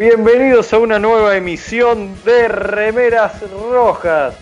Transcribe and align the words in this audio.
Bienvenidos 0.00 0.72
a 0.72 0.78
una 0.78 0.98
nueva 0.98 1.36
emisión 1.36 2.14
de 2.24 2.48
Remeras 2.48 3.34
Rojas. 3.70 4.34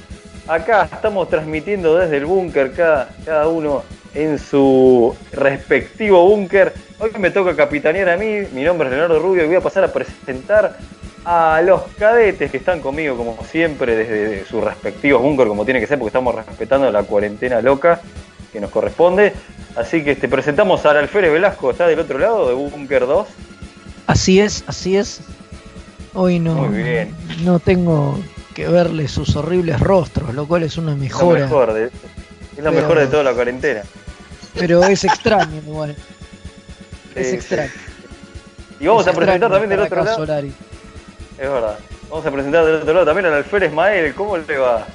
Acá 0.47 0.89
estamos 0.93 1.29
transmitiendo 1.29 1.97
desde 1.97 2.19
el 2.19 2.27
búnker, 2.27 2.71
cada, 2.75 3.09
cada 3.25 3.49
uno 3.49 3.83
en 4.15 4.39
su 4.39 5.17
respectivo 5.33 6.25
búnker. 6.29 6.73
Hoy 7.01 7.11
me 7.19 7.33
toca 7.33 7.57
capitanear 7.57 8.09
a 8.11 8.17
mí, 8.17 8.43
mi 8.53 8.63
nombre 8.63 8.87
es 8.87 8.95
Leonardo 8.95 9.19
Rubio 9.19 9.43
y 9.43 9.47
voy 9.49 9.57
a 9.57 9.61
pasar 9.61 9.83
a 9.83 9.93
presentar 9.93 10.79
a 11.25 11.61
los 11.63 11.83
cadetes 11.99 12.53
que 12.53 12.59
están 12.59 12.79
conmigo 12.79 13.17
como 13.17 13.37
siempre 13.45 13.97
desde 13.97 14.45
sus 14.45 14.63
respectivos 14.63 15.21
búnker 15.21 15.49
como 15.49 15.65
tiene 15.65 15.81
que 15.81 15.89
ser 15.89 15.99
porque 15.99 16.11
estamos 16.11 16.37
respetando 16.37 16.89
la 16.93 17.03
cuarentena 17.03 17.61
loca 17.61 18.01
que 18.53 18.61
nos 18.61 18.71
corresponde. 18.71 19.33
Así 19.75 20.05
que 20.05 20.13
este, 20.13 20.29
presentamos 20.29 20.87
a 20.87 20.91
Alférez 20.91 21.33
Velasco, 21.33 21.73
está 21.73 21.89
del 21.89 21.99
otro 21.99 22.21
lado 22.21 22.47
de 22.47 22.55
Búnker 22.55 23.09
2. 23.09 23.27
Así 24.07 24.41
es, 24.41 24.63
así 24.69 24.97
es. 24.97 25.21
Hoy 26.21 26.41
no, 26.41 26.55
Muy 26.55 26.83
bien. 26.83 27.15
no 27.45 27.61
tengo 27.61 28.19
que 28.53 28.67
verle 28.69 29.07
sus 29.07 29.37
horribles 29.37 29.79
rostros, 29.79 30.35
lo 30.35 30.49
cual 30.49 30.65
es 30.65 30.77
una 30.77 30.91
Es 30.93 30.97
lo 30.99 31.03
mejora. 31.05 31.41
mejor 31.43 31.73
de, 31.75 31.85
es 31.85 31.93
lo 32.57 32.57
Pero- 32.57 32.73
mejor 32.73 32.99
de 32.99 33.07
toda 33.07 33.23
la 33.23 33.33
cuarentena. 33.35 33.83
Pero 34.59 34.83
es 34.83 35.05
extraño 35.05 35.57
igual. 35.65 35.95
Es 37.15 37.29
Sí, 37.29 37.35
extraño. 37.37 37.71
Y 38.81 38.87
vamos 38.89 39.07
Es 39.07 39.13
a 39.15 39.17
presentar 39.17 39.49
también 39.51 39.71
del 39.71 39.81
otro 39.81 40.03
lado. 40.05 40.17
Solari. 40.17 40.49
Es 41.39 41.49
verdad. 41.49 41.79
Vamos 42.11 42.27
a 42.27 42.31
presentar 42.33 42.65
del 42.65 42.75
otro 42.77 42.95
lado 42.95 43.07
también 43.07 43.27
al 43.27 43.35
Alférez 43.35 43.73
Mael. 43.73 44.13
¿Cómo 44.15 44.37
le 44.39 44.59
va? 44.59 44.87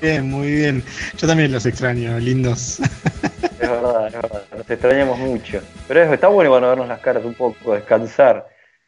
Bien, 0.00 0.30
muy 0.30 0.52
bien. 0.52 0.84
Yo 1.18 1.26
también 1.26 1.50
los 1.50 1.66
extraño, 1.66 2.16
lindos. 2.20 2.78
Es 2.78 3.58
verdad, 3.58 4.06
es 4.06 4.12
verdad. 4.12 4.42
Nos 4.56 4.70
extrañamos 4.70 5.18
mucho. 5.18 5.60
Pero 5.88 6.02
es- 6.04 6.12
está 6.12 6.28
bueno 6.28 6.52
para 6.52 6.68
vernos 6.68 6.86
las 6.86 7.00
caras 7.00 7.24
un 7.24 7.34
poco, 7.34 7.74
descansar 7.74 8.46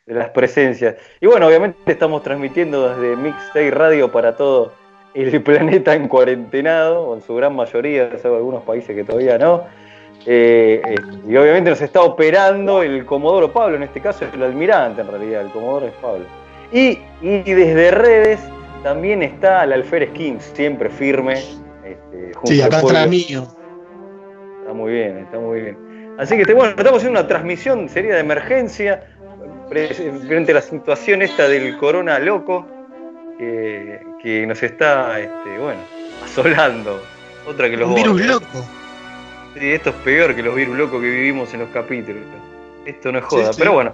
de 0.08 0.14
las 0.14 0.30
presencias. 0.30 0.96
Y 1.20 1.26
bueno, 1.26 1.46
obviamente 1.46 1.92
estamos 1.92 2.22
transmitiendo 2.22 2.88
desde 2.88 3.14
Mixtape 3.14 3.70
Radio 3.70 4.10
para 4.10 4.34
todo 4.34 4.72
el 5.12 5.42
planeta 5.44 5.94
en 5.94 6.08
cuarentenado, 6.08 7.02
o 7.02 7.14
en 7.14 7.20
su 7.20 7.34
gran 7.34 7.54
mayoría, 7.54 8.10
salvo 8.18 8.38
algunos 8.38 8.62
países 8.62 8.96
que 8.96 9.04
todavía 9.04 9.36
no. 9.36 9.64
Eh, 10.26 10.80
eh, 10.84 10.96
y 11.28 11.36
obviamente 11.36 11.70
nos 11.70 11.80
está 11.82 12.00
operando 12.02 12.82
el 12.82 13.04
Comodoro 13.04 13.52
Pablo, 13.52 13.76
en 13.76 13.82
este 13.82 14.00
caso 14.00 14.24
es 14.24 14.34
el 14.34 14.42
almirante 14.42 15.02
en 15.02 15.08
realidad, 15.08 15.42
el 15.42 15.50
Comodoro 15.50 15.86
es 15.86 15.94
Pablo. 16.00 16.24
Y, 16.72 16.98
y 17.20 17.52
desde 17.52 17.90
redes 17.90 18.40
también 18.82 19.22
está 19.22 19.64
el 19.64 19.74
Alférez 19.74 20.10
King, 20.12 20.38
siempre 20.38 20.88
firme. 20.88 21.34
este, 21.34 22.32
junto 22.34 22.46
Sí, 22.46 22.62
acá 22.62 22.78
atrás 22.78 23.08
mío. 23.08 23.46
Está 24.60 24.72
muy 24.72 24.92
bien, 24.92 25.18
está 25.18 25.38
muy 25.38 25.60
bien. 25.60 25.88
Así 26.18 26.36
que 26.36 26.52
bueno, 26.52 26.70
estamos 26.70 26.98
haciendo 26.98 27.20
una 27.20 27.28
transmisión, 27.28 27.88
sería 27.88 28.14
de 28.14 28.20
emergencia, 28.20 29.04
frente 29.68 30.52
a 30.52 30.54
la 30.54 30.62
situación 30.62 31.22
esta 31.22 31.48
del 31.48 31.76
corona 31.76 32.18
loco 32.18 32.66
que, 33.38 34.00
que 34.22 34.46
nos 34.46 34.62
está, 34.62 35.18
este, 35.20 35.58
bueno, 35.58 35.80
asolando. 36.24 37.02
Otra 37.46 37.70
que 37.70 37.76
los 37.76 37.88
Un 37.88 37.94
virus 37.94 38.26
loco. 38.26 38.46
Sí, 39.58 39.72
esto 39.72 39.90
es 39.90 39.96
peor 39.96 40.34
que 40.34 40.42
los 40.42 40.54
virus 40.54 40.76
locos 40.76 41.00
que 41.00 41.08
vivimos 41.10 41.52
en 41.54 41.60
los 41.60 41.68
capítulos. 41.70 42.22
Esto 42.84 43.10
no 43.12 43.18
es 43.18 43.24
joda, 43.24 43.46
Sí, 43.46 43.52
sí. 43.54 43.58
pero 43.60 43.72
bueno, 43.72 43.92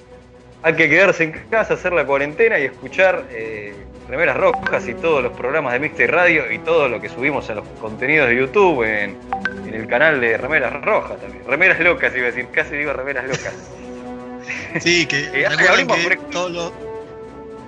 hay 0.62 0.74
que 0.74 0.88
quedarse 0.88 1.24
en 1.24 1.32
casa, 1.50 1.74
hacer 1.74 1.92
la 1.92 2.04
cuarentena 2.04 2.58
y 2.58 2.64
escuchar 2.64 3.24
eh, 3.30 3.72
Remeras 4.08 4.36
Rojas 4.36 4.86
y 4.88 4.94
todos 4.94 5.22
los 5.22 5.32
programas 5.32 5.72
de 5.72 5.78
Mixtape 5.80 6.06
Radio 6.08 6.50
y 6.52 6.58
todo 6.58 6.88
lo 6.88 7.00
que 7.00 7.08
subimos 7.08 7.48
en 7.50 7.56
los 7.56 7.68
contenidos 7.80 8.28
de 8.28 8.36
YouTube, 8.36 8.82
en, 8.84 9.16
en 9.66 9.74
el 9.74 9.86
canal 9.86 10.20
de 10.20 10.36
Remeras 10.36 10.72
Rojas 10.82 11.20
también. 11.20 11.42
Remeras 11.46 11.80
Locas 11.80 12.14
iba 12.14 12.24
a 12.24 12.30
decir, 12.30 12.46
casi 12.52 12.76
digo 12.76 12.92
Remeras 12.92 13.24
Locas. 13.24 13.54
Sí, 14.80 15.06
que 15.06 15.24
Eh, 15.32 15.48
recuerden 15.48 15.86
que 15.88 16.16
todos 16.30 16.50
los- 16.50 16.72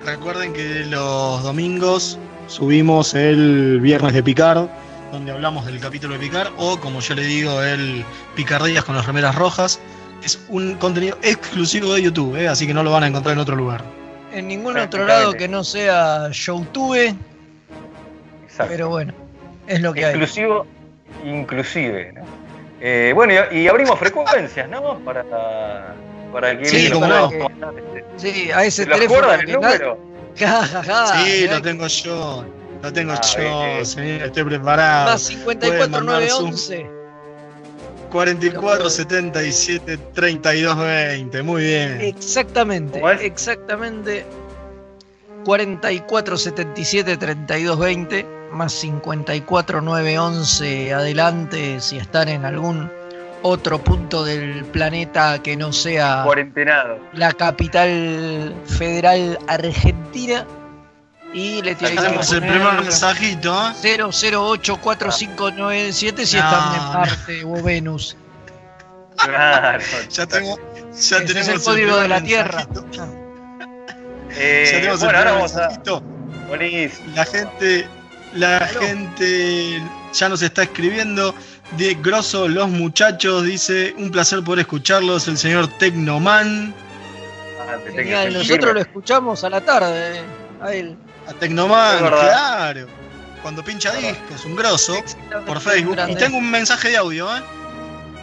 recuerden 0.05 0.53
que 0.53 0.85
los 0.85 1.43
domingos 1.43 2.17
subimos 2.47 3.13
el 3.13 3.79
viernes 3.81 4.13
de 4.13 4.23
Picard, 4.23 4.67
donde 5.11 5.31
hablamos 5.31 5.65
del 5.65 5.79
capítulo 5.79 6.13
de 6.13 6.19
Picard, 6.19 6.51
o 6.57 6.79
como 6.79 6.99
yo 6.99 7.15
le 7.15 7.23
digo, 7.23 7.61
el 7.63 8.03
Picardías 8.35 8.83
con 8.83 8.95
las 8.95 9.05
remeras 9.05 9.35
rojas. 9.35 9.79
Es 10.23 10.39
un 10.49 10.75
contenido 10.75 11.17
exclusivo 11.21 11.93
de 11.93 12.01
YouTube, 12.01 12.35
¿eh? 12.37 12.47
así 12.47 12.65
que 12.67 12.73
no 12.73 12.83
lo 12.83 12.91
van 12.91 13.03
a 13.03 13.07
encontrar 13.07 13.33
en 13.33 13.39
otro 13.39 13.55
lugar. 13.55 13.83
En 14.33 14.47
ningún 14.47 14.77
otro 14.77 15.05
lado 15.05 15.33
que 15.33 15.47
no 15.47 15.63
sea 15.63 16.29
Youtube, 16.31 17.15
Exacto. 18.45 18.71
pero 18.71 18.89
bueno, 18.89 19.13
es 19.67 19.81
lo 19.81 19.93
que 19.93 20.05
hay. 20.05 20.11
Exclusivo, 20.15 20.65
inclusive. 21.25 22.13
¿no? 22.13 22.21
Eh, 22.81 23.11
bueno, 23.15 23.33
y, 23.51 23.59
y 23.59 23.67
abrimos 23.67 23.97
frecuencias, 23.97 24.67
¿no? 24.69 24.99
Para, 24.99 25.23
para 26.31 26.51
el 26.51 26.59
que 26.59 26.65
Sí, 26.65 26.89
nos 26.89 27.01
no. 27.01 27.29
Sí, 28.17 28.51
a 28.51 28.63
ese 28.65 28.83
¿Se 28.83 28.89
lo 28.89 28.95
teléfono. 28.95 29.33
el 29.33 29.51
número? 29.51 29.97
Ja, 30.37 30.63
ja, 30.67 30.83
ja, 30.83 31.23
sí, 31.25 31.47
lo 31.47 31.59
tengo 31.63 31.87
yo. 31.87 32.45
Lo 32.83 32.93
tengo 32.93 33.13
Ah, 33.13 33.21
yo, 33.35 33.39
bien. 33.39 33.85
señor, 33.85 34.21
estoy 34.27 34.43
preparado. 34.43 35.05
Más 35.11 35.27
54911. 35.31 36.89
44 38.11 38.89
77 38.89 39.97
32 40.13 40.77
20. 40.77 41.41
Muy 41.41 41.63
bien. 41.63 42.01
Exactamente, 42.01 43.01
exactamente. 43.21 44.25
44 45.43 46.37
77 46.37 47.17
32 47.17 47.79
20 47.79 48.25
más 48.51 48.73
54 48.73 49.81
9 49.81 50.19
11 50.19 50.93
adelante 50.93 51.79
si 51.79 51.97
están 51.97 52.29
en 52.29 52.45
algún 52.45 52.91
otro 53.43 53.77
punto 53.83 54.23
del 54.25 54.65
planeta 54.65 55.41
que 55.43 55.55
no 55.55 55.71
sea 55.73 56.23
Cuarentenado. 56.25 56.97
la 57.13 57.31
capital 57.33 58.55
federal 58.65 59.37
argentina 59.47 60.43
y 61.33 61.61
le 61.61 61.75
tienen 61.75 61.97
que 61.97 62.03
Tenemos 62.03 62.31
el 62.31 62.39
poner 62.39 62.55
primer 62.57 62.73
mensajito, 62.81 63.53
¿eh? 63.53 63.73
00844597 64.01 66.25
si 66.25 66.37
No, 66.37 66.43
están 66.43 66.75
en 66.75 66.81
no. 66.81 66.93
Marte 66.93 67.43
o 67.45 67.61
Venus. 67.63 68.17
Claro. 69.17 69.83
Ya 70.09 70.25
tengo. 70.25 70.57
Ya 70.99 71.17
tenemos 71.25 71.35
es 71.35 71.47
el 71.49 71.61
código 71.63 71.97
de 71.97 72.07
la 72.07 72.21
Tierra. 72.21 72.65
Eh, 74.31 74.63
Ya 74.65 74.71
tenemos 74.79 74.99
bueno, 74.99 75.19
el 75.19 75.27
ahora 75.27 75.31
primer 75.31 75.33
vamos 75.33 75.55
a. 75.55 75.69
La 77.15 77.25
gente, 77.25 77.87
la 78.33 78.59
gente 78.67 79.81
ya 80.19 80.29
nos 80.29 80.41
está 80.41 80.63
escribiendo. 80.63 81.33
De 81.77 81.95
Grosso, 81.95 82.47
los 82.47 82.69
muchachos, 82.69 83.43
dice, 83.43 83.93
un 83.97 84.09
placer 84.09 84.43
poder 84.43 84.59
escucharlos, 84.59 85.27
el 85.27 85.37
señor 85.37 85.67
Tecnoman. 85.79 86.73
Ah, 87.59 87.75
te 87.83 87.91
Genial, 87.91 88.33
nosotros 88.33 88.57
firme. 88.57 88.73
lo 88.73 88.79
escuchamos 88.79 89.43
a 89.43 89.49
la 89.49 89.61
tarde, 89.61 90.19
eh, 90.19 90.23
a 90.61 90.73
él. 90.73 90.97
A 91.27 91.33
Tecnoman, 91.33 91.99
claro. 91.99 92.87
Cuando 93.41 93.63
pincha 93.63 93.93
discos, 93.93 94.45
un 94.45 94.55
grosso, 94.55 94.95
por 95.45 95.59
Facebook. 95.59 95.97
Y 96.07 96.15
tengo 96.15 96.37
un 96.37 96.49
mensaje 96.49 96.89
de 96.89 96.97
audio, 96.97 97.27
¿eh? 97.35 97.41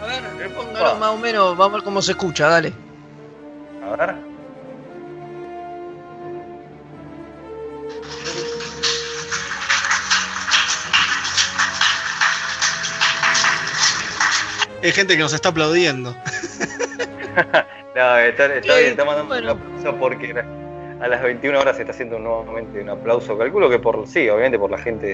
A 0.02 0.06
ver, 0.06 0.54
póngalo 0.54 0.96
más 0.96 1.10
o 1.10 1.16
menos, 1.18 1.56
vamos 1.56 1.74
a 1.74 1.76
ver 1.76 1.84
cómo 1.84 2.02
se 2.02 2.12
escucha, 2.12 2.48
dale. 2.48 2.72
A 3.82 3.96
ver. 3.96 4.33
Hay 14.84 14.92
gente 14.92 15.14
que 15.16 15.22
nos 15.22 15.32
está 15.32 15.48
aplaudiendo. 15.48 16.14
No, 17.96 18.18
está, 18.18 18.48
bien, 18.48 18.86
está 18.90 19.04
mandando 19.04 19.34
bueno. 19.34 19.52
un 19.54 19.58
aplauso 19.60 19.96
porque 20.00 20.32
a 21.00 21.08
las 21.08 21.22
21 21.22 21.60
horas 21.60 21.76
se 21.76 21.82
está 21.82 21.92
haciendo 21.92 22.18
nuevamente 22.18 22.80
un 22.80 22.88
aplauso. 22.90 23.38
Calculo 23.38 23.70
que 23.70 23.78
por, 23.78 24.04
sí, 24.08 24.28
obviamente 24.28 24.58
por 24.58 24.68
la 24.70 24.78
gente 24.78 25.06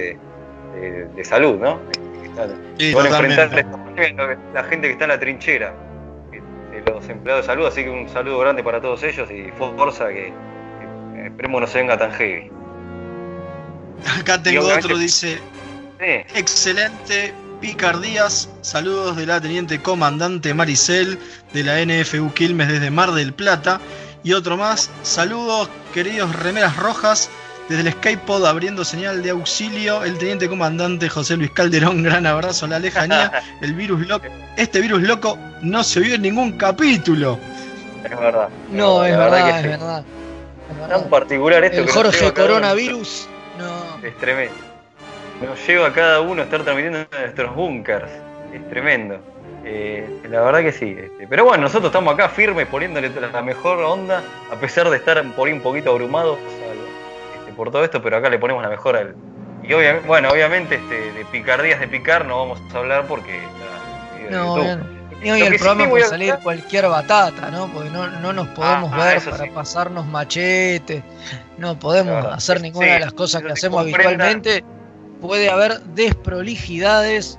de, 0.73 0.79
de- 0.81 1.05
de 1.05 1.23
salud, 1.23 1.59
¿no? 1.59 1.79
Sí, 2.79 2.91
pandemia, 2.93 3.49
la 4.53 4.63
gente 4.63 4.87
que 4.87 4.93
está 4.93 5.05
en 5.05 5.09
la 5.09 5.19
trinchera, 5.19 5.73
de 6.31 6.91
los 6.91 7.07
empleados 7.07 7.45
de 7.45 7.47
salud, 7.53 7.67
así 7.67 7.83
que 7.83 7.89
un 7.91 8.09
saludo 8.09 8.39
grande 8.39 8.63
para 8.63 8.81
todos 8.81 9.03
ellos 9.03 9.29
y 9.29 9.51
fuerza 9.51 10.07
que, 10.09 10.33
que 11.15 11.25
esperemos 11.27 11.61
no 11.61 11.67
se 11.67 11.77
venga 11.79 11.97
tan 11.99 12.11
heavy. 12.13 12.51
Acá 14.19 14.41
tengo 14.41 14.61
obviamente- 14.63 14.85
otro, 14.87 14.97
dice, 14.97 15.37
Sí, 15.99 16.05
excelente 16.35 17.31
picardías. 17.61 18.49
Saludos 18.61 19.15
de 19.15 19.25
la 19.27 19.39
teniente 19.39 19.81
comandante 19.81 20.53
Maricel 20.53 21.19
de 21.53 21.63
la 21.63 21.79
NFU 21.85 22.33
Quilmes 22.33 22.67
desde 22.67 22.89
Mar 22.91 23.11
del 23.11 23.33
Plata. 23.33 23.79
Y 24.23 24.33
otro 24.33 24.57
más, 24.57 24.89
saludos 25.03 25.69
queridos 25.93 26.35
remeras 26.35 26.75
rojas. 26.75 27.29
Desde 27.69 27.87
el 27.87 27.93
Skypod 27.93 28.45
abriendo 28.45 28.83
señal 28.83 29.21
de 29.23 29.29
auxilio, 29.29 30.03
el 30.03 30.17
teniente 30.17 30.49
comandante 30.49 31.07
José 31.07 31.37
Luis 31.37 31.51
Calderón, 31.51 32.03
gran 32.03 32.25
abrazo 32.25 32.65
a 32.65 32.69
la 32.69 32.79
lejanía. 32.79 33.31
El 33.61 33.75
virus 33.75 34.05
loco, 34.07 34.25
este 34.57 34.81
virus 34.81 35.03
loco 35.03 35.37
no 35.61 35.83
se 35.83 36.01
vio 36.01 36.15
en 36.15 36.23
ningún 36.23 36.53
capítulo. 36.57 37.39
es 38.03 38.19
verdad. 38.19 38.49
No, 38.71 39.05
es 39.05 39.15
verdad, 39.15 39.43
que 39.45 39.49
es 39.51 39.61
sí. 39.61 39.67
verdad. 39.69 40.03
es 40.69 40.79
Tan 40.79 40.89
verdad. 40.89 41.09
particular 41.09 41.63
esto 41.63 41.77
El 41.79 41.85
que 41.85 41.91
Jorge 41.93 42.33
Coronavirus, 42.33 43.27
no. 43.57 44.05
Es 44.05 44.17
tremendo. 44.17 44.70
Nos 45.41 45.67
lleva 45.67 45.87
a 45.87 45.93
cada 45.93 46.21
uno 46.21 46.41
a 46.41 46.45
estar 46.45 46.61
transmitiendo 46.63 46.99
en 46.99 47.07
nuestros 47.21 47.55
bunkers. 47.55 48.11
Es 48.53 48.69
tremendo. 48.69 49.19
Eh, 49.63 50.21
la 50.29 50.41
verdad 50.41 50.61
que 50.61 50.71
sí. 50.71 50.95
este, 50.97 51.27
Pero 51.27 51.45
bueno, 51.45 51.63
nosotros 51.63 51.89
estamos 51.89 52.13
acá 52.13 52.29
firmes 52.29 52.67
poniéndole 52.67 53.09
la 53.09 53.41
mejor 53.41 53.79
onda, 53.83 54.21
a 54.51 54.55
pesar 54.55 54.89
de 54.89 54.97
estar 54.97 55.23
por 55.35 55.47
ahí 55.47 55.53
un 55.53 55.61
poquito 55.61 55.91
abrumados 55.91 56.37
este, 57.39 57.53
por 57.53 57.71
todo 57.71 57.83
esto, 57.83 58.01
pero 58.01 58.17
acá 58.17 58.29
le 58.29 58.39
ponemos 58.39 58.63
la 58.63 58.69
mejor 58.69 58.95
al. 58.97 59.15
Y 59.63 59.73
obviamente, 59.73 60.07
bueno, 60.07 60.29
obviamente 60.29 60.75
este, 60.75 61.11
de 61.13 61.25
picardías 61.25 61.79
de 61.79 61.87
picar 61.87 62.25
no 62.25 62.39
vamos 62.39 62.61
a 62.73 62.77
hablar 62.77 63.05
porque 63.07 63.39
No. 64.29 64.57
Y 65.23 65.29
hoy 65.29 65.41
el 65.43 65.53
sí 65.53 65.59
programa 65.59 65.87
puede 65.87 66.05
salir 66.05 66.35
cualquier 66.41 66.87
batata, 66.87 67.51
¿no? 67.51 67.67
Porque 67.71 67.91
no, 67.91 68.07
no 68.07 68.33
nos 68.33 68.47
podemos 68.47 68.91
Ah, 68.91 68.97
ver 69.05 69.17
eso 69.17 69.29
para 69.29 69.43
sí. 69.43 69.51
pasarnos 69.51 70.07
machete, 70.07 71.03
no 71.59 71.77
podemos 71.77 72.25
hacer 72.25 72.59
ninguna 72.59 72.87
Sí, 72.87 72.93
de 72.93 72.99
las 73.01 73.13
cosas 73.13 73.43
que 73.43 73.51
hacemos 73.51 73.81
habitualmente. 73.81 74.63
Puede 75.21 75.49
haber 75.49 75.79
desprolijidades. 75.81 77.37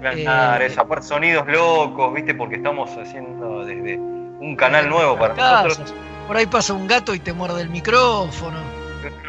Claro, 0.00 0.64
Eh, 0.64 0.74
sonidos 1.02 1.46
locos, 1.46 2.12
¿viste? 2.12 2.34
Porque 2.34 2.56
estamos 2.56 2.90
haciendo 2.98 3.64
desde 3.64 3.96
un 3.96 4.56
canal 4.56 4.88
nuevo 4.88 5.16
para 5.16 5.34
casas. 5.34 5.64
nosotros. 5.78 5.94
Por 6.26 6.36
ahí 6.36 6.46
pasa 6.46 6.72
un 6.72 6.86
gato 6.88 7.14
y 7.14 7.20
te 7.20 7.32
muerde 7.32 7.62
el 7.62 7.70
micrófono. 7.70 8.58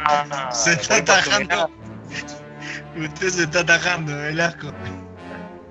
Ah, 0.04 0.50
Se 0.52 0.72
está 0.72 1.04
pasa 1.04 1.36
un 1.38 1.44
atajando. 1.44 1.70
Usted 2.96 3.28
se 3.28 3.42
está 3.44 3.60
atajando, 3.60 4.16
Velasco. 4.16 4.72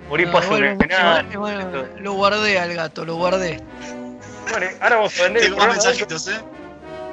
Por 0.09 0.19
ahí 0.19 0.25
No, 0.25 0.31
pasa 0.31 0.49
un 0.49 0.77
bueno, 0.77 1.39
bueno, 1.39 1.85
lo 1.99 2.13
guardé 2.13 2.59
al 2.59 2.73
gato, 2.73 3.05
lo 3.05 3.15
guardé. 3.15 3.61
Bueno, 4.49 4.67
ahora 4.81 4.95
vamos 4.97 5.19
a 5.19 5.23
vender 5.23 5.43
Tengo 5.43 5.65
mensajitos, 5.65 6.27
¿eh? 6.27 6.39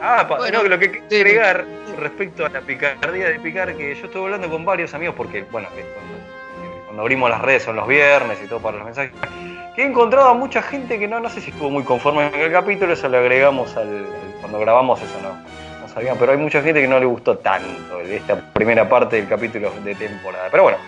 Ah, 0.02 0.26
pa- 0.28 0.38
Bueno, 0.38 0.62
no, 0.62 0.68
lo 0.68 0.78
que 0.78 0.90
quiero 0.90 1.28
agregar 1.30 1.66
respecto 1.96 2.46
a 2.46 2.48
la 2.48 2.60
picardía 2.60 3.28
de 3.28 3.40
picar, 3.40 3.75
que 3.75 3.94
yo 3.94 4.06
estuve 4.06 4.25
hablando 4.25 4.48
con 4.48 4.64
varios 4.64 4.94
amigos, 4.94 5.14
porque, 5.16 5.44
bueno, 5.50 5.69
cuando, 5.70 6.84
cuando 6.87 7.02
abrimos 7.02 7.31
las 7.31 7.40
redes 7.42 7.62
son 7.64 7.76
los 7.76 7.87
viernes 7.87 8.38
y 8.44 8.48
todo 8.48 8.60
para 8.60 8.76
los 8.78 8.87
mensajes, 8.87 9.12
que 9.75 9.82
he 9.82 9.87
encontrado 9.87 10.28
a 10.28 10.34
mucha 10.34 10.62
gente 10.62 10.98
que 10.98 11.06
no, 11.06 11.20
no 11.20 11.28
sé 11.28 11.40
si 11.40 11.50
estuvo 11.50 11.70
muy 11.70 11.84
conforme 11.84 12.31
con 12.31 12.40
el 12.40 12.52
capítulo, 12.52 12.92
eso 12.92 13.08
lo 13.08 13.19
agregamos 13.19 13.76
al, 13.76 14.06
cuando 14.40 14.58
grabamos 14.58 15.00
eso, 15.00 15.19
no, 15.22 15.34
no 15.81 15.88
sabían, 15.92 16.16
pero 16.19 16.32
hay 16.32 16.38
mucha 16.38 16.60
gente 16.62 16.81
que 16.81 16.88
no 16.88 16.98
le 16.98 17.06
gustó 17.06 17.38
tanto 17.38 18.00
esta 18.00 18.36
primera 18.52 18.88
parte 18.88 19.16
del 19.16 19.28
capítulo 19.28 19.72
de 19.84 19.94
temporada. 19.94 20.48
Pero 20.50 20.64
bueno. 20.64 20.78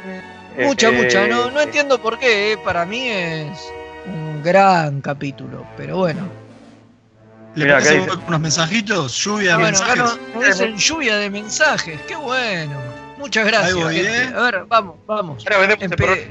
Mucha, 0.58 0.88
eh, 0.88 0.92
mucha. 0.92 1.26
No, 1.28 1.50
no 1.50 1.60
eh, 1.60 1.64
entiendo 1.64 1.98
por 1.98 2.18
qué. 2.18 2.52
eh, 2.52 2.58
Para 2.58 2.84
mí 2.84 3.08
es 3.08 3.72
un 4.06 4.42
gran 4.42 5.00
capítulo, 5.00 5.64
pero 5.76 5.96
bueno. 5.96 6.41
¿Le 7.54 7.64
Mirá, 7.66 7.76
acá 7.78 7.86
parece 7.86 8.06
dice- 8.10 8.18
unos 8.26 8.40
mensajitos? 8.40 9.16
Lluvia 9.24 9.48
de 9.48 9.52
Ah, 9.52 9.56
bueno, 9.58 9.76
acá 9.78 9.86
mensajes. 9.94 10.18
nos, 10.34 10.34
nos 10.34 10.44
dicen 10.46 10.76
lluvia 10.78 11.16
de 11.16 11.30
mensajes. 11.30 12.00
Qué 12.08 12.16
bueno. 12.16 12.80
Muchas 13.18 13.46
gracias. 13.46 13.74
Voy, 13.74 13.94
gente. 13.94 14.22
¿eh? 14.24 14.32
A 14.34 14.40
ver, 14.42 14.64
vamos, 14.68 14.96
vamos. 15.06 15.44
Ahora 15.46 15.74
Empe- 15.76 15.96
programa. 15.96 16.22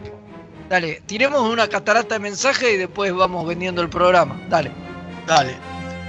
Dale, 0.70 1.02
tiremos 1.06 1.42
una 1.42 1.68
catarata 1.68 2.16
de 2.16 2.20
mensajes 2.20 2.74
y 2.74 2.78
después 2.78 3.14
vamos 3.14 3.46
vendiendo 3.46 3.82
el 3.82 3.90
programa. 3.90 4.40
Dale. 4.50 4.72
Dale. 5.28 5.56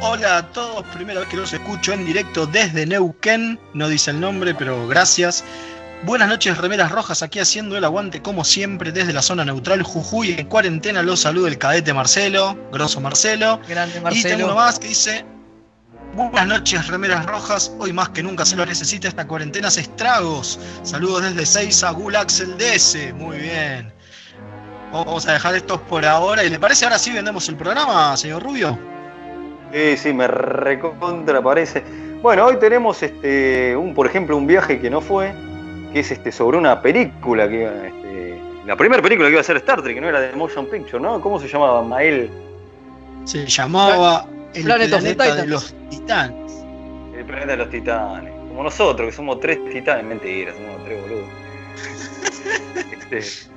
Hola 0.01 0.39
a 0.39 0.47
todos, 0.53 0.85
primera 0.95 1.21
vez 1.21 1.29
que 1.29 1.37
los 1.37 1.53
escucho 1.53 1.93
en 1.93 2.05
directo 2.05 2.47
desde 2.47 2.87
Neuquén, 2.87 3.59
no 3.75 3.89
dice 3.89 4.11
el 4.11 4.19
nombre, 4.21 4.55
pero 4.55 4.89
gracias. 4.89 5.45
Buenas 6.05 6.27
noches, 6.29 6.59
remeras 6.59 6.91
rojas, 6.91 7.23
aquí 7.23 7.39
haciendo 7.39 7.77
el 7.77 7.85
aguante 7.85 8.21
como 8.21 8.43
siempre 8.43 8.91
desde 8.91 9.13
la 9.13 9.23
zona 9.23 9.45
neutral 9.45 9.83
Jujuy. 9.85 10.35
En 10.37 10.49
cuarentena 10.49 11.01
los 11.01 11.21
saluda 11.21 11.47
el 11.47 11.59
cadete 11.59 11.95
Marcelo, 11.95 12.59
grosso 12.73 13.01
Marcelo. 13.01 13.61
Grande 13.69 13.93
Y 13.93 14.01
tengo 14.01 14.05
Marcelo. 14.05 14.45
uno 14.47 14.55
más 14.57 14.81
que 14.81 14.89
dice: 14.89 15.25
Buenas 16.15 16.49
noches, 16.49 16.89
remeras 16.89 17.25
rojas. 17.25 17.73
Hoy 17.79 17.93
más 17.93 18.09
que 18.09 18.21
nunca 18.21 18.45
se 18.45 18.57
lo 18.57 18.67
necesita 18.67 19.07
esta 19.07 19.29
cuarentena 19.29 19.69
hace 19.69 19.83
estragos. 19.83 20.59
Saludos 20.83 21.23
desde 21.23 21.47
Seiza, 21.47 21.93
Gulaxel 21.93 22.59
DS. 22.59 23.15
Muy 23.15 23.39
bien. 23.39 23.93
Vamos 24.93 25.27
a 25.29 25.35
dejar 25.35 25.55
estos 25.55 25.81
por 25.83 26.05
ahora. 26.05 26.43
¿Y 26.43 26.51
le 26.51 26.59
parece 26.59 26.85
ahora 26.85 26.99
sí 26.99 27.13
vendemos 27.13 27.49
el 27.49 27.55
programa, 27.55 28.17
señor 28.17 28.43
Rubio? 28.43 28.77
Sí, 29.73 29.97
sí, 29.97 30.13
me 30.13 30.27
recontra 30.27 31.41
parece. 31.41 31.85
Bueno, 32.21 32.47
hoy 32.47 32.59
tenemos 32.59 33.01
este 33.05 33.77
un, 33.77 33.95
por 33.95 34.07
ejemplo, 34.09 34.37
un 34.37 34.47
viaje 34.49 34.81
que 34.81 34.91
no 34.91 35.01
fue, 35.01 35.33
que 35.93 36.01
es 36.01 36.11
este 36.11 36.33
sobre 36.33 36.57
una 36.59 36.81
película 36.81 37.49
que 37.49 37.61
iba, 37.63 37.87
este, 37.87 38.41
la 38.67 38.77
primera 38.77 39.03
película 39.03 39.29
que 39.29 39.33
iba 39.33 39.41
a 39.41 39.45
ser 39.45 39.57
Star 39.59 39.83
Trek, 39.83 39.95
que 39.95 40.01
no 40.01 40.09
era 40.09 40.21
de 40.21 40.33
Motion 40.35 40.67
Picture, 40.67 41.01
¿no? 41.03 41.21
¿Cómo 41.21 41.39
se 41.41 41.49
llamaba? 41.49 41.83
Mael, 41.83 42.31
Se 43.25 43.47
llamaba 43.47 44.27
El 44.55 44.65
Planet 44.65 44.93
of 44.93 45.03
the 45.03 45.15
planeta 45.15 45.35
de 45.43 45.47
los 45.47 45.75
titanes. 45.91 46.53
el 47.17 47.25
planeta 47.25 47.53
de 47.53 47.57
los 47.59 47.71
titanes. 47.71 48.33
Como 48.49 48.63
nosotros, 48.65 49.09
que 49.09 49.13
somos 49.17 49.41
tres 49.41 49.59
titanes, 49.71 50.05
mentira, 50.05 50.53
somos 50.53 50.85
tres 50.85 51.01
boludos. 51.03 51.25
Este, 52.93 53.49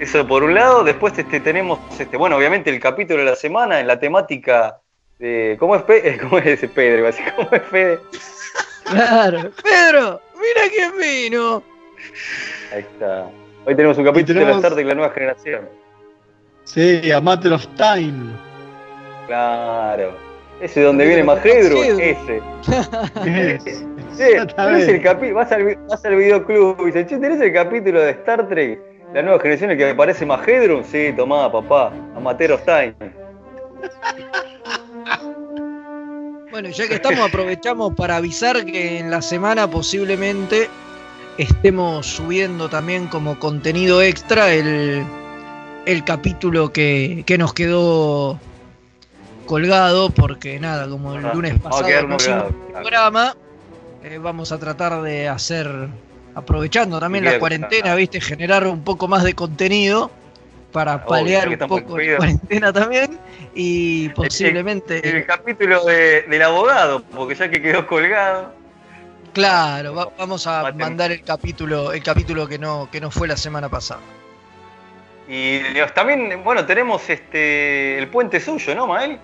eso 0.00 0.26
por 0.26 0.42
un 0.42 0.54
lado, 0.54 0.82
después 0.82 1.16
este, 1.18 1.38
tenemos, 1.40 1.78
este, 1.98 2.16
bueno, 2.16 2.36
obviamente 2.36 2.70
el 2.70 2.80
capítulo 2.80 3.20
de 3.20 3.26
la 3.30 3.36
semana 3.36 3.78
en 3.80 3.86
la 3.86 3.98
temática 4.00 4.78
de. 5.18 5.56
¿Cómo 5.60 5.76
es, 5.76 5.82
Pe- 5.82 6.18
¿Cómo 6.22 6.38
es 6.38 6.46
ese 6.46 6.68
Pedro? 6.68 7.08
¿Cómo 7.36 7.48
es 7.52 7.62
Fede? 7.64 8.00
Claro. 8.84 9.50
Pedro, 9.62 10.20
mira 10.34 10.68
quién 10.70 10.92
vino. 10.98 11.62
Ahí 12.72 12.80
está. 12.80 13.26
Hoy 13.66 13.74
tenemos 13.74 13.96
un 13.98 14.04
capítulo 14.04 14.40
de 14.40 14.46
tenemos- 14.46 14.62
la 14.62 14.68
Star 14.68 14.74
Trek, 14.74 14.86
la 14.86 14.94
nueva 14.94 15.12
generación. 15.12 15.68
Sí, 16.64 17.10
a 17.10 17.20
Matter 17.20 17.52
of 17.52 17.66
Time. 17.76 18.32
Claro. 19.26 20.16
Ese 20.60 20.82
donde 20.82 21.06
viene 21.06 21.24
Magedrun. 21.24 22.00
ese. 22.00 22.40
Che, 24.16 24.46
tenés 24.46 24.88
el 24.88 25.34
vas, 25.34 25.50
al, 25.50 25.76
vas 25.88 26.04
al 26.04 26.14
videoclub 26.14 26.80
y 26.82 26.84
dices, 26.86 27.06
che, 27.08 27.18
¿tenés 27.18 27.40
el 27.40 27.52
capítulo 27.52 28.00
de 28.00 28.10
Star 28.12 28.46
Trek, 28.48 28.78
la 29.12 29.22
nueva 29.22 29.40
generación, 29.40 29.70
en 29.72 29.80
el 29.80 29.84
que 29.84 29.90
aparece 29.90 30.24
Magedrun? 30.24 30.84
Sí, 30.84 31.12
tomá, 31.16 31.50
papá, 31.50 31.92
Amateur 32.16 32.52
of 32.52 32.62
Time. 32.64 32.94
Bueno, 36.52 36.68
ya 36.68 36.86
que 36.86 36.94
estamos, 36.94 37.28
aprovechamos 37.28 37.94
para 37.94 38.16
avisar 38.16 38.64
que 38.64 39.00
en 39.00 39.10
la 39.10 39.20
semana 39.20 39.68
posiblemente 39.68 40.68
estemos 41.38 42.06
subiendo 42.06 42.68
también 42.68 43.06
como 43.08 43.38
contenido 43.38 44.02
extra 44.02 44.52
el, 44.52 45.04
el 45.86 46.04
capítulo 46.04 46.72
que, 46.72 47.24
que 47.26 47.38
nos 47.38 47.52
quedó 47.52 48.38
colgado, 49.46 50.10
porque 50.10 50.58
nada, 50.60 50.88
como 50.88 51.14
el 51.14 51.22
lunes 51.34 51.58
pasado 51.60 51.82
no 52.08 52.16
hicimos 52.16 52.44
programa, 52.72 53.36
eh, 54.02 54.18
vamos 54.18 54.52
a 54.52 54.58
tratar 54.58 55.02
de 55.02 55.28
hacer, 55.28 55.68
aprovechando 56.34 56.98
también 57.00 57.24
la 57.24 57.32
cuarentena, 57.40 57.94
viste, 57.94 58.20
generar 58.20 58.66
un 58.66 58.82
poco 58.82 59.08
más 59.08 59.22
de 59.24 59.34
contenido 59.34 60.10
para 60.72 61.04
paliar 61.04 61.48
un 61.48 61.68
poco 61.68 61.98
la 61.98 62.16
cuarentena 62.16 62.72
también 62.72 63.18
y 63.54 64.08
posiblemente, 64.10 65.08
El 65.08 65.24
capítulo 65.26 65.84
de- 65.84 66.22
del 66.22 66.42
abogado, 66.42 67.02
porque 67.14 67.34
ya 67.34 67.48
que 67.50 67.60
quedó 67.62 67.86
colgado. 67.86 68.52
Claro, 69.34 69.94
va- 69.94 70.08
vamos 70.18 70.46
a 70.46 70.62
Maten- 70.62 70.76
mandar 70.76 71.12
el 71.12 71.22
capítulo, 71.22 71.92
el 71.92 72.02
capítulo 72.02 72.46
que 72.48 72.58
no, 72.58 72.88
que 72.90 73.00
no 73.00 73.10
fue 73.10 73.28
la 73.28 73.36
semana 73.36 73.68
pasada. 73.68 74.00
Y 75.28 75.58
Dios, 75.72 75.92
también, 75.94 76.42
bueno, 76.44 76.64
tenemos 76.66 77.08
este 77.08 77.98
el 77.98 78.08
puente 78.08 78.40
suyo, 78.40 78.74
¿no, 78.74 78.86
Mael? 78.86 79.18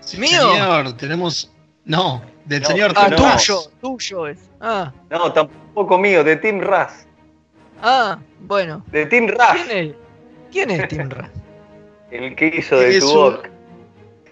Sí, 0.00 0.16
¿Mío? 0.18 0.52
Señor, 0.52 0.92
tenemos. 0.96 1.50
No, 1.84 2.22
del 2.44 2.62
No, 2.62 2.68
señor 2.68 2.92
Ah, 2.96 3.08
Ross. 3.08 3.44
tuyo, 3.46 3.60
tuyo 3.80 4.26
es. 4.28 4.38
Ah, 4.60 4.92
No, 5.10 5.32
tampoco 5.32 5.98
mío, 5.98 6.22
de 6.22 6.36
Tim 6.36 6.60
Ras. 6.60 7.06
ah, 7.82 8.18
bueno. 8.40 8.84
De 8.88 9.06
Tim 9.06 9.26
Ras, 9.28 9.56
¿Quién 9.66 9.70
es? 9.90 9.94
¿Quién 10.52 10.70
es 10.70 10.88
Tim 10.88 11.08
Ra? 11.10 11.30
el 12.10 12.34
que 12.36 12.46
hizo 12.46 12.78
de 12.78 12.96
Es 12.96 13.02
un-. 13.04 13.40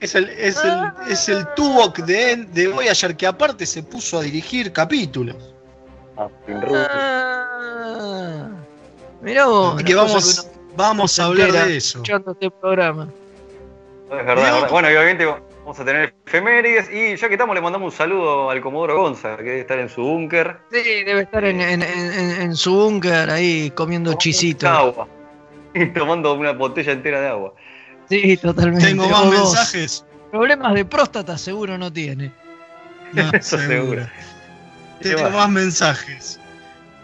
Es 0.00 0.14
el, 0.14 0.28
es 0.30 0.56
el, 0.62 0.92
es 1.10 1.28
el 1.28 1.46
Tuvok 1.54 1.98
de, 2.00 2.36
de 2.52 2.68
Voyager 2.68 3.16
que 3.16 3.26
aparte 3.26 3.66
se 3.66 3.82
puso 3.82 4.18
a 4.18 4.22
dirigir 4.22 4.72
capítulos. 4.72 5.36
Ah. 6.16 6.28
Ah, 6.48 8.48
mirá 9.22 9.46
vos. 9.46 9.82
Que 9.82 9.94
vamos, 9.94 10.12
cosas 10.12 10.44
que 10.44 10.50
uno 10.56 10.72
vamos 10.76 11.18
a 11.18 11.24
hablar 11.24 11.52
de 11.52 11.76
eso. 11.76 11.98
escuchando 11.98 12.32
este 12.32 12.50
programa. 12.50 13.08
No, 14.10 14.18
es 14.20 14.26
verdad. 14.26 14.68
Bueno, 14.70 14.90
y 14.90 14.94
obviamente 14.94 15.24
vamos 15.26 15.80
a 15.80 15.84
tener 15.84 16.14
efemérides. 16.26 16.90
Y 16.92 17.16
ya 17.16 17.28
que 17.28 17.34
estamos, 17.34 17.54
le 17.54 17.60
mandamos 17.60 17.92
un 17.92 17.96
saludo 17.98 18.50
al 18.50 18.60
Comodoro 18.60 19.00
Gonza, 19.00 19.36
que 19.38 19.42
debe 19.44 19.60
estar 19.60 19.78
en 19.78 19.88
su 19.88 20.02
búnker. 20.02 20.58
Sí, 20.70 21.04
debe 21.04 21.22
estar 21.22 21.44
en, 21.44 21.60
en- 21.60 21.82
en- 21.82 22.42
en 22.42 22.54
su 22.56 22.74
búnker 22.74 23.30
ahí 23.30 23.70
comiendo 23.70 24.10
tomando 24.10 24.22
chisito. 24.22 24.68
Agua. 24.68 25.08
Y 25.74 25.86
tomando 25.92 26.34
una 26.34 26.52
botella 26.52 26.92
entera 26.92 27.20
de 27.20 27.28
agua. 27.28 27.54
Sí, 28.08 28.36
totalmente. 28.36 28.86
Tengo 28.86 29.08
más 29.08 29.20
O 29.22 29.24
dos. 29.24 29.30
mensajes. 29.54 30.04
Problemas 30.30 30.74
de 30.74 30.84
próstata 30.84 31.38
seguro 31.38 31.76
no 31.78 31.92
tiene. 31.92 32.32
No, 33.12 33.30
Eso 33.32 33.58
seguro. 33.58 34.06
Tengo 35.00 35.22
va? 35.22 35.30
más 35.30 35.50
mensajes. 35.50 36.38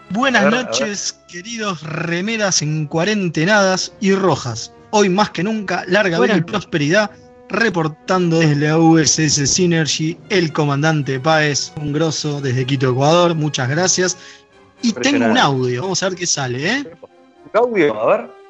Buenas 0.09 0.43
ver, 0.45 0.53
noches, 0.53 1.19
queridos 1.27 1.81
remeras 1.83 2.61
en 2.61 2.85
cuarentenadas 2.87 3.93
y 3.99 4.13
rojas. 4.13 4.71
Hoy 4.91 5.09
más 5.09 5.31
que 5.31 5.43
nunca, 5.43 5.83
larga 5.87 6.19
vida 6.19 6.37
y 6.37 6.41
prosperidad. 6.41 7.09
Reportando 7.49 8.39
desde 8.39 8.55
la 8.55 8.77
USS 8.77 9.47
Synergy, 9.49 10.17
el 10.29 10.51
comandante 10.53 11.19
Páez, 11.19 11.71
un 11.79 11.93
grosso 11.93 12.41
desde 12.41 12.65
Quito, 12.65 12.89
Ecuador. 12.91 13.35
Muchas 13.35 13.69
gracias. 13.69 14.17
Y 14.81 14.91
tengo 14.93 15.25
un 15.25 15.37
audio, 15.37 15.83
vamos 15.83 16.01
a 16.03 16.09
ver 16.09 16.17
qué 16.17 16.25
sale, 16.27 16.67
¿eh? 16.67 16.83
Audio, 17.53 17.99
a 17.99 18.17
ver. 18.17 18.42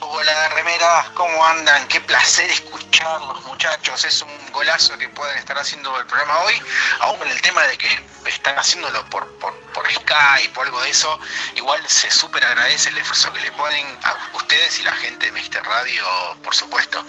Hola 0.00 0.48
remeras, 0.50 1.08
¿cómo 1.10 1.46
andan? 1.46 1.88
Qué 1.88 2.00
placer 2.02 2.50
escucharlos 2.50 3.42
muchachos, 3.44 4.04
es 4.04 4.20
un 4.20 4.52
golazo 4.52 4.96
que 4.98 5.08
pueden 5.08 5.38
estar 5.38 5.56
haciendo 5.58 5.98
el 5.98 6.06
programa 6.06 6.38
hoy, 6.40 6.54
aún 7.00 7.18
con 7.18 7.28
el 7.28 7.40
tema 7.40 7.62
de 7.62 7.78
que 7.78 7.88
están 8.26 8.58
haciéndolo 8.58 9.04
por, 9.08 9.26
por, 9.38 9.54
por 9.72 9.90
Skype 9.90 10.58
o 10.58 10.62
algo 10.62 10.82
de 10.82 10.90
eso, 10.90 11.18
igual 11.54 11.82
se 11.88 12.10
súper 12.10 12.44
agradece 12.44 12.90
el 12.90 12.98
esfuerzo 12.98 13.32
que 13.32 13.40
le 13.40 13.52
ponen 13.52 13.86
a 14.02 14.36
ustedes 14.36 14.80
y 14.80 14.82
la 14.82 14.92
gente 14.96 15.26
de 15.26 15.32
Mister 15.32 15.62
Radio, 15.64 16.04
por 16.42 16.54
supuesto. 16.54 17.02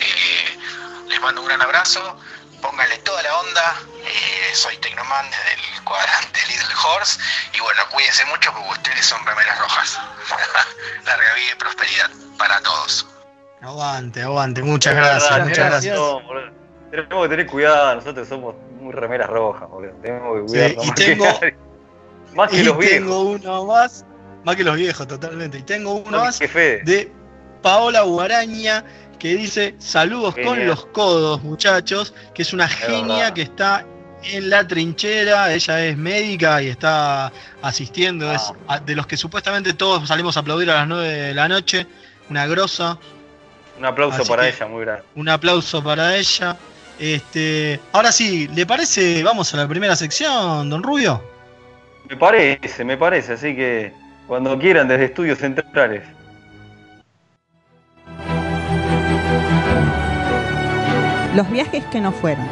Eh, 0.00 0.58
les 1.06 1.20
mando 1.20 1.40
un 1.40 1.46
gran 1.46 1.62
abrazo, 1.62 2.18
pónganle 2.64 2.96
toda 2.98 3.22
la 3.22 3.38
onda, 3.40 3.76
eh, 4.06 4.54
soy 4.54 4.76
Tecnoman 4.78 5.26
desde 5.30 5.52
el 5.76 5.84
cuadrante 5.84 6.40
Little 6.48 6.74
Horse 6.82 7.20
y 7.52 7.60
bueno, 7.60 7.82
cuídense 7.92 8.24
mucho 8.26 8.52
porque 8.52 8.70
ustedes 8.70 9.04
son 9.04 9.24
remeras 9.26 9.58
rojas. 9.58 9.98
Larga 11.06 11.34
vida 11.34 11.52
y 11.52 11.58
prosperidad 11.58 12.10
para 12.38 12.60
todos. 12.62 13.06
Aguante, 13.60 14.22
aguante, 14.22 14.62
muchas 14.62 14.94
Es 14.94 14.98
gracias, 14.98 15.30
verdad, 15.30 15.46
muchas 15.46 15.70
gracias. 15.70 15.98
boludo. 15.98 16.52
Tenemos 16.90 17.22
que 17.24 17.28
tener 17.28 17.46
cuidado, 17.46 17.94
nosotros 17.96 18.28
somos 18.28 18.54
muy 18.80 18.92
remeras 18.92 19.28
rojas, 19.28 19.68
boludo. 19.68 19.92
Tenemos 20.02 20.42
que 20.42 20.48
Sí, 20.48 20.74
cuidarnos 20.74 20.84
y 20.84 20.88
más 20.88 20.96
que 20.96 21.04
tengo-. 21.04 21.40
Más 22.34 22.50
que 22.50 22.56
Y 22.56 22.62
los 22.62 22.78
viejos. 22.78 22.98
tengo 22.98 23.20
uno 23.20 23.64
más, 23.66 24.04
más 24.44 24.56
que 24.56 24.64
los 24.64 24.76
viejos, 24.76 25.06
totalmente. 25.06 25.58
Y 25.58 25.62
tengo 25.62 25.92
uno 25.94 26.18
Más 26.18 26.38
de 26.38 27.12
Paola 27.62 28.02
Guaraña 28.02 28.84
que 29.14 29.34
dice 29.36 29.74
saludos 29.78 30.34
con 30.44 30.66
los 30.66 30.86
codos, 30.86 31.42
muchachos, 31.42 32.14
que 32.34 32.42
es 32.42 32.52
una 32.52 32.68
genia 32.68 33.16
verdad. 33.16 33.32
que 33.34 33.42
está 33.42 33.86
en 34.22 34.48
la 34.50 34.66
trinchera, 34.66 35.52
ella 35.52 35.84
es 35.84 35.96
médica 35.96 36.62
y 36.62 36.68
está 36.68 37.30
asistiendo, 37.62 38.30
Ah. 38.30 38.34
es 38.34 38.52
a- 38.68 38.80
de 38.80 38.94
los 38.96 39.06
que 39.06 39.16
supuestamente 39.16 39.74
todos 39.74 40.08
salimos 40.08 40.36
a 40.36 40.40
aplaudir 40.40 40.70
a 40.70 40.74
las 40.76 40.88
9 40.88 41.08
de 41.08 41.34
la 41.34 41.48
noche, 41.48 41.86
una 42.30 42.46
grosa, 42.46 42.98
Un 43.78 43.84
aplauso 43.84 44.22
Así 44.22 44.30
para 44.30 44.48
ella, 44.48 44.66
muy 44.68 44.84
grande. 44.84 45.02
un 45.16 45.28
aplauso 45.28 45.82
para 45.82 46.16
ella. 46.16 46.56
Este, 46.98 47.80
ahora 47.92 48.12
sí, 48.12 48.46
¿le 48.54 48.64
parece? 48.66 49.20
Vamos 49.24 49.52
a 49.52 49.56
la 49.56 49.66
primera 49.66 49.96
sección, 49.96 50.70
don 50.70 50.80
Rubio. 50.80 51.20
Me 52.08 52.16
parece, 52.16 52.84
me 52.84 52.96
parece, 52.96 53.32
así 53.32 53.56
que 53.56 53.92
cuando 54.28 54.56
quieran 54.58 54.86
desde 54.86 55.06
estudios 55.06 55.38
centrales. 55.38 56.02
Los 61.34 61.50
viajes 61.50 61.84
que 61.86 62.00
no 62.00 62.12
fueron. 62.12 62.46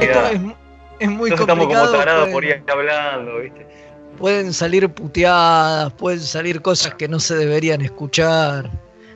Esto 0.00 0.26
es, 0.26 0.40
es 1.00 1.08
muy 1.10 1.30
Nosotros 1.30 1.40
estamos 1.40 1.66
como 1.66 1.78
complicado. 1.80 1.92
tarados 1.98 2.28
pueden- 2.30 2.32
por 2.32 2.44
ir 2.44 2.64
hablando, 2.70 3.38
¿viste? 3.40 3.66
Pueden 4.18 4.52
salir 4.52 4.88
puteadas, 4.88 5.92
pueden 5.92 6.20
salir 6.20 6.60
cosas 6.60 6.94
que 6.94 7.06
no 7.08 7.20
se 7.20 7.36
deberían 7.36 7.80
escuchar, 7.82 8.68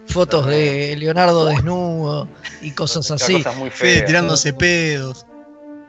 fotos 0.06 0.46
de 0.46 0.94
Leonardo 0.96 1.44
desnudo 1.46 2.28
y 2.60 2.70
cosas 2.70 3.10
así. 3.10 3.38
Cosas 3.38 3.56
muy 3.56 3.70
Fede 3.70 3.94
feas. 3.94 4.06
tirándose 4.06 4.52
pedos. 4.52 5.26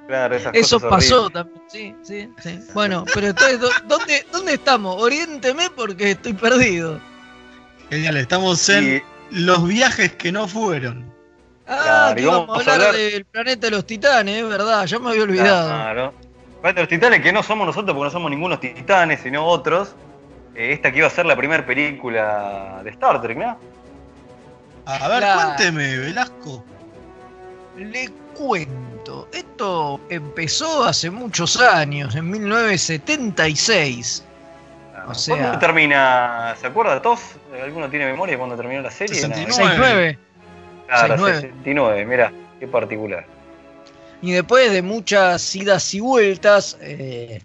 Claro, 0.08 0.36
esas 0.36 0.54
Eso 0.56 0.78
cosas 0.78 0.90
pasó 0.90 1.26
horribles. 1.26 1.34
también, 1.34 1.64
sí, 1.70 1.96
sí, 2.04 2.30
sí. 2.44 2.60
Bueno, 2.74 3.06
pero 3.14 3.28
entonces, 3.28 3.60
¿dó- 3.60 3.70
¿dónde, 3.88 4.26
¿dónde 4.32 4.54
estamos? 4.56 5.02
Oriénteme 5.02 5.70
porque 5.76 6.12
estoy 6.12 6.34
perdido. 6.34 7.00
Genial, 7.90 8.18
estamos 8.18 8.68
en 8.70 9.02
Y 9.32 9.36
los 9.44 9.66
viajes 9.68 10.14
que 10.14 10.32
no 10.32 10.48
fueron. 10.48 11.06
Ah, 11.68 11.80
Claro, 11.84 12.16
que 12.16 12.22
íbamos 12.24 12.50
a 12.50 12.60
hablar 12.60 12.76
hablar- 12.88 12.96
del 12.96 13.26
planeta 13.26 13.68
de 13.68 13.72
los 13.72 13.86
titanes, 13.86 14.44
es 14.44 14.50
verdad, 14.50 14.86
ya 14.86 15.00
me 15.00 15.12
había 15.12 15.24
olvidado. 15.24 15.68
Claro. 15.70 16.14
Bueno, 16.64 16.80
los 16.80 16.88
titanes 16.90 17.22
que 17.22 17.32
no 17.32 17.44
somos 17.44 17.68
nosotros 17.68 17.94
porque 17.96 18.06
no 18.06 18.12
somos 18.12 18.32
ningunos 18.32 18.60
titanes, 18.60 19.20
sino 19.20 19.46
otros. 19.46 19.96
Eh, 20.56 20.72
esta 20.74 20.92
que 20.92 20.98
iba 21.00 21.08
a 21.08 21.12
ser 21.12 21.26
la 21.26 21.36
primera 21.36 21.64
película 21.66 22.80
de 22.84 22.90
Star 22.92 23.22
Trek, 23.22 23.38
¿no? 23.38 23.58
A 24.86 25.08
ver, 25.10 25.24
cuénteme, 25.36 25.98
Velasco. 25.98 26.64
Le 27.78 28.10
cuento, 28.34 29.28
esto 29.34 30.00
empezó 30.10 30.86
hace 30.86 31.10
muchos 31.12 31.60
años, 31.60 32.16
en 32.16 32.30
1976. 32.32 34.24
O 35.08 35.14
sea- 35.14 35.36
¿Cuándo 35.38 35.60
termina? 35.60 36.56
¿Se 36.62 36.68
acuerda 36.68 37.02
TOS? 37.02 37.20
¿Alguno 37.62 37.90
tiene 37.90 38.06
memoria 38.06 38.34
de 38.34 38.38
cuándo 38.38 38.56
terminó 38.56 38.82
la 38.82 38.92
serie? 38.92 39.16
69. 39.16 39.54
69. 39.54 40.18
Claro, 40.88 41.08
69. 41.18 41.42
69, 41.42 42.06
mira, 42.06 42.32
qué 42.60 42.68
particular. 42.68 43.26
Y 44.24 44.32
después 44.32 44.72
de 44.72 44.82
muchas 44.82 45.54
idas 45.54 45.94
y 45.94 46.00
vueltas, 46.00 46.78
eh, 46.80 47.42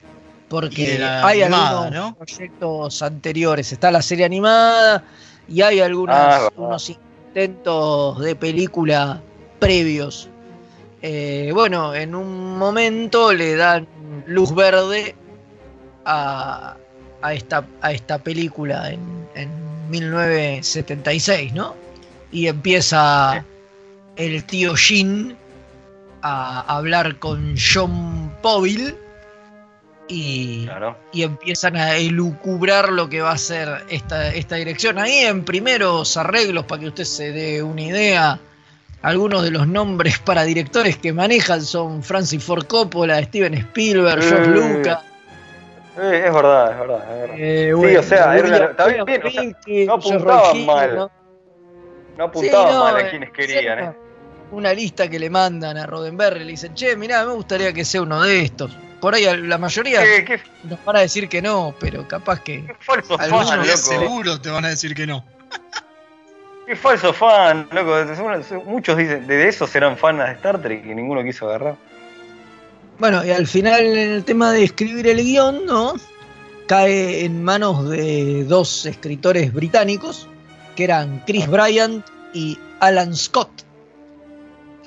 porque 0.48 1.02
hay 1.02 1.42
animada, 1.42 1.86
algunos 1.86 1.92
¿no? 1.92 2.14
proyectos 2.14 3.02
anteriores, 3.02 3.72
está 3.72 3.90
la 3.90 4.00
serie 4.00 4.24
animada 4.24 5.02
y 5.48 5.60
hay 5.60 5.80
algunos 5.80 6.14
Ah, 6.16 6.48
unos 6.56 6.88
intentos 6.88 8.20
de 8.20 8.36
película 8.36 9.20
previos. 9.58 10.28
Eh, 11.02 11.50
bueno, 11.52 11.96
en 11.96 12.14
un 12.14 12.56
momento 12.56 13.32
le 13.32 13.56
dan 13.56 13.84
luz 14.26 14.54
verde 14.54 15.16
a, 16.04 16.76
a 17.22 17.34
esta, 17.34 17.66
a 17.80 17.90
esta 17.90 18.18
película 18.18 18.92
en, 18.92 19.00
en 19.34 19.50
1976, 19.90 21.54
¿no? 21.54 21.74
Y 22.30 22.46
empieza 22.46 23.44
el 24.14 24.44
tío 24.44 24.76
Jin 24.76 25.36
a 26.22 26.60
hablar 26.76 27.18
con 27.18 27.54
John 27.56 28.32
Poville 28.42 28.94
y, 30.08 30.64
Claro. 30.66 30.96
y 31.12 31.22
empiezan 31.22 31.76
a 31.76 31.96
elucubrar 31.96 32.90
lo 32.90 33.08
que 33.08 33.20
va 33.20 33.32
a 33.32 33.38
ser 33.38 33.68
esta, 33.90 34.32
esta 34.34 34.56
dirección. 34.56 34.98
Ahí 34.98 35.18
en 35.18 35.44
primeros 35.44 36.16
arreglos, 36.16 36.64
para 36.64 36.80
que 36.80 36.88
usted 36.88 37.04
se 37.04 37.32
dé 37.32 37.62
una 37.62 37.82
idea, 37.82 38.38
algunos 39.02 39.42
de 39.42 39.50
los 39.50 39.66
nombres 39.68 40.18
para 40.18 40.44
directores 40.44 40.96
que 40.96 41.12
manejan 41.12 41.62
son 41.62 42.02
Francis 42.02 42.42
Ford 42.42 42.64
Coppola, 42.66 43.22
Steven 43.22 43.54
Spielberg, 43.54 44.22
George 44.22 44.44
Eh. 44.50 44.54
Lucas, 44.76 44.98
Eh, 46.00 46.22
es 46.26 46.32
verdad, 46.32 46.72
es 46.72 46.78
verdad, 46.78 46.98
es 47.12 47.20
verdad. 47.20 47.36
Eh, 47.38 47.66
Sí, 47.66 47.72
bueno, 47.74 48.00
o 48.00 48.02
sea, 48.04 48.38
era 48.38 48.70
está 48.70 48.86
bien, 48.86 49.02
William 49.02 49.18
o 49.26 49.30
sea, 49.30 49.40
Friedkin, 49.42 49.86
no 49.86 49.92
apuntaban 49.94 50.66
mal. 50.66 50.94
¿no? 50.96 51.10
No 52.16 52.24
apuntaban 52.24 52.68
Sí, 52.68 52.74
no, 52.74 52.84
mal 52.84 52.96
a 52.96 53.00
eh, 53.00 53.10
quienes 53.10 53.30
querían, 53.32 53.78
¿eh? 53.80 53.92
Una 54.50 54.72
lista 54.72 55.08
que 55.08 55.18
le 55.18 55.30
mandan 55.30 55.76
a 55.76 55.86
Roddenberry, 55.86 56.40
le 56.40 56.52
dicen, 56.52 56.74
che, 56.74 56.96
mirá, 56.96 57.24
me 57.24 57.32
gustaría 57.32 57.72
que 57.72 57.84
sea 57.84 58.02
uno 58.02 58.22
de 58.22 58.42
estos. 58.42 58.76
Por 59.00 59.14
ahí 59.14 59.24
la 59.36 59.58
mayoría 59.58 60.02
Qué, 60.02 60.24
qué, 60.24 60.40
nos 60.64 60.84
van 60.84 60.96
a 60.96 61.00
decir 61.00 61.28
que 61.28 61.40
no, 61.40 61.74
pero 61.78 62.06
capaz 62.08 62.40
que... 62.40 62.64
qué 62.66 62.74
falso 62.80 63.18
Algunos 63.18 63.48
fan, 63.48 63.58
loco. 63.60 63.76
Seguro 63.76 64.40
te 64.40 64.50
van 64.50 64.64
a 64.64 64.68
decir 64.68 64.94
que 64.94 65.06
no. 65.06 65.24
Qué 66.66 66.74
falso 66.76 67.12
fan, 67.12 67.68
loco. 67.70 67.94
Muchos 68.66 68.96
dicen, 68.96 69.26
de 69.26 69.48
esos 69.48 69.74
eran 69.74 69.96
fans 69.96 70.18
de 70.18 70.32
Star 70.32 70.60
Trek 70.60 70.84
y 70.84 70.94
ninguno 70.94 71.22
quiso 71.22 71.48
agarrar. 71.48 71.76
Bueno, 72.98 73.24
y 73.24 73.30
al 73.30 73.46
final 73.46 73.80
en 73.86 74.10
el 74.10 74.24
tema 74.24 74.52
de 74.52 74.64
escribir 74.64 75.06
el 75.06 75.18
guion, 75.18 75.64
¿no? 75.64 75.94
Cae 76.66 77.24
en 77.24 77.44
manos 77.44 77.88
de 77.88 78.44
dos 78.44 78.84
escritores 78.84 79.52
británicos, 79.52 80.28
que 80.74 80.84
eran 80.84 81.22
Chris 81.24 81.46
Bryant 81.46 82.04
y 82.34 82.58
Alan 82.80 83.14
Scott. 83.14 83.67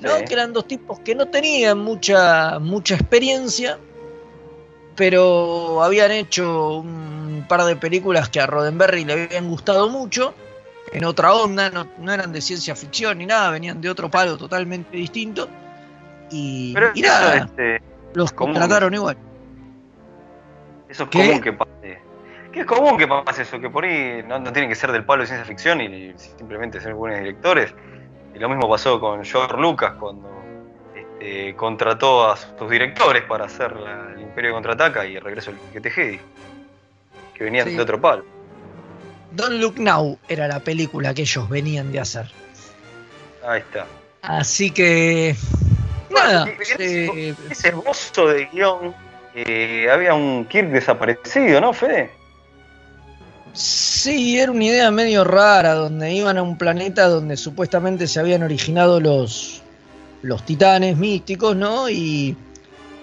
¿No? 0.02 0.16
Sí. 0.18 0.24
Que 0.24 0.34
eran 0.34 0.52
dos 0.52 0.66
tipos 0.66 0.98
que 1.00 1.14
no 1.14 1.26
tenían 1.28 1.78
mucha, 1.78 2.58
mucha 2.58 2.94
experiencia, 2.94 3.78
pero 4.96 5.82
habían 5.82 6.10
hecho 6.10 6.78
un 6.78 7.44
par 7.48 7.64
de 7.64 7.76
películas 7.76 8.28
que 8.28 8.40
a 8.40 8.46
Roddenberry 8.46 9.04
le 9.04 9.12
habían 9.24 9.48
gustado 9.48 9.88
mucho, 9.88 10.34
en 10.92 11.04
otra 11.04 11.32
onda, 11.32 11.70
no, 11.70 11.88
no 11.98 12.12
eran 12.12 12.32
de 12.32 12.40
ciencia 12.40 12.76
ficción 12.76 13.18
ni 13.18 13.26
nada, 13.26 13.50
venían 13.50 13.80
de 13.80 13.88
otro 13.88 14.10
palo 14.10 14.36
totalmente 14.36 14.96
distinto. 14.96 15.48
Y, 16.30 16.72
Pero 16.74 16.90
y 16.94 17.02
eso, 17.04 17.12
nada, 17.12 17.36
este, 17.36 17.82
los 18.14 18.32
común. 18.32 18.54
contrataron 18.54 18.92
igual. 18.94 19.16
eso 20.88 21.04
es 21.04 21.08
¿Qué? 21.08 21.26
común 21.26 21.40
que 21.40 21.52
pase. 21.52 21.98
Que 22.52 22.60
es 22.60 22.66
común 22.66 22.98
que 22.98 23.06
pase 23.08 23.42
eso, 23.42 23.58
que 23.60 23.70
por 23.70 23.84
ahí 23.84 24.22
no, 24.26 24.38
no 24.38 24.52
tienen 24.52 24.68
que 24.68 24.74
ser 24.74 24.92
del 24.92 25.04
palo 25.04 25.22
de 25.22 25.28
ciencia 25.28 25.46
ficción 25.46 25.80
y 25.80 26.12
simplemente 26.16 26.80
ser 26.80 26.92
buenos 26.94 27.20
directores. 27.20 27.74
Y 28.34 28.38
lo 28.38 28.48
mismo 28.48 28.68
pasó 28.68 28.98
con 29.00 29.24
George 29.24 29.56
Lucas 29.58 29.92
cuando 29.98 30.28
este, 30.94 31.54
contrató 31.54 32.30
a 32.30 32.36
sus 32.36 32.68
directores 32.70 33.22
para 33.24 33.44
hacer 33.44 33.72
la- 33.76 34.12
el 34.14 34.20
Imperio 34.22 34.52
Contraataca 34.54 35.06
y 35.06 35.16
el 35.16 35.22
regreso 35.22 35.50
del 35.50 35.60
Piquete 35.60 35.90
Jedi, 35.90 36.20
que 37.34 37.44
venían 37.44 37.68
Sí. 37.68 37.76
de 37.76 37.82
otro 37.82 38.00
palo. 38.00 38.24
Don't 39.32 39.60
Look 39.60 39.78
Now 39.78 40.18
era 40.28 40.46
la 40.48 40.60
película 40.60 41.14
que 41.14 41.22
ellos 41.22 41.48
venían 41.48 41.90
de 41.92 42.00
hacer. 42.00 42.30
Ahí 43.46 43.60
está. 43.60 43.86
Así 44.22 44.70
que. 44.70 45.34
Nada. 46.10 46.46
Eh, 46.78 47.34
Ese 47.50 47.68
esbozo 47.68 48.28
de 48.28 48.46
guion, 48.46 48.94
eh, 49.34 49.88
había 49.90 50.12
un 50.14 50.44
Kirk 50.44 50.68
desaparecido, 50.68 51.60
¿no, 51.60 51.72
Fede? 51.72 52.10
Sí, 53.52 54.38
era 54.38 54.50
una 54.52 54.64
idea 54.64 54.90
medio 54.90 55.24
rara, 55.24 55.74
donde 55.74 56.12
iban 56.12 56.38
a 56.38 56.42
un 56.42 56.56
planeta 56.58 57.06
donde 57.08 57.36
supuestamente 57.36 58.06
se 58.06 58.20
habían 58.20 58.42
originado 58.42 59.00
los, 59.00 59.62
los 60.22 60.44
titanes 60.44 60.96
místicos, 60.96 61.56
¿no? 61.56 61.88
Y, 61.90 62.36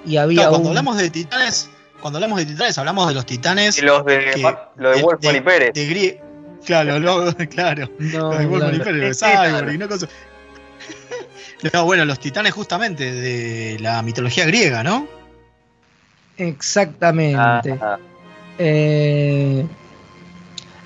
y 0.05 0.17
había 0.17 0.37
Claro, 0.43 0.49
cuando 0.51 0.69
un- 0.69 0.77
hablamos 0.77 0.97
de 0.97 1.09
titanes, 1.09 1.69
cuando 2.01 2.17
hablamos 2.17 2.39
de 2.39 2.45
titanes, 2.45 2.77
hablamos 2.77 3.07
de 3.09 3.13
los 3.13 3.25
titanes 3.25 3.77
Y 3.77 3.81
los 3.81 4.05
de, 4.05 4.19
que- 4.33 4.55
lo 4.77 4.89
de 4.91 5.41
Pérez. 5.41 5.73
de 5.73 5.89
grie- 5.89 6.21
Claro, 6.65 6.99
lo- 6.99 7.33
claro. 7.49 7.89
No, 7.99 8.31
Lo 8.33 8.37
de 8.37 8.45
Wolfman 8.45 8.75
y 8.75 8.79
claro. 8.79 8.91
Pérez. 8.91 9.19
Cyborg 9.19 9.73
y 9.73 9.77
no. 9.77 9.87
No, 11.73 11.83
bueno, 11.85 12.05
los 12.05 12.19
titanes 12.21 12.53
justamente 12.53 13.11
de 13.11 13.77
la 13.81 14.01
mitología 14.01 14.45
griega, 14.45 14.81
¿no? 14.81 15.07
Exactamente. 16.37 17.77
Ah, 17.81 17.97
Eh, 18.57 19.65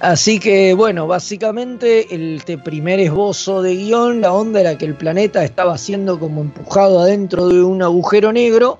así 0.03 0.39
que 0.39 0.73
bueno, 0.75 1.07
básicamente 1.07 2.13
el 2.13 2.43
te- 2.45 2.57
primer 2.57 2.99
esbozo 2.99 3.61
de 3.61 3.75
guion, 3.75 4.21
la 4.21 4.33
onda 4.33 4.59
era 4.61 4.77
que 4.77 4.85
el 4.85 4.95
planeta 4.95 5.43
estaba 5.43 5.77
siendo 5.77 6.19
como 6.19 6.41
empujado 6.41 6.99
adentro 6.99 7.47
de 7.47 7.63
un 7.63 7.81
agujero 7.81 8.31
negro 8.31 8.79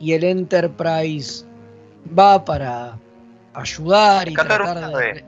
y 0.00 0.14
el 0.14 0.24
Enterprise 0.24 1.44
va 2.18 2.42
para 2.44 2.96
ayudar 3.52 4.28
y 4.28 4.34
tratar 4.34 4.62
una 4.62 4.74
de... 4.74 4.80
nave. 4.80 5.24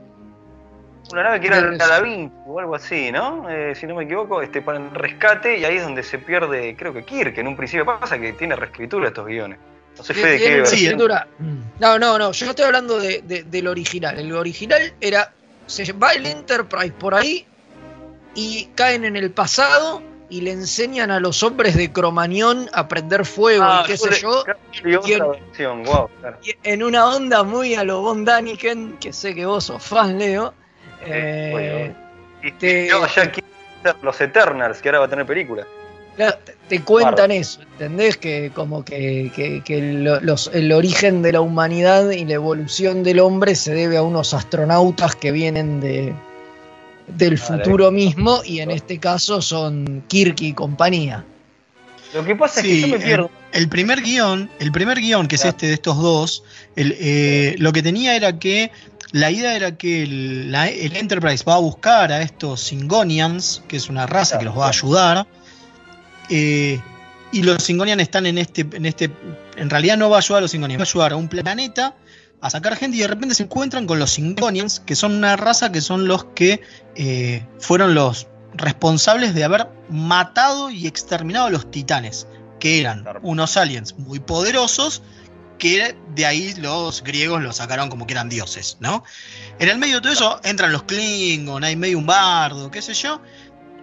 Una 1.11 1.23
nave 1.23 1.41
que 1.41 1.47
era 1.47 1.61
de 1.61 1.77
la 1.77 1.87
Da 1.87 1.99
Vinci 1.99 2.33
o 2.47 2.57
algo 2.59 2.73
así, 2.73 3.11
¿no? 3.11 3.49
Eh, 3.49 3.75
si 3.75 3.85
no 3.85 3.95
me 3.95 4.05
equivoco, 4.05 4.41
este, 4.41 4.61
para 4.61 4.77
el 4.77 4.91
rescate 4.91 5.57
y 5.59 5.65
ahí 5.65 5.75
es 5.75 5.83
donde 5.83 6.03
se 6.03 6.17
pierde, 6.19 6.73
creo 6.77 6.93
que 6.93 7.03
Kirk, 7.03 7.37
en 7.37 7.47
un 7.47 7.57
principio 7.57 7.85
pasa 7.85 8.17
que 8.17 8.31
tiene 8.33 8.55
reescritura 8.55 9.09
estos 9.09 9.27
guiones. 9.27 9.59
No 9.97 10.03
sé, 10.03 10.13
Fede, 10.13 10.37
Tiene 10.37 10.53
qué 10.55 10.59
una 10.61 10.65
Sí, 10.69 10.77
No, 11.79 11.99
no, 11.99 12.17
no, 12.17 12.31
yo 12.31 12.49
estoy 12.49 12.65
hablando 12.65 12.99
de- 12.99 13.21
de- 13.21 13.43
del 13.43 13.67
original. 13.67 14.17
El 14.19 14.33
original 14.33 14.93
era, 15.01 15.33
se 15.65 15.91
va 15.93 16.13
el 16.13 16.25
Enterprise 16.25 16.93
por 16.93 17.13
ahí 17.15 17.45
y 18.33 18.65
caen 18.75 19.05
en 19.05 19.15
el 19.15 19.31
pasado 19.31 20.01
y 20.29 20.41
le 20.41 20.51
enseñan 20.51 21.11
a 21.11 21.19
los 21.19 21.43
hombres 21.43 21.75
de 21.75 21.91
Cromañón 21.91 22.69
a 22.73 22.87
prender 22.87 23.25
fuego 23.25 23.65
Ah, 23.67 23.81
y 23.83 23.87
qué 23.87 23.97
sé 23.97 24.21
yo. 24.21 24.43
y 24.85 25.13
en- 25.13 25.19
versión, 25.29 25.83
wow, 25.83 26.09
claro. 26.21 26.37
Y 26.43 26.55
en 26.63 26.83
una 26.83 27.05
onda 27.07 27.43
muy 27.43 27.75
a 27.75 27.83
lo 27.83 28.01
Von 28.01 28.23
Daniken, 28.23 28.97
que 28.97 29.11
sé 29.11 29.35
que 29.35 29.45
vos 29.45 29.65
sos 29.65 29.83
fan, 29.83 30.17
Leo. 30.17 30.53
eh, 31.03 31.51
obvio, 31.53 32.47
Y 32.47 32.51
te- 32.53 32.87
no, 32.89 33.05
ya 33.07 33.31
los 34.01 34.21
Eternals, 34.21 34.81
que 34.81 34.89
ahora 34.89 34.99
va 34.99 35.05
a 35.05 35.09
tener 35.09 35.25
película. 35.25 35.65
Claro, 36.15 36.37
te, 36.45 36.55
te 36.67 36.81
cuentan 36.83 37.31
eso, 37.31 37.61
¿entendés? 37.73 38.17
Que 38.17 38.51
como 38.53 38.83
que, 38.85 39.31
que- 39.35 39.61
que 39.63 39.81
lo- 39.93 40.19
los- 40.21 40.49
el 40.53 40.71
origen 40.71 41.21
de 41.21 41.31
la 41.33 41.41
humanidad 41.41 42.09
y 42.11 42.25
la 42.25 42.33
evolución 42.33 43.03
del 43.03 43.19
hombre 43.19 43.55
se 43.55 43.73
debe 43.73 43.97
a 43.97 44.03
unos 44.03 44.33
astronautas 44.33 45.15
que 45.15 45.31
vienen 45.31 45.79
de 45.81 46.13
del 47.07 47.35
Vale. 47.35 47.37
futuro 47.63 47.91
mismo 47.91 48.41
y 48.45 48.59
en 48.61 48.71
este 48.71 48.97
caso 48.97 49.41
son 49.41 50.03
Kirk 50.07 50.39
y 50.41 50.53
compañía. 50.53 51.25
Lo 52.13 52.23
que 52.23 52.35
pasa 52.35 52.61
es 52.61 52.65
que 52.67 52.81
yo 52.81 52.87
me 52.87 52.99
pierdo. 52.99 53.29
El 53.51 53.67
primer 53.67 54.01
guion, 54.01 54.49
el 54.59 54.71
primer 54.71 54.99
guion, 54.99 55.27
que 55.27 55.35
es 55.35 55.43
este 55.43 55.67
de 55.67 55.73
estos 55.73 55.97
dos, 55.97 56.43
el, 56.77 56.95
eh, 56.99 57.55
lo 57.57 57.73
que 57.73 57.81
tenía 57.83 58.15
era 58.15 58.39
que 58.39 58.71
la 59.11 59.29
idea 59.29 59.55
era 59.57 59.75
que 59.77 60.03
el, 60.03 60.51
la- 60.53 60.69
el 60.69 60.95
Enterprise 60.95 61.43
va 61.45 61.55
a 61.55 61.59
buscar 61.59 62.13
a 62.13 62.21
estos 62.21 62.61
Singonians, 62.61 63.61
que 63.67 63.75
es 63.77 63.89
una 63.89 64.05
raza 64.05 64.39
que 64.39 64.45
los 64.45 64.57
va 64.57 64.67
a 64.67 64.69
ayudar, 64.69 65.27
eh, 66.31 66.81
y 67.31 67.43
los 67.43 67.61
Singonians 67.61 68.01
están 68.01 68.25
en 68.25 68.37
este, 68.37 68.61
en 68.61 68.85
este, 68.85 69.11
en 69.57 69.69
realidad 69.69 69.97
no 69.97 70.09
va 70.09 70.17
a 70.17 70.19
ayudar 70.19 70.39
a 70.39 70.41
los 70.41 70.51
Singonians, 70.51 70.79
va 70.79 70.83
a 70.83 70.89
ayudar 70.89 71.11
a 71.13 71.15
un 71.17 71.27
planeta 71.27 71.95
a 72.41 72.49
sacar 72.49 72.75
gente 72.75 72.97
y 72.97 73.01
de 73.01 73.07
repente 73.07 73.35
se 73.35 73.43
encuentran 73.43 73.85
con 73.85 73.99
los 73.99 74.11
Singonians, 74.11 74.79
que 74.79 74.95
son 74.95 75.13
una 75.13 75.35
raza 75.35 75.71
que 75.71 75.81
son 75.81 76.07
los 76.07 76.25
que 76.33 76.61
eh, 76.95 77.45
fueron 77.59 77.93
los 77.93 78.27
responsables 78.53 79.33
de 79.35 79.43
haber 79.43 79.67
matado 79.89 80.71
y 80.71 80.87
exterminado 80.87 81.47
a 81.47 81.49
los 81.51 81.69
titanes, 81.69 82.27
que 82.59 82.79
eran 82.79 83.05
unos 83.21 83.57
aliens 83.57 83.97
muy 83.97 84.19
poderosos, 84.19 85.03
que 85.59 85.95
de 86.15 86.25
ahí 86.25 86.55
los 86.55 87.03
griegos 87.03 87.43
los 87.43 87.57
sacaron 87.57 87.89
como 87.89 88.07
que 88.07 88.13
eran 88.13 88.29
dioses, 88.29 88.77
¿no? 88.79 89.03
En 89.59 89.69
el 89.69 89.77
medio 89.77 89.97
de 89.97 90.01
todo 90.01 90.13
eso 90.13 90.41
entran 90.43 90.71
los 90.71 90.83
Klingon, 90.83 91.63
hay 91.63 91.75
medio 91.75 91.99
un 91.99 92.07
bardo, 92.07 92.71
qué 92.71 92.81
sé 92.81 92.95
yo, 92.95 93.21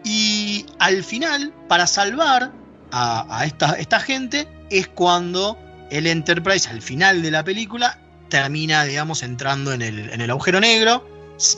y 0.05 0.67
al 0.79 1.03
final, 1.05 1.53
para 1.69 1.87
salvar 1.87 2.53
a, 2.93 3.27
a 3.39 3.45
esta, 3.45 3.73
esta 3.73 4.01
gente, 4.01 4.49
es 4.71 4.89
cuando 4.89 5.59
el 5.91 6.07
Enterprise, 6.07 6.69
al 6.69 6.83
final 6.83 7.23
de 7.23 7.31
la 7.31 7.45
película, 7.45 7.99
termina, 8.29 8.85
digamos, 8.85 9.23
entrando 9.23 9.73
en 9.73 9.83
el, 9.83 10.11
en 10.11 10.21
el 10.21 10.31
agujero 10.31 10.61
negro, 10.61 11.07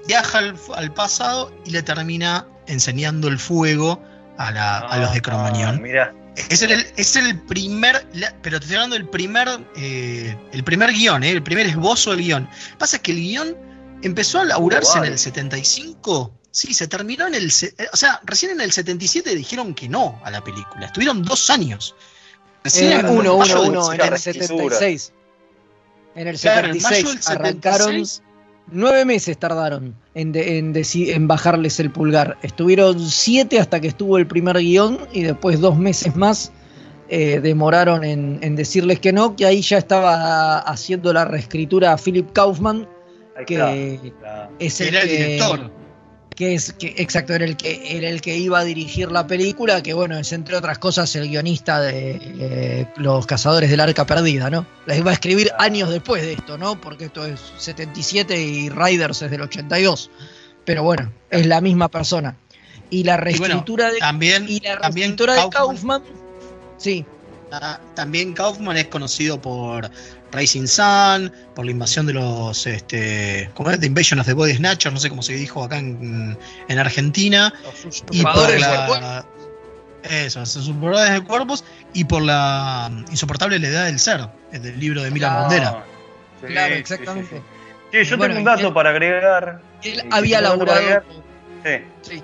viaja 0.07 0.39
al, 0.39 0.55
al 0.77 0.93
pasado 0.95 1.53
y 1.65 1.71
le 1.71 1.83
termina 1.83 2.47
enseñando 2.67 3.29
el 3.29 3.39
fuego 3.39 4.01
a, 4.39 4.51
la- 4.53 4.79
a 4.79 4.99
los 4.99 5.13
de 5.13 5.21
Cromañón. 5.23 5.83
Mira, 5.83 6.15
Es 6.49 6.63
el, 6.63 6.71
es 6.97 7.17
el 7.17 7.41
primer, 7.43 8.07
pero 8.43 8.59
te 8.61 8.65
estoy 8.65 8.77
hablando 8.77 8.95
del 8.97 9.09
primer, 9.09 9.49
eh, 9.77 10.37
el 10.53 10.63
primer 10.65 10.93
guion, 10.93 11.25
eh, 11.25 11.31
el 11.31 11.43
primer 11.43 11.67
esbozo 11.67 12.11
del 12.13 12.21
guion. 12.21 12.49
Pasa 12.79 12.99
que 13.01 13.11
el 13.13 13.19
guion 13.19 13.57
empezó 14.03 14.39
a 14.41 14.45
laburarse 14.45 14.99
en 14.99 15.05
el 15.13 15.19
75, 15.19 16.33
sí, 16.51 16.75
se 16.75 16.89
terminó 16.89 17.27
en 17.27 17.35
el, 17.35 17.47
eh, 17.49 17.87
o 17.93 17.97
sea, 17.97 18.21
recién 18.25 18.53
en 18.53 18.61
el 18.61 18.73
77 18.73 19.35
dijeron 19.35 19.75
que 19.75 19.89
no 19.89 20.21
a 20.25 20.31
la 20.31 20.43
película, 20.43 20.87
estuvieron 20.87 21.23
dos 21.23 21.51
años. 21.51 21.95
Recién 22.65 22.93
Eh, 22.93 23.01
en 23.01 23.07
uno, 23.07 23.37
uno, 23.37 23.63
uno, 23.63 23.93
en 23.93 24.01
el 24.01 24.09
reescritura. 24.09 24.77
76. 24.77 25.13
En 26.15 26.29
el 26.29 26.39
Claro, 26.39 26.69
en 26.69 26.81
76 26.81 27.05
mayo 27.05 27.15
del 27.15 27.39
arrancaron. 27.39 27.79
76, 27.87 28.23
Nueve 28.73 29.05
meses 29.05 29.37
tardaron 29.37 29.97
en, 30.15 30.31
de- 30.31 30.59
en, 30.59 30.73
deci- 30.73 31.13
en 31.13 31.27
bajarles 31.27 31.81
el 31.81 31.91
pulgar. 31.91 32.39
Estuvieron 32.43 33.01
siete 33.11 33.59
hasta 33.59 33.81
que 33.81 33.89
estuvo 33.89 34.17
el 34.17 34.29
primer 34.29 34.59
guion 34.59 35.09
y 35.13 35.23
después 35.23 35.59
dos 35.61 35.77
meses 35.77 36.15
más 36.15 36.53
eh, 37.09 37.41
demoraron 37.41 38.05
en, 38.05 38.39
en 38.43 38.55
decirles 38.55 39.01
que 39.01 39.13
no, 39.13 39.35
que 39.35 39.45
ahí 39.47 39.61
ya 39.63 39.79
estaba 39.79 40.59
haciendo 40.61 41.13
la 41.13 41.25
reescritura 41.25 41.93
a 41.93 41.97
Philip 41.99 42.31
Kaufman, 42.33 42.89
que 43.47 43.95
está. 44.05 44.51
es 44.61 44.81
el 44.81 44.89
era 44.89 45.03
el 45.03 45.09
director. 45.09 45.59
que 45.73 45.80
es 46.43 46.73
que 46.73 46.95
exacto 46.99 47.35
era 47.35 47.45
el 47.45 47.57
que 47.57 47.97
era 47.97 48.09
el 48.09 48.21
que 48.21 48.37
iba 48.37 48.59
a 48.59 48.65
dirigir 48.65 49.11
la 49.13 49.27
película 49.27 49.83
que 49.83 49.93
bueno 49.95 50.19
es 50.19 50.33
entre 50.33 50.57
otras 50.57 50.79
cosas 50.79 51.15
el 51.17 51.29
guionista 51.29 51.81
de 51.81 52.19
eh, 52.23 52.87
los 52.97 53.27
cazadores 53.27 53.71
del 53.71 53.81
arca 53.81 54.05
perdida 54.07 54.51
no 54.51 54.67
la 54.87 54.97
iba 54.97 55.11
a 55.11 55.15
escribir 55.15 55.51
años 55.59 55.91
después 55.91 56.23
de 56.23 56.33
esto 56.35 56.59
no 56.59 56.81
porque 56.81 57.07
esto 57.07 57.25
es 57.27 57.41
77 57.59 58.41
y 58.41 58.69
Riders 58.71 59.23
es 59.23 59.31
del 59.31 59.43
82 59.43 60.11
pero 60.65 60.83
bueno 60.83 61.13
es 61.31 61.47
la 61.47 61.61
misma 61.61 61.89
persona. 61.89 62.37
Y 62.91 63.05
la 63.05 63.15
Y 63.15 63.17
bueno, 63.17 63.25
reescritura 63.55 63.91
de 63.93 63.99
también, 63.99 64.47
y 64.49 64.59
la 64.61 64.79
también 64.81 65.17
reescritura 65.17 65.35
de 65.35 65.41
Kaufman- 65.43 65.51
Kaufman 65.53 66.03
sí. 66.77 67.05
Ah, 67.53 67.81
También 67.95 68.33
Kaufman 68.33 68.77
es 68.77 68.87
conocido 68.89 69.41
por 69.41 69.91
Rising 70.33 70.67
Sun, 70.67 71.33
por 71.55 71.65
la 71.65 71.71
invasión 71.73 72.07
de 72.07 72.13
los. 72.15 72.67
Este, 72.67 73.51
¿Cómo 73.55 73.71
es? 73.71 73.81
The 73.81 73.87
Invasion 73.87 74.21
of 74.21 74.27
the 74.27 74.33
Body 74.33 74.55
Snatchers, 74.55 74.93
no 74.93 75.01
sé 75.01 75.09
cómo 75.09 75.23
se 75.23 75.33
dijo 75.35 75.65
acá 75.65 75.79
en, 75.79 76.39
en 76.69 76.79
Argentina. 76.79 77.53
los 77.85 78.05
Y 78.13 78.23
por 78.23 78.59
la. 78.61 79.25
Eso, 80.03 80.41
usurpadores 80.41 81.13
de 81.13 81.21
cuerpos. 81.25 81.65
Y 81.93 82.05
por 82.05 82.23
la 82.23 82.91
insoportable 83.11 83.59
levedad 83.59 83.87
del 83.87 83.99
ser, 83.99 84.21
el 84.53 84.63
del 84.63 84.79
libro 84.81 85.03
de 85.03 85.11
Milan 85.11 85.31
Claro. 85.33 85.49
Kundera. 85.49 85.85
Sí, 86.41 86.47
claro 86.47 86.75
exactamente 86.75 87.37
sí, 87.37 87.43
sí. 87.93 87.99
Sí, 88.05 88.05
yo 88.11 88.17
Bueno, 88.17 88.35
tengo 88.35 88.51
un 88.51 88.57
dato 88.57 88.69
él- 88.69 88.73
para 88.75 88.91
agregar. 88.91 89.61
él 89.83 90.03
había 90.11 90.41
laburado. 90.41 91.03
Sí. 91.65 91.71
Sí. 92.03 92.23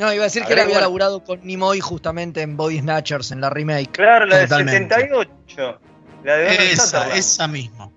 No, 0.00 0.12
iba 0.12 0.24
a 0.24 0.26
decir 0.26 0.42
A 0.42 0.46
que 0.46 0.52
él 0.54 0.58
había 0.58 0.74
bueno. 0.74 0.86
laburado 0.88 1.22
con 1.24 1.40
Nimoy 1.46 1.78
justamente 1.80 2.42
en 2.42 2.56
Body 2.56 2.80
Snatchers, 2.80 3.30
en 3.30 3.40
la 3.40 3.48
remake. 3.48 3.92
Claro, 3.92 4.26
la 4.26 4.40
Totalmente. 4.42 4.94
del 4.96 5.08
78. 5.08 5.80
La 6.24 6.36
de 6.36 6.46
Esa, 6.48 6.86
Sutherland. 6.86 7.18
esa 7.18 7.48
misma. 7.48 7.90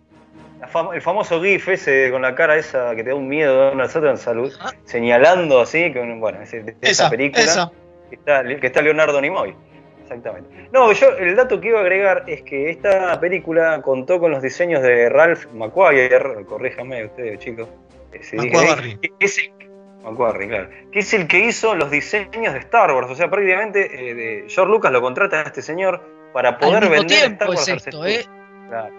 Fam- 0.71 0.93
el 0.95 1.01
famoso 1.01 1.41
GIF 1.41 1.67
ese 1.69 2.09
con 2.11 2.21
la 2.23 2.33
cara 2.33 2.55
esa 2.55 2.95
que 2.95 3.03
te 3.03 3.09
da 3.09 3.15
un 3.15 3.27
miedo 3.27 3.53
de 3.53 3.69
Donald 3.71 3.89
Sutherland 3.89 4.17
salud, 4.19 4.51
Ah. 4.61 4.71
señalando 4.85 5.61
así, 5.61 5.93
con, 5.93 6.19
bueno, 6.19 6.41
ese- 6.41 6.59
esa, 6.59 6.73
Esa, 6.81 7.09
película 7.09 7.43
esa. 7.43 7.71
Que, 8.09 8.15
está, 8.15 8.43
que 8.43 8.67
está 8.67 8.81
Leonardo 8.81 9.21
Nimoy. 9.21 9.55
Exactamente. 10.01 10.69
No, 10.71 10.91
yo 10.91 11.09
el 11.17 11.35
dato 11.35 11.59
que 11.59 11.69
iba 11.69 11.79
a 11.79 11.81
agregar 11.81 12.23
es 12.27 12.41
que 12.43 12.69
esta 12.69 13.19
película 13.19 13.81
contó 13.81 14.19
con 14.19 14.31
los 14.31 14.41
diseños 14.41 14.81
de 14.83 15.09
Ralph 15.09 15.45
McQuarrie, 15.53 16.09
corríjame 16.47 17.05
ustedes 17.05 17.39
chicos. 17.39 17.67
si 18.21 18.37
dije 18.37 18.49
McQuarrie. 18.55 18.97
bien, 18.97 18.99
que 19.19 19.25
es 19.25 19.37
el, 19.39 19.51
McQuarrie, 20.03 20.47
claro, 20.47 20.69
que 20.91 20.99
es 20.99 21.13
el 21.15 21.27
que 21.27 21.39
hizo 21.39 21.73
los 21.75 21.89
diseños 21.91 22.53
de 22.53 22.59
Star 22.59 22.91
Wars. 22.91 23.09
O 23.09 23.15
sea, 23.15 23.29
prácticamente 23.29 24.09
eh, 24.11 24.13
de- 24.13 24.45
George 24.47 24.71
Lucas 24.71 24.91
lo 24.91 25.01
contrata 25.01 25.39
a 25.39 25.43
este 25.43 25.61
señor 25.63 26.01
para 26.35 26.57
poder 26.57 26.83
Al 26.83 26.89
mismo 26.89 26.95
vender 26.97 27.17
tiempo 27.17 27.43
Star 27.45 27.49
Wars 27.49 27.67
es 27.69 27.87
esto. 27.87 28.05
¿eh? 28.05 28.25
Claro. 28.67 28.93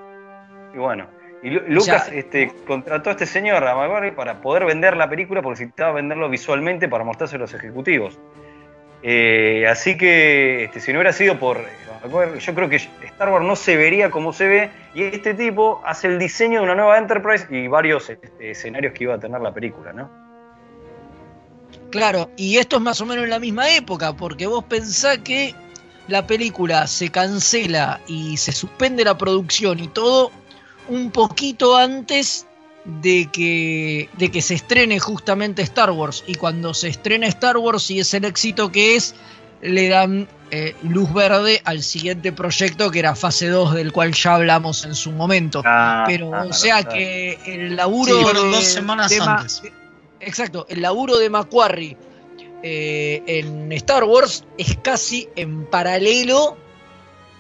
Y 0.75 0.79
bueno, 0.79 1.07
y 1.43 1.51
Lu- 1.51 1.63
Lucas 1.69 2.07
sea- 2.07 2.15
este, 2.19 2.51
contrató 2.67 3.11
a 3.11 3.13
este 3.13 3.27
señor, 3.27 3.63
a 3.63 3.75
McQuarrie, 3.75 4.13
para 4.13 4.41
poder 4.41 4.65
vender 4.65 4.97
la 4.97 5.07
película 5.09 5.43
porque 5.43 5.61
necesitaba 5.61 5.93
venderlo 5.93 6.31
visualmente 6.31 6.89
para 6.89 7.05
mostrarse 7.05 7.37
a 7.37 7.39
los 7.39 7.53
ejecutivos. 7.53 8.19
Eh, 9.03 9.67
así 9.71 9.99
que 9.99 10.65
este, 10.65 10.81
si 10.81 10.93
no 10.93 10.99
hubiera 10.99 11.13
sido 11.13 11.39
por 11.39 11.59
McQuarrie, 12.03 12.41
yo 12.41 12.55
creo 12.55 12.69
que 12.71 12.77
Star 12.77 13.29
Wars 13.29 13.45
no 13.45 13.55
se 13.55 13.77
vería 13.77 14.11
como 14.11 14.33
se 14.33 14.47
ve 14.47 14.71
y 14.95 15.03
este 15.03 15.35
tipo 15.35 15.83
hace 15.85 16.07
el 16.07 16.19
diseño 16.19 16.61
de 16.61 16.65
una 16.65 16.75
nueva 16.75 16.97
Enterprise 16.97 17.47
y 17.51 17.69
varios 17.69 18.09
este, 18.09 18.51
escenarios 18.51 18.95
que 18.95 19.05
iba 19.05 19.15
a 19.15 19.19
tener 19.19 19.43
la 19.43 19.53
película, 19.53 19.93
¿no? 19.93 20.11
Claro, 21.91 22.31
y 22.37 22.57
esto 22.57 22.77
es 22.77 22.83
más 22.83 23.01
o 23.03 23.07
menos 23.07 23.25
en 23.25 23.31
la 23.31 23.39
misma 23.39 23.71
época, 23.71 24.15
porque 24.15 24.47
vos 24.47 24.65
pensás 24.65 25.19
que 25.19 25.55
la 26.09 26.27
película 26.27 26.87
se 26.87 27.11
cancela 27.11 28.01
y 28.07 28.37
se 28.37 28.53
suspende 28.53 29.05
la 29.05 29.17
producción 29.19 29.81
y 29.81 29.89
todo 29.89 30.31
un 30.89 31.11
poquito 31.11 31.77
antes 31.77 32.47
de 32.85 33.29
que, 33.33 34.09
de 34.17 34.31
que 34.31 34.41
se 34.43 34.55
estrene 34.55 35.01
justamente 35.01 35.63
Star 35.63 35.91
Wars. 35.91 36.23
Y 36.27 36.37
cuando 36.37 36.73
se 36.75 36.89
estrena 36.89 37.27
Star 37.27 37.57
Wars 37.57 37.91
y 37.91 37.99
es 38.01 38.15
el 38.15 38.25
éxito 38.25 38.71
que 38.71 38.95
es, 38.95 39.15
le 39.63 39.89
dan 39.89 40.29
eh, 40.53 40.77
luz 40.85 41.13
verde 41.13 41.61
al 41.65 41.83
siguiente 41.83 42.31
proyecto 42.31 42.93
que 42.93 43.01
era 43.01 43.17
fase 43.17 43.49
2, 43.49 43.75
del 43.75 43.91
cual 43.93 44.13
ya 44.15 44.37
hablamos 44.37 44.85
en 44.85 44.95
su 44.95 45.11
momento. 45.11 45.63
Pero, 46.07 46.31
o 46.31 46.53
sea 46.53 46.85
que 46.85 47.37
el 47.47 47.75
laburo. 47.75 48.17
Sí, 48.21 48.25
de- 48.25 48.51
dos 48.51 48.65
semanas 48.65 49.11
de 49.11 49.19
antes. 49.21 49.63
de- 49.63 49.73
exacto, 50.21 50.67
el 50.69 50.83
laburo 50.83 51.19
de 51.19 51.29
Macquarie 51.31 51.97
eh, 52.69 53.23
en 53.27 53.71
Star 53.73 54.03
Wars 54.05 54.45
es 54.59 54.77
casi 54.83 55.29
en 55.37 55.67
paralelo 55.67 56.57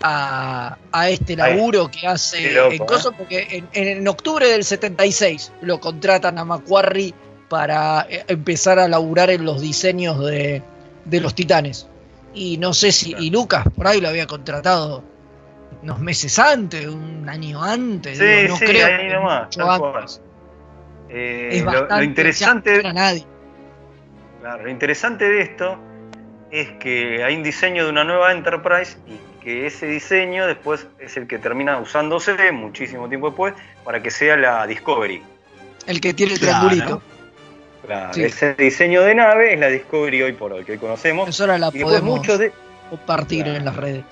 a, 0.03 0.77
a 0.93 1.09
este 1.11 1.35
laburo 1.37 1.91
que 1.91 2.07
hace 2.07 2.53
loco, 2.53 2.73
en 2.73 2.83
¿eh? 2.83 3.15
Porque 3.17 3.67
en, 3.73 3.89
en 3.89 4.07
octubre 4.09 4.47
del 4.47 4.62
76 4.65 5.53
lo 5.62 5.81
contratan 5.81 6.39
a 6.39 6.45
Macquarie 6.45 7.12
para 7.49 8.07
eh, 8.09 8.25
empezar 8.29 8.79
a 8.79 8.87
laburar 8.89 9.31
en 9.31 9.45
los 9.45 9.61
diseños 9.61 10.25
de, 10.25 10.62
de 11.05 11.21
los 11.21 11.35
titanes. 11.35 11.89
Y 12.35 12.59
no 12.59 12.75
sé 12.75 12.93
si, 12.93 13.15
y 13.19 13.31
Lucas 13.31 13.65
por 13.75 13.87
ahí 13.87 14.01
lo 14.01 14.09
había 14.09 14.27
contratado 14.27 15.03
unos 15.83 15.99
meses 16.01 16.39
antes, 16.39 16.87
un 16.87 17.29
año 17.29 17.62
antes, 17.62 18.19
Sí, 18.19 18.25
digo, 18.25 18.49
no 18.51 18.57
sí, 18.59 18.65
creo 18.67 18.87
ahí 18.87 19.09
que 19.09 19.15
nomás, 19.15 19.49
antes. 19.59 20.21
Eh, 21.09 21.49
Es 21.53 21.65
lo- 21.65 21.87
lo, 21.87 22.03
interesante, 22.03 22.75
era 22.77 22.93
nadie. 22.93 23.25
Claro, 24.47 24.63
lo 24.63 24.71
interesante 24.71 25.29
de 25.29 25.41
esto 25.41 25.77
es 26.53 26.69
que 26.79 27.25
hay 27.25 27.35
un 27.35 27.43
diseño 27.43 27.83
de 27.83 27.91
una 27.91 28.05
nueva 28.05 28.31
Enterprise 28.31 28.97
y 29.09 29.19
que 29.43 29.67
ese 29.67 29.87
diseño 29.89 30.47
después 30.47 30.87
es 31.01 31.17
el 31.17 31.27
que 31.27 31.41
termina 31.41 31.81
usándose 31.81 32.53
muchísimo 32.53 33.09
tiempo 33.09 33.27
después 33.31 33.55
para 33.83 34.01
que 34.01 34.13
sea 34.13 34.37
la 34.37 34.65
Discovery. 34.69 35.21
El 35.89 36.01
que 36.01 36.15
tiene 36.15 36.35
el 36.35 36.39
Claro. 36.39 36.69
triangulito. 36.69 37.03
Claro, 37.87 38.15
Sí. 38.15 38.23
Ese 38.23 38.55
diseño 38.55 39.03
de 39.03 39.17
nave 39.17 39.53
es 39.55 39.59
la 39.59 39.67
Discovery 39.67 40.23
hoy 40.23 40.33
por 40.35 40.53
hoy, 40.53 40.63
que 40.65 40.71
hoy 40.73 40.79
conocemos. 40.79 41.29
Eso 41.29 41.43
ahora 41.43 41.59
la 41.59 41.71
Y 41.75 41.83
podemos 41.83 42.19
muchos 42.19 42.39
de, 42.39 42.53
compartir 42.89 43.43
Claro. 43.43 43.59
en 43.59 43.65
las 43.65 43.75
redes. 43.75 44.05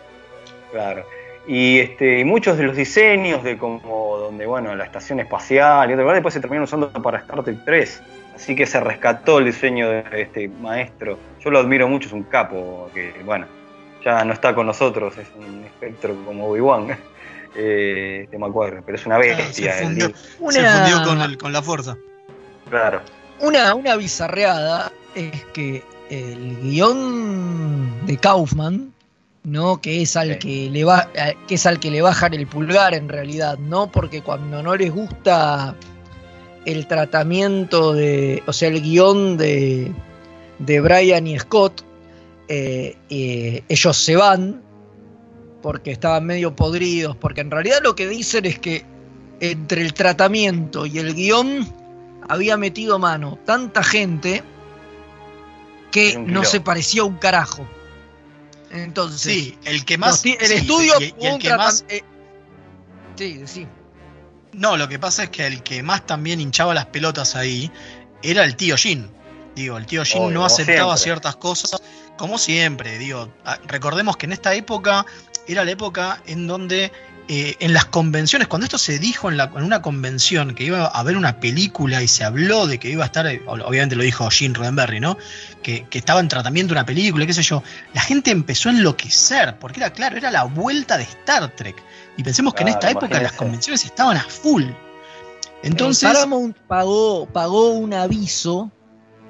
Claro. 0.73 1.07
Y, 1.47 1.79
este, 1.79 2.19
y 2.19 2.25
muchos 2.25 2.59
de 2.59 2.65
los 2.65 2.75
diseños 2.75 3.45
de 3.45 3.57
como 3.57 4.17
donde, 4.19 4.47
bueno, 4.47 4.75
la 4.75 4.83
estación 4.85 5.21
espacial 5.21 5.93
y 5.93 5.95
cosas, 5.95 6.15
después 6.15 6.35
se 6.35 6.41
terminaron 6.41 6.65
usando 6.65 6.91
para 6.91 7.19
Star 7.19 7.45
Trek 7.45 7.59
3. 7.65 8.03
Así 8.35 8.57
que 8.57 8.67
se 8.67 8.81
rescató 8.81 9.39
el 9.39 9.45
diseño 9.47 9.89
de 9.91 10.05
este 10.23 10.49
maestro. 10.49 11.19
Yo 11.43 11.51
lo 11.51 11.61
admiro 11.61 11.87
mucho, 11.89 12.09
es 12.09 12.13
un 12.13 12.25
capo 12.25 12.91
que, 12.93 13.13
bueno, 13.25 13.47
ya 14.05 14.25
no 14.25 14.33
está 14.33 14.55
con 14.55 14.67
nosotros, 14.67 15.17
es 15.19 15.29
un 15.37 15.65
espectro 15.65 16.15
como 16.25 16.49
Obi-Wan. 16.49 16.89
Eh, 17.57 18.23
este 18.25 18.37
Macquarie, 18.37 18.83
pero 18.85 18.99
es 18.99 19.07
una 19.07 19.17
bestia. 19.17 19.75
se 19.75 19.79
el 19.79 19.85
fundió, 19.85 20.09
se 20.09 20.69
fundió 20.69 21.05
con, 21.05 21.21
el- 21.23 21.39
con 21.39 21.53
la 21.53 21.63
fuerza. 21.63 21.97
Claro. 22.69 23.01
una, 23.39 23.77
una 23.77 23.95
bizarreada 23.95 24.91
es 25.15 25.45
que 25.53 25.85
el 26.11 26.59
guion 26.63 28.07
de 28.07 28.17
Kaufman, 28.17 28.93
¿no? 29.45 29.81
Que 29.81 30.03
es 30.03 30.17
al 30.17 30.33
Sí. 30.33 30.39
que 30.41 30.71
le 30.71 30.83
va, 30.83 31.09
eh, 31.15 31.37
que 31.47 31.55
es 31.55 31.65
al 31.67 31.79
que 31.79 31.93
le 31.93 32.03
bajan 32.03 32.35
el 32.35 32.49
pulgar 32.49 32.93
en 32.93 33.09
realidad, 33.09 33.57
¿no? 33.59 33.87
Porque 33.87 34.21
cuando 34.21 34.61
no 34.61 34.75
les 34.75 34.93
gusta 34.93 35.77
el 36.67 36.87
tratamiento 36.87 37.93
de. 37.93 38.43
O 38.47 38.53
sea, 38.53 38.69
el 38.69 38.81
guion 38.83 39.37
de, 39.37 39.93
de 40.59 40.81
Brian 40.81 41.27
y 41.27 41.39
Scott. 41.39 41.83
eh, 42.49 42.97
eh, 43.11 43.63
ellos 43.69 43.97
se 43.97 44.17
van 44.17 44.63
porque 45.63 45.91
estaban 45.93 46.27
medio 46.27 46.55
podridos, 46.55 47.17
porque 47.17 47.41
en 47.41 47.51
realidad 47.51 47.79
lo 47.83 47.95
que 47.95 48.07
dicen 48.07 48.45
es 48.45 48.59
que 48.59 48.85
entre 49.41 49.81
el 49.83 49.95
tratamiento 49.95 50.85
y 50.85 50.99
el 50.99 51.15
guion 51.15 51.67
había 52.29 52.57
metido 52.59 52.99
mano 52.99 53.39
tanta 53.47 53.83
gente 53.83 54.43
que 55.91 56.19
no 56.19 56.45
se 56.45 56.61
parecía 56.61 57.05
un 57.05 57.17
carajo. 57.17 57.67
Entonces, 58.71 59.21
Sí, 59.33 59.59
el 59.65 59.85
que 59.85 59.97
más. 59.97 60.25
el 60.25 60.37
sí, 60.47 60.55
estudio 60.55 60.95
y- 61.01 61.05
el 61.25 61.33
un 61.35 61.39
que 61.39 61.55
más 61.57 61.85
eh, 61.89 62.03
sí, 63.17 63.41
sí. 63.47 63.67
No, 64.57 64.77
lo 64.77 64.89
que 64.89 64.99
pasa 64.99 65.25
es 65.25 65.31
que 65.31 65.47
el 65.47 65.63
que 65.63 65.83
más 65.83 66.07
también 66.07 66.41
hinchaba 66.41 66.75
las 66.75 66.87
pelotas 66.87 67.37
ahí 67.37 67.71
era 68.23 68.45
el 68.45 68.57
tío 68.57 68.77
Jin. 68.77 69.09
Digo, 69.55 69.77
el 69.79 69.87
tío 69.87 70.05
Jin 70.05 70.23
Obvio, 70.23 70.31
no 70.35 70.45
aceptaba 70.45 70.97
siempre. 70.97 71.03
ciertas 71.03 71.37
cosas, 71.37 71.81
como 72.17 72.39
siempre. 72.39 72.99
Digo, 72.99 73.33
recordemos 73.67 74.17
que 74.17 74.27
en 74.27 74.33
esta 74.33 74.55
época 74.55 75.07
era 75.47 75.65
la 75.65 75.71
época 75.71 76.21
en 76.27 76.47
donde 76.47 76.91
eh, 77.27 77.57
en 77.61 77.73
las 77.73 77.87
convenciones, 77.87 78.49
cuando 78.49 78.65
esto 78.67 78.77
se 78.77 78.99
dijo 78.99 79.31
en, 79.31 79.39
la- 79.39 79.51
en 79.57 79.63
una 79.63 79.81
convención 79.81 80.55
que 80.55 80.65
iba 80.65 80.85
a 80.85 80.89
haber 80.89 81.17
una 81.17 81.41
película 81.41 82.03
y 82.03 82.09
se 82.09 82.23
habló 82.23 82.67
de 82.67 82.79
que 82.79 82.91
iba 82.91 83.03
a 83.03 83.07
estar, 83.07 83.27
obviamente 83.47 83.97
lo 83.97 84.03
dijo 84.03 84.29
Gene 84.31 84.53
Roddenberry, 84.55 85.01
¿no? 85.01 85.17
Que, 85.63 85.87
que 85.89 85.97
estaba 85.99 86.21
en 86.21 86.29
tratamiento 86.29 86.75
una 86.75 86.85
película, 86.85 87.25
qué 87.27 87.33
sé 87.33 87.43
yo. 87.43 87.63
La 87.95 88.03
gente 88.03 88.31
empezó 88.31 88.69
a 88.69 88.73
enloquecer, 88.73 89.57
porque 89.59 89.81
era 89.81 89.91
claro, 89.91 90.19
era 90.19 90.31
la 90.31 90.45
vuelta 90.45 90.99
de 90.99 91.05
Star 91.05 91.49
Trek. 91.57 91.83
Y 92.17 92.23
pensemos 92.23 92.55
que 92.55 92.63
en 92.63 92.69
esta 92.69 92.91
época 92.91 93.21
las 93.21 93.33
convenciones 93.33 93.85
estaban 93.85 94.17
a 94.17 94.25
full. 94.25 94.65
Entonces, 95.63 96.09
Paramount 96.13 96.57
pagó, 96.69 97.27
pagó 97.27 97.71
un 97.71 97.95
aviso 97.95 98.71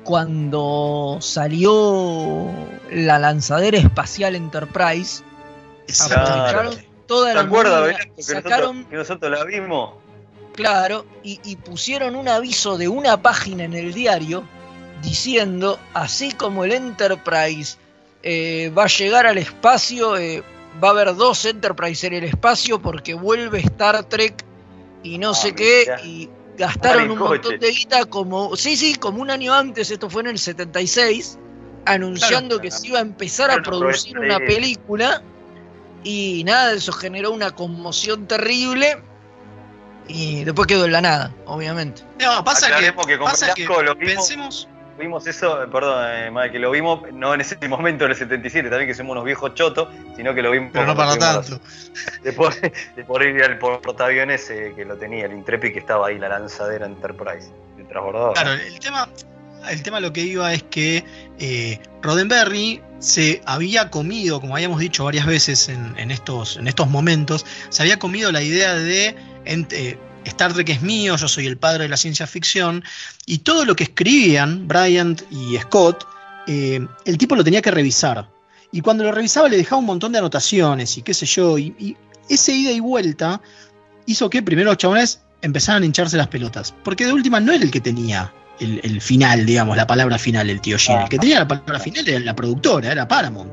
cuando 0.03 1.18
salió 1.20 2.51
la 2.90 3.18
lanzadera 3.18 3.79
espacial 3.79 4.35
Enterprise. 4.35 5.23
Aprovecharon 6.05 6.75
toda 7.07 7.29
¿Te 7.29 7.35
la 7.35 7.40
acuerdas, 7.42 7.81
movida, 7.81 7.97
Belén, 7.99 8.14
que 8.16 8.23
sacaron, 8.23 8.77
nosotros, 8.77 8.90
que 8.90 8.97
nosotros 8.97 9.38
la 9.38 9.44
vimos? 9.44 9.94
claro, 10.55 11.05
y, 11.23 11.40
y 11.44 11.57
pusieron 11.57 12.16
un 12.16 12.29
aviso 12.29 12.79
de 12.79 12.88
una 12.88 13.20
página 13.20 13.64
en 13.64 13.75
el 13.75 13.92
diario 13.92 14.44
diciendo, 15.03 15.79
así 15.92 16.33
como 16.33 16.64
el 16.64 16.73
Enterprise 16.73 17.77
eh, 18.23 18.73
va 18.77 18.85
a 18.85 18.88
llegar 18.88 19.27
al 19.27 19.38
espacio, 19.38 20.16
eh, 20.16 20.42
va 20.82 20.88
a 20.88 20.90
haber 20.92 21.14
dos 21.14 21.44
Enterprise 21.44 22.06
en 22.06 22.14
el 22.14 22.24
espacio 22.24 22.80
porque 22.80 23.14
vuelve 23.14 23.60
Star 23.60 24.04
Trek 24.04 24.44
y 25.02 25.18
no 25.18 25.30
Ah, 25.30 25.34
sé 25.34 25.54
qué, 25.54 25.87
y 26.04 26.30
gastaron 26.56 27.10
un 27.10 27.18
montón 27.18 27.58
de 27.58 27.70
guita 27.70 28.06
como, 28.06 28.56
sí, 28.56 28.76
sí, 28.76 28.94
como 28.94 29.20
un 29.20 29.30
año 29.30 29.52
antes, 29.52 29.90
esto 29.90 30.08
fue 30.08 30.22
en 30.22 30.28
el 30.28 30.38
76, 30.38 31.38
anunciando 31.84 32.60
que 32.60 32.70
se 32.70 32.88
iba 32.88 32.98
a 32.98 33.02
empezar 33.02 33.50
a 33.50 33.62
producir 33.62 34.16
aprovechar 34.16 34.38
una 34.38 34.46
película 34.46 35.22
y 36.02 36.42
nada, 36.44 36.72
eso 36.72 36.92
generó 36.92 37.32
una 37.32 37.50
conmoción 37.50 38.26
terrible 38.26 39.02
y 40.08 40.44
después 40.44 40.66
quedó 40.66 40.84
en 40.84 40.92
la 40.92 41.00
nada, 41.00 41.34
obviamente. 41.46 42.02
No, 42.20 42.44
pasa 42.44 42.66
que, 42.68 42.74
Aclaremos 42.74 43.06
que 43.06 43.18
con 43.18 43.30
pasa 43.30 43.54
que 43.54 43.64
lo 43.64 43.98
pensemos. 43.98 44.68
Vimos 44.98 45.26
eso, 45.26 45.62
eh, 45.62 45.66
perdón, 45.66 46.04
eh, 46.38 46.50
que 46.52 46.59
lo 46.59 46.70
vimos 46.70 47.00
no 47.12 47.35
en 47.35 47.40
ese 47.40 47.57
momento 47.68 48.04
en 48.04 48.12
el 48.12 48.16
77, 48.16 48.68
también 48.68 48.88
que 48.88 48.94
somos 48.94 49.12
unos 49.12 49.24
viejos 49.24 49.54
chotos, 49.54 49.88
sino 50.16 50.35
que 50.35 50.42
lo 50.42 50.50
vimos 50.50 50.70
Pero 50.72 50.87
no 50.87 50.96
para 50.96 51.16
tanto. 51.16 51.61
De 52.22 52.33
por, 52.33 52.54
de 52.61 53.04
por 53.04 53.22
ir 53.22 53.42
al 53.42 53.59
portaavión 53.59 54.30
ese 54.30 54.72
que 54.74 54.85
lo 54.85 54.96
tenía, 54.96 55.26
el 55.26 55.33
Intrepid 55.33 55.72
que 55.72 55.78
estaba 55.80 56.09
ahí, 56.09 56.18
la 56.18 56.28
lanzadera 56.28 56.87
Enterprise, 56.87 57.50
el 57.78 57.87
transbordador. 57.88 58.35
Claro, 58.35 58.52
el 58.52 58.78
tema, 58.78 59.09
el 59.70 59.83
tema 59.83 60.00
lo 60.00 60.12
que 60.12 60.22
iba 60.22 60.52
es 60.52 60.62
que 60.62 61.04
eh, 61.38 61.80
Roddenberry 62.02 62.83
se 62.98 63.42
había 63.44 63.90
comido, 63.90 64.40
como 64.40 64.54
habíamos 64.54 64.80
dicho 64.80 65.04
varias 65.04 65.26
veces 65.26 65.68
en, 65.68 65.98
en 65.98 66.11
estos, 66.11 66.57
en 66.57 66.68
estos 66.68 66.88
momentos, 66.88 67.44
se 67.68 67.83
había 67.83 67.98
comido 67.98 68.33
la 68.33 68.42
idea 68.42 68.74
de 68.74 69.16
eh, 69.44 69.98
Star 70.24 70.52
Trek 70.52 70.68
es 70.70 70.82
mío, 70.82 71.16
yo 71.16 71.28
soy 71.28 71.46
el 71.46 71.56
padre 71.56 71.84
de 71.84 71.88
la 71.88 71.96
ciencia 71.96 72.26
ficción, 72.26 72.84
y 73.26 73.38
todo 73.38 73.64
lo 73.64 73.76
que 73.76 73.84
escribían 73.84 74.66
Bryant 74.68 75.22
y 75.30 75.56
Scott, 75.58 76.06
eh, 76.46 76.87
el 77.04 77.18
tipo 77.18 77.37
lo 77.37 77.44
tenía 77.44 77.62
que 77.62 77.70
revisar. 77.70 78.28
Y 78.72 78.80
cuando 78.80 79.04
lo 79.04 79.12
revisaba 79.12 79.48
le 79.48 79.56
dejaba 79.56 79.78
un 79.78 79.87
montón 79.87 80.12
de 80.12 80.18
anotaciones 80.18 80.98
y 80.98 81.02
qué 81.02 81.14
sé 81.14 81.26
yo, 81.26 81.58
y, 81.58 81.74
y 81.78 81.96
ese 82.28 82.52
ida 82.52 82.72
y 82.72 82.80
vuelta 82.80 83.40
hizo 84.06 84.28
que 84.28 84.42
primero 84.42 84.70
los 84.70 84.78
chabones 84.78 85.20
empezaran 85.42 85.82
a 85.82 85.87
hincharse 85.87 86.16
las 86.16 86.28
pelotas. 86.28 86.74
Porque 86.82 87.06
de 87.06 87.12
última 87.12 87.40
no 87.40 87.52
era 87.52 87.62
el 87.62 87.70
que 87.70 87.80
tenía 87.80 88.32
el, 88.60 89.00
final, 89.00 89.46
digamos, 89.46 89.76
la 89.76 89.87
palabra 89.87 90.18
final, 90.18 90.48
el 90.48 90.60
tío 90.60 90.78
Jim. 90.78 90.98
El 90.98 91.08
que 91.08 91.18
tenía 91.18 91.40
la 91.40 91.48
palabra 91.48 91.80
final 91.80 92.08
era 92.08 92.20
la 92.20 92.37
productora, 92.37 92.92
era 92.92 93.06
Paramount. 93.06 93.52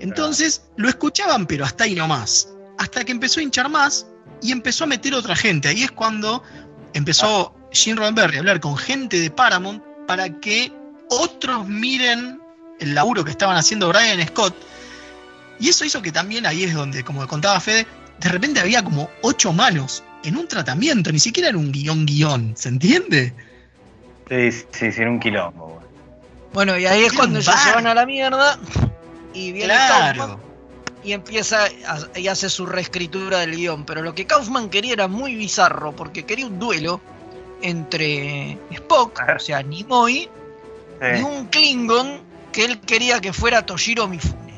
Entonces 0.00 0.62
lo 0.76 0.88
escuchaban, 0.88 1.46
pero 1.46 1.64
hasta 1.64 1.84
ahí 1.84 1.94
nomás. 1.94 2.48
Hasta 2.78 3.04
que 3.04 3.12
empezó 3.12 3.40
a 3.40 3.42
hinchar 3.42 3.68
más 3.68 4.06
y 4.42 4.52
empezó 4.52 4.84
a 4.84 4.86
meter 4.86 5.14
otra 5.14 5.36
gente. 5.36 5.68
Ahí 5.68 5.82
es 5.82 5.90
cuando 5.90 6.42
empezó 6.92 7.54
Gene 7.72 7.98
Roddenberry 7.98 8.36
a 8.36 8.40
hablar 8.40 8.60
con 8.60 8.76
gente 8.76 9.20
de 9.20 9.30
Paramount 9.30 9.82
para 10.06 10.40
que 10.40 10.72
otros 11.08 11.66
miren 11.68 12.40
el 12.78 12.94
laburo 12.94 13.24
que 13.24 13.30
estaban 13.30 13.56
haciendo 13.56 13.88
Brian 13.88 14.26
Scott. 14.26 14.54
Y 15.58 15.68
eso 15.68 15.84
hizo 15.84 16.00
que 16.00 16.10
también 16.10 16.46
ahí 16.46 16.64
es 16.64 16.74
donde, 16.74 17.04
como 17.04 17.26
contaba 17.26 17.60
Fede, 17.60 17.86
de 18.18 18.28
repente 18.28 18.60
había 18.60 18.82
como 18.82 19.10
ocho 19.22 19.52
manos 19.52 20.02
en 20.24 20.36
un 20.36 20.48
tratamiento, 20.48 21.12
ni 21.12 21.18
siquiera 21.18 21.48
era 21.48 21.58
un 21.58 21.72
guion 21.72 22.06
guion, 22.06 22.54
¿se 22.56 22.68
entiende? 22.68 23.32
Sí, 24.28 24.52
sí, 24.52 24.92
sí, 24.92 25.00
era 25.00 25.10
un 25.10 25.20
quilombo. 25.20 25.80
Bueno, 26.52 26.78
y 26.78 26.86
ahí 26.86 27.04
es 27.04 27.12
cuando 27.12 27.38
ellos 27.38 27.54
se 27.54 27.72
van 27.72 27.86
a 27.86 27.94
la 27.94 28.06
mierda 28.06 28.58
y 29.32 29.52
viene 29.52 29.74
Kaufman 29.74 30.14
Claro. 30.14 30.49
Y 31.02 31.12
empieza 31.12 31.64
a- 31.64 32.18
y 32.18 32.28
hace 32.28 32.48
su 32.50 32.66
reescritura 32.66 33.38
del 33.40 33.56
guion. 33.56 33.84
Pero 33.84 34.02
lo 34.02 34.14
que 34.14 34.26
Kaufman 34.26 34.68
quería 34.70 34.92
era 34.92 35.08
muy 35.08 35.34
bizarro 35.34 35.92
porque 35.92 36.24
quería 36.24 36.46
un 36.46 36.58
duelo 36.58 37.00
entre 37.62 38.58
Spock, 38.70 39.20
o 39.36 39.38
sea, 39.38 39.62
Nimoy, 39.62 40.28
y 41.18 41.22
un 41.22 41.46
Klingon 41.46 42.20
que 42.52 42.64
él 42.64 42.80
quería 42.80 43.20
que 43.20 43.32
fuera 43.32 43.64
Toshiro 43.64 44.06
Mifune. 44.08 44.50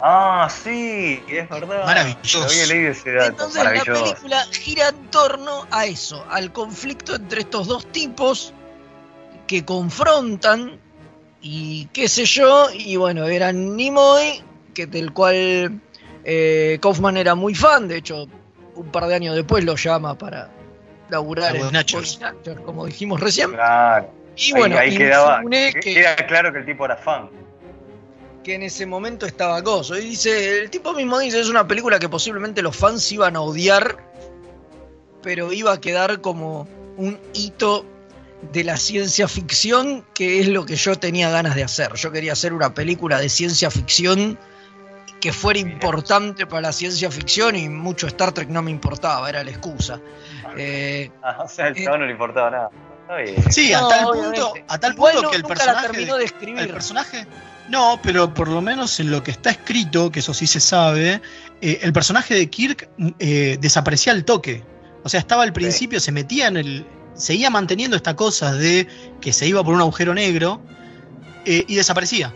Ah, 0.00 0.48
sí, 0.50 1.22
es 1.26 1.48
verdad. 1.48 1.84
Maravilloso. 1.86 2.40
Lo 2.40 2.44
había 2.44 2.66
leído 2.66 2.90
ese 2.92 3.12
dato, 3.12 3.30
Entonces 3.30 3.64
la 3.64 3.82
película 3.82 4.46
gira 4.52 4.88
en 4.88 5.10
torno 5.10 5.66
a 5.70 5.86
eso, 5.86 6.24
al 6.30 6.52
conflicto 6.52 7.14
entre 7.14 7.40
estos 7.40 7.66
dos 7.66 7.86
tipos 7.86 8.52
que 9.46 9.64
confrontan 9.64 10.78
y 11.40 11.86
qué 11.92 12.08
sé 12.08 12.24
yo, 12.26 12.68
y 12.72 12.96
bueno, 12.96 13.26
eran 13.26 13.76
Nimoy, 13.76 14.42
que 14.76 14.86
del 14.86 15.12
cual 15.12 15.80
eh, 16.22 16.78
Kaufman 16.82 17.16
era 17.16 17.34
muy 17.34 17.54
fan, 17.54 17.88
de 17.88 17.96
hecho 17.96 18.28
un 18.74 18.86
par 18.92 19.06
de 19.06 19.14
años 19.14 19.34
después 19.34 19.64
lo 19.64 19.74
llama 19.74 20.18
para 20.18 20.50
laburar 21.08 21.54
La 21.58 21.68
en 21.68 21.76
Actors, 21.76 22.20
como 22.66 22.84
dijimos 22.84 23.18
recién. 23.20 23.52
Claro. 23.52 24.10
Y 24.36 24.52
bueno, 24.52 24.76
ahí, 24.76 24.98
quedaba. 24.98 25.38
Mifune, 25.38 25.72
que- 25.72 25.80
que- 25.80 25.94
Queda 25.94 26.16
claro 26.26 26.52
que 26.52 26.58
el 26.58 26.66
tipo 26.66 26.84
era 26.84 26.96
fan. 26.98 27.30
que 28.44 28.54
en 28.54 28.62
ese 28.62 28.84
momento 28.86 29.24
estaba 29.26 29.60
gozo. 29.62 29.96
Y 29.98 30.02
dice, 30.02 30.58
el 30.58 30.70
tipo 30.70 30.92
mismo 30.92 31.18
dice, 31.18 31.40
es 31.40 31.48
una 31.48 31.66
película 31.66 31.98
que 31.98 32.08
posiblemente 32.08 32.60
los 32.62 32.76
fans 32.76 33.10
iban 33.10 33.34
a 33.34 33.40
odiar, 33.40 33.96
pero 35.22 35.52
iba 35.52 35.72
a 35.72 35.80
quedar 35.80 36.20
como 36.20 36.68
un 36.96 37.18
hito 37.32 37.84
de 38.52 38.62
la 38.62 38.76
ciencia 38.76 39.26
ficción, 39.26 40.04
que 40.14 40.38
es 40.40 40.48
lo 40.48 40.64
que 40.66 40.76
yo 40.76 40.94
tenía 40.96 41.30
ganas 41.30 41.54
de 41.56 41.64
hacer. 41.64 41.94
Yo 41.94 42.12
quería 42.12 42.34
hacer 42.34 42.52
una 42.52 42.72
película 42.74 43.18
de 43.18 43.28
ciencia 43.30 43.70
ficción 43.70 44.38
que 45.26 45.32
fuera 45.32 45.58
importante 45.58 46.46
para 46.46 46.62
la 46.62 46.72
ciencia 46.72 47.10
ficción 47.10 47.56
y 47.56 47.68
mucho 47.68 48.06
Star 48.06 48.30
Trek 48.30 48.48
no 48.48 48.62
me 48.62 48.70
importaba, 48.70 49.28
era 49.28 49.42
la 49.42 49.50
excusa. 49.50 50.00
Eh, 50.56 51.10
Ah, 51.20 51.42
o 51.44 51.48
sea, 51.48 51.66
al 51.66 51.76
Eh. 51.76 51.84
no 51.84 51.98
le 51.98 52.12
importaba 52.12 52.48
nada. 52.48 52.70
Sí, 53.50 53.72
a 53.72 53.80
No, 53.80 53.88
tal 53.88 54.04
obviamente. 54.04 54.40
punto, 54.40 54.54
a 54.68 54.78
tal 54.78 54.94
punto 54.94 55.30
que 55.30 55.36
el 55.36 55.42
personaje, 55.42 55.86
terminó 55.88 56.14
de 56.14 56.20
el 56.20 56.26
escribir. 56.26 56.70
personaje, 56.72 57.26
no, 57.68 57.98
pero 58.04 58.32
por 58.32 58.46
lo 58.46 58.60
menos 58.60 59.00
en 59.00 59.10
lo 59.10 59.20
que 59.24 59.32
está 59.32 59.50
escrito, 59.50 60.12
que 60.12 60.20
eso 60.20 60.32
sí 60.32 60.46
se 60.46 60.60
sabe, 60.60 61.20
eh, 61.60 61.80
el 61.82 61.92
personaje 61.92 62.34
de 62.34 62.48
Kirk 62.48 62.88
eh, 63.18 63.58
desaparecía 63.60 64.12
al 64.12 64.24
toque. 64.24 64.62
O 65.02 65.08
sea, 65.08 65.18
estaba 65.18 65.42
al 65.42 65.52
principio, 65.52 65.98
se 65.98 66.12
metía 66.12 66.46
en 66.46 66.56
el, 66.56 66.86
seguía 67.14 67.50
manteniendo 67.50 67.96
esta 67.96 68.14
cosa 68.14 68.54
de 68.54 68.86
que 69.20 69.32
se 69.32 69.48
iba 69.48 69.64
por 69.64 69.74
un 69.74 69.80
agujero 69.80 70.14
negro 70.14 70.60
eh, 71.44 71.64
y 71.66 71.74
desaparecía. 71.74 72.32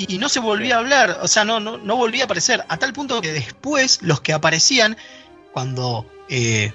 Y, 0.00 0.14
y 0.14 0.18
no 0.18 0.30
se 0.30 0.40
volvía 0.40 0.76
a 0.76 0.78
hablar, 0.78 1.18
o 1.20 1.28
sea, 1.28 1.44
no, 1.44 1.60
no, 1.60 1.76
no 1.76 1.96
volvía 1.96 2.22
a 2.22 2.24
aparecer. 2.24 2.64
A 2.68 2.78
tal 2.78 2.94
punto 2.94 3.20
que 3.20 3.32
después 3.32 3.98
los 4.00 4.22
que 4.22 4.32
aparecían, 4.32 4.96
cuando 5.52 6.06
eh, 6.30 6.72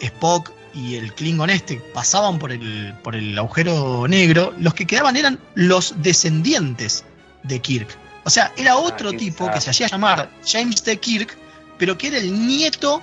Spock 0.00 0.52
y 0.74 0.96
el 0.96 1.14
Klingon 1.14 1.48
este 1.48 1.76
pasaban 1.94 2.38
por 2.38 2.52
el, 2.52 2.94
por 3.02 3.16
el 3.16 3.38
agujero 3.38 4.06
negro, 4.06 4.52
los 4.58 4.74
que 4.74 4.86
quedaban 4.86 5.16
eran 5.16 5.38
los 5.54 5.94
descendientes 6.02 7.04
de 7.44 7.60
Kirk. 7.60 7.88
O 8.24 8.30
sea, 8.30 8.52
era 8.58 8.76
otro 8.76 9.12
qué 9.12 9.16
tipo 9.16 9.50
que 9.50 9.60
se 9.60 9.70
hacía 9.70 9.86
llamar 9.86 10.28
James 10.46 10.82
T. 10.82 10.98
Kirk, 10.98 11.36
pero 11.78 11.96
que 11.96 12.08
era 12.08 12.18
el 12.18 12.46
nieto 12.46 13.02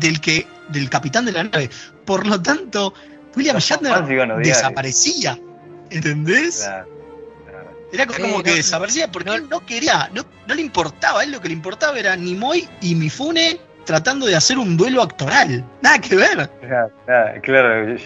del 0.00 0.20
que 0.20 0.48
del 0.68 0.90
capitán 0.90 1.24
de 1.26 1.32
la 1.32 1.44
nave. 1.44 1.70
Por 2.04 2.26
lo 2.26 2.42
tanto, 2.42 2.92
William 3.36 3.58
Shatner 3.58 4.04
desaparecía. 4.42 5.38
¿Entendés? 5.90 6.62
Claro. 6.64 6.95
Era 7.92 8.06
como 8.06 8.18
Sí, 8.38 8.42
que 8.42 8.50
no, 8.50 8.56
desaparecía 8.56 9.10
porque 9.12 9.30
no- 9.30 9.36
él 9.36 9.48
no 9.48 9.60
quería, 9.64 10.10
no, 10.12 10.22
no 10.46 10.54
le 10.54 10.62
importaba, 10.62 11.20
a 11.20 11.24
él 11.24 11.30
lo 11.32 11.40
que 11.40 11.48
le 11.48 11.54
importaba 11.54 11.98
era 11.98 12.16
Nimoy 12.16 12.68
y 12.80 12.94
Mifune 12.94 13.60
tratando 13.84 14.26
de 14.26 14.34
hacer 14.34 14.58
un 14.58 14.76
duelo 14.76 15.02
actoral. 15.02 15.64
Nada 15.80 15.98
que 16.00 16.16
ver. 16.16 16.50
Claro, 16.60 16.90
claro, 17.42 17.96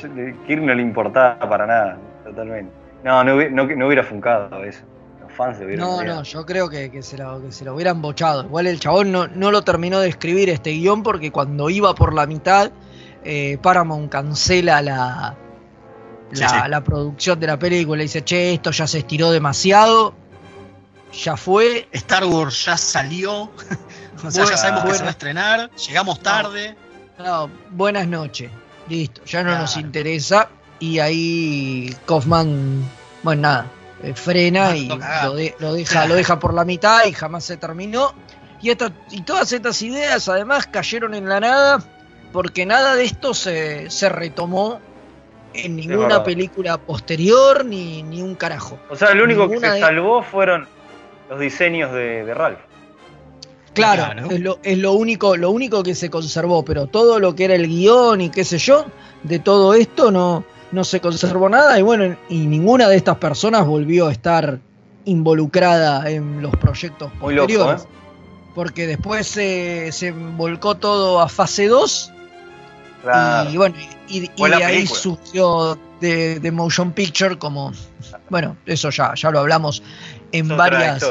Kirk 0.47 0.61
no 0.62 0.75
le 0.75 0.83
importaba 0.83 1.38
para 1.49 1.66
nada, 1.66 1.99
totalmente. 2.25 2.71
No, 3.03 3.25
no, 3.25 3.35
no, 3.49 3.64
no 3.64 3.87
hubiera 3.87 4.05
funcado 4.05 4.62
eso. 4.62 4.81
Los 5.23 5.33
fans 5.33 5.57
se 5.57 5.64
hubieran 5.64 5.87
No, 5.87 6.05
no, 6.05 6.23
yo 6.23 6.45
creo 6.45 6.69
que, 6.69 6.90
que 6.90 7.03
se 7.03 7.16
lo, 7.16 7.40
que 7.40 7.51
se 7.51 7.64
lo 7.64 7.75
hubieran 7.75 8.03
bochado. 8.03 8.45
Igual 8.45 8.66
el 8.66 8.79
chabón 8.79 9.11
no, 9.11 9.27
no 9.29 9.51
lo 9.51 9.62
terminó 9.62 10.01
de 10.01 10.11
escribir 10.11 10.51
este 10.51 10.71
guion 10.73 11.03
porque 11.03 11.33
cuando 11.33 11.71
iba 11.71 11.95
por 11.95 12.12
la 12.12 12.27
mitad, 12.27 12.71
eh, 13.25 13.57
Paramount 13.62 14.11
cancela 14.12 14.83
la, 14.83 15.35
la, 16.33 16.49
sí. 16.49 16.57
la 16.69 16.85
producción 16.85 17.38
de 17.40 17.47
la 17.47 17.59
película. 17.59 18.03
Dice, 18.03 18.23
che, 18.25 18.55
esto 18.55 18.71
ya 18.71 18.87
se 18.87 18.99
estiró 18.99 19.31
demasiado. 19.31 20.14
Ya 21.25 21.37
fue. 21.37 21.88
Star 21.93 22.25
Wars 22.25 22.64
ya 22.64 22.77
salió. 22.77 23.33
o 24.25 24.31
sea, 24.31 24.43
Bueno, 24.45 24.51
ya 24.51 24.57
sabemos 24.57 24.81
que 24.83 24.88
bueno. 24.88 24.95
se 24.99 25.03
va 25.03 25.09
a 25.09 25.12
estrenar. 25.12 25.71
Llegamos 25.77 26.21
tarde. 26.21 26.77
No, 27.19 27.51
buenas 27.71 28.07
noches. 28.07 28.51
Listo, 28.88 29.25
ya 29.25 29.43
no 29.43 29.57
nos 29.59 29.77
interesa. 29.77 30.49
Y 30.79 30.99
ahí 30.99 31.95
Kaufman, 32.07 32.83
bueno, 33.23 33.43
nada, 33.43 33.66
eh, 34.03 34.14
frena 34.14 34.75
y 34.75 34.88
Mando 34.88 34.99
cagada. 35.05 35.25
lo, 35.27 35.35
de- 35.35 35.55
lo 35.59 35.75
deja, 35.75 36.07
lo 36.07 36.14
deja 36.14 36.38
por 36.38 36.55
la 36.55 36.64
mitad 36.64 37.05
y 37.07 37.12
jamás 37.12 37.45
se 37.45 37.57
terminó. 37.59 38.14
Y, 38.62 38.71
esta- 38.71 38.90
y 39.11 39.21
todas 39.23 39.53
estas 39.53 39.83
ideas 39.83 40.27
además 40.29 40.66
cayeron 40.66 41.12
en 41.14 41.29
la 41.29 41.38
nada 41.40 41.85
porque 42.33 42.64
nada 42.64 42.95
de 42.95 43.05
esto 43.05 43.35
se, 43.35 43.90
se 43.90 44.09
retomó 44.09 44.81
en 45.55 45.77
ninguna 45.77 46.23
película 46.25 46.79
posterior 46.79 47.65
ni, 47.65 48.03
ni 48.03 48.23
un 48.23 48.35
carajo. 48.35 48.79
O 48.89 48.97
sea, 48.97 49.15
lo 49.15 49.25
único 49.25 49.49
que 49.49 49.59
se 49.61 49.71
de- 49.71 49.81
salvó 49.81 50.23
fueron 50.23 50.67
los 51.29 51.39
diseños 51.41 51.93
de, 51.93 52.25
de 52.25 52.35
Ralph. 52.35 52.59
Claro, 53.73 54.03
Claro. 54.13 54.31
Es, 54.31 54.41
lo, 54.41 54.59
es 54.63 54.79
lo 54.79 54.93
único, 54.95 55.37
lo 55.37 55.51
único 55.51 55.83
que 55.83 55.95
se 55.95 56.11
conservó, 56.11 56.65
pero 56.65 56.87
todo 56.87 57.21
lo 57.21 57.35
que 57.35 57.45
era 57.45 57.55
el 57.55 57.69
guion 57.69 58.21
y 58.21 58.31
qué 58.31 58.45
sé 58.45 58.59
yo, 58.59 58.85
de 59.23 59.39
todo 59.39 59.75
esto 59.75 60.11
no, 60.11 60.45
no 60.73 60.83
se 60.85 61.01
conservó 61.01 61.49
nada 61.49 61.79
y 61.79 61.83
bueno, 61.83 62.17
y 62.29 62.47
ninguna 62.47 62.89
de 62.89 62.97
estas 62.97 63.17
personas 63.19 63.65
volvió 63.67 64.09
a 64.09 64.13
estar 64.13 64.59
involucrada 65.05 66.11
en 66.11 66.43
los 66.43 66.53
proyectos 66.57 67.13
Muy 67.21 67.35
loco, 67.35 67.47
posteriores. 67.49 67.83
¿eh? 67.85 67.87
Porque 68.55 68.87
después 68.87 69.27
se, 69.29 69.93
se 69.93 70.11
volcó 70.11 70.75
todo 70.77 71.21
a 71.21 71.29
fase 71.29 71.69
2 71.69 72.13
Claro. 73.03 73.51
y 73.51 73.57
bueno, 73.57 73.75
y, 74.09 74.21
de 74.59 74.65
ahí 74.65 74.75
película. 74.77 75.01
surgió 75.01 75.79
de, 76.01 76.39
de 76.41 76.51
Motion 76.51 76.93
Picture 76.93 77.39
como, 77.39 77.73
bueno, 78.29 78.57
eso 78.67 78.91
ya, 78.91 79.15
ya 79.15 79.31
lo 79.31 79.39
hablamos 79.41 79.83
en 80.33 80.51
Es 80.51 80.57
varias, 80.57 81.03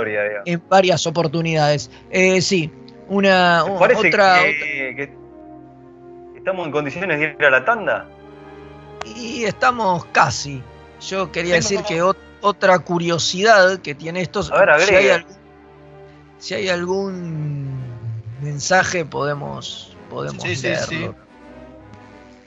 en 0.46 0.62
varias 0.70 1.08
oportunidades. 1.08 1.90
Eh, 2.12 2.42
sí, 2.42 2.72
una 3.08 3.64
¿Te 3.66 3.72
u- 3.72 3.80
parece 3.80 4.08
otra, 4.10 4.40
que, 4.44 4.94
que 4.96 6.38
estamos 6.38 6.66
en 6.68 6.72
condiciones 6.72 7.20
de 7.20 7.36
ir 7.40 7.46
a 7.46 7.50
la 7.50 7.66
tanda? 7.66 8.06
Y 9.16 9.44
estamos 9.46 10.06
casi. 10.06 10.62
Yo 11.08 11.32
quería 11.32 11.56
Tengo 11.56 11.64
decir 11.64 11.78
como- 11.78 11.88
que 11.88 12.04
ot- 12.04 12.18
otra 12.42 12.80
curiosidad 12.80 13.80
que 13.80 13.96
tiene 13.96 14.22
esto, 14.22 14.42
A 14.52 14.60
ver, 14.66 14.70
si, 14.82 14.94
hay 14.96 15.10
agregue. 15.10 15.14
algún, 15.14 15.36
si 16.38 16.54
hay 16.54 16.70
algún 16.70 17.80
mensaje 18.42 19.06
podemos 19.06 19.96
podemos 20.10 20.42
Sí, 20.44 20.56
sí, 20.56 20.68
leerlo. 20.68 20.88
sí. 20.88 21.10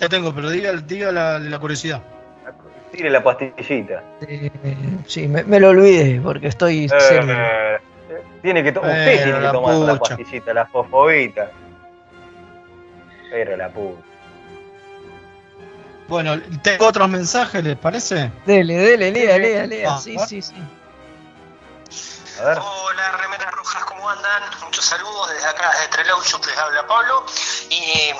Ya 0.03 0.09
tengo, 0.09 0.35
pero 0.35 0.51
diga, 0.51 0.73
diga 0.73 1.13
la, 1.13 1.39
la 1.39 1.59
curiosidad. 1.61 2.03
Tire 2.91 3.09
la 3.09 3.23
pastillita. 3.23 4.03
Eh, 4.27 4.51
sí, 5.07 5.29
me, 5.29 5.45
me 5.45 5.61
lo 5.61 5.69
olvidé 5.69 6.21
porque 6.21 6.49
estoy. 6.49 6.91
Eh, 6.93 7.79
tiene 8.43 8.65
que 8.65 8.73
to- 8.73 8.81
usted 8.81 9.23
tiene 9.23 9.39
que 9.39 9.45
la 9.45 9.53
tomar 9.53 9.75
la 9.77 9.99
pastillita, 10.01 10.53
la 10.53 10.67
fosfobita. 10.67 11.53
Pero 13.31 13.57
la 13.57 13.69
puta. 13.69 14.03
Bueno, 16.09 16.35
tengo 16.65 16.89
otros 16.89 17.09
mensajes, 17.09 17.63
¿les 17.63 17.77
parece? 17.79 18.33
Dele, 18.45 18.75
dele, 18.77 19.13
lea, 19.13 19.39
lea, 19.39 19.67
lea. 19.69 19.95
Ah, 19.95 19.99
Sí, 20.01 20.17
sí, 20.27 20.43
sí. 20.43 20.55
A 22.41 22.45
ver. 22.45 22.59
Hola, 22.59 23.17
remeras 23.23 23.53
rojas, 23.53 23.85
¿cómo 23.85 24.11
andan? 24.11 24.43
Muchos 24.65 24.85
saludos 24.85 25.31
desde 25.33 25.47
acá, 25.49 25.71
desde 25.71 25.89
Trelew 25.93 26.21
Shop, 26.25 26.45
les 26.45 26.59
habla 26.59 26.87
Pablo. 26.89 27.25
Y 27.71 28.11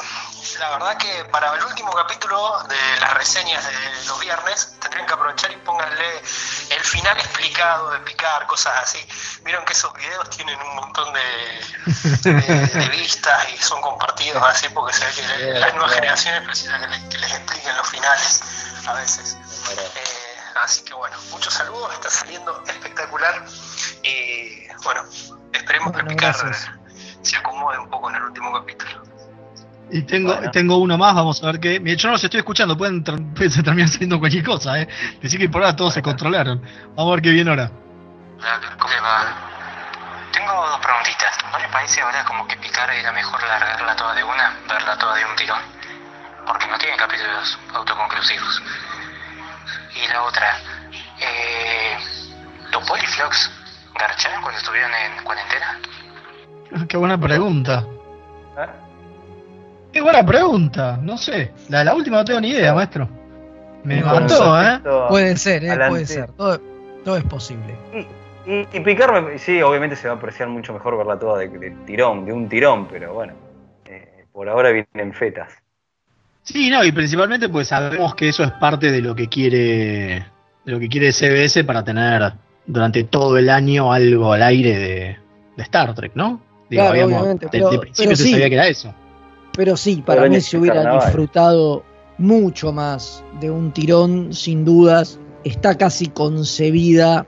la 0.59 0.71
verdad 0.71 0.97
que 0.99 1.25
para 1.27 1.55
el 1.55 1.65
último 1.65 1.93
capítulo 1.93 2.63
de 2.65 3.01
las 3.01 3.15
reseñas 3.15 3.65
de 3.65 4.05
los 4.07 4.21
viernes, 4.21 4.77
tendrían 4.81 5.07
que 5.07 5.13
aprovechar 5.15 5.51
y 5.53 5.57
pónganle 5.57 6.19
el 6.71 6.81
final 6.85 7.17
explicado 7.19 7.91
de 7.91 7.99
picar, 8.01 8.47
cosas 8.47 8.73
así. 8.83 8.99
Vieron 9.45 9.65
que 9.65 9.73
esos 9.73 9.93
videos 9.95 10.29
tienen 10.31 10.61
un 10.61 10.75
montón 10.77 11.13
de, 11.13 12.31
de- 12.31 12.67
de 12.67 12.89
vistas 12.89 13.49
y 13.53 13.59
son 13.59 13.81
compartidos 13.81 14.43
así 14.45 14.69
porque 14.71 14.93
se 14.95 15.05
ve 15.07 15.13
que 15.13 15.59
las 15.59 15.75
nuevas 15.75 15.93
generaciones 15.95 16.43
precisan 16.45 16.81
que, 16.81 16.89
les- 16.89 17.03
que 17.09 17.19
les 17.19 17.33
expliquen 17.33 17.77
los 17.77 17.89
finales 17.89 18.41
a 18.87 18.93
veces. 18.95 19.37
Eh, 19.71 20.39
así 20.63 20.83
que 20.83 20.95
bueno, 20.95 21.17
muchos 21.31 21.55
saludos, 21.55 21.93
está 21.95 22.11
saliendo 22.11 22.63
espectacular. 22.67 23.45
Y 24.03 24.67
bueno, 24.85 25.05
esperemos 25.53 25.93
Bueno, 25.93 26.09
que 26.09 26.15
Picar 26.15 26.37
gracias. 26.37 26.69
se 27.23 27.37
acomode 27.37 27.79
un 27.79 27.89
poco 27.91 28.11
en 28.11 28.17
el 28.17 28.23
último 28.25 28.53
capítulo. 28.53 29.03
Y 29.95 30.03
tengo, 30.03 30.33
Bueno. 30.35 30.51
tengo 30.51 30.77
uno 30.79 30.97
más, 30.97 31.15
vamos 31.15 31.43
a 31.43 31.47
ver 31.47 31.61
qué. 31.61 31.79
Mira, 31.79 31.97
yo 31.99 32.09
no 32.09 32.13
los 32.15 32.25
estoy 32.25 32.39
escuchando, 32.39 32.77
pueden, 32.77 33.05
pueden 33.05 33.63
terminar 33.63 33.89
saliendo 33.89 34.19
cualquier 34.19 34.43
cosa, 34.45 34.81
¿eh? 34.81 34.89
Decir 35.21 35.39
que 35.39 35.49
por 35.51 35.63
ahora 35.63 35.77
todos 35.77 35.93
se 35.95 36.01
controlaron. 36.03 36.63
Vamos 36.97 37.13
a 37.13 37.15
ver 37.17 37.23
qué 37.23 37.31
viene 37.31 37.51
ahora. 37.51 37.71
¿Cómo 38.79 38.93
le 38.95 39.01
va? 39.01 39.35
Tengo 40.33 40.53
dos 40.53 40.81
preguntitas. 40.81 41.37
¿No 41.53 41.59
le 41.59 41.69
parece 41.69 42.01
ahora 42.01 42.25
como 42.25 42.49
que 42.49 42.57
Picar 42.57 42.91
era 42.91 43.13
mejor 43.13 43.41
largarla 43.43 43.95
toda 43.95 44.15
de 44.15 44.25
una, 44.25 44.57
verla 44.67 44.97
toda 44.99 45.15
de 45.17 45.25
un 45.27 45.37
tirón? 45.37 45.61
Porque 46.47 46.67
no 46.67 46.79
tiene 46.79 46.97
capítulos 46.97 47.59
autoconclusivos. 47.75 48.63
Y 49.95 50.09
la 50.09 50.23
otra, 50.23 50.57
eh, 51.21 51.97
¿los 52.73 52.83
Poliflox 52.89 53.51
garcharon 53.99 54.41
cuando 54.41 54.59
estuvieron 54.59 54.91
en 54.95 55.23
cuarentena? 55.23 55.79
Qué 56.89 56.97
buena 56.97 57.19
pregunta. 57.19 57.85
¿Eh? 58.57 58.82
Qué 59.93 60.01
buena 60.01 60.25
pregunta. 60.25 60.99
No 61.03 61.17
sé. 61.19 61.53
La 61.69 61.81
de 61.81 61.85
la 61.85 61.95
última 61.95 62.19
no 62.19 62.25
tengo 62.25 62.41
ni 62.41 62.51
idea, 62.51 62.75
maestro. 62.75 63.09
Me 63.85 64.01
No, 64.01 64.07
mató, 64.07 64.63
¿eh? 64.63 64.81
Puede 65.09 65.37
ser, 65.37 65.65
eh, 65.65 65.79
puede 65.89 66.07
ser. 66.07 66.31
Todo, 66.33 66.61
todo 67.05 67.17
es 67.17 67.25
posible. 67.25 67.75
Y, 68.47 68.61
y 68.77 68.81
picar, 68.81 69.23
me- 69.23 69.39
sí, 69.39 69.61
obviamente 69.63 69.97
se 69.97 70.09
va 70.09 70.15
a 70.15 70.17
apreciar 70.17 70.49
mucho 70.49 70.73
mejor 70.73 70.97
verla 70.97 71.19
toda 71.19 71.39
de, 71.39 71.49
de 71.49 71.71
tirón, 71.87 72.25
de 72.25 72.33
un 72.33 72.49
tirón, 72.49 72.87
pero 72.89 73.13
bueno. 73.15 73.35
eh, 73.87 74.25
por 74.33 74.49
ahora 74.49 74.71
vienen 74.71 75.13
fetas. 75.15 75.53
Sí, 76.45 76.71
no, 76.71 76.83
y 76.85 76.91
principalmente 76.91 77.49
pues 77.49 77.69
sabemos 77.69 78.15
que 78.17 78.29
eso 78.29 78.43
es 78.43 78.51
parte 78.53 78.91
de 78.91 79.01
lo 79.01 79.15
que 79.15 79.29
quiere 79.29 80.27
de 80.65 80.73
lo 80.73 80.79
que 80.81 80.89
quiere 80.89 81.13
CBS 81.13 81.63
para 81.65 81.85
tener 81.85 82.33
durante 82.67 83.05
todo 83.05 83.37
el 83.39 83.49
año 83.51 83.93
algo 83.93 84.33
al 84.33 84.43
aire 84.43 84.77
de, 84.79 85.17
de 85.57 85.63
Star 85.63 85.93
Trek, 85.95 86.13
¿no? 86.15 86.41
Digo, 86.69 86.83
Claro, 86.85 86.91
habíamos- 86.91 87.21
obviamente, 87.21 87.47
de, 87.47 87.51
pero- 87.51 87.71
de 87.71 87.79
principio 87.79 88.05
pero 88.11 88.17
se 88.17 88.23
sí. 88.25 88.31
sabía 88.33 88.49
que 88.49 88.55
era 88.55 88.67
eso. 88.69 88.95
Pero 89.57 89.77
sí, 89.77 90.03
para 90.05 90.23
Pero 90.23 90.33
mí 90.35 90.41
se 90.41 90.57
hubiera 90.59 90.77
carnaval. 90.83 91.01
disfrutado 91.07 91.83
mucho 92.19 92.73
más 92.73 93.23
de 93.41 93.51
un 93.51 93.73
tirón, 93.73 94.33
sin 94.33 94.65
dudas. 94.65 95.19
Está 95.45 95.77
casi 95.77 96.07
concebida 96.09 97.27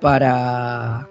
para 0.00 1.08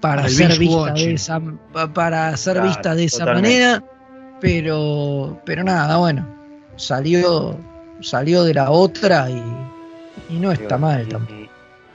para 0.00 0.22
el 0.22 0.30
ser 0.30 0.58
vista 0.58 0.92
de 0.94 1.12
esa 1.12 1.40
pa- 1.72 1.92
para 1.92 2.36
ser 2.36 2.54
Claro, 2.54 2.68
vista 2.68 2.94
de 2.94 3.04
esa 3.04 3.18
totalmente. 3.18 3.48
manera, 3.50 3.84
pero 4.40 5.38
pero 5.44 5.62
nada, 5.62 5.98
bueno, 5.98 6.26
salió 6.76 7.56
salió 8.00 8.44
de 8.44 8.54
la 8.54 8.70
otra 8.70 9.28
y, 9.30 9.42
y 10.30 10.38
no 10.38 10.52
está 10.52 10.76
Y- 10.76 10.78
mal 10.80 11.02
y- 11.06 11.08
tampoco. 11.10 11.40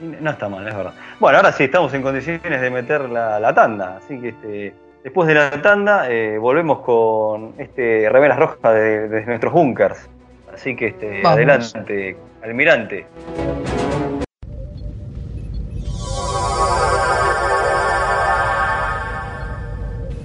no 0.00 0.30
está 0.30 0.48
mal, 0.48 0.68
es 0.68 0.76
verdad. 0.76 0.92
Bueno, 1.18 1.38
ahora 1.38 1.50
sí 1.52 1.64
estamos 1.64 1.92
en 1.94 2.02
condiciones 2.02 2.60
de 2.60 2.70
meter 2.70 3.08
la, 3.10 3.40
la 3.40 3.52
tanda, 3.52 3.96
así 3.96 4.20
que 4.20 4.28
este, 4.28 4.74
después 5.06 5.28
de 5.28 5.34
la 5.34 5.62
tanda 5.62 6.10
eh, 6.10 6.36
volvemos 6.36 6.80
con 6.80 7.54
este 7.58 8.08
remeras 8.10 8.40
rojas 8.40 8.74
de, 8.74 9.08
de 9.08 9.24
nuestros 9.24 9.52
bunkers. 9.52 10.10
Así 10.52 10.74
que 10.74 10.88
este, 10.88 11.22
Vamos. 11.22 11.38
adelante, 11.38 12.16
almirante. 12.42 13.06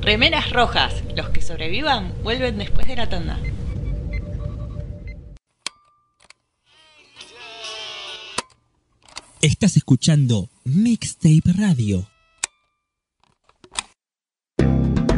Remeras 0.02 0.52
rojas. 0.52 1.04
Los 1.16 1.30
que 1.30 1.42
sobrevivan 1.42 2.12
vuelven 2.24 2.58
después 2.58 2.88
de 2.88 2.96
la 2.96 3.08
tanda. 3.08 3.38
Estás 9.44 9.78
escuchando 9.78 10.50
Mixtape 10.64 11.54
Radio. 11.56 12.11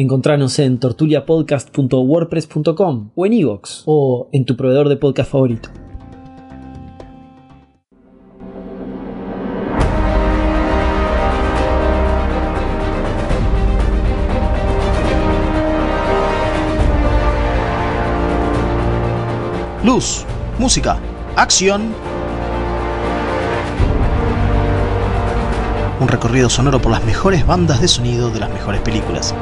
Encontranos 0.00 0.58
en 0.58 0.78
tortuliapodcast.wordpress.com 0.78 3.10
o 3.14 3.26
en 3.26 3.32
iVoox 3.34 3.82
o 3.84 4.30
en 4.32 4.46
tu 4.46 4.56
proveedor 4.56 4.88
de 4.88 4.96
podcast 4.96 5.30
favorito. 5.30 5.68
Luz, 19.84 20.24
música, 20.58 20.98
acción. 21.36 21.92
Un 26.00 26.08
recorrido 26.08 26.48
sonoro 26.48 26.80
por 26.80 26.90
las 26.90 27.04
mejores 27.04 27.46
bandas 27.46 27.82
de 27.82 27.88
sonido 27.88 28.30
de 28.30 28.40
las 28.40 28.50
mejores 28.50 28.80
películas. 28.80 29.34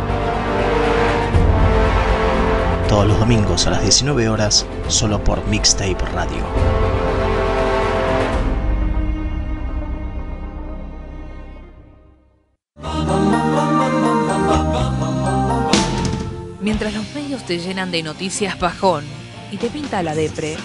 Todos 2.88 3.06
los 3.06 3.18
domingos 3.18 3.66
a 3.66 3.70
las 3.70 3.82
19 3.82 4.28
horas, 4.28 4.66
solo 4.88 5.22
por 5.22 5.46
Mixtape 5.46 5.98
Radio. 6.12 6.38
Mientras 16.60 16.94
los 16.94 17.14
medios 17.14 17.44
te 17.44 17.58
llenan 17.58 17.90
de 17.90 18.02
noticias 18.02 18.58
bajón 18.58 19.04
y 19.52 19.58
te 19.58 19.68
pinta 19.68 20.02
la 20.02 20.14
depre, 20.14 20.56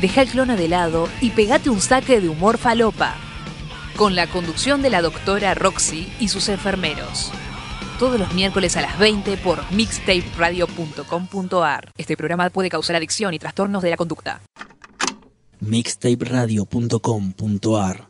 Deja 0.00 0.22
el 0.22 0.28
clona 0.28 0.56
de 0.56 0.68
lado 0.68 1.08
y 1.20 1.30
pegate 1.30 1.70
un 1.70 1.80
saque 1.80 2.20
de 2.20 2.28
humor 2.28 2.58
falopa. 2.58 3.14
Con 3.96 4.14
la 4.14 4.26
conducción 4.26 4.82
de 4.82 4.90
la 4.90 5.00
doctora 5.00 5.54
Roxy 5.54 6.12
y 6.18 6.28
sus 6.28 6.48
enfermeros. 6.48 7.32
Todos 7.98 8.18
los 8.18 8.32
miércoles 8.34 8.76
a 8.76 8.82
las 8.82 8.98
20 8.98 9.36
por 9.36 9.60
mixtaperadio.com.ar. 9.70 11.92
Este 11.96 12.16
programa 12.16 12.50
puede 12.50 12.68
causar 12.68 12.96
adicción 12.96 13.32
y 13.34 13.38
trastornos 13.38 13.84
de 13.84 13.90
la 13.90 13.96
conducta. 13.96 14.40
mixtaperadio.com.ar 15.60 18.08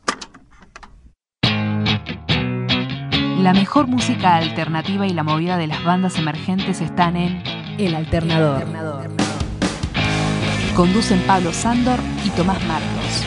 La 3.42 3.52
mejor 3.52 3.86
música 3.86 4.36
alternativa 4.36 5.06
y 5.06 5.12
la 5.12 5.22
movida 5.22 5.58
de 5.58 5.66
las 5.66 5.84
bandas 5.84 6.16
emergentes 6.16 6.80
están 6.80 7.18
en 7.18 7.42
El 7.78 7.94
Alternador. 7.94 8.64
Conducen 10.74 11.20
Pablo 11.26 11.52
Sándor 11.52 12.00
y 12.24 12.30
Tomás 12.30 12.64
Marcos. 12.64 13.22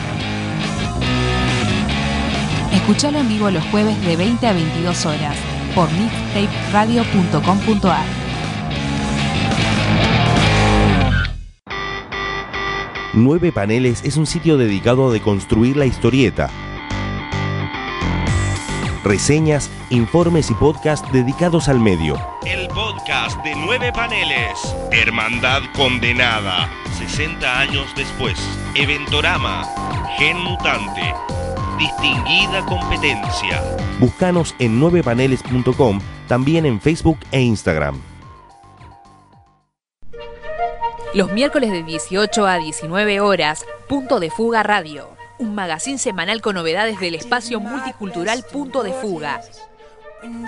Escuchalo 2.72 3.18
en 3.18 3.28
vivo 3.28 3.48
los 3.48 3.62
jueves 3.66 4.04
de 4.04 4.16
20 4.16 4.44
a 4.44 4.52
22 4.52 5.06
horas 5.06 5.36
por 5.78 5.88
mixtaperadio.com.ar. 5.92 8.04
Nueve 13.12 13.52
Paneles 13.52 14.02
es 14.02 14.16
un 14.16 14.26
sitio 14.26 14.56
dedicado 14.56 15.08
a 15.08 15.12
deconstruir 15.12 15.76
la 15.76 15.86
historieta. 15.86 16.50
Reseñas, 19.04 19.70
informes 19.90 20.50
y 20.50 20.54
podcasts 20.54 21.08
dedicados 21.12 21.68
al 21.68 21.78
medio. 21.78 22.20
El 22.44 22.66
podcast 22.66 23.40
de 23.44 23.54
nueve 23.54 23.92
paneles. 23.92 24.58
Hermandad 24.90 25.62
condenada. 25.76 26.68
60 26.98 27.60
años 27.60 27.86
después. 27.94 28.36
Eventorama. 28.74 29.64
Gen 30.18 30.38
mutante. 30.38 31.14
Distinguida 31.78 32.66
competencia. 32.66 33.62
Búscanos 34.00 34.52
en 34.58 34.80
9paneles.com, 34.80 36.00
también 36.26 36.66
en 36.66 36.80
Facebook 36.80 37.18
e 37.30 37.40
Instagram. 37.40 38.00
Los 41.14 41.30
miércoles 41.30 41.70
de 41.70 41.84
18 41.84 42.46
a 42.48 42.58
19 42.58 43.20
horas, 43.20 43.64
Punto 43.88 44.18
de 44.18 44.28
Fuga 44.28 44.64
Radio. 44.64 45.08
Un 45.38 45.54
magazín 45.54 46.00
semanal 46.00 46.40
con 46.42 46.56
novedades 46.56 46.98
del 46.98 47.14
espacio 47.14 47.60
multicultural 47.60 48.44
Punto 48.52 48.82
de 48.82 48.92
Fuga. 48.92 49.40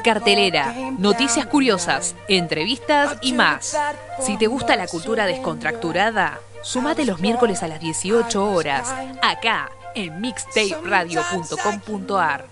Cartelera, 0.03 0.74
noticias 0.99 1.47
curiosas, 1.47 2.16
entrevistas 2.26 3.18
y 3.22 3.35
más. 3.35 3.78
Si 4.18 4.37
te 4.37 4.49
gusta 4.49 4.74
la 4.74 4.89
cultura 4.89 5.26
descontracturada, 5.26 6.41
sumate 6.62 7.05
los 7.05 7.20
miércoles 7.20 7.62
a 7.62 7.68
las 7.68 7.78
18 7.78 8.51
horas, 8.51 8.93
acá 9.22 9.70
en 9.95 10.20
mixtaperadio.com.ar. 10.20 12.49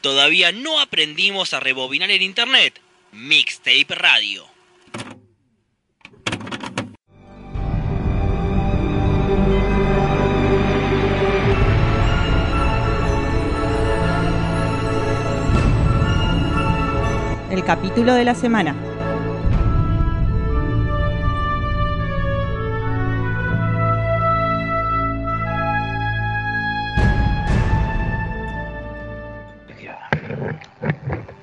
Todavía 0.00 0.52
no 0.52 0.80
aprendimos 0.80 1.52
a 1.54 1.60
rebobinar 1.60 2.10
el 2.10 2.22
internet. 2.22 2.80
Mixtape 3.12 3.86
Radio. 3.88 4.44
El 17.50 17.64
capítulo 17.64 18.14
de 18.14 18.24
la 18.24 18.34
semana. 18.34 18.87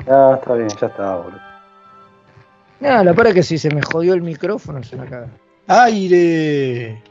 Ya, 0.07 0.35
está 0.35 0.53
bien, 0.53 0.69
ya 0.69 0.87
está, 0.87 1.15
boludo. 1.15 1.39
Nada, 2.79 3.03
la 3.03 3.13
para 3.13 3.33
que 3.33 3.41
si 3.41 3.57
se 3.57 3.73
me 3.73 3.81
jodió 3.81 4.13
el 4.13 4.21
micrófono 4.21 4.83
se 4.83 4.95
me 4.95 5.05
caga. 5.07 5.27
¡Aire! 5.67 7.01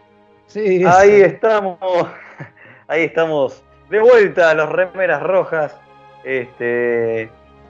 Sí, 0.46 0.84
Ahí 0.84 1.22
estamos, 1.22 1.78
ahí 2.88 3.04
estamos, 3.04 3.64
de 3.90 3.98
vuelta 4.00 4.50
a 4.50 4.54
los 4.54 4.68
remeras 4.68 5.22
rojas, 5.22 5.74
este, 6.22 7.28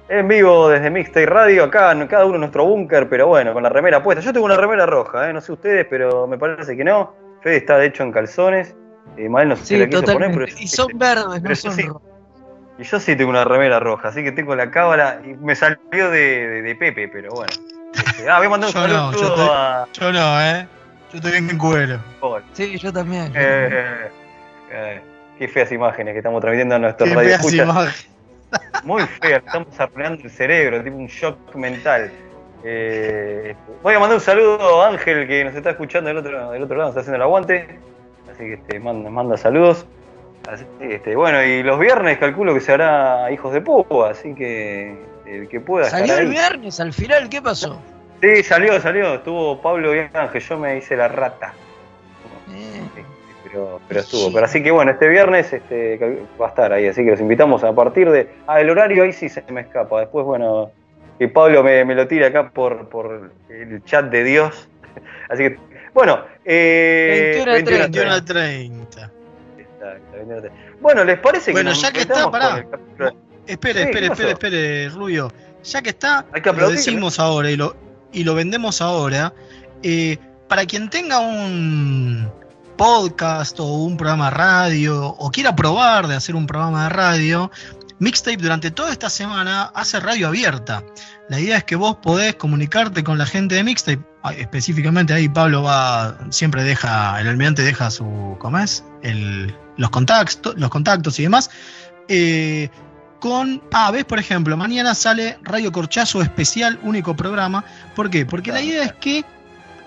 en 0.09 0.29
vivo 0.29 0.69
desde 0.69 0.91
Mixtape 0.91 1.27
Radio, 1.27 1.65
acá 1.65 1.93
en 1.93 2.07
cada 2.07 2.27
uno 2.27 2.35
en 2.35 2.41
nuestro 2.41 2.67
búnker, 2.67 3.09
pero 3.09 3.29
bueno, 3.29 3.55
con 3.55 3.63
la 3.63 3.71
remera 3.71 4.03
puesta. 4.03 4.23
Yo 4.23 4.33
tengo 4.33 4.45
una 4.45 4.57
remera 4.57 4.85
roja, 4.85 5.31
¿eh? 5.31 5.33
no 5.33 5.41
sé 5.41 5.53
ustedes, 5.53 5.87
pero 5.89 6.27
me 6.27 6.37
parece 6.37 6.77
que 6.77 6.85
no. 6.85 7.15
Fede 7.41 7.57
está 7.57 7.79
de 7.79 7.87
hecho 7.87 8.03
en 8.03 8.13
calzones, 8.13 8.75
eh, 9.17 9.29
Mael 9.29 9.49
no 9.49 9.57
sé 9.57 9.67
si 9.67 9.77
la 9.79 9.87
quiso 9.87 10.03
poner, 10.03 10.33
pero 10.33 10.47
Y 10.47 10.67
son 10.67 10.89
verdes, 10.95 11.41
pero 11.41 11.49
no 11.49 11.55
son 11.55 11.73
sí. 11.73 11.83
rojos. 11.83 12.03
Y 12.79 12.83
yo 12.83 12.99
sí 13.01 13.15
tengo 13.17 13.31
una 13.31 13.45
remera 13.45 13.79
roja, 13.81 14.09
así 14.09 14.23
que 14.25 14.33
tengo 14.33 14.55
la 14.57 14.71
cábala 14.71 15.21
y 15.25 15.29
me 15.35 15.55
salió 15.55 16.11
de, 16.11 16.49
de- 16.49 16.63
de 16.63 16.75
Pepe, 16.75 17.09
pero 17.09 17.31
bueno. 17.31 17.53
Este, 17.95 18.29
ah, 18.29 18.39
voy 18.39 18.47
a 18.47 18.51
mandar 18.51 18.71
un 18.71 18.75
Yo 18.75 18.89
no, 18.89 19.13
yo 19.13 19.19
saludo 19.19 19.35
estoy- 19.35 19.49
a... 19.53 19.87
Yo 19.93 20.13
no, 20.13 20.41
¿eh? 20.43 20.67
Yo 21.13 21.17
estoy 21.19 21.31
bien 21.33 21.51
en 21.51 21.59
cuero. 21.59 21.99
Sí, 22.55 22.77
yo 22.79 22.93
también. 22.93 23.27
Eh, 23.37 23.69
eh, 23.71 24.11
eh, 24.73 25.01
qué 25.39 25.47
feas 25.49 25.71
imágenes 25.71 26.13
que 26.13 26.19
estamos 26.19 26.41
transmitiendo 26.41 26.75
a 26.75 26.79
nuestros 26.81 27.09
Qué 27.09 27.15
radio 27.15 27.29
feas 27.39 27.53
imágenes. 27.55 28.09
Muy 28.83 29.03
feas, 29.05 29.43
estamos 29.47 29.79
arruinando 29.79 30.23
el 30.25 30.31
cerebro, 30.31 30.83
tipo 30.83 30.97
un 30.97 31.07
shock 31.07 31.55
mental. 31.55 32.11
Eh, 32.65 33.55
voy 33.83 33.95
a 33.95 33.99
mandar 34.01 34.17
un 34.17 34.25
saludo 34.25 34.83
a 34.83 34.89
Ángel 34.89 35.29
que 35.29 35.45
nos 35.45 35.55
está 35.55 35.71
escuchando 35.71 36.09
del 36.09 36.17
otro, 36.19 36.51
del 36.51 36.63
otro 36.63 36.77
lado, 36.79 36.89
está 36.91 37.01
haciendo 37.01 37.17
el 37.17 37.23
aguante. 37.23 37.79
Así 38.33 38.39
que 38.45 38.55
este, 38.55 38.81
manda, 38.81 39.11
manda 39.11 39.37
saludos. 39.37 39.87
Así 40.49 40.65
este, 40.81 41.17
bueno, 41.17 41.43
y 41.43 41.63
los 41.63 41.79
viernes 41.79 42.19
calculo 42.19 42.53
que 42.55 42.61
se 42.61 42.73
hará 42.73 43.31
Hijos 43.33 43.53
de 43.55 43.61
Púa, 43.63 44.11
así 44.11 44.35
que 44.35 44.95
el 45.27 45.49
que 45.49 45.61
pueda 45.61 45.89
Salió 45.89 46.05
estar 46.07 46.21
el 46.21 46.27
ahí. 46.27 46.33
viernes, 46.33 46.81
al 46.81 46.93
final, 46.93 47.29
¿qué 47.31 47.41
pasó? 47.41 47.81
Sí, 48.21 48.43
salió, 48.43 48.79
salió. 48.81 49.15
Estuvo 49.15 49.61
Pablo 49.63 49.95
y 49.95 50.01
Ángel, 50.13 50.41
yo 50.43 50.59
me 50.59 50.77
hice 50.77 50.97
la 50.97 51.09
rata. 51.09 51.55
Sí, 52.47 52.83
Pero, 53.45 53.81
pero 53.89 54.01
estuvo. 54.01 54.33
Pero 54.33 54.45
así 54.45 54.63
que 54.63 54.71
bueno, 54.71 54.93
este 54.93 55.09
viernes 55.09 55.53
este, 55.53 55.99
va 56.41 56.47
a 56.47 56.49
estar 56.51 56.73
ahí, 56.73 56.87
así 56.89 57.05
que 57.05 57.13
los 57.13 57.21
invitamos 57.21 57.65
a 57.65 57.73
partir 57.75 58.11
de. 58.11 58.29
Ah, 58.47 58.61
el 58.61 58.69
horario 58.71 59.03
ahí 59.05 59.13
sí 59.13 59.29
se 59.29 59.43
me 59.51 59.63
escapa. 59.63 60.01
Después, 60.01 60.25
bueno, 60.27 60.71
que 61.19 61.29
Pablo 61.29 61.63
me, 61.63 61.85
me 61.85 61.95
lo 61.95 62.07
tire 62.07 62.27
acá 62.27 62.51
por, 62.51 62.89
por 62.89 63.31
el 63.49 63.83
chat 63.85 64.07
de 64.11 64.25
Dios. 64.25 64.69
Así 65.29 65.45
que, 65.45 65.59
bueno, 65.95 66.21
eh, 66.45 67.43
21 67.45 67.53
a 67.53 67.65
30. 67.65 67.83
21 67.83 68.13
a 68.13 68.25
30. 68.25 69.11
Exacto, 69.85 70.17
21 70.17 70.39
a 70.39 70.41
30. 70.41 70.59
Bueno, 70.81 71.05
¿les 71.05 71.19
parece 71.19 71.47
que 71.47 71.53
Bueno, 71.53 71.73
ya 71.73 71.93
que 71.93 72.01
está, 72.01 72.31
pará. 72.31 72.59
el? 72.59 72.67
Espere, 73.47 73.83
Sí, 73.83 73.89
espere, 73.89 74.07
¿qué 74.07 74.07
espere, 74.13 74.31
espere, 74.33 74.89
Rubio. 74.89 75.33
Ya 75.65 75.83
que 75.83 75.91
está, 75.91 76.27
Hay 76.33 76.43
que 76.43 76.53
lo 76.53 76.71
decimos 76.71 77.19
ahora 77.19 77.51
y 77.51 77.57
lo, 77.57 77.77
y 78.13 78.25
lo 78.25 78.35
vendemos 78.35 78.81
ahora. 78.81 79.33
eh, 79.83 80.19
para 80.49 80.67
quien 80.67 80.89
tenga 80.91 81.21
un 81.21 82.31
podcast 82.77 83.59
o 83.61 83.65
un 83.65 83.97
programa 83.97 84.27
de 84.31 84.37
radio 84.37 85.07
o 85.09 85.31
quiera 85.31 85.55
probar 85.57 86.07
de 86.07 86.15
hacer 86.17 86.35
un 86.35 86.47
programa 86.47 86.85
de 86.85 86.89
radio, 86.91 87.51
Mixtape 87.99 88.37
durante 88.37 88.71
toda 88.71 88.91
esta 88.93 89.09
semana 89.09 89.71
hace 89.75 90.01
radio 90.01 90.29
abierta. 90.29 90.83
La 91.29 91.41
idea 91.41 91.57
es 91.59 91.65
que 91.65 91.77
vos 91.77 91.97
podés 91.97 92.35
comunicarte 92.35 93.03
con 93.05 93.17
la 93.19 93.27
gente 93.27 93.55
de 93.55 93.65
Mixtape. 93.65 94.03
Ah, 94.25 94.33
Específicamente 94.33 95.13
ahí 95.13 95.29
Pablo 95.29 95.63
va, 95.63 96.17
siempre 96.31 96.65
deja, 96.65 97.21
el 97.21 97.29
almirante 97.29 97.61
deja 97.63 97.91
su, 97.91 98.37
¿cómo 98.41 98.59
es? 98.59 98.83
El- 99.03 99.55
los, 99.77 99.91
contactos, 99.91 100.55
los 100.57 100.71
contactos 100.71 101.19
y 101.21 101.25
demás. 101.25 101.51
Eh, 102.09 102.71
con, 103.21 103.63
ah, 103.73 103.91
ves, 103.91 104.05
por 104.07 104.19
ejemplo, 104.19 104.57
mañana 104.57 104.95
sale 104.95 105.39
Radio 105.43 105.71
Corchazo 105.73 106.23
especial, 106.23 106.79
único 106.83 107.15
programa. 107.15 107.65
¿Por 107.95 108.09
qué? 108.09 108.25
Porque 108.25 108.51
la 108.51 108.63
idea 108.63 108.85
es 108.85 108.93
que 108.95 109.25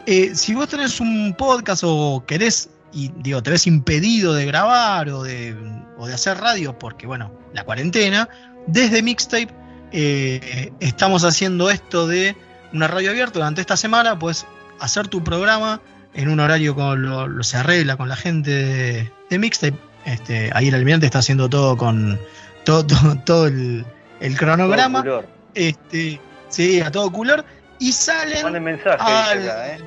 eh, 0.06 0.32
si 0.36 0.54
vos 0.54 0.70
tenés 0.70 1.00
un 1.00 1.36
podcast 1.36 1.84
o 1.86 2.24
querés, 2.28 2.70
y 2.94 3.12
digo, 3.18 3.42
te 3.42 3.50
ves 3.50 3.66
impedido 3.66 4.34
de 4.34 4.46
grabar 4.46 5.10
o 5.10 5.24
de, 5.24 5.56
o 5.98 6.06
de 6.08 6.14
hacer 6.14 6.38
radio, 6.38 6.78
porque 6.78 7.08
bueno, 7.08 7.32
la 7.54 7.64
cuarentena, 7.64 8.30
desde 8.68 9.02
Mixtape 9.02 9.50
eh, 9.92 10.72
estamos 10.80 11.24
haciendo 11.24 11.70
esto 11.72 12.08
de 12.08 12.36
una 12.74 12.88
radio 12.88 13.12
abierta 13.12 13.40
durante 13.40 13.62
esta 13.62 13.78
semana, 13.78 14.18
pues 14.18 14.46
hacer 14.80 15.08
tu 15.08 15.24
programa 15.24 15.82
en 16.14 16.30
un 16.30 16.40
horario 16.40 16.76
con 16.76 17.02
lo, 17.04 17.28
lo- 17.28 17.44
se 17.44 17.58
arregla 17.58 17.98
con 17.98 18.10
la 18.10 18.16
gente 18.16 18.52
de, 18.52 19.12
de 19.30 19.40
Mixtape. 19.40 19.78
Este, 20.06 20.50
ahí 20.54 20.70
el 20.70 20.76
almirante 20.76 21.06
está 21.06 21.20
haciendo 21.20 21.50
todo 21.50 21.76
con 21.78 22.20
todo, 22.64 22.86
todo, 22.86 23.16
todo 23.26 23.48
el, 23.48 23.86
el 24.20 24.38
cronograma. 24.38 25.04
Todo 25.04 25.16
color. 25.22 25.30
Este, 25.54 26.20
sí, 26.50 26.82
a 26.82 26.92
todo 26.92 27.12
color. 27.12 27.44
Y 27.80 27.92
salen. 27.92 28.44
Manden 28.44 28.64
mensaje, 28.64 28.98
al- 29.04 29.46
¿eh? 29.48 29.80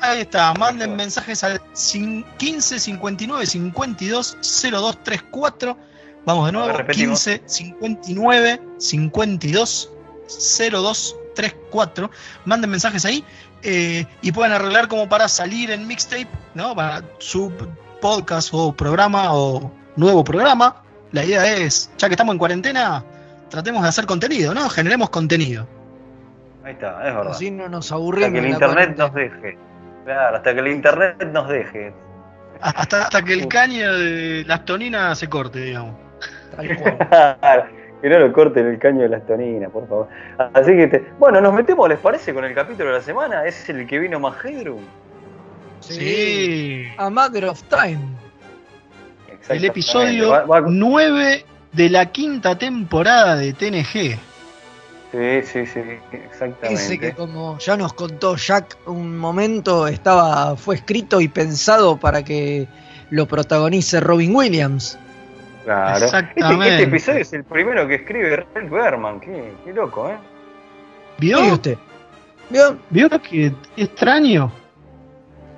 Ahí 0.00 0.20
está, 0.20 0.52
manden 0.54 0.94
mensajes 0.94 1.42
al 1.42 1.58
cin- 1.74 2.24
15 2.36 2.78
59 2.78 3.46
52 3.46 4.36
02 4.70 5.02
34. 5.04 5.78
Vamos 6.26 6.46
de 6.46 6.52
nuevo, 6.52 6.66
ver, 6.68 6.76
repetimos. 6.78 7.24
15 7.24 7.42
59 7.46 8.60
52 8.78 9.90
02 10.70 11.16
3-4. 11.36 12.10
Manden 12.44 12.70
mensajes 12.70 13.04
ahí 13.04 13.24
eh, 13.62 14.06
y 14.22 14.32
pueden 14.32 14.52
arreglar 14.52 14.88
como 14.88 15.08
para 15.08 15.28
salir 15.28 15.70
en 15.70 15.86
mixtape, 15.86 16.28
¿no? 16.54 16.74
Para 16.74 17.02
su 17.18 17.52
podcast 18.00 18.50
o 18.52 18.72
programa 18.74 19.34
o 19.34 19.70
nuevo 19.96 20.24
programa. 20.24 20.82
La 21.12 21.24
idea 21.24 21.46
es, 21.56 21.90
ya 21.98 22.08
que 22.08 22.14
estamos 22.14 22.32
en 22.32 22.38
cuarentena, 22.38 23.04
tratemos 23.50 23.82
de 23.82 23.88
hacer 23.88 24.06
contenido, 24.06 24.54
¿no? 24.54 24.68
Generemos 24.68 25.10
contenido. 25.10 25.66
Ahí 26.64 26.72
está, 26.72 27.08
es 27.08 27.14
verdad. 27.14 27.32
Así 27.32 27.50
no 27.50 27.68
nos 27.68 27.86
Hasta 27.86 27.94
aburrimos. 27.94 28.32
que 28.32 28.38
el 28.38 28.46
internet 28.46 28.96
nos 28.96 29.14
deje. 29.14 29.58
Claro, 30.04 30.36
hasta 30.36 30.54
que 30.54 30.60
el 30.60 30.68
internet 30.68 31.16
nos 31.32 31.48
deje. 31.48 31.94
Hasta, 32.60 33.02
hasta 33.02 33.22
que 33.22 33.34
el 33.34 33.48
caño 33.48 33.92
de 33.94 34.44
las 34.46 34.64
toninas 34.64 35.18
se 35.18 35.28
corte, 35.28 35.60
digamos. 35.60 35.94
que 38.02 38.08
no 38.08 38.18
lo 38.18 38.32
corten 38.32 38.66
el 38.66 38.78
caño 38.78 39.02
de 39.02 39.08
las 39.08 39.26
toninas, 39.26 39.70
por 39.70 39.88
favor. 39.88 40.08
Así 40.54 40.72
que, 40.76 40.86
te- 40.86 41.06
bueno, 41.18 41.40
nos 41.40 41.52
metemos, 41.54 41.88
¿les 41.88 41.98
parece? 41.98 42.32
Con 42.34 42.44
el 42.44 42.54
capítulo 42.54 42.90
de 42.90 42.96
la 42.96 43.02
semana. 43.02 43.44
Es 43.46 43.68
el 43.68 43.86
que 43.86 43.98
vino 43.98 44.20
más 44.20 44.36
Headroom. 44.44 44.82
Sí. 45.80 46.84
A 46.96 47.10
Matter 47.10 47.46
of 47.46 47.62
Time. 47.64 48.00
El 49.48 49.64
episodio 49.64 50.44
9 50.66 51.44
de 51.72 51.88
la 51.90 52.06
quinta 52.06 52.56
temporada 52.58 53.36
de 53.36 53.52
TNG. 53.52 54.18
Sí, 55.12 55.42
sí, 55.44 55.66
sí, 55.66 55.80
exactamente. 56.12 56.72
Ese 56.74 56.98
que 56.98 57.12
como 57.12 57.56
ya 57.58 57.76
nos 57.76 57.92
contó 57.92 58.34
Jack 58.36 58.76
un 58.86 59.16
momento 59.16 59.86
estaba 59.86 60.56
fue 60.56 60.74
escrito 60.74 61.20
y 61.20 61.28
pensado 61.28 61.96
para 61.96 62.24
que 62.24 62.66
lo 63.10 63.26
protagonice 63.26 64.00
Robin 64.00 64.34
Williams. 64.34 64.98
Claro. 65.66 66.04
Este, 66.04 66.04
Exactamente. 66.04 66.68
este 66.68 66.82
episodio 66.84 67.20
es 67.22 67.32
el 67.32 67.42
primero 67.42 67.88
que 67.88 67.96
escribe 67.96 68.36
Red 68.36 68.70
Berman. 68.70 69.18
Qué, 69.18 69.52
qué 69.64 69.72
loco, 69.72 70.08
¿eh? 70.08 70.16
¿Vio? 71.18 71.42
¿Vio 71.42 71.54
usted? 71.54 71.78
¿Vio? 72.50 72.78
¿Vio 72.90 73.10
que 73.10 73.52
extraño? 73.76 74.52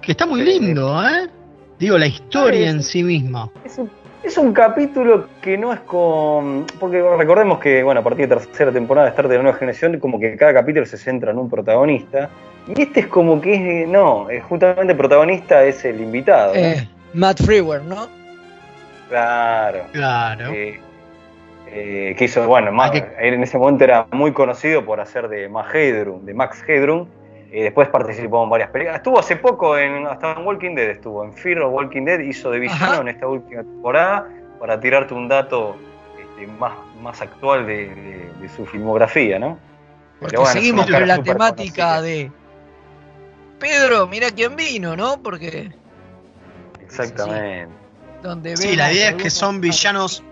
Que 0.01 0.13
está 0.13 0.25
muy 0.25 0.41
lindo, 0.41 0.99
¿eh? 1.07 1.29
Digo, 1.79 1.99
la 1.99 2.07
historia 2.07 2.71
en 2.71 2.83
sí 2.83 3.05
misma. 3.05 3.51
Es 4.23 4.39
un 4.39 4.53
capítulo 4.55 5.27
que 5.43 5.59
no 5.59 5.75
es 5.75 5.81
con. 5.81 6.65
Porque 6.81 7.03
recordemos 7.19 7.59
que, 7.59 7.83
bueno, 7.83 8.01
a 8.01 8.03
partir 8.03 8.27
de 8.27 8.35
tercera 8.35 8.73
temporada 8.73 9.09
de 9.09 9.11
Star 9.11 9.27
Trek 9.27 9.33
de 9.33 9.37
la 9.37 9.43
nueva 9.43 9.59
generación, 9.59 10.01
como 10.01 10.19
que 10.19 10.37
cada 10.37 10.55
capítulo 10.55 10.87
se 10.87 10.97
centra 10.97 11.33
en 11.33 11.39
un 11.39 11.51
protagonista. 11.51 12.31
Y 12.75 12.81
este 12.81 13.01
es 13.01 13.07
como 13.09 13.43
que 13.43 13.83
es. 13.83 13.89
No, 13.89 14.27
justamente 14.49 14.93
el 14.93 14.99
protagonista 14.99 15.63
es 15.65 15.85
el 15.85 16.01
invitado. 16.01 16.55
¿no? 16.55 16.61
Eh, 16.61 16.89
Matt 17.13 17.43
Freewer, 17.43 17.83
¿no? 17.83 18.18
Claro. 19.09 19.85
Claro. 19.93 20.51
Eh, 20.53 20.81
eh, 21.71 22.15
que 22.17 22.25
hizo, 22.25 22.47
bueno, 22.47 22.73
más- 22.73 22.93
en 23.19 23.43
ese 23.43 23.59
momento 23.59 23.85
era 23.85 24.07
muy 24.13 24.33
conocido 24.33 24.85
por 24.85 25.01
hacer 25.01 25.29
de 25.29 25.49
Max 25.49 25.75
Headroom, 25.75 26.25
de 26.25 26.35
Max 26.35 26.63
Headroom. 26.67 27.09
Eh, 27.51 27.65
después 27.65 27.89
participó 27.89 28.45
en 28.45 28.51
varias 28.51 28.71
películas. 28.71 28.97
Estuvo 28.99 29.19
hace 29.19 29.37
poco 29.37 29.77
en, 29.79 30.07
hasta 30.07 30.33
en 30.33 30.47
Walking 30.47 30.75
Dead, 30.75 30.91
estuvo 30.91 31.25
en 31.25 31.33
Fear 31.33 31.61
of 31.63 31.73
Walking 31.73 32.05
Dead, 32.05 32.21
hizo 32.21 32.51
de 32.51 32.59
villano 32.59 32.85
Ajá. 32.85 33.01
en 33.01 33.09
esta 33.09 33.27
última 33.27 33.63
temporada, 33.63 34.29
para 34.61 34.79
tirarte 34.79 35.15
un 35.15 35.29
dato 35.29 35.77
este, 36.21 36.47
más, 36.53 36.73
más 37.03 37.21
actual 37.23 37.67
de, 37.67 37.89
de- 37.95 38.31
de 38.41 38.49
su 38.51 38.67
filmografía, 38.67 39.39
¿no? 39.39 39.59
Porque 40.21 40.33
Pero 40.33 40.43
bueno, 40.43 40.49
es 40.59 40.63
seguimos 40.65 40.91
con 40.91 41.07
la 41.09 41.23
temática 41.23 42.03
de 42.03 42.31
Pedro, 43.59 44.07
mira 44.09 44.29
quién 44.31 44.55
vino, 44.57 44.95
¿no? 44.97 45.23
Porque 45.23 45.71
Exactamente. 46.83 47.69
Donde 48.23 48.57
Sí, 48.57 48.77
la 48.77 48.93
idea 48.93 49.11
es 49.11 49.15
que 49.17 49.31
son 49.31 49.61
villanos. 49.61 50.23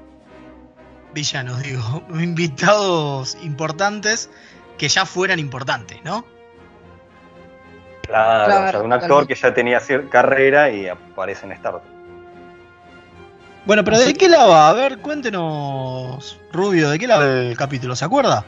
Villanos, 1.14 1.62
digo. 1.62 2.03
Invitados 2.11 3.37
importantes 3.43 4.30
que 4.78 4.89
ya 4.89 5.07
fueran 5.07 5.39
importantes, 5.39 5.99
¿no? 6.05 6.24
Claro, 8.03 8.45
Claro, 8.45 8.68
o 8.68 8.70
sea, 8.70 8.82
un 8.82 8.93
actor 8.93 9.26
que 9.26 9.34
ya 9.34 9.53
tenía 9.53 9.80
carrera 10.11 10.70
y 10.70 10.87
aparece 10.89 11.47
en 11.47 11.53
Star 11.53 11.80
Trek. 11.80 11.97
Bueno, 13.66 13.82
pero 13.82 13.99
¿de 13.99 14.14
qué 14.14 14.28
la 14.28 14.47
va? 14.47 14.68
A 14.68 14.72
ver, 14.74 14.99
cuéntenos, 14.99 16.39
Rubio, 16.53 16.89
¿de 16.89 17.01
qué 17.01 17.09
la 17.09 17.18
va 17.18 17.24
el 17.24 17.57
capítulo? 17.57 17.97
¿Se 17.97 18.05
acuerda? 18.05 18.45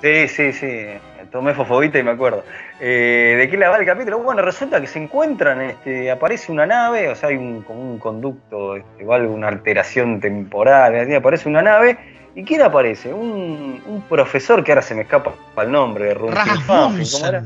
Sí, 0.00 0.26
sí, 0.26 0.52
sí. 0.54 0.86
Tomé 1.32 1.54
fofobita 1.54 1.98
y 1.98 2.02
me 2.02 2.10
acuerdo. 2.10 2.44
Eh, 2.78 3.36
¿De 3.38 3.48
qué 3.48 3.56
le 3.56 3.66
va 3.66 3.78
el 3.78 3.86
capítulo? 3.86 4.18
Bueno, 4.18 4.42
resulta 4.42 4.80
que 4.80 4.86
se 4.86 5.02
encuentran, 5.02 5.62
este, 5.62 6.10
aparece 6.10 6.52
una 6.52 6.66
nave, 6.66 7.08
o 7.08 7.14
sea, 7.14 7.30
hay 7.30 7.36
un, 7.36 7.62
como 7.62 7.80
un 7.80 7.98
conducto, 7.98 8.76
este, 8.76 9.04
o 9.06 9.12
algo, 9.14 9.32
una 9.32 9.48
alteración 9.48 10.20
temporal, 10.20 10.94
así, 10.94 11.14
aparece 11.14 11.48
una 11.48 11.62
nave. 11.62 11.96
¿Y 12.34 12.44
quién 12.44 12.62
aparece? 12.62 13.12
Un, 13.12 13.82
un 13.86 14.02
profesor 14.02 14.62
que 14.62 14.72
ahora 14.72 14.82
se 14.82 14.94
me 14.94 15.02
escapa 15.02 15.32
el 15.56 15.72
nombre, 15.72 16.04
de 16.06 16.14
Runfin 16.14 16.60
Fanfin, 16.62 17.06
¿cómo 17.12 17.26
era? 17.26 17.44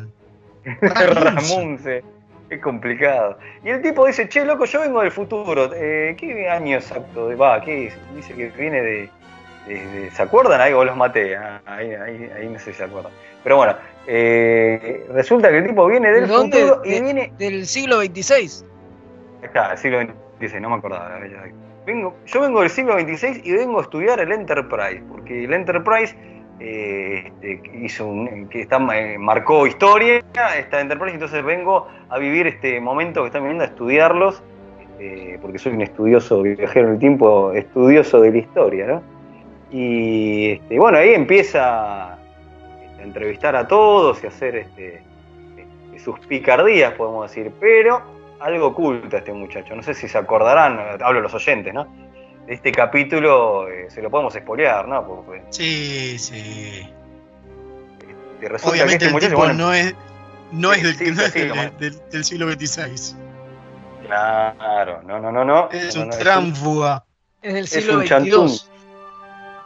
Ramunce. 0.81 2.03
Qué 2.49 2.61
complicado. 2.61 3.39
Y 3.65 3.71
el 3.71 3.83
tipo 3.83 4.07
dice, 4.07 4.29
che, 4.29 4.45
loco, 4.45 4.67
yo 4.67 4.81
vengo 4.81 5.01
del 5.03 5.11
futuro. 5.11 5.71
Eh, 5.75 6.15
¿Qué 6.17 6.49
año 6.49 6.77
exacto? 6.77 7.37
Va, 7.37 7.61
¿qué 7.61 7.89
es? 7.89 7.99
Dice 8.15 8.35
que 8.35 8.51
viene 8.51 8.81
de- 8.83 9.11
¿Se 9.67 10.23
acuerdan? 10.23 10.61
Ahí 10.61 10.73
o 10.73 10.85
los 10.85 10.97
maté. 10.97 11.37
Ah, 11.37 11.61
ahí, 11.67 11.93
ahí, 11.93 12.31
ahí 12.37 12.49
no 12.49 12.59
sé 12.59 12.73
si 12.73 12.79
se 12.79 12.85
acuerdan. 12.85 13.13
Pero 13.43 13.57
bueno, 13.57 13.75
eh, 14.07 15.07
resulta 15.13 15.51
que 15.51 15.59
el 15.59 15.67
tipo 15.67 15.87
viene 15.87 16.11
del 16.13 16.27
futuro 16.29 16.83
y 16.85 16.91
De- 16.91 17.01
viene... 17.01 17.33
Del 17.39 17.67
siglo 17.67 18.01
XVI. 18.01 18.65
Acá, 19.45 19.73
el 19.73 19.79
siglo 19.79 20.01
XXVI, 20.41 20.61
no 20.61 20.71
me 20.71 20.77
acordaba. 20.77 21.19
Vengo, 21.85 22.17
yo 22.27 22.41
vengo 22.41 22.61
del 22.61 22.71
siglo 22.71 22.99
XXVI 22.99 23.43
y 23.45 23.53
vengo 23.53 23.79
a 23.79 23.83
estudiar 23.83 24.19
el 24.21 24.33
Enterprise, 24.33 25.03
porque 25.09 25.45
el 25.45 25.53
Enterprise 25.55 26.17
eh, 26.59 27.31
este, 27.41 27.61
hizo 27.79 28.07
un, 28.09 28.49
que 28.49 28.63
está, 28.63 28.79
eh, 28.97 29.17
marcó 29.19 29.67
historia, 29.67 30.21
esta 30.59 30.81
Enterprise, 30.81 31.15
entonces 31.15 31.45
vengo 31.45 31.87
a 32.09 32.19
vivir 32.19 32.49
este 32.49 32.81
momento 32.81 33.21
que 33.23 33.27
están 33.29 33.43
viviendo, 33.43 33.63
a 33.63 33.69
estudiarlos, 33.69 34.43
eh, 34.99 35.39
porque 35.41 35.59
soy 35.59 35.75
un 35.75 35.83
estudioso 35.83 36.43
viajero 36.43 36.89
en 36.89 36.95
el 36.95 36.99
tiempo, 36.99 37.53
estudioso 37.53 38.21
de 38.21 38.33
la 38.33 38.39
historia, 38.39 38.87
¿no? 38.87 39.16
Y 39.71 40.53
este, 40.53 40.79
bueno, 40.79 40.99
ahí 40.99 41.11
empieza 41.15 42.19
este, 42.83 43.01
a 43.01 43.05
entrevistar 43.05 43.57
a 43.57 43.67
todos 43.67 44.23
y 44.23 44.27
a 44.27 44.29
hacer 44.29 44.57
este, 44.57 45.03
este, 45.57 45.99
sus 46.05 46.19
picardías, 46.21 46.93
podemos 46.95 47.29
decir, 47.29 47.53
pero 47.59 48.03
algo 48.41 48.69
oculta 48.69 49.19
este 49.19 49.33
muchacho. 49.33 49.75
No 49.75 49.83
sé 49.83 49.95
si 49.95 50.09
se 50.09 50.19
acordarán, 50.19 50.79
hablo 51.03 51.21
los 51.21 51.35
oyentes, 51.35 51.75
¿no? 51.75 51.87
De 52.47 52.55
este 52.55 52.71
capítulo 52.71 53.69
eh, 53.69 53.87
se 53.91 54.01
lo 54.03 54.09
podemos 54.11 54.35
espolear, 54.37 54.87
¿no? 54.87 55.05
Porque 55.07 55.43
Sí, 55.51 56.17
sí. 56.19 56.89
resulta 58.41 58.71
Obviamente 58.71 58.99
que 58.99 59.05
este 59.05 59.07
el 59.07 59.13
muchacho, 59.13 59.31
tipo 59.31 59.39
bueno, 59.41 59.55
no 59.55 59.73
es, 59.75 59.95
no 60.53 60.73
es, 60.73 60.83
del, 60.85 60.95
sí, 60.95 61.11
no 61.13 61.23
es 61.23 61.33
sí, 61.33 61.39
del- 61.41 61.49
nomás. 61.49 61.79
del- 61.81 62.09
del 62.11 62.25
siglo 62.25 62.47
XVI. 62.53 63.17
Claro, 64.07 65.03
no, 65.03 65.19
no, 65.19 65.33
no, 65.33 65.45
no. 65.45 65.69
Es 65.73 65.97
no, 65.97 66.03
un 66.03 66.09
no, 66.11 66.17
tránfuga. 66.19 67.05
Es 67.43 67.55
del 67.55 67.65
Es 67.65 67.71
siglo 67.71 67.99
un 67.99 68.05
chantún. 68.05 68.49
XXII. 68.49 68.76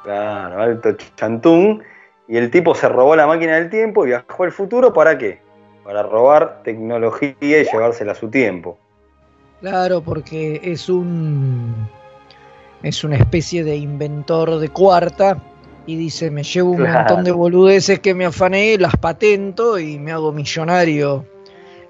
Claro, 0.02 0.62
alto 0.62 0.96
chantún. 1.16 1.82
Y 2.28 2.36
el 2.36 2.50
tipo 2.50 2.74
se 2.74 2.88
robó 2.88 3.16
la 3.16 3.26
máquina 3.26 3.56
del 3.56 3.70
tiempo 3.70 4.04
y 4.04 4.08
viajó 4.08 4.44
al 4.44 4.52
futuro, 4.52 4.92
¿para 4.92 5.18
qué? 5.18 5.40
Para 5.84 6.02
robar 6.02 6.62
tecnología 6.62 7.34
y 7.40 7.64
llevársela 7.64 8.12
a 8.12 8.14
su 8.14 8.28
tiempo. 8.28 8.78
Claro, 9.60 10.00
porque 10.00 10.60
es 10.62 10.88
un 10.88 11.74
es 12.82 13.04
una 13.04 13.16
especie 13.16 13.62
de 13.62 13.76
inventor 13.76 14.58
de 14.58 14.68
cuarta 14.70 15.36
y 15.86 15.96
dice, 15.96 16.30
me 16.30 16.42
llevo 16.42 16.70
un 16.70 16.76
Claro. 16.78 16.98
montón 16.98 17.24
de 17.24 17.32
boludeces 17.32 17.98
que 17.98 18.14
me 18.14 18.24
afané, 18.24 18.78
las 18.78 18.96
patento 18.96 19.78
y 19.78 19.98
me 19.98 20.12
hago 20.12 20.32
millonario 20.32 21.26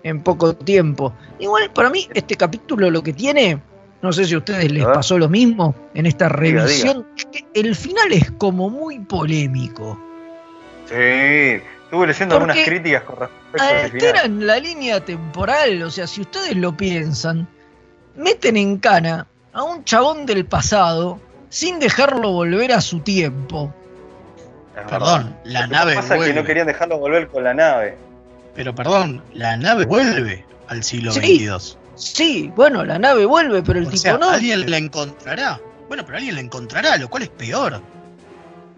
en 0.03 0.23
poco 0.23 0.55
tiempo. 0.55 1.13
Igual, 1.39 1.71
para 1.73 1.91
mí, 1.91 2.09
este 2.15 2.35
capítulo 2.35 2.91
lo 2.91 3.03
que 3.03 3.13
tiene, 3.13 3.61
no 4.03 4.13
sé 4.13 4.25
si 4.25 4.35
a 4.35 4.39
ustedes 4.39 4.71
les 4.73 4.85
pasó 4.85 5.19
lo 5.19 5.29
mismo 5.29 5.75
en 5.95 6.07
esta 6.07 6.27
Diga, 6.29 6.63
revisión, 6.65 7.07
que 7.33 7.45
el 7.55 7.75
final 7.77 8.13
es 8.13 8.31
como 8.33 8.71
muy 8.71 8.99
polémico. 9.01 9.99
Sí, 10.87 10.95
estuve 10.95 12.07
leyendo 12.07 12.35
algunas 12.37 12.57
Porque 12.57 12.71
críticas 12.71 13.03
con 13.05 13.17
respecto. 13.19 13.63
Alteran 13.63 14.47
la 14.47 14.59
línea 14.59 15.05
temporal, 15.05 15.83
o 15.83 15.91
sea, 15.91 16.07
si 16.07 16.21
ustedes 16.23 16.57
lo 16.57 16.77
piensan, 16.77 17.47
meten 18.17 18.57
en 18.57 18.79
cana 18.79 19.27
a 19.53 19.63
un 19.63 19.85
chabón 19.85 20.27
del 20.27 20.47
pasado 20.47 21.21
sin 21.49 21.79
dejarlo 21.81 22.33
volver 22.33 22.73
a 22.73 22.81
su 22.81 23.01
tiempo. 23.01 23.75
Es 24.77 24.89
Perdón, 24.91 25.25
verdad. 25.25 25.41
la 25.45 25.61
Lo 25.63 25.67
que 25.69 25.75
nave 25.75 25.95
pasa 25.97 26.07
es 26.07 26.11
que 26.13 26.17
vuelve. 26.17 26.35
no 26.35 26.45
querían 26.45 26.67
dejarlo 26.67 26.99
volver 26.99 27.29
con 27.29 27.45
la 27.45 27.55
nave. 27.55 27.97
Pero 28.55 28.75
perdón, 28.75 29.23
la 29.35 29.57
nave 29.57 29.85
vuelve 29.85 30.45
al 30.69 30.83
siglo 30.83 31.13
Sí. 31.13 31.21
XXII. 31.49 31.77
Sí, 32.01 32.51
bueno, 32.57 32.85
la 32.85 32.99
nave 32.99 33.25
vuelve, 33.27 33.63
pero 33.63 33.79
el 33.79 33.87
O 33.87 33.89
tipo 33.91 34.01
sea, 34.01 34.17
no. 34.17 34.31
alguien 34.31 34.71
la 34.71 34.79
encontrará. 34.79 35.61
Bueno, 35.89 36.05
pero 36.05 36.17
alguien 36.19 36.35
la 36.37 36.41
encontrará, 36.41 36.97
lo 36.97 37.09
cual 37.11 37.25
es 37.25 37.29
peor. 37.29 37.81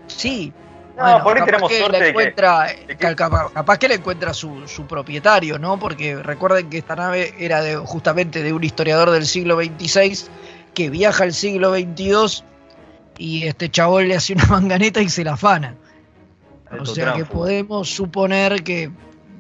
Sí. 0.09 0.53
No, 0.97 1.03
Bueno, 1.05 1.25
por 1.25 1.39
ahí 1.39 1.45
tenemos 1.47 1.71
que 1.71 1.79
suerte 1.79 1.93
la 1.93 1.99
de 1.99 2.05
que- 2.05 2.11
encuentra, 2.11 2.63
de 2.65 2.87
que- 2.87 2.97
cal- 2.97 3.17
capaz, 3.17 3.51
capaz 3.53 3.79
que 3.79 3.89
la 3.89 3.95
encuentra 3.95 4.35
su, 4.35 4.67
su 4.69 4.87
propietario, 4.87 5.59
¿no? 5.59 5.79
Porque 5.79 6.17
recuerden 6.17 6.69
que 6.69 6.79
esta 6.79 6.97
nave 6.97 7.35
era 7.39 7.63
de, 7.63 7.77
justamente 7.77 8.43
de 8.43 8.53
un 8.53 8.63
historiador 8.63 9.11
del 9.11 9.25
siglo 9.27 9.57
XXVI 9.57 10.27
que 10.75 10.91
viaja 10.91 11.25
al 11.25 11.33
siglo 11.33 11.73
XXII 11.75 12.45
y 13.19 13.45
este 13.47 13.71
chabón 13.71 14.09
le 14.09 14.17
hace 14.17 14.35
una 14.35 14.45
manganeta 14.51 15.01
y 15.01 15.09
se 15.09 15.25
la 15.25 15.33
afana. 15.35 15.77
O 16.79 16.85
sea 16.87 17.13
que 17.15 17.25
podemos 17.25 17.89
suponer 17.89 18.63
que 18.63 18.91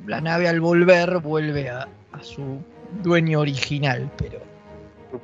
la 0.07 0.21
nave 0.21 0.49
al 0.49 0.61
volver 0.61 1.19
vuelve 1.19 1.69
a, 1.71 1.87
a 2.13 2.23
su 2.23 2.63
dueño 3.03 3.41
original, 3.41 4.11
pero. 4.17 4.41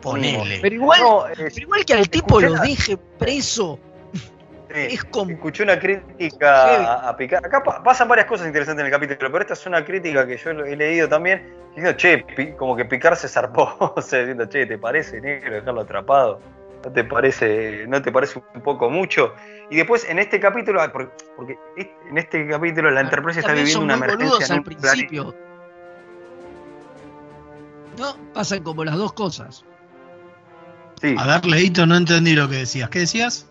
Ponele. 0.02 0.58
Pero 0.60 0.74
igual, 0.74 1.00
No, 1.00 1.24
pero 1.34 1.48
igual 1.56 1.84
que 1.84 1.94
al 1.94 2.08
tipo 2.10 2.40
lo 2.40 2.50
la- 2.50 2.60
deje 2.60 2.96
preso. 3.18 3.78
Es 4.68 5.02
como. 5.04 5.30
Escuché 5.30 5.62
una 5.62 5.78
crítica 5.78 7.04
a, 7.06 7.08
a 7.08 7.16
Picard. 7.16 7.46
Acá 7.46 7.62
pa- 7.62 7.82
pasan 7.82 8.06
varias 8.06 8.26
cosas 8.26 8.46
interesantes 8.46 8.80
en 8.82 8.86
el 8.86 8.92
capítulo, 8.92 9.32
pero 9.32 9.40
esta 9.40 9.54
es 9.54 9.64
una 9.66 9.82
crítica 9.82 10.26
que 10.26 10.36
yo 10.36 10.50
he 10.50 10.76
leído 10.76 11.08
también. 11.08 11.54
Diciendo, 11.74 11.92
che, 11.96 12.18
Pi- 12.36 12.52
como 12.52 12.76
que 12.76 12.84
Picard 12.84 13.16
se 13.16 13.28
zarpó. 13.28 13.76
o 13.96 14.02
sea, 14.02 14.18
diciendo, 14.20 14.46
che, 14.46 14.66
¿te 14.66 14.76
parece 14.76 15.20
negro 15.22 15.54
dejarlo 15.54 15.80
atrapado? 15.80 16.40
¿No 16.84 16.92
te 16.92 17.02
parece, 17.02 17.86
no 17.88 18.00
te 18.02 18.12
parece 18.12 18.40
un 18.54 18.60
poco 18.60 18.90
mucho? 18.90 19.32
Y 19.70 19.76
después 19.76 20.06
en 20.08 20.18
este 20.18 20.38
capítulo, 20.38 20.80
ah, 20.82 20.92
porque, 20.92 21.58
en 22.08 22.18
este 22.18 22.46
capítulo 22.46 22.90
la 22.90 23.00
Enterprise 23.00 23.40
está 23.40 23.52
viviendo 23.52 23.72
son 23.80 23.84
una 23.84 23.94
emergencia 23.94 24.46
en 24.46 24.52
al 24.52 24.58
un 24.58 24.64
planeta. 24.64 25.38
No, 27.98 28.16
pasan 28.32 28.62
como 28.62 28.84
las 28.84 28.96
dos 28.96 29.12
cosas. 29.12 29.64
A 31.16 31.26
ver, 31.26 31.46
Leito, 31.46 31.86
no 31.86 31.96
entendí 31.96 32.34
lo 32.34 32.48
que 32.48 32.56
decías. 32.56 32.88
¿Qué 32.90 33.00
decías? 33.00 33.46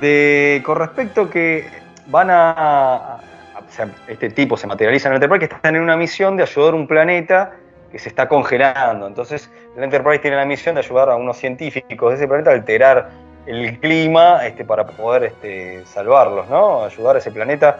De, 0.00 0.62
con 0.64 0.78
respecto 0.78 1.28
que 1.30 1.66
van 2.08 2.30
a, 2.30 2.50
a- 2.50 3.14
a- 3.16 3.58
o 3.58 3.70
sea, 3.70 3.88
este 4.08 4.30
tipo 4.30 4.56
se 4.56 4.66
materializa 4.66 5.08
en 5.08 5.12
el 5.12 5.16
Enterprise 5.16 5.48
que 5.48 5.54
están 5.54 5.76
en 5.76 5.82
una 5.82 5.96
misión 5.96 6.36
de 6.36 6.42
ayudar 6.44 6.72
a 6.74 6.76
un 6.76 6.86
planeta 6.86 7.52
que 7.90 7.98
se 7.98 8.08
está 8.08 8.28
congelando. 8.28 9.06
Entonces, 9.06 9.50
el 9.76 9.84
Enterprise 9.84 10.20
tiene 10.20 10.36
la 10.38 10.44
misión 10.46 10.74
de 10.74 10.80
ayudar 10.80 11.10
a 11.10 11.16
unos 11.16 11.36
científicos 11.36 12.10
de 12.10 12.16
ese 12.16 12.26
planeta 12.28 12.50
a 12.50 12.54
alterar 12.54 13.10
el 13.46 13.78
clima 13.80 14.46
este, 14.46 14.64
para 14.64 14.86
poder 14.86 15.24
este, 15.24 15.84
salvarlos, 15.86 16.48
¿no? 16.48 16.84
Ayudar 16.84 17.16
a 17.16 17.18
ese 17.18 17.30
planeta. 17.30 17.78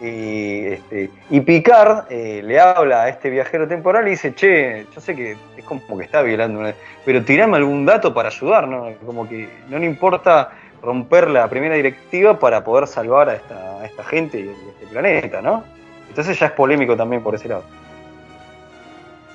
Y, 0.00 0.66
este, 0.66 1.10
y 1.28 1.40
Picard 1.40 2.04
eh, 2.08 2.40
le 2.44 2.60
habla 2.60 3.02
a 3.02 3.08
este 3.08 3.30
viajero 3.30 3.66
temporal 3.66 4.06
y 4.06 4.12
dice, 4.12 4.32
che, 4.34 4.86
yo 4.94 5.00
sé 5.00 5.16
que 5.16 5.36
es 5.56 5.64
como 5.64 5.98
que 5.98 6.04
está 6.04 6.22
violando 6.22 6.60
una... 6.60 6.74
Pero 7.04 7.24
tirame 7.24 7.56
algún 7.56 7.84
dato 7.84 8.14
para 8.14 8.28
ayudar, 8.28 8.68
¿no? 8.68 8.92
Como 9.04 9.28
que 9.28 9.48
no 9.68 9.78
le 9.78 9.86
importa 9.86 10.50
romper 10.82 11.28
la 11.28 11.48
primera 11.48 11.74
directiva 11.74 12.38
para 12.38 12.62
poder 12.62 12.86
salvar 12.86 13.28
a 13.28 13.34
esta, 13.34 13.80
a 13.80 13.86
esta 13.86 14.04
gente 14.04 14.38
y 14.40 14.48
a 14.48 14.52
este 14.52 14.86
planeta, 14.86 15.42
¿no? 15.42 15.64
Entonces 16.08 16.38
ya 16.38 16.46
es 16.46 16.52
polémico 16.52 16.96
también 16.96 17.22
por 17.22 17.34
ese 17.34 17.48
lado. 17.48 17.64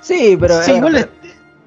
Sí, 0.01 0.37
pero, 0.39 0.61
Sí, 0.61 0.71
eh, 0.71 0.77
igual 0.77 1.09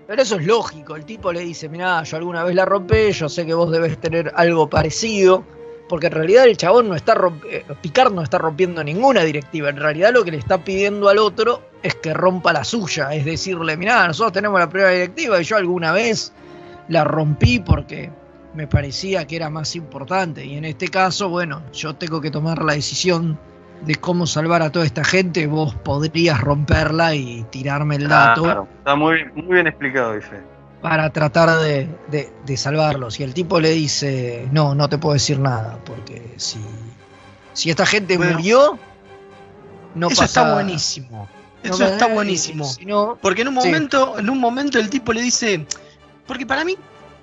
pero 0.07 0.23
eso 0.23 0.37
es 0.37 0.47
lógico. 0.47 0.95
El 0.97 1.05
tipo 1.05 1.33
le 1.33 1.41
dice, 1.41 1.69
mirá, 1.69 2.03
yo 2.05 2.17
alguna 2.17 2.45
vez 2.45 2.55
la 2.55 2.65
rompí, 2.65 3.11
yo 3.11 3.29
sé 3.29 3.45
que 3.45 3.55
vos 3.55 3.71
debes 3.73 3.99
tener 3.99 4.33
algo 4.37 4.69
parecido. 4.69 5.45
Porque 5.89 6.07
en 6.07 6.13
realidad 6.13 6.45
el 6.47 6.57
chabón 6.57 6.89
no 6.89 6.97
está 6.97 7.17
eh, 7.49 7.65
Picard 7.81 8.13
no 8.13 8.23
está 8.23 8.39
rompiendo 8.39 8.83
ninguna 8.83 9.23
directiva. 9.23 9.69
En 9.69 9.77
realidad 9.77 10.13
lo 10.13 10.25
que 10.25 10.33
le 10.33 10.39
está 10.39 10.59
pidiendo 10.59 11.09
al 11.09 11.19
otro 11.19 11.63
es 11.83 11.95
que 11.95 12.13
rompa 12.13 12.53
la 12.53 12.65
suya. 12.65 13.15
Es 13.15 13.25
decirle, 13.25 13.77
mirá, 13.77 14.07
nosotros 14.07 14.33
tenemos 14.33 14.59
la 14.59 14.69
primera 14.69 14.91
directiva 14.91 15.41
y 15.41 15.45
yo 15.45 15.57
alguna 15.57 15.93
vez 15.93 16.33
la 16.89 17.05
rompí 17.05 17.61
porque 17.61 18.11
me 18.55 18.67
parecía 18.67 19.27
que 19.27 19.37
era 19.37 19.51
más 19.51 19.77
importante. 19.77 20.45
Y 20.45 20.57
en 20.57 20.65
este 20.65 20.89
caso, 20.89 21.29
bueno, 21.29 21.63
yo 21.73 21.95
tengo 21.95 22.21
que 22.21 22.31
tomar 22.31 22.63
la 22.65 22.73
decisión 22.73 23.39
de 23.85 23.95
cómo 23.97 24.27
salvar 24.27 24.63
a 24.63 24.73
toda 24.73 24.87
esta 24.87 25.05
gente. 25.05 25.47
Vos 25.47 25.75
podrías 25.75 26.41
romperla 26.41 27.15
y 27.15 27.45
tirarme 27.51 27.97
el 27.97 28.09
dato 28.09 28.43
Claro, 28.43 28.69
está 28.79 28.97
muy, 28.97 29.25
muy 29.35 29.55
bien 29.55 29.67
explicado, 29.67 30.15
dice. 30.15 30.41
Para 30.89 31.11
tratar 31.11 31.59
de, 31.61 31.89
de- 32.13 32.33
de 32.47 32.57
salvarlos. 32.57 33.19
Y 33.19 33.25
el 33.25 33.35
tipo 33.35 33.59
le 33.59 33.71
dice, 33.73 34.47
no, 34.53 34.73
no 34.77 34.89
te 34.89 34.99
puedo 34.99 35.15
decir 35.15 35.37
nada, 35.41 35.81
porque 35.85 36.35
si, 36.37 36.61
si 37.55 37.71
esta 37.71 37.85
gente 37.85 38.17
Bueno, 38.17 38.35
murió, 38.35 38.79
no 39.97 40.07
Eso 40.07 40.21
pasa... 40.23 40.25
está 40.43 40.55
buenísimo. 40.55 41.29
Eso 41.65 41.85
está 41.85 42.07
buenísimo. 42.07 42.65
si 42.67 42.85
no- 42.87 43.19
Porque 43.21 43.43
en 43.43 43.49
un 43.49 43.61
sí. 43.61 43.67
momento, 43.67 44.17
en 44.21 44.31
un 44.31 44.39
momento 44.39 44.79
el 44.79 44.89
tipo 44.89 45.13
le 45.13 45.23
dice, 45.23 45.67
porque 46.25 46.47
para 46.47 46.65
mí 46.65 46.77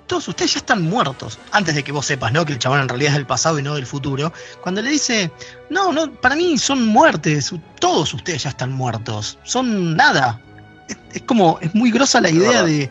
todos 0.06 0.28
ustedes 0.28 0.52
ya 0.52 0.58
están 0.58 0.82
muertos. 0.82 1.38
Antes 1.50 1.74
de 1.74 1.82
que 1.82 1.90
vos 1.90 2.04
sepas, 2.04 2.30
¿no? 2.32 2.44
Que 2.44 2.52
el 2.52 2.58
chabón 2.58 2.80
en 2.80 2.88
realidad 2.90 3.12
es 3.12 3.16
del 3.16 3.26
pasado 3.26 3.58
y 3.58 3.62
no 3.62 3.74
del 3.76 3.86
futuro. 3.86 4.30
Cuando 4.60 4.82
le 4.82 4.90
dice, 4.90 5.30
no, 5.70 5.90
no, 5.90 6.12
para 6.12 6.36
mí 6.36 6.58
son 6.58 6.86
muertes. 6.86 7.50
Todos 7.80 8.12
ustedes 8.12 8.42
ya 8.42 8.50
están 8.50 8.72
muertos. 8.72 9.38
Son 9.44 9.96
nada. 9.96 10.38
Es, 10.86 10.98
es 11.14 11.22
como, 11.22 11.58
es 11.62 11.74
muy 11.74 11.90
grosa 11.90 12.20
la 12.20 12.28
idea 12.28 12.62
de, 12.62 12.90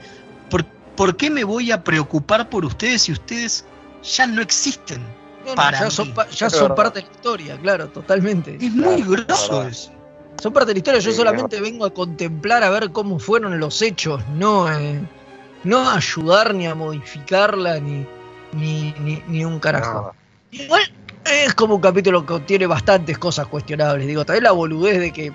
¿por, 0.50 0.66
¿por 0.96 1.16
qué 1.18 1.30
me 1.30 1.44
voy 1.44 1.72
a 1.72 1.84
preocupar 1.84 2.50
por 2.50 2.66
ustedes 2.66 3.04
si 3.04 3.12
ustedes 3.12 3.66
ya 4.04 4.28
no 4.28 4.41
existen? 4.41 5.02
No, 5.44 5.50
no, 5.50 5.56
para 5.56 5.80
ya 5.80 5.86
mí. 5.86 5.91
son, 5.91 6.14
pa- 6.14 6.30
ya 6.30 6.50
son 6.50 6.74
parte 6.76 7.00
de 7.00 7.06
la 7.08 7.12
historia, 7.12 7.58
claro, 7.58 7.88
totalmente. 7.89 8.56
Es 8.60 8.72
muy 8.74 9.02
Claro, 9.02 9.26
grosso 9.26 9.68
eso. 9.68 9.91
Son 10.41 10.52
parte 10.54 10.70
de 10.70 10.74
la 10.76 10.78
historia, 10.80 11.00
yo 11.00 11.12
Sí, 11.12 11.18
solamente 11.18 11.62
vengo 11.62 11.86
a 11.86 11.94
contemplar 11.94 12.64
a 12.64 12.70
ver 12.70 12.91
cómo 12.91 13.20
fueron 13.20 13.60
los 13.60 13.82
hechos, 13.82 14.22
no, 14.36 14.72
eh, 14.72 15.02
no 15.64 15.89
a 15.89 15.96
ayudar 15.96 16.54
ni 16.56 16.66
a 16.68 16.76
modificarla 16.76 17.80
ni, 17.80 18.06
ni, 18.54 18.94
ni, 19.00 19.22
ni 19.28 19.46
un 19.46 19.60
carajo. 19.60 20.14
Igual 20.52 20.82
es 21.26 21.54
como 21.56 21.76
un 21.76 21.82
capítulo 21.82 22.26
que 22.26 22.39
tiene 22.41 22.66
bastantes 22.68 23.18
cosas 23.18 23.48
cuestionables. 23.48 24.06
Digo, 24.08 24.26
también 24.26 24.44
la 24.44 24.52
boludez 24.52 25.00
de 25.00 25.12
que 25.14 25.32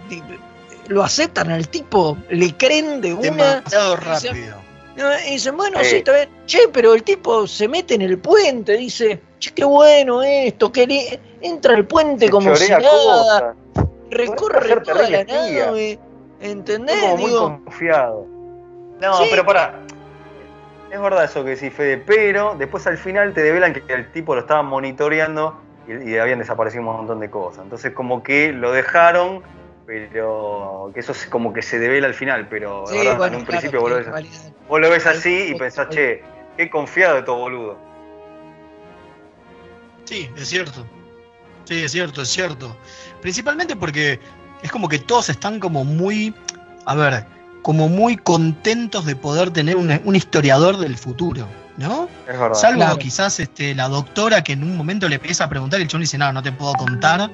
lo 0.88 1.02
aceptan 1.02 1.50
al 1.50 1.68
tipo, 1.68 2.16
le 2.30 2.54
creen 2.56 3.00
de 3.00 3.14
una. 3.14 3.56
Demasiado 3.56 3.96
rápido. 3.96 4.57
No, 4.98 5.10
Y 5.26 5.32
dicen, 5.32 5.56
bueno, 5.56 5.80
Eh. 5.80 5.84
sí, 5.84 5.96
está 5.96 6.12
bien. 6.14 6.28
Che, 6.46 6.68
pero 6.72 6.94
el 6.94 7.02
tipo 7.02 7.46
se 7.46 7.68
mete 7.68 7.94
en 7.94 8.02
el 8.02 8.18
puente, 8.18 8.76
dice, 8.76 9.20
che, 9.38 9.52
qué 9.54 9.64
bueno 9.64 10.22
esto, 10.22 10.70
que 10.72 11.18
entra 11.40 11.74
al 11.74 11.86
puente 11.86 12.28
como 12.28 12.54
si 12.56 12.70
nada, 12.70 12.82
cosas. 12.90 13.54
recorre 14.10 14.76
toda 14.80 15.08
la 15.08 15.24
nave, 15.24 15.98
¿entendés? 16.40 17.00
Como 17.00 17.16
muy 17.16 17.30
confiado. 17.32 18.26
No, 19.00 19.14
Sí. 19.18 19.24
pero 19.30 19.46
pará. 19.46 19.74
Es 20.90 21.00
verdad 21.00 21.24
eso 21.24 21.44
que 21.44 21.50
decís, 21.50 21.72
Fede, 21.72 21.98
pero 21.98 22.54
después 22.58 22.86
al 22.86 22.96
final 22.96 23.34
te 23.34 23.42
develan 23.42 23.74
que 23.74 23.82
el 23.92 24.10
tipo 24.10 24.34
lo 24.34 24.40
estaban 24.40 24.66
monitoreando 24.66 25.60
y, 25.86 26.12
y 26.12 26.18
habían 26.18 26.38
desaparecido 26.38 26.80
un 26.82 26.96
montón 26.96 27.20
de 27.20 27.28
cosas. 27.30 27.64
Entonces 27.64 27.92
como 27.92 28.22
que 28.22 28.52
lo 28.54 28.72
dejaron, 28.72 29.42
pero 29.88 30.90
que 30.92 31.00
eso 31.00 31.12
es 31.12 31.24
como 31.24 31.50
que 31.54 31.62
se 31.62 31.78
devela 31.78 32.08
al 32.08 32.12
final, 32.14 32.46
pero 32.50 32.84
Sí, 32.86 32.98
es 32.98 33.04
verdad, 33.04 33.16
bueno, 33.16 33.36
en 33.36 33.40
un 33.40 33.46
claro, 33.46 33.60
principio 33.60 33.80
vos 33.80 33.90
lo 33.90 33.96
ves, 33.96 34.52
vos 34.68 34.80
lo 34.80 34.90
ves 34.90 35.06
así 35.06 35.46
y 35.48 35.54
pensás, 35.54 35.88
che, 35.88 36.22
qué 36.58 36.68
confiado 36.68 37.16
de 37.16 37.22
todo 37.22 37.36
boludo. 37.38 37.78
Sí, 40.04 40.28
es 40.36 40.46
cierto. 40.46 40.86
Sí, 41.64 41.82
es 41.84 41.92
cierto, 41.92 42.20
es 42.20 42.28
cierto. 42.28 42.76
Principalmente 43.22 43.76
porque 43.76 44.20
es 44.62 44.70
como 44.70 44.90
que 44.90 44.98
todos 44.98 45.30
están 45.30 45.58
como 45.58 45.86
muy, 45.86 46.34
a 46.84 46.94
ver, 46.94 47.24
como 47.62 47.88
muy 47.88 48.18
contentos 48.18 49.06
de 49.06 49.16
poder 49.16 49.52
tener 49.52 49.76
un, 49.76 49.98
un 50.04 50.16
historiador 50.16 50.76
del 50.76 50.98
futuro, 50.98 51.46
¿no? 51.78 52.10
Es 52.28 52.38
verdad. 52.38 52.52
Salvo 52.52 52.80
Claro. 52.80 52.98
quizás 52.98 53.40
este, 53.40 53.74
la 53.74 53.88
doctora 53.88 54.44
que 54.44 54.52
en 54.52 54.64
un 54.64 54.76
momento 54.76 55.08
le 55.08 55.14
empieza 55.14 55.44
a 55.44 55.48
preguntar 55.48 55.80
y 55.80 55.84
el 55.84 55.88
chabón 55.88 56.02
dice, 56.02 56.18
no, 56.18 56.30
no 56.30 56.42
te 56.42 56.52
puedo 56.52 56.74
contar. 56.74 57.30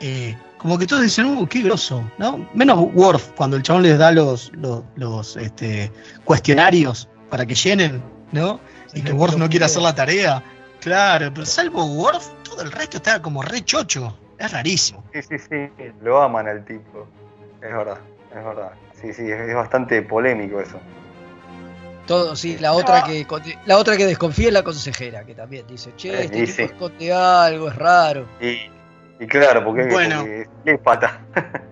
Eh, 0.00 0.34
como 0.60 0.78
que 0.78 0.86
todos 0.86 1.02
dicen, 1.02 1.24
uh, 1.26 1.46
qué 1.46 1.62
groso, 1.62 2.04
¿no? 2.18 2.46
Menos 2.52 2.78
Worf, 2.94 3.30
cuando 3.36 3.56
el 3.56 3.62
chabón 3.62 3.82
les 3.82 3.96
da 3.98 4.12
los, 4.12 4.52
los, 4.54 4.82
los, 4.96 5.36
este, 5.36 5.90
cuestionarios 6.24 7.08
para 7.30 7.46
que 7.46 7.54
llenen, 7.54 8.02
¿no? 8.32 8.60
Y 8.92 9.00
que 9.02 9.12
Worf 9.12 9.36
no 9.36 9.48
quiere 9.48 9.64
hacer 9.64 9.82
la 9.82 9.94
tarea. 9.94 10.42
Claro, 10.80 11.30
pero 11.32 11.46
salvo 11.46 11.84
Worf, 11.86 12.28
todo 12.42 12.60
el 12.62 12.72
resto 12.72 12.98
está 12.98 13.22
como 13.22 13.42
re 13.42 13.62
chocho. 13.64 14.16
Es 14.38 14.52
rarísimo. 14.52 15.02
Sí, 15.14 15.22
sí, 15.22 15.38
sí, 15.38 15.70
lo 16.02 16.20
aman 16.20 16.46
al 16.48 16.64
tipo. 16.64 17.06
Es 17.62 17.72
verdad, 17.72 17.98
es 18.30 18.44
verdad. 18.44 18.72
Sí, 19.00 19.12
sí, 19.14 19.30
es, 19.30 19.40
es 19.40 19.54
bastante 19.54 20.02
polémico 20.02 20.60
eso. 20.60 20.78
todo, 22.06 22.34
sí, 22.36 22.58
la 22.58 22.72
otra 22.72 23.04
que 23.04 23.26
la 23.66 23.76
otra 23.78 23.96
que 23.96 24.06
desconfía 24.06 24.48
es 24.48 24.54
la 24.54 24.62
consejera, 24.62 25.24
que 25.24 25.34
también 25.34 25.66
dice, 25.66 25.92
che, 25.96 26.08
Eh, 26.10 26.24
este 26.24 26.40
tipo 26.44 26.52
sí. 26.52 26.62
esconde 26.62 27.12
algo, 27.12 27.68
es 27.68 27.76
raro. 27.76 28.26
Y, 28.40 28.70
y 29.20 29.26
claro, 29.26 29.62
porque, 29.64 29.84
Bueno. 29.86 30.20
porque 30.20 30.48
es 30.64 30.78
pata. 30.80 31.20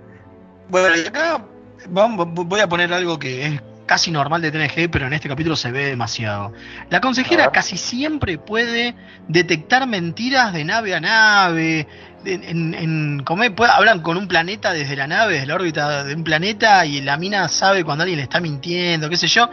Bueno, 0.71 0.95
y 0.97 1.07
acá 1.07 1.43
vamos- 1.89 2.29
voy 2.47 2.61
a 2.61 2.69
poner 2.69 2.93
algo 2.93 3.19
que 3.19 3.47
es 3.47 3.63
casi 3.87 4.11
normal 4.11 4.43
de 4.43 4.51
TNG, 4.53 4.91
pero 4.91 5.07
en 5.07 5.15
este 5.15 5.27
capítulo 5.31 5.57
se 5.57 5.73
ve 5.73 5.87
demasiado. 5.87 6.53
La 6.91 7.01
consejera 7.01 7.51
casi 7.51 7.79
siempre 7.79 8.37
puede 8.37 8.95
detectar 9.29 9.87
mentiras 9.87 10.53
de 10.53 10.67
nave 10.67 10.95
a 10.95 11.01
nave. 11.01 11.87
En, 12.27 12.75
en- 12.75 13.23
como 13.25 13.45
es, 13.45 13.51
puede- 13.53 13.73
hablan 13.73 14.03
con 14.03 14.19
un 14.19 14.29
planeta 14.29 14.75
desde 14.75 14.95
la 14.95 15.07
nave, 15.07 15.35
desde 15.35 15.47
la 15.47 15.55
órbita 15.55 16.05
de 16.05 16.15
un 16.15 16.23
planeta, 16.25 16.85
y 16.85 17.01
la 17.01 17.17
mina 17.17 17.49
sabe 17.49 17.83
cuando 17.83 18.03
alguien 18.03 18.19
le 18.19 18.25
está 18.25 18.39
mintiendo, 18.41 19.09
qué 19.09 19.17
sé 19.17 19.27
yo. 19.27 19.49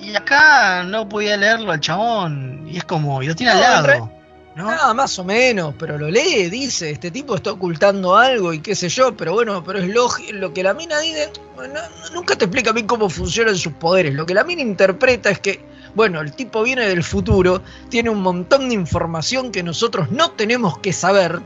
Y 0.00 0.16
acá 0.16 0.82
no 0.82 1.08
podía 1.08 1.36
leerlo 1.36 1.70
al 1.70 1.78
chabón, 1.78 2.66
y 2.66 2.78
es 2.78 2.84
como, 2.84 3.22
y 3.22 3.28
lo 3.28 3.36
tiene 3.36 3.52
al 3.52 3.58
No, 3.60 3.64
en 3.64 3.86
lado. 3.86 4.12
Nada, 4.56 4.92
más 4.94 5.16
o 5.18 5.24
menos, 5.24 5.74
pero 5.78 5.96
lo 5.96 6.10
lee, 6.10 6.50
dice, 6.50 6.90
este 6.90 7.10
tipo 7.10 7.36
está 7.36 7.52
ocultando 7.52 8.16
algo 8.16 8.52
y 8.52 8.60
qué 8.60 8.74
sé 8.74 8.88
yo, 8.88 9.16
pero 9.16 9.32
bueno, 9.32 9.62
pero 9.62 9.78
es 9.78 9.88
lógico, 9.88 10.32
lo 10.32 10.52
que 10.52 10.64
la 10.64 10.74
mina 10.74 10.98
dice, 10.98 11.30
bueno, 11.54 11.80
nunca 12.12 12.36
te 12.36 12.46
explica 12.46 12.72
bien 12.72 12.88
cómo 12.88 13.08
funcionan 13.08 13.56
sus 13.56 13.72
poderes, 13.74 14.12
lo 14.14 14.26
que 14.26 14.34
la 14.34 14.42
mina 14.42 14.60
interpreta 14.62 15.30
es 15.30 15.38
que, 15.38 15.64
bueno, 15.94 16.20
el 16.20 16.32
tipo 16.32 16.64
viene 16.64 16.88
del 16.88 17.04
futuro, 17.04 17.62
tiene 17.88 18.10
un 18.10 18.22
montón 18.22 18.68
de 18.68 18.74
información 18.74 19.52
que 19.52 19.62
nosotros 19.62 20.10
no 20.10 20.32
tenemos 20.32 20.78
que 20.78 20.92
saber, 20.92 21.40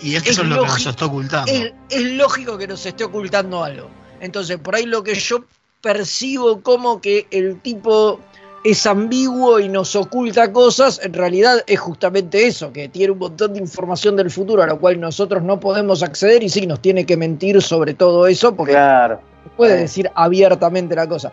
Y 0.00 0.14
esto 0.14 0.30
es, 0.30 0.38
lo 0.38 0.60
que 0.60 0.66
nos 0.68 0.86
está 0.86 1.06
ocultando. 1.06 1.50
Es, 1.50 1.72
es 1.88 2.02
lógico 2.12 2.56
que 2.56 2.68
nos 2.68 2.86
esté 2.86 3.04
ocultando 3.04 3.64
algo. 3.64 3.90
Entonces, 4.20 4.58
por 4.58 4.76
ahí 4.76 4.86
lo 4.86 5.02
que 5.02 5.14
yo 5.14 5.44
percibo 5.80 6.62
como 6.62 7.00
que 7.00 7.26
el 7.30 7.60
tipo 7.60 8.20
es 8.64 8.86
ambiguo 8.86 9.60
y 9.60 9.68
nos 9.68 9.94
oculta 9.94 10.50
cosas, 10.50 10.98
en 11.04 11.12
realidad 11.12 11.62
es 11.66 11.78
justamente 11.78 12.46
eso, 12.46 12.72
que 12.72 12.88
tiene 12.88 13.12
un 13.12 13.18
montón 13.18 13.52
de 13.52 13.60
información 13.60 14.16
del 14.16 14.30
futuro 14.30 14.62
a 14.62 14.66
lo 14.66 14.80
cual 14.80 14.98
nosotros 14.98 15.42
no 15.42 15.60
podemos 15.60 16.02
acceder 16.02 16.42
y 16.42 16.48
sí 16.48 16.66
nos 16.66 16.80
tiene 16.80 17.04
que 17.04 17.18
mentir 17.18 17.60
sobre 17.60 17.92
todo 17.92 18.26
eso 18.26 18.56
porque 18.56 18.72
Claro. 18.72 19.20
no 19.44 19.52
puede 19.52 19.76
decir 19.76 20.10
abiertamente 20.14 20.96
la 20.96 21.06
cosa. 21.06 21.30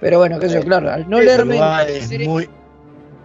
Pero 0.00 0.18
bueno, 0.18 0.40
sé 0.40 0.48
yo, 0.48 0.60
claro, 0.62 0.90
al 0.90 1.08
no 1.08 1.20
leerme 1.20 1.60
es 1.88 2.18
muy, 2.26 2.48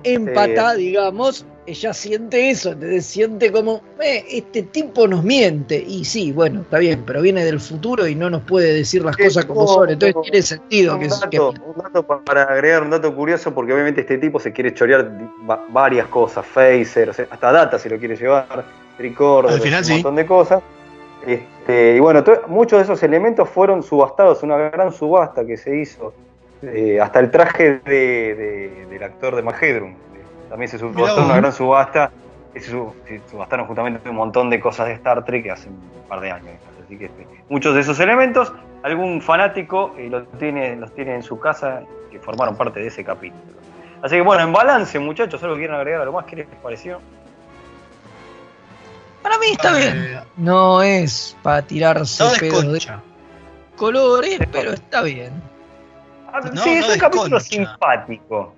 empata, 0.03 0.73
digamos, 0.75 1.45
ella 1.68 1.93
siente 1.93 2.49
eso, 2.49 2.72
¿entendés? 2.72 3.05
siente 3.05 3.51
como, 3.51 3.82
"Eh, 4.01 4.26
este 4.30 4.64
tipo 4.64 5.07
nos 5.07 5.24
miente. 5.24 5.78
Y 5.88 6.03
sí, 6.05 6.32
bueno, 6.32 6.62
está 6.62 6.80
bien, 6.80 7.03
pero 7.05 7.22
viene 7.22 7.45
del 7.45 7.59
futuro 7.59 8.07
y 8.07 8.16
no 8.16 8.30
nos 8.30 8.41
puede 8.43 8.74
decir 8.74 9.03
las 9.05 9.16
cosas 9.16 9.45
como 9.45 9.68
son. 9.68 9.89
Entonces 9.91 10.16
tiene 10.24 10.41
sentido 10.41 10.97
que, 10.99 11.05
un, 11.05 11.12
que 11.30 11.38
dato, 11.38 11.53
un 11.66 11.84
dato 11.84 12.03
pa- 12.03 12.22
para 12.24 12.43
agregar 12.43 12.82
un 12.84 12.89
dato 12.89 13.16
curioso, 13.16 13.53
porque 13.53 13.74
obviamente 13.74 14.01
este 14.01 14.18
tipo 14.18 14.39
se 14.39 14.51
quiere 14.51 14.74
chorear 14.74 15.12
varias 15.70 16.07
cosas, 16.07 16.45
phaser, 16.45 17.09
o 17.09 17.14
sea, 17.14 17.28
hasta 17.30 17.51
data 17.51 17.78
se 17.80 17.89
lo 17.89 17.97
quiere 17.99 18.16
llevar, 18.16 18.47
Al 18.99 19.62
final 19.62 19.80
un 19.80 19.86
sí. 19.86 19.93
montón 19.93 20.16
de 20.16 20.26
cosas. 20.26 20.62
Este, 21.26 21.95
y 21.97 21.99
bueno, 21.99 22.24
muchos 22.47 22.80
de 22.80 22.84
esos 22.86 23.03
elementos 23.03 23.47
fueron 23.47 23.84
subastados, 23.84 24.41
una 24.41 24.57
gran 24.57 24.91
subasta 24.91 25.45
que 25.45 25.55
se 25.57 25.78
hizo, 25.78 26.14
eh, 26.64 26.99
hasta 26.99 27.20
el 27.20 27.30
traje 27.30 27.80
de, 27.86 27.91
de- 28.36 28.86
del 28.89 29.03
actor 29.03 29.36
de 29.36 29.41
Magedrum. 29.43 29.93
También 30.51 30.69
se 30.69 30.77
subastó 30.77 31.23
una 31.25 31.37
gran 31.37 31.53
subasta, 31.53 32.11
y 32.53 32.59
se, 32.59 32.71
sub- 32.71 32.93
se 33.07 33.21
subastaron 33.31 33.65
justamente 33.65 34.09
un 34.09 34.17
montón 34.17 34.49
de 34.49 34.59
cosas 34.59 34.87
de 34.87 34.93
Star 34.93 35.23
Trek 35.23 35.49
hace 35.49 35.69
un 35.69 35.79
par 36.09 36.19
de 36.19 36.29
años. 36.29 36.49
Así 36.85 36.97
que 36.97 37.05
este, 37.05 37.25
muchos 37.49 37.73
de 37.73 37.79
esos 37.81 37.97
elementos, 38.01 38.51
algún 38.83 39.21
fanático 39.21 39.95
eh, 39.97 40.09
los, 40.09 40.29
tiene, 40.37 40.75
los 40.75 40.93
tiene 40.93 41.15
en 41.15 41.23
su 41.23 41.39
casa 41.39 41.83
que 42.11 42.19
formaron 42.19 42.57
parte 42.57 42.81
de 42.81 42.87
ese 42.87 43.03
capítulo. 43.03 43.41
Así 44.01 44.15
que 44.15 44.21
bueno, 44.21 44.43
en 44.43 44.51
balance, 44.51 44.99
muchachos, 44.99 45.41
¿algo 45.41 45.55
quieren 45.55 45.75
agregar 45.75 46.01
algo 46.01 46.13
más? 46.17 46.25
¿Qué 46.25 46.35
les 46.35 46.47
pareció? 46.61 46.99
Para 49.23 49.37
mí 49.37 49.45
está 49.51 49.73
bien. 49.77 50.19
No 50.35 50.81
es 50.81 51.37
para 51.43 51.61
tirarse 51.61 52.23
no 52.23 52.31
pedos 52.39 52.73
de 52.73 52.79
colores, 53.77 54.39
pero 54.51 54.71
está 54.73 55.01
bien. 55.03 55.31
Ah, 56.33 56.39
No, 56.51 56.61
sí, 56.63 56.69
es 56.71 56.89
un 56.89 56.99
capítulo 56.99 57.39
simpático. 57.39 58.53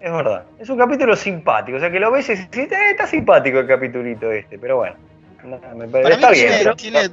Es 0.00 0.12
verdad, 0.12 0.44
es 0.58 0.68
un 0.68 0.78
capítulo 0.78 1.16
simpático. 1.16 1.78
O 1.78 1.80
sea 1.80 1.90
que 1.90 1.98
lo 2.00 2.10
ves 2.12 2.28
y 2.28 2.32
dices, 2.32 2.48
"Eh, 2.52 2.68
está 2.90 3.06
simpático 3.06 3.58
el 3.58 3.66
capitulito 3.66 4.30
este, 4.30 4.58
pero 4.58 4.76
bueno. 4.78 4.96
no, 5.44 5.58
me 5.76 5.86
parece- 5.88 6.02
Para 6.02 6.14
está 6.16 6.30
mí, 6.30 6.34
bien. 6.34 6.48
tiene- 6.48 6.58
pero- 6.64 6.76
tiene- 6.76 7.10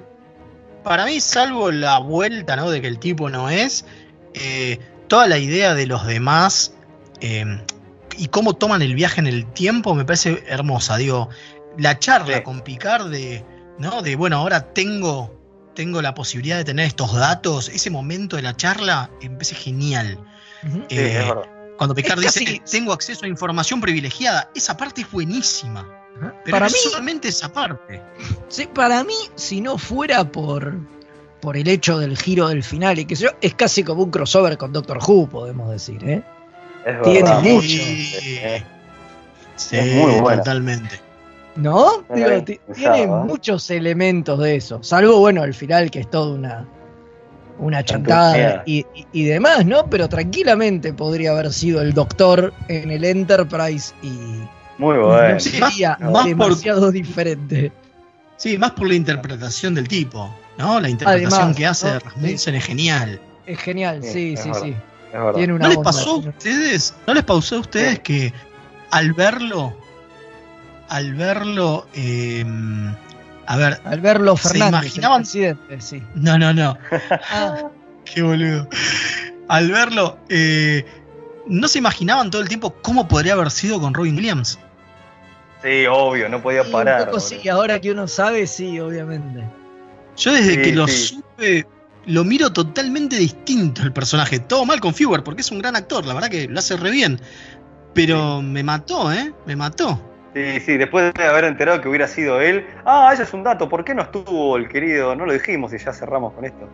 para 0.83 1.05
mí, 1.05 1.19
salvo 1.19 1.71
la 1.71 1.99
vuelta, 1.99 2.55
¿no? 2.55 2.69
De 2.71 2.81
que 2.81 2.87
el 2.87 2.97
tipo 2.99 3.29
no 3.29 3.49
es, 3.49 3.85
eh, 4.33 4.79
toda 5.07 5.27
la 5.27 5.37
idea 5.37 5.75
de 5.75 5.85
los 5.85 6.05
demás 6.07 6.73
eh, 7.21 7.45
y 8.17 8.27
cómo 8.27 8.53
toman 8.55 8.81
el 8.81 8.95
viaje 8.95 9.21
en 9.21 9.27
el 9.27 9.45
tiempo 9.53 9.93
me 9.95 10.03
parece 10.03 10.43
hermosa. 10.47 10.97
Digo, 10.97 11.29
la 11.77 11.99
charla 11.99 12.37
Sí. 12.37 12.43
con 12.43 12.61
Picard 12.61 13.09
de, 13.09 13.45
¿no? 13.79 14.01
De 14.01 14.15
bueno, 14.17 14.37
ahora 14.37 14.73
tengo, 14.73 15.39
tengo 15.75 16.01
la 16.01 16.13
posibilidad 16.13 16.57
de 16.57 16.65
tener 16.65 16.85
estos 16.87 17.13
datos. 17.15 17.69
Ese 17.69 17.89
momento 17.91 18.35
de 18.35 18.41
la 18.41 18.55
charla 18.57 19.09
me 19.21 19.29
parece 19.29 19.55
genial. 19.55 20.17
Sí, 20.63 20.69
Eh, 20.97 21.19
es 21.19 21.27
verdad. 21.27 21.43
Cuando 21.77 21.93
Picard 21.95 22.19
Es 22.19 22.33
dice, 22.33 22.45
casi- 22.45 22.55
"Eh, 22.57 22.61
tengo 22.69 22.93
acceso 22.93 23.25
a 23.25 23.27
información 23.27 23.81
privilegiada, 23.81 24.49
esa 24.55 24.75
parte 24.77 25.01
es 25.01 25.11
buenísima. 25.11 25.87
Pero 26.45 26.51
Para 26.55 26.67
es 26.67 26.73
mí- 26.73 26.79
solamente 26.83 27.27
esa 27.29 27.51
parte. 27.51 28.01
Sí, 28.47 28.67
para 28.73 29.03
mí, 29.03 29.15
si 29.35 29.59
no 29.61 29.77
fuera 29.77 30.23
por, 30.23 30.75
por 31.41 31.57
el 31.57 31.67
hecho 31.67 31.97
del 31.97 32.17
giro 32.17 32.47
del 32.49 32.63
final 32.63 32.99
y 32.99 33.05
que 33.05 33.15
sé 33.15 33.23
yo, 33.25 33.29
es 33.41 33.55
casi 33.55 33.83
como 33.83 34.03
un 34.03 34.11
crossover 34.11 34.57
con 34.57 34.71
Doctor 34.71 34.99
Who, 35.05 35.27
podemos 35.27 35.69
decir, 35.71 36.01
¿eh? 36.07 36.23
Es 36.85 37.01
Tiene 37.01 37.23
verdad. 37.23 37.41
mucho. 37.41 37.67
Sí, 37.67 38.05
sí, 39.55 39.77
Es 39.77 39.95
muy 39.95 40.19
buena. 40.21 40.37
totalmente. 40.43 40.99
¿No? 41.55 42.03
Digo, 42.13 42.29
tiene 42.73 43.07
muchos 43.07 43.69
elementos 43.69 44.39
de 44.39 44.55
eso. 44.55 44.81
Salvo, 44.83 45.19
bueno, 45.19 45.43
al 45.43 45.53
final 45.53 45.91
que 45.91 45.99
es 45.99 46.09
toda 46.09 46.33
una, 46.35 46.65
una 47.59 47.83
chantada 47.83 48.63
y, 48.65 48.79
y- 48.95 49.05
y 49.13 49.23
demás, 49.25 49.65
¿no? 49.65 49.87
Pero 49.89 50.09
tranquilamente 50.09 50.93
podría 50.93 51.31
haber 51.31 51.53
sido 51.53 51.81
el 51.81 51.93
doctor 51.93 52.53
en 52.67 52.91
el 52.91 53.03
Enterprise 53.05 53.93
y 54.01 54.09
Muy 54.77 54.97
bueno. 54.97 55.33
no 55.35 55.39
sería 55.39 55.97
más- 55.99 56.11
más 56.11 56.11
por- 56.21 56.25
demasiado 56.25 56.91
diferente. 56.91 57.71
Sí, 58.37 58.57
más 58.57 58.71
por 58.71 58.87
la 58.87 58.95
interpretación 58.95 59.75
del 59.75 59.87
tipo, 59.87 60.33
¿no? 60.57 60.79
La 60.79 60.89
interpretación 60.89 61.33
Además, 61.41 61.55
que 61.57 61.65
hace 61.67 61.87
¿no? 61.87 61.93
de 61.93 61.99
Rasmussen 61.99 62.55
es 62.55 62.65
genial. 62.65 63.21
Es 63.45 63.59
genial, 63.59 63.99
Sí, 64.03 64.35
sí, 64.35 64.37
sí, 64.37 64.49
verdad. 64.49 64.61
sí. 64.63 64.69
Es 64.69 65.19
verdad. 65.19 65.33
Tiene 65.35 65.53
una 65.53 65.63
¿No 65.65 65.69
les 65.69 65.77
pasó 65.77 66.09
a 66.11 66.15
ustedes? 66.17 66.93
¿No 67.07 67.13
les 67.13 67.23
pasó 67.23 67.55
a 67.57 67.59
ustedes 67.59 67.93
Sí. 67.95 67.99
que 67.99 68.33
al 68.89 69.13
verlo, 69.13 69.73
al 70.89 71.13
verlo, 71.15 71.87
eh, 71.93 72.43
a 73.45 73.57
ver, 73.57 73.81
Al 73.85 73.99
verlo 74.01 74.35
¿Se 74.37 74.49
Fernández, 74.49 74.95
imaginaban- 74.97 75.21
el 75.21 75.55
presidente, 75.57 75.81
sí. 75.81 76.03
no, 76.15 76.37
no, 76.37 76.53
no, 76.53 76.77
Ah, 77.31 77.69
qué 78.05 78.21
boludo. 78.21 78.67
Al 79.49 79.71
verlo, 79.71 80.17
eh, 80.29 80.85
¿no 81.47 81.67
se 81.67 81.79
imaginaban 81.79 82.31
todo 82.31 82.41
el 82.41 82.47
tiempo 82.47 82.73
cómo 82.81 83.07
podría 83.07 83.33
haber 83.33 83.51
sido 83.51 83.79
con 83.81 83.93
Robin 83.93 84.15
Williams? 84.15 84.57
Sí, 85.61 85.85
obvio, 85.89 86.27
no 86.29 86.41
podía 86.41 86.63
parar. 86.69 87.01
un 87.01 87.05
poco 87.07 87.19
sí, 87.19 87.47
ahora 87.49 87.79
que 87.79 87.91
uno 87.91 88.07
sabe, 88.07 88.47
sí, 88.47 88.79
obviamente. 88.79 89.43
Yo 90.17 90.33
desde 90.33 90.55
Sí, 90.55 90.61
que 90.61 90.75
lo 90.75 90.87
supe, 90.87 91.65
lo 92.05 92.23
miro 92.25 92.51
totalmente 92.51 93.15
distinto 93.15 93.81
el 93.81 93.93
personaje. 93.93 94.39
Todo 94.39 94.65
mal 94.65 94.79
con 94.81 94.93
Fewer, 94.93 95.23
porque 95.23 95.41
es 95.41 95.51
un 95.51 95.59
gran 95.59 95.75
actor, 95.75 96.05
la 96.05 96.13
verdad 96.13 96.29
que 96.29 96.47
lo 96.47 96.59
hace 96.59 96.75
re 96.77 96.91
bien. 96.91 97.19
Pero 97.93 98.41
me 98.41 98.61
mató, 98.63 99.11
¿eh? 99.13 99.33
Me 99.45 99.55
mató. 99.55 100.01
Sí, 100.33 100.59
sí, 100.61 100.77
después 100.77 101.13
de 101.13 101.23
haber 101.23 101.43
enterado 101.45 101.79
que 101.79 101.87
hubiera 101.87 102.07
sido 102.07 102.41
él. 102.41 102.67
Ah, 102.85 103.11
ese 103.13 103.23
es 103.23 103.33
un 103.33 103.43
dato. 103.43 103.69
¿Por 103.69 103.83
qué 103.83 103.93
no 103.93 104.01
estuvo 104.01 104.57
el 104.57 104.67
querido? 104.67 105.15
No 105.15 105.25
lo 105.25 105.33
dijimos 105.33 105.73
y 105.73 105.77
ya 105.77 105.93
cerramos 105.93 106.33
con 106.33 106.45
esto. 106.45 106.67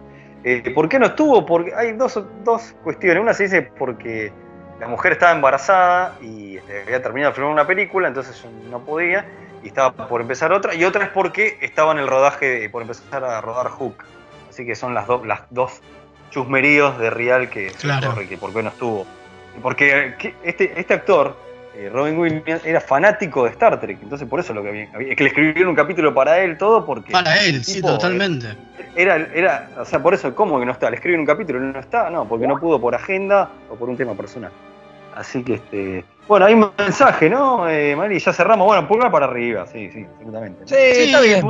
Eh, 0.43 0.72
¿Por 0.74 0.88
qué 0.88 0.97
no 0.99 1.07
estuvo? 1.07 1.45
Porque 1.45 1.74
hay 1.76 1.91
dos, 1.93 2.18
dos 2.45 2.74
cuestiones. 2.84 3.22
Una 3.22 3.34
se 3.34 3.43
dice 3.43 3.62
porque 3.78 4.32
la 4.80 4.88
mujer 4.88 5.14
estaba 5.14 5.34
embarazada 5.34 6.16
y 6.22 6.57
este, 6.57 6.84
había 6.84 7.01
terminado 7.01 7.32
de 7.32 7.36
filmar 7.36 7.51
una 7.51 7.68
película, 7.68 8.07
entonces 8.07 8.45
no 8.70 8.80
podía 8.80 9.26
y 9.62 9.68
estaba 9.68 10.07
por 10.07 10.22
empezar 10.22 10.53
otra. 10.53 10.74
Y 10.74 10.86
otra 10.86 11.05
es 11.05 11.10
porque 11.10 11.57
estaba 11.62 11.91
en 11.91 11.99
el 11.99 12.07
rodaje, 12.07 12.70
por 12.70 12.82
empezar 12.82 13.24
a 13.26 13.41
rodar 13.41 13.68
Hook. 13.68 14.05
Así 14.49 14.66
que 14.66 14.76
son 14.76 14.93
las, 14.93 15.07
dos 15.07 15.26
las 15.28 15.41
dos 15.49 15.82
chusmeríos 16.32 16.97
de 16.97 17.10
Real 17.10 17.49
que 17.49 17.68
Claro. 17.80 18.16
que 18.28 18.38
por 18.38 18.53
qué 18.53 18.64
no 18.64 18.70
estuvo. 18.70 19.05
Porque 19.62 20.14
este, 20.43 20.80
este 20.80 20.93
actor, 20.93 21.36
eh, 21.80 21.90
Robin 21.90 22.18
Williams, 22.18 22.66
era 22.66 22.82
fanático 22.82 23.46
de 23.46 23.52
Star 23.52 23.80
Trek, 23.80 24.00
entonces 24.02 24.28
por 24.28 24.40
eso 24.42 24.54
lo 24.54 24.62
que 24.62 24.70
había, 24.70 24.90
había- 24.94 25.12
es 25.12 25.16
que 25.18 25.24
le 25.24 25.30
escribieron 25.30 25.70
un 25.70 25.76
capítulo 25.76 26.14
para 26.14 26.38
él, 26.40 26.58
todo 26.58 26.86
porque 26.86 27.12
Para 27.14 27.38
él, 27.46 27.64
sí, 27.64 27.76
tipo, 27.76 27.88
totalmente. 27.88 28.48
eh, 28.50 28.56
Era, 28.96 29.16
era, 29.34 29.70
o 29.80 29.86
sea, 29.86 30.02
por 30.02 30.14
eso, 30.14 30.36
¿cómo 30.36 30.60
que 30.60 30.66
no 30.66 30.72
está? 30.74 30.90
Le 30.90 30.98
escriben 30.98 31.22
un 31.22 31.26
capítulo 31.26 31.60
y 31.60 31.72
no 31.72 31.80
está, 31.80 32.10
no, 32.10 32.28
porque 32.28 32.48
no 32.48 32.60
pudo 32.60 32.82
por 32.82 32.94
agenda 32.96 33.50
o 33.70 33.76
por 33.76 33.90
un 33.90 33.96
tema 33.96 34.14
personal. 34.14 34.52
Así 35.16 35.44
que, 35.44 35.56
este, 35.56 36.06
bueno, 36.28 36.46
hay 36.46 36.54
un 36.54 36.70
mensaje, 36.78 37.30
¿no, 37.30 37.68
eh, 37.70 37.96
Mari? 37.96 38.20
Ya 38.20 38.32
cerramos, 38.34 38.68
bueno, 38.68 38.88
pulgar 38.88 39.12
para 39.12 39.26
arriba, 39.26 39.66
sí, 39.68 39.90
sí, 39.92 40.06
absolutamente. 40.14 40.64
Sí, 40.66 40.76
está 41.04 41.22
bien. 41.22 41.46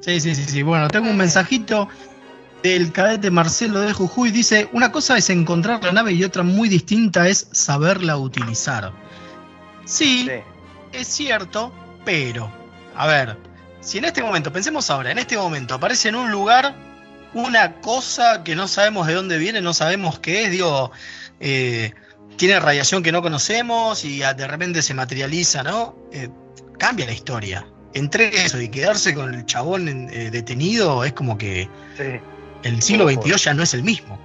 Sí, 0.00 0.20
sí, 0.20 0.34
sí, 0.34 0.44
sí. 0.44 0.62
Bueno, 0.62 0.88
tengo 0.88 1.08
un 1.10 1.16
mensajito 1.16 1.88
del 2.62 2.92
cadete 2.92 3.30
Marcelo 3.30 3.80
de 3.80 3.92
Jujuy. 3.92 4.30
Dice, 4.30 4.68
una 4.72 4.92
cosa 4.92 5.16
es 5.16 5.30
encontrar 5.30 5.82
la 5.82 5.92
nave 5.92 6.12
y 6.12 6.24
otra 6.24 6.42
muy 6.42 6.68
distinta 6.68 7.28
es 7.28 7.48
saberla 7.52 8.16
utilizar. 8.16 8.92
Sí, 9.84 10.26
Sí. 10.28 10.30
es 10.92 11.08
cierto, 11.08 11.72
pero, 12.04 12.50
a 12.96 13.06
ver, 13.06 13.36
si 13.80 13.98
en 13.98 14.04
este 14.04 14.22
momento, 14.22 14.52
pensemos 14.52 14.90
ahora, 14.90 15.10
en 15.10 15.18
este 15.18 15.36
momento 15.36 15.74
aparece 15.74 16.08
en 16.08 16.14
un 16.16 16.30
lugar 16.30 16.74
una 17.34 17.80
cosa 17.80 18.44
que 18.44 18.54
no 18.54 18.68
sabemos 18.68 19.06
de 19.06 19.14
dónde 19.14 19.38
viene, 19.38 19.60
no 19.60 19.74
sabemos 19.74 20.18
qué 20.18 20.44
es, 20.44 20.50
digo, 20.50 20.92
eh, 21.40 21.92
tiene 22.36 22.60
radiación 22.60 23.02
que 23.02 23.10
no 23.12 23.22
conocemos 23.22 24.04
y 24.04 24.18
de 24.20 24.46
repente 24.46 24.82
se 24.82 24.94
materializa, 24.94 25.62
¿no? 25.62 25.96
Eh, 26.12 26.28
cambia 26.78 27.06
la 27.06 27.12
historia. 27.12 27.66
Entre 27.94 28.44
eso 28.44 28.58
y 28.60 28.68
quedarse 28.68 29.14
con 29.14 29.34
el 29.34 29.44
chabón 29.44 30.08
eh, 30.10 30.30
detenido 30.30 31.04
es 31.04 31.12
como 31.12 31.36
que 31.36 31.68
Sí. 31.96 32.04
El 32.62 32.82
siglo 32.82 33.08
XXII 33.08 33.36
ya 33.36 33.54
no 33.54 33.62
es 33.62 33.74
el 33.74 33.82
mismo. 33.82 34.18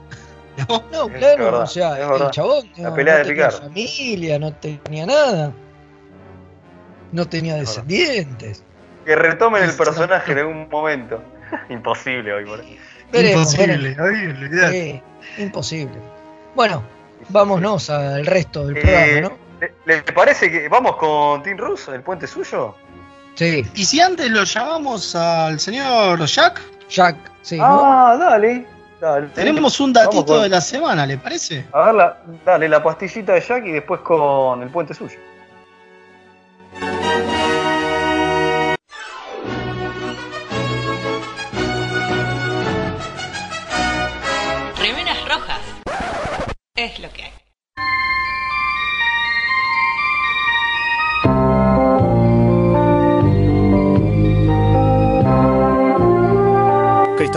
¿no? 0.69 0.83
No, 0.91 1.07
claro, 1.07 1.45
verdad, 1.45 1.61
o 1.61 1.67
sea, 1.67 2.15
es 2.15 2.21
el 2.21 2.31
chabón 2.31 2.69
La 2.77 2.89
no, 2.89 2.95
pelea 2.95 3.13
no 3.13 3.19
de 3.19 3.25
tenía 3.25 3.51
familia, 3.51 4.39
no 4.39 4.53
tenía 4.53 5.05
nada. 5.05 5.53
No 7.11 7.27
tenía 7.27 7.55
descendientes. 7.55 8.63
Que 9.05 9.15
retomen 9.15 9.63
el 9.63 9.73
personaje 9.73 10.31
en 10.33 10.39
algún 10.39 10.69
momento. 10.69 11.21
Imposible 11.69 12.33
hoy, 12.33 12.45
por 12.45 12.59
ahí. 12.59 12.77
Veremos, 13.11 13.53
Imposible, 13.53 13.95
veremos. 13.95 14.71
Sí, 14.71 15.01
imposible. 15.37 15.95
Bueno, 16.55 16.83
vámonos 17.29 17.89
al 17.89 18.25
resto 18.25 18.65
del 18.67 18.77
Eh, 18.77 18.81
programa, 18.81 19.21
¿no? 19.21 19.37
¿le, 19.85 19.95
le 19.95 20.13
parece 20.13 20.51
que 20.51 20.67
vamos 20.67 20.97
con 20.97 21.41
Tim 21.43 21.57
Russo, 21.57 21.93
el 21.93 22.01
puente 22.01 22.27
suyo? 22.27 22.75
Sí. 23.35 23.65
¿Y 23.75 23.85
si 23.85 24.01
antes 24.01 24.29
lo 24.29 24.43
llamamos 24.43 25.15
al 25.15 25.59
señor 25.59 26.25
Jack? 26.25 26.61
Jack, 26.89 27.15
sí. 27.41 27.57
Ah, 27.61 28.15
dale. 28.19 28.65
dale. 29.01 29.27
Tenemos 29.27 29.79
un 29.79 29.93
datito 29.93 30.25
con- 30.25 30.41
de 30.43 30.49
la 30.49 30.61
semana, 30.61 31.05
¿le 31.05 31.17
parece? 31.17 31.65
A 31.73 31.85
ver, 31.87 31.95
la, 31.95 32.17
dale 32.45 32.69
la 32.69 32.81
pastillita 32.81 33.33
de 33.33 33.41
Jack 33.41 33.65
y 33.65 33.71
después 33.71 34.01
con 34.01 34.61
el 34.63 34.69
puente 34.69 34.93
suyo. 34.93 35.17
Remeras 44.79 45.17
rojas. 45.27 45.61
Es 46.75 46.99
lo 46.99 47.09
que 47.11 47.23
hay. 47.23 47.33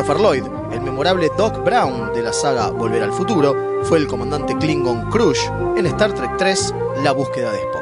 Christopher 0.01 0.23
Lloyd, 0.23 0.45
el 0.73 0.81
memorable 0.81 1.31
Doc 1.37 1.63
Brown 1.63 2.15
de 2.15 2.23
la 2.23 2.33
saga 2.33 2.71
Volver 2.71 3.03
al 3.03 3.13
Futuro, 3.13 3.83
fue 3.83 3.99
el 3.99 4.07
comandante 4.07 4.57
Klingon 4.57 5.11
Krush 5.11 5.45
en 5.77 5.85
Star 5.85 6.15
Trek 6.15 6.39
3, 6.39 6.75
La 7.05 7.13
búsqueda 7.13 7.53
de 7.53 7.59
Spock. 7.59 7.81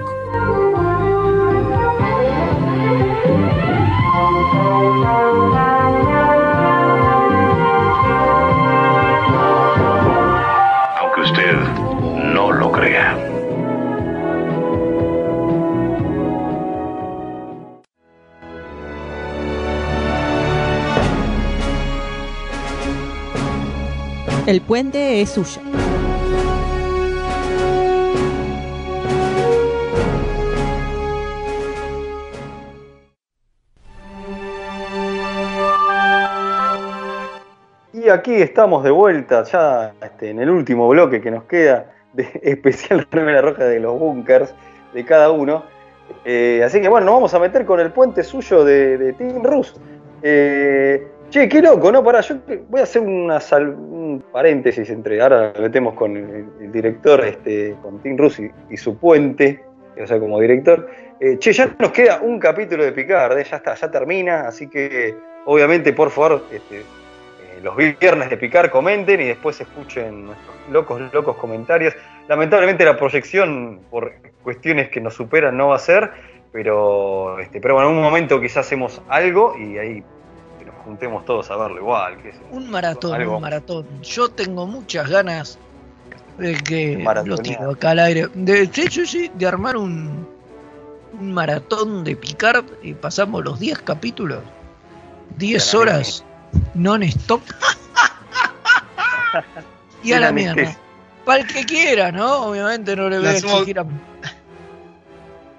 El 24.49 24.63
puente 24.63 25.21
es 25.21 25.29
suyo. 25.29 25.61
Y 37.93 38.09
aquí 38.09 38.37
estamos 38.37 38.85
de 38.85 38.91
vuelta, 38.91 39.45
ya 39.45 39.93
este, 40.01 40.31
en 40.31 40.41
el 40.41 40.49
último 40.49 40.89
bloque 40.89 41.21
que 41.21 41.31
nos 41.31 41.45
queda 41.45 41.93
de 42.15 42.31
especial 42.43 43.07
remera 43.11 43.43
roja 43.43 43.65
de 43.65 43.81
los 43.81 43.99
bunkers 43.99 44.55
de 44.95 45.05
cada 45.05 45.31
uno. 45.31 45.65
Eh, 46.25 46.63
así 46.65 46.81
que 46.81 46.89
bueno, 46.89 47.05
nos 47.05 47.17
vamos 47.17 47.35
a 47.35 47.39
meter 47.39 47.67
con 47.67 47.81
el 47.81 47.93
puente 47.93 48.25
suyo 48.25 48.65
de, 48.65 48.97
de 48.97 49.13
Team 49.13 49.45
Rus. 49.45 49.79
Eh, 50.23 51.07
che, 51.31 51.49
qué 51.49 51.63
loco, 51.63 51.93
¿no? 51.93 52.03
Para, 52.03 52.21
yo 52.21 52.37
voy 52.69 52.81
a 52.81 52.85
hacer 52.85 53.03
una 53.03 53.39
un 53.51 54.25
paréntesis 54.33 54.89
entre. 54.91 55.21
Ahora 55.21 55.53
metemos 55.59 55.95
con 55.95 56.17
el, 56.17 56.73
director, 56.73 57.25
este, 57.25 57.77
con 57.83 58.01
Team 58.03 58.17
Rus 58.17 58.41
y, 58.41 58.77
su 58.77 58.97
puente, 58.99 59.63
o 60.01 60.07
sea, 60.07 60.19
como 60.19 60.41
director. 60.41 60.89
Eh, 61.21 61.39
che, 61.39 61.53
ya 61.53 61.75
nos 61.79 61.91
queda 61.93 62.21
un 62.23 62.39
capítulo 62.39 62.85
de 62.85 62.93
Picard, 62.93 63.39
¿eh? 63.39 63.45
ya 63.45 63.57
está, 63.57 63.75
ya 63.75 63.91
termina, 63.91 64.43
así 64.43 64.69
que 64.69 65.15
obviamente, 65.47 65.93
por 65.93 66.11
favor, 66.11 66.45
este, 66.53 66.79
eh, 66.79 66.85
los 67.63 67.77
viernes 67.77 68.31
de 68.31 68.37
Picar 68.37 68.71
comenten 68.71 69.21
y 69.21 69.25
después 69.25 69.61
escuchen 69.61 70.27
nuestros 70.27 70.57
locos, 70.71 71.01
locos 71.13 71.37
comentarios. 71.37 71.95
Lamentablemente 72.29 72.85
la 72.85 72.97
proyección, 72.97 73.81
por 73.91 74.13
cuestiones 74.43 74.91
que 74.91 75.01
nos 75.01 75.15
superan, 75.15 75.57
no 75.57 75.69
va 75.69 75.77
a 75.77 75.81
ser, 75.81 76.11
pero, 76.53 77.39
este, 77.41 77.61
pero 77.61 77.75
bueno, 77.75 77.91
en 77.91 77.97
un 77.97 78.03
momento 78.03 78.41
quizás 78.41 78.67
hacemos 78.67 79.03
algo 79.09 79.57
y 79.59 79.79
ahí 79.79 80.05
juntemos 80.89 81.23
todos 81.27 81.51
a 81.51 81.57
verlo 81.57 81.77
igual. 81.79 82.17
yo. 82.25 82.31
Un 82.51 82.71
maratón, 82.71 83.15
Algo. 83.15 83.37
un 83.37 83.43
maratón. 83.43 83.87
Yo 84.03 84.31
tengo 84.31 84.67
muchas 84.67 85.07
ganas 85.11 85.59
de 86.39 86.55
que 86.55 86.97
Maratonear. 86.97 87.27
lo 87.39 87.43
tiro 87.43 87.71
acá 87.73 87.91
al 87.91 87.99
aire. 87.99 88.29
De, 88.33 88.71
sí, 88.73 88.85
sí, 88.91 89.07
sí, 89.07 89.31
de 89.35 89.47
armar 89.47 89.77
un, 89.77 90.27
un 91.21 91.33
maratón 91.33 92.05
de 92.05 92.17
Picard 92.17 92.65
y 92.83 92.95
pasamos 92.95 93.45
los 93.45 93.61
10 93.61 93.81
capítulos. 93.81 94.41
10 95.37 95.63
Y 95.75 95.77
a 95.77 95.77
la 95.77 95.81
horas 95.83 96.25
non-stop. 96.75 97.43
y 100.03 100.13
a 100.13 100.21
la 100.21 100.33
mierda. 100.33 100.75
Para 101.27 101.41
el 101.43 101.47
que 101.47 101.65
quiera, 101.67 102.11
¿no? 102.11 102.47
Obviamente 102.47 102.97
no 102.97 103.11
le 103.11 103.19
voy 103.19 103.29
a 103.29 103.33
exigir 103.33 103.79
a. 103.79 103.85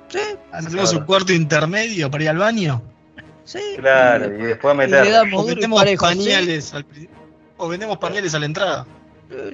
Sí, 0.07 0.17
Hacemos 0.51 0.91
un 0.93 1.05
cuarto 1.05 1.31
intermedio 1.33 2.09
para 2.09 2.23
ir 2.23 2.29
al 2.31 2.37
baño. 2.39 2.81
Sí. 3.49 3.75
Claro, 3.77 4.25
y 4.33 4.43
después 4.43 4.73
Y 4.75 4.77
meter. 4.77 5.03
le 5.05 5.11
damos 5.11 5.43
O 5.43 5.45
vendemos 5.47 5.79
parejo, 5.79 6.07
¿sí? 6.09 6.15
pañales 6.17 6.73
al 6.73 6.85
o 7.57 7.67
vendemos 7.67 7.97
pañales 7.97 8.33
a 8.35 8.39
la 8.39 8.45
entrada. 8.45 8.85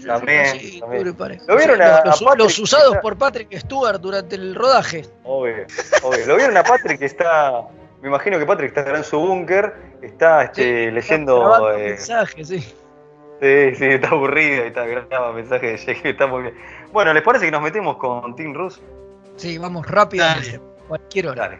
También, 0.06 0.60
Sí, 0.60 0.80
también. 0.80 1.16
¿Lo 1.48 1.58
vieron 1.58 1.82
a- 1.82 2.02
los, 2.06 2.22
a 2.22 2.26
Patrick 2.26 2.38
los 2.40 2.60
usados 2.60 2.98
por 3.02 3.18
Patrick 3.18 3.58
Stewart 3.58 4.00
durante 4.00 4.36
el 4.36 4.56
rodaje. 4.56 5.06
Obvio, 5.24 5.66
obvio. 6.02 6.26
¿Lo 6.28 6.36
vieron 6.38 6.56
a 6.56 6.64
Patrick 6.64 7.00
que 7.00 7.06
está.? 7.06 7.62
Me 8.02 8.08
imagino 8.08 8.38
que 8.40 8.46
Patrick 8.46 8.70
estará 8.78 8.98
en 8.98 9.04
su 9.04 9.20
búnker, 9.20 9.74
está 10.02 10.44
este, 10.44 10.92
leyendo. 10.92 11.72
Eh, 11.72 11.90
mensajes, 11.90 12.48
sí. 12.48 12.60
Sí, 12.62 13.76
sí, 13.76 13.86
está 13.86 14.10
aburrido 14.10 14.64
y 14.64 14.68
está 14.68 14.86
grabando 14.86 15.34
mensaje 15.34 15.68
de 15.72 15.78
Jake, 15.78 16.10
está 16.12 16.26
muy 16.28 16.44
bien. 16.44 16.56
Bueno, 16.94 17.12
¿les 17.14 17.22
parece 17.24 17.44
que 17.46 17.52
nos 17.52 17.62
metemos 17.62 17.98
con 17.98 18.34
Team 18.36 18.54
Rus? 18.54 18.80
Sí, 19.36 19.58
vamos 19.58 19.86
rápido. 19.88 20.24
Dale. 20.24 20.62
Cualquier 20.88 21.28
hora. 21.28 21.42
Dale. 21.50 21.60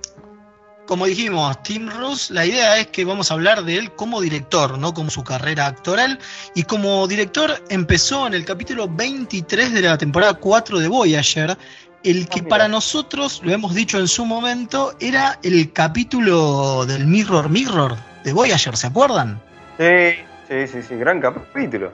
Como 0.86 1.08
dijimos, 1.08 1.62
Tim 1.64 1.90
Ross, 1.90 2.30
la 2.30 2.46
idea 2.46 2.78
es 2.78 2.88
que 2.88 3.06
vamos 3.06 3.32
a 3.32 3.34
hablar 3.34 3.64
de 3.64 3.78
él 3.78 3.92
como 3.94 4.22
director, 4.22 4.78
no 4.78 4.94
como 4.94 5.10
su 5.10 5.24
carrera 5.24 5.66
actoral. 5.66 6.20
Y 6.54 6.64
como 6.64 7.08
director 7.08 7.64
empezó 7.70 8.28
en 8.28 8.36
el 8.36 8.46
capítulo 8.46 8.88
23 8.88 9.74
de 9.74 9.82
la 9.82 9.98
temporada 9.98 10.36
4 10.36 10.78
de 10.80 10.88
Voyager, 10.88 11.58
el 12.04 12.30
que 12.30 12.42
mira. 12.44 12.50
para 12.50 12.68
nosotros, 12.68 13.42
lo 13.44 13.52
hemos 13.52 13.74
dicho 13.74 13.98
en 14.00 14.08
su 14.08 14.26
momento, 14.26 14.96
era 15.00 15.40
el 15.42 15.74
capítulo 15.74 16.86
del 16.86 17.08
Mirror 17.08 17.50
Mirror 17.50 17.98
de 18.24 18.32
Voyager, 18.34 18.78
¿se 18.78 18.86
acuerdan? 18.86 19.42
Sí, 19.80 20.14
sí, 20.48 20.68
sí, 20.72 20.84
sí, 20.88 20.96
gran 20.98 21.20
capítulo. 21.20 21.92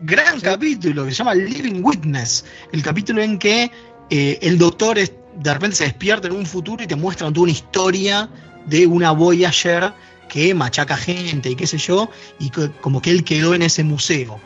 gran 0.00 0.40
capítulo 0.40 1.04
que 1.04 1.10
se 1.10 1.16
llama 1.18 1.34
Living 1.34 1.82
Witness, 1.82 2.44
el 2.72 2.82
capítulo 2.82 3.20
en 3.20 3.38
que 3.38 3.70
eh, 4.10 4.38
el 4.40 4.56
doctor 4.56 4.96
es- 4.98 5.12
de 5.36 5.54
repente 5.54 5.76
se 5.76 5.84
despierta 5.84 6.28
en 6.28 6.34
un 6.34 6.46
futuro 6.46 6.82
y 6.82 6.86
te 6.86 6.96
muestran 6.96 7.32
toda 7.32 7.44
una 7.44 7.52
historia 7.52 8.28
de 8.66 8.86
una 8.86 9.12
Voyager 9.12 9.92
que 10.28 10.52
machaca 10.54 10.96
gente 10.96 11.50
y 11.50 11.54
qué 11.56 11.66
sé 11.66 11.78
yo, 11.78 12.10
y 12.38 12.50
que- 12.50 12.70
como 12.80 13.00
que 13.00 13.10
él 13.10 13.24
quedó 13.24 13.54
en 13.54 13.62
ese 13.62 13.82
museo. 13.84 14.38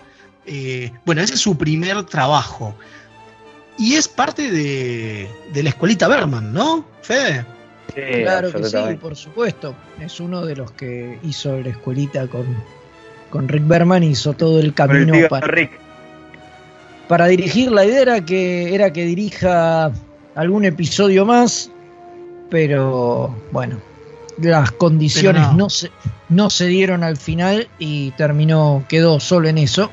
Eh, 0.46 0.92
bueno, 1.04 1.22
ese 1.22 1.34
es 1.34 1.40
su 1.40 1.56
primer 1.56 2.04
trabajo. 2.04 2.74
Y 3.78 3.94
es 3.94 4.06
parte 4.06 4.50
de, 4.50 5.28
de 5.52 5.62
la 5.62 5.70
escuelita 5.70 6.06
Berman, 6.08 6.52
¿no, 6.52 6.84
Fede? 7.02 7.44
Sí, 7.94 8.00
claro 8.22 8.52
que 8.52 8.64
sí, 8.64 8.76
por 9.00 9.16
supuesto. 9.16 9.74
Es 10.00 10.20
uno 10.20 10.44
de 10.46 10.56
los 10.56 10.70
que 10.72 11.18
hizo 11.24 11.58
la 11.60 11.70
escuelita 11.70 12.26
con, 12.28 12.46
con 13.30 13.48
Rick 13.48 13.66
Berman, 13.66 14.02
hizo 14.04 14.34
todo 14.34 14.60
el 14.60 14.72
camino 14.74 15.14
para, 15.28 15.46
Rick. 15.46 15.72
para 17.08 17.26
dirigir. 17.26 17.72
La 17.72 17.84
idea 17.84 18.02
era 18.02 18.24
que, 18.24 18.74
era 18.74 18.92
que 18.92 19.04
dirija 19.04 19.90
algún 20.34 20.64
episodio 20.64 21.24
más, 21.26 21.70
pero 22.50 23.34
bueno, 23.50 23.78
las 24.38 24.70
condiciones 24.72 25.42
no. 25.52 25.56
no. 25.56 25.70
se, 25.70 25.90
no 26.28 26.50
se 26.50 26.66
dieron 26.66 27.04
al 27.04 27.16
final 27.16 27.68
y 27.78 28.10
terminó, 28.12 28.84
quedó 28.88 29.20
solo 29.20 29.48
en 29.48 29.58
eso. 29.58 29.90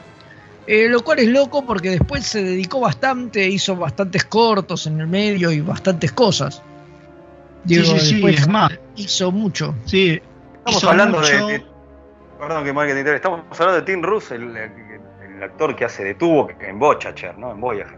Eh, 0.68 0.88
lo 0.88 1.02
cual 1.04 1.20
es 1.20 1.28
loco 1.28 1.66
porque 1.66 1.90
después 1.90 2.26
se 2.28 2.44
dedicó 2.44 2.80
bastante, 2.80 3.48
hizo 3.48 3.76
bastantes 3.76 4.24
cortos 4.26 4.86
en 4.86 5.00
el 5.00 5.08
medio 5.08 5.52
y 5.52 5.62
bastantes 5.62 6.12
cosas. 6.12 6.62
Digo, 7.64 7.84
sí, 7.98 8.00
sí, 8.22 8.26
es 8.28 8.48
más. 8.48 8.72
hizo 8.96 9.32
mucho. 9.32 9.74
Sí, 9.86 10.22
Estamos 10.60 10.78
hizo 10.78 10.90
hablando 10.90 11.20
mucho. 11.20 11.48
de, 11.48 11.54
de- 11.54 11.66
Perdón 12.40 12.64
que 12.64 12.72
mal 12.74 12.88
que 12.88 12.94
te 12.94 13.00
interrumpa. 13.00 13.16
Estamos 13.38 13.60
hablando 13.60 13.82
de 13.86 13.92
Tim 13.92 14.02
Rus, 14.04 14.32
el, 14.32 14.44
el- 14.56 14.72
el 15.38 15.44
actor 15.44 15.76
que 15.76 15.86
hace 15.86 16.04
de 16.04 16.14
tubo 16.16 16.50
en 16.62 16.78
Bochacher, 16.80 17.38
¿no? 17.38 17.52
En 17.52 17.60
Voyager. 17.60 17.98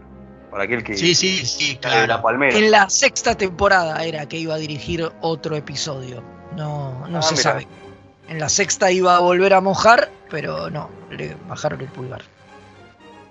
Para 0.52 0.64
aquel 0.64 0.84
que. 0.84 0.96
Sí, 0.96 1.14
sí, 1.16 1.44
sí, 1.46 1.78
la 1.82 1.90
claro. 2.06 2.22
palmera. 2.22 2.56
En 2.56 2.70
la 2.70 2.88
sexta 2.90 3.34
temporada 3.34 4.04
era 4.04 4.26
que 4.28 4.36
iba 4.38 4.54
a 4.54 4.58
dirigir 4.58 5.10
otro 5.22 5.56
episodio. 5.56 6.22
No, 6.56 7.08
no 7.08 7.18
Ah, 7.18 7.22
se 7.22 7.36
sabe. 7.36 7.66
En 8.28 8.38
la 8.38 8.48
sexta 8.48 8.92
iba 8.92 9.16
a 9.16 9.20
volver 9.20 9.54
a 9.54 9.60
mojar, 9.60 10.10
pero 10.30 10.70
no, 10.70 10.88
le 11.10 11.34
bajaron 11.48 11.80
el 11.80 11.88
pulgar. 11.88 12.22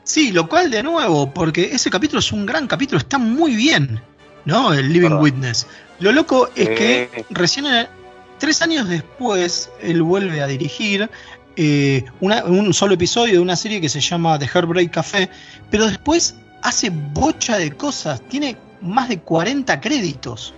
Sí, 0.03 0.31
lo 0.31 0.49
cual 0.49 0.69
de 0.71 0.83
nuevo, 0.83 1.31
porque 1.31 1.69
ese 1.73 1.89
capítulo 1.89 2.19
es 2.19 2.31
un 2.31 2.45
gran 2.45 2.67
capítulo, 2.67 2.97
está 2.97 3.17
muy 3.19 3.55
bien, 3.55 4.01
¿no? 4.45 4.73
El 4.73 4.91
Living. 4.91 5.13
Witness. 5.13 5.67
Lo 5.99 6.11
loco 6.11 6.49
es 6.55 6.69
que 6.69 7.25
recién, 7.29 7.67
eh, 7.67 7.87
tres 8.39 8.61
años 8.63 8.89
después, 8.89 9.69
él 9.81 10.01
vuelve 10.01 10.41
a 10.41 10.47
dirigir 10.47 11.09
eh, 11.57 12.05
una- 12.21 12.45
un 12.45 12.73
solo 12.73 12.93
episodio 12.95 13.33
de 13.33 13.39
una 13.39 13.55
serie 13.57 13.79
que 13.81 13.89
se 13.89 13.99
llama 13.99 14.39
The 14.39 14.47
Heartbreak 14.47 14.89
Café, 14.89 15.29
pero 15.69 15.85
después 15.85 16.35
hace 16.61 16.89
bocha 16.89 17.57
de 17.57 17.71
cosas, 17.71 18.21
tiene 18.29 18.57
más 18.81 19.09
de 19.09 19.19
40 19.19 19.79
créditos. 19.81 20.53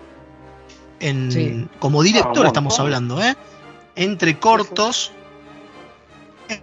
en, 0.99 1.29
Sí. 1.33 1.67
como 1.79 2.01
director 2.01 2.45
Ah, 2.45 2.47
estamos 2.47 2.79
hablando, 2.79 3.21
¿eh? 3.21 3.35
Entre 3.97 4.39
cortos, 4.39 5.11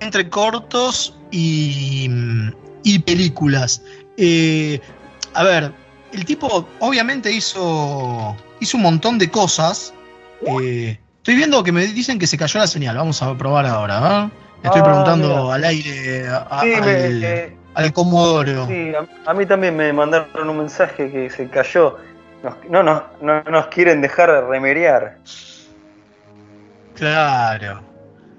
entre 0.01 0.31
cortos 0.31 1.15
y, 1.31 2.09
y 2.83 2.99
películas. 3.01 3.83
Eh, 4.17 4.81
a 5.35 5.43
ver, 5.45 5.73
el 6.13 6.25
tipo 6.25 6.67
obviamente 6.79 7.31
hizo, 7.31 8.35
hizo 8.61 8.77
un 8.79 8.83
montón 8.83 9.19
de 9.19 9.31
cosas. 9.31 9.93
Eh, 10.63 10.99
estoy 11.19 11.35
viendo 11.35 11.63
que 11.63 11.73
me 11.73 11.87
dicen 11.87 12.19
que 12.19 12.27
se 12.27 12.39
cayó 12.39 12.61
la 12.61 12.67
señal. 12.67 12.97
Vamos 12.97 13.23
a 13.23 13.37
probar 13.37 13.67
ahora. 13.67 14.31
¿eh? 14.33 14.37
Le 14.63 14.69
Estoy 14.69 14.81
Ah, 14.81 14.85
preguntando 14.85 15.29
mira. 15.45 15.55
al 15.55 15.65
aire 15.65 16.29
a- 16.29 16.63
me- 16.65 16.81
eh, 16.87 17.57
al 17.75 17.93
Comodoro. 17.93 18.67
Sí, 18.67 18.93
a, 18.95 19.31
a 19.31 19.35
mí 19.35 19.47
también 19.47 19.77
me 19.77 19.93
mandaron 19.93 20.49
un 20.49 20.59
mensaje 20.59 21.11
que 21.11 21.31
se 21.31 21.49
cayó. 21.49 21.97
Nos- 22.43 22.57
no, 22.69 22.83
nos- 22.83 23.03
no 23.21 23.43
nos 23.43 23.67
quieren 23.69 24.01
dejar 24.01 24.31
remerear. 24.49 25.17
Claro. 26.95 27.81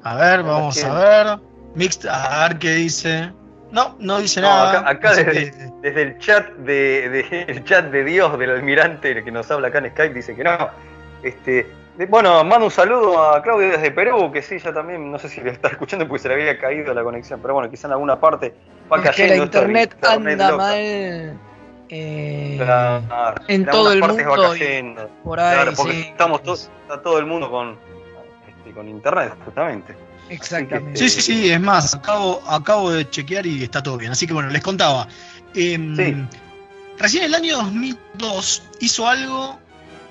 A 0.04 0.16
ver, 0.16 0.40
No 0.44 0.52
vamos 0.52 0.84
a 0.84 0.94
ver. 0.94 1.40
Mixed, 1.76 2.08
a 2.10 2.48
ver 2.50 2.60
qué 2.60 2.72
dice. 2.72 3.32
No, 3.72 3.96
no 4.00 4.20
dice 4.20 4.42
No, 4.42 4.48
nada. 4.50 4.80
acá, 4.80 4.90
acá 4.90 5.16
desde, 5.16 5.32
que- 5.52 5.72
desde 5.82 6.02
el 6.02 6.18
chat 6.18 6.50
de, 6.58 7.10
de- 7.10 7.46
el 7.48 7.64
chat 7.64 7.86
de 7.86 8.04
Dios 8.04 8.38
del 8.38 8.50
almirante 8.52 9.24
que 9.24 9.32
nos 9.32 9.50
habla 9.50 9.70
acá 9.70 9.78
en 9.78 9.90
Skype 9.92 10.14
dice 10.14 10.36
que 10.36 10.44
no. 10.44 10.58
Este, 11.24 11.72
de- 11.98 12.06
bueno, 12.08 12.44
mando 12.44 12.66
un 12.66 12.72
saludo 12.72 13.24
a 13.32 13.42
Claudio 13.42 13.70
desde 13.70 13.92
Perú, 13.92 14.30
que 14.32 14.42
sí, 14.42 14.58
ya 14.60 14.74
también, 14.74 15.10
no 15.10 15.18
sé 15.18 15.30
si 15.30 15.40
le 15.40 15.52
está 15.52 15.70
escuchando 15.70 16.06
porque 16.08 16.24
se 16.24 16.28
le 16.28 16.34
había 16.34 16.60
caído 16.60 16.94
la 16.94 17.04
conexión, 17.04 17.40
pero 17.42 17.54
bueno, 17.54 17.70
quizá 17.70 17.88
en 17.88 17.94
alguna 17.94 18.20
parte 18.20 18.54
Es 19.04 19.16
que 19.16 19.28
la 19.28 19.36
internet 19.38 19.98
anda 20.06 20.52
loca. 20.52 20.58
mal 20.58 21.40
eh, 21.94 22.56
Claro, 22.58 23.36
en 23.48 23.62
en 23.62 23.66
todo 23.68 23.92
el 23.92 24.00
mundo 24.02 24.20
y 24.22 24.58
cayendo. 24.60 25.10
por 25.24 25.40
ahí, 25.40 25.56
Claro, 25.56 25.74
porque 25.76 25.92
sí. 25.94 26.02
estamos 26.10 26.44
todos, 26.44 26.70
está 26.84 27.02
todo 27.02 27.20
el 27.20 27.26
mundo 27.26 27.50
con, 27.52 27.78
este, 28.48 28.72
con 28.72 28.88
internet, 28.88 29.34
justamente. 29.46 29.96
Exactamente. 30.30 30.98
Sí, 30.98 31.10
sí, 31.10 31.22
sí, 31.22 31.52
es 31.52 31.60
más, 31.60 31.94
acabo, 31.94 32.42
acabo 32.48 32.92
de 32.92 33.10
chequear 33.10 33.46
y 33.46 33.64
está 33.64 33.84
todo 33.84 33.98
bien. 33.98 34.14
Así 34.14 34.26
que 34.26 34.34
bueno, 34.34 34.50
les 34.50 34.62
contaba. 34.62 35.08
Em, 35.54 35.96
Sí. 35.96 36.16
Recién 36.98 37.24
en 37.24 37.30
el 37.30 37.36
año 37.36 37.58
2002 37.58 38.64
hizo 38.80 39.08
algo 39.08 39.60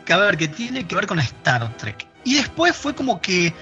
que, 0.04 0.12
a 0.12 0.16
ver, 0.18 0.36
que 0.36 0.48
tiene 0.48 0.86
que 0.86 0.94
ver 0.96 1.06
con 1.06 1.18
Star 1.20 1.72
Trek. 1.76 2.06
Y 2.24 2.34
después 2.34 2.76
fue 2.76 2.94
como 2.94 3.20
que 3.20 3.54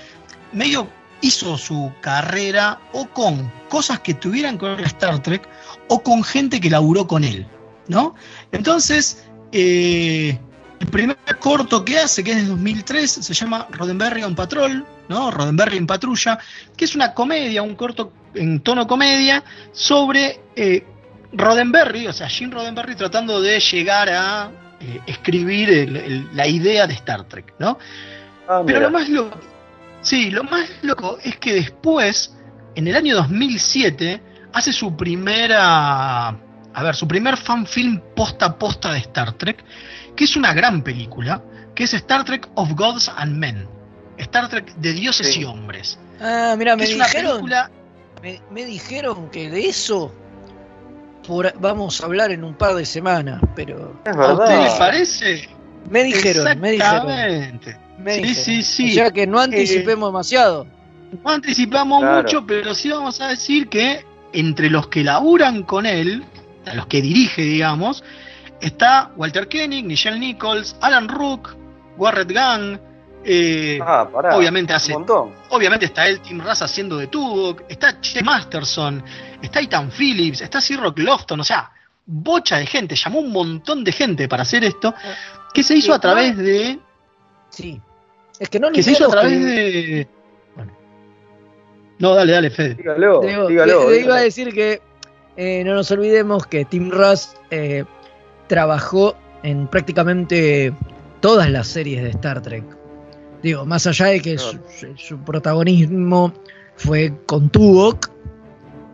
medio 0.53 0.89
hizo 1.21 1.57
su 1.59 1.93
carrera 2.01 2.79
o 2.93 3.07
con 3.09 3.51
cosas 3.69 4.01
que 4.01 4.15
tuvieran 4.15 4.59
que 4.59 4.67
ver 4.67 4.77
con 4.77 4.85
Star 4.87 5.23
Trek 5.23 5.49
o 5.89 6.03
con 6.03 6.23
gente 6.25 6.61
que 6.61 6.71
laburó 6.71 7.07
con 7.07 7.25
él, 7.25 7.47
¿no? 7.89 8.15
Entonces, 8.53 9.25
eh, 9.53 10.39
el 10.81 10.87
primer 10.89 11.17
corto 11.41 11.85
que 11.85 11.99
hace, 11.99 12.23
que 12.23 12.31
es 12.33 12.37
de 12.39 12.45
2003, 12.45 13.11
se 13.11 13.35
llama 13.35 13.67
Roddenberry 13.71 14.23
on 14.23 14.35
Patrol, 14.35 14.87
¿no? 15.09 15.31
Roddenberry 15.31 15.77
en 15.77 15.87
patrulla, 15.87 16.39
que 16.77 16.85
es 16.85 16.95
una 16.95 17.15
comedia, 17.15 17.63
un 17.63 17.75
corto 17.75 18.13
en 18.35 18.61
tono 18.61 18.87
comedia, 18.87 19.43
sobre 19.73 20.41
eh, 20.55 20.85
Roddenberry, 21.33 22.07
o 22.07 22.13
sea, 22.13 22.29
Jim 22.29 22.51
Roddenberry 22.51 22.95
tratando 22.95 23.41
de 23.41 23.59
llegar 23.61 24.09
a 24.11 24.51
eh, 24.81 25.01
escribir 25.07 25.69
el- 25.71 25.97
el- 25.97 26.29
la 26.37 26.47
idea 26.47 26.87
de 26.87 26.95
Star 26.95 27.25
Trek, 27.25 27.53
¿no? 27.59 27.79
Ah, 28.49 28.63
Pero 28.65 28.81
lo 28.81 28.91
más 28.91 29.09
loco, 29.09 29.37
sí, 30.09 30.31
lo 30.31 30.45
más 30.45 30.69
loco 30.83 31.19
es 31.23 31.37
que 31.39 31.53
después, 31.55 32.35
en 32.75 32.89
el 32.89 32.97
año 32.97 33.15
2007, 33.17 34.21
hace 34.53 34.73
su 34.73 34.97
primera, 34.97 36.29
a 36.29 36.83
ver, 36.83 36.95
su 36.95 37.07
primer 37.07 37.37
fanfilm 37.37 38.01
posta 38.17 38.47
a 38.47 38.59
posta 38.59 38.93
de 38.93 38.99
Star 38.99 39.33
Trek, 39.35 39.65
que 40.17 40.25
es 40.25 40.37
una 40.37 40.53
gran 40.55 40.83
película, 40.83 41.43
que 41.75 41.85
es 41.85 41.95
Star 41.95 42.25
Trek 42.25 42.49
of 42.55 42.73
Gods 42.75 43.11
and 43.17 43.37
Men, 43.37 43.69
Star 44.17 44.49
Trek 44.49 44.75
de 44.77 44.93
dioses 44.93 45.33
Sí. 45.33 45.41
y 45.41 45.45
hombres. 45.45 45.99
Ah, 46.21 46.55
mira, 46.59 46.75
me 46.77 46.85
Es 46.85 46.95
una 46.95 47.05
dijeron, 47.07 47.31
película- 47.37 47.71
me, 48.23 48.41
me 48.51 48.65
dijeron 48.65 49.31
que 49.31 49.49
de 49.51 49.69
eso 49.69 50.13
por- 51.27 51.53
vamos 51.61 52.01
a 52.01 52.07
hablar 52.07 52.31
en 52.33 52.43
un 52.43 52.55
par 52.55 52.75
de 52.75 52.85
semanas, 52.87 53.41
pero 53.55 54.01
Es 54.05 54.17
¿A 54.17 54.33
usted 54.33 54.63
le 54.63 54.71
parece? 54.79 55.49
me 55.91 56.03
dijeron, 56.05 56.59
me 56.61 56.71
dijeron, 56.73 57.11
Exactamente. 57.11 57.77
Me 57.99 58.15
Sí, 58.15 58.35
sí, 58.35 58.63
sí. 58.63 58.91
O 58.93 58.95
sea 58.95 59.11
que 59.11 59.27
no 59.27 59.39
anticipemos 59.41 60.09
demasiado. 60.11 60.67
No 61.25 61.31
anticipamos 61.31 62.01
Claro. 62.01 62.23
mucho, 62.23 62.47
pero 62.47 62.75
sí 62.75 62.91
vamos 62.91 63.21
a 63.21 63.29
decir 63.29 63.69
que 63.69 64.05
entre 64.33 64.69
los 64.71 64.89
que 64.89 65.03
laburan 65.05 65.63
con 65.63 65.87
él, 65.87 66.25
a 66.67 66.75
los 66.75 66.87
que 66.87 67.01
dirige, 67.01 67.43
digamos, 67.43 68.05
está 68.61 69.11
Walter 69.17 69.49
Koenig, 69.49 69.85
Michelle 69.87 70.19
Nichols, 70.19 70.77
Alan 70.81 71.09
Rook, 71.09 71.57
Warren 71.97 72.29
Gang, 72.29 72.79
eh, 73.25 73.79
Ah, 73.85 74.09
pará. 74.13 74.37
obviamente 74.37 74.73
hace- 74.75 74.93
Un 74.95 75.01
montón. 75.03 75.33
obviamente 75.51 75.87
está 75.87 76.07
el 76.07 76.21
Tim 76.21 76.41
Russ 76.41 76.63
haciendo 76.63 76.99
de 76.99 77.07
Tuvok, 77.09 77.63
está 77.69 78.01
Che 78.01 78.23
Masterson, 78.23 79.03
está 79.43 79.61
Ethan 79.61 79.91
Phillips, 79.91 80.41
está 80.43 80.61
Sir 80.61 80.79
Rock 80.79 80.99
Lofton, 80.99 81.41
o 81.41 81.45
sea, 81.45 81.71
bocha 82.07 82.57
de 82.59 82.67
gente, 82.67 82.95
llamó 82.97 83.21
un 83.21 83.33
montón 83.33 83.83
de 83.83 83.93
gente 83.93 84.29
para 84.29 84.43
hacer 84.43 84.63
esto, 84.65 84.95
que 85.55 85.63
se 85.63 85.75
hizo 85.75 85.93
a 85.95 85.99
través 85.99 86.37
de... 86.37 86.79
Sí. 87.51 87.81
Es 88.41 88.49
que 88.49 88.61
no 88.61 88.71
que 88.71 88.83
se 88.83 88.93
hizo 88.93 89.07
a 89.07 89.11
través 89.11 89.39
que- 89.39 89.45
de... 89.45 90.09
bueno. 90.55 90.73
No, 91.99 92.15
dale, 92.15 92.33
dale, 92.33 92.51
Fede. 92.51 92.75
Dígalo, 92.75 93.21
Digo, 93.21 93.47
dígalo. 93.49 93.89
le- 93.91 93.97
le 93.97 94.01
iba 94.05 94.17
a 94.17 94.21
decir 94.21 94.53
que 94.53 94.81
eh, 95.37 95.63
no 95.65 95.75
nos 95.75 95.91
olvidemos 95.91 96.47
que 96.47 96.65
Tim 96.65 96.91
Russ 96.91 97.31
eh, 97.51 97.85
trabajó 98.47 99.17
en 99.43 99.67
prácticamente 99.69 100.73
todas 101.21 101.51
las 101.51 101.67
series 101.69 102.03
de 102.03 102.11
Star 102.11 102.43
Trek. 102.43 102.65
Digo, 103.43 103.65
más 103.67 103.87
allá 103.87 104.07
de 104.07 104.21
que 104.21 104.37
su, 104.39 104.59
su- 104.79 104.97
su 104.97 105.19
protagonismo 105.19 106.33
fue 106.77 107.13
con 107.27 107.51
Tuvok, 107.51 108.11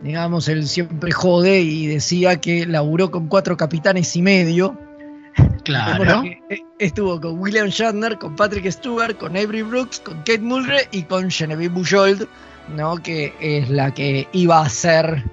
digamos, 0.03 0.47
él 0.49 0.67
siempre 0.67 1.11
jode 1.11 1.61
y 1.61 1.87
decía 1.87 2.39
que 2.39 2.65
laburó 2.67 3.09
con 3.09 3.27
cuatro 3.27 3.57
capitanes 3.57 4.15
y 4.15 4.21
medio. 4.21 4.77
Claro. 5.65 5.97
Bueno, 5.97 6.23
que, 6.23 6.41
eh, 6.55 6.61
Estuvo 6.79 7.19
con 7.19 7.37
William 7.39 7.67
Shatner, 7.67 8.17
con 8.17 8.35
Patrick 8.35 8.69
Stewart, 8.71 9.17
con 9.17 9.31
Avery 9.35 9.61
Brooks, 9.63 9.99
con 9.99 10.17
Kate 10.19 10.39
Mulgrew 10.39 10.79
y 10.91 11.03
con 11.03 11.29
Genevieve 11.29 11.73
Bujold, 11.73 12.27
¿no? 12.75 12.95
Que 12.97 13.33
es 13.39 13.69
la 13.69 13.93
que 13.93 14.27
iba 14.33 14.61
a 14.61 14.69
ser 14.69 15.23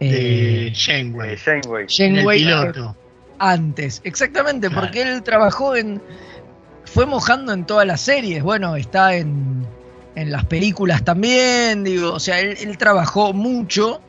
de 0.00 0.68
eh, 0.68 0.72
Janeway. 0.74 1.32
Eh, 1.32 1.36
Janeway. 1.36 1.86
en 1.98 2.12
el 2.12 2.16
Janeway 2.18 2.38
piloto. 2.44 2.96
antes. 3.38 4.00
Exactamente, 4.04 4.68
Claro. 4.68 4.82
porque 4.82 5.02
él 5.02 5.22
trabajó 5.22 5.74
en. 5.76 6.00
Fue 6.84 7.04
mojando 7.06 7.52
en 7.52 7.64
todas 7.66 7.86
las 7.86 8.00
series. 8.00 8.42
Bueno, 8.42 8.74
está 8.76 9.14
en, 9.14 9.66
en 10.14 10.32
las 10.32 10.44
películas 10.46 11.04
también. 11.04 11.84
Digo, 11.84 12.12
o 12.14 12.20
sea, 12.20 12.40
él, 12.40 12.56
él 12.60 12.78
trabajó 12.78 13.32
mucho 13.34 14.00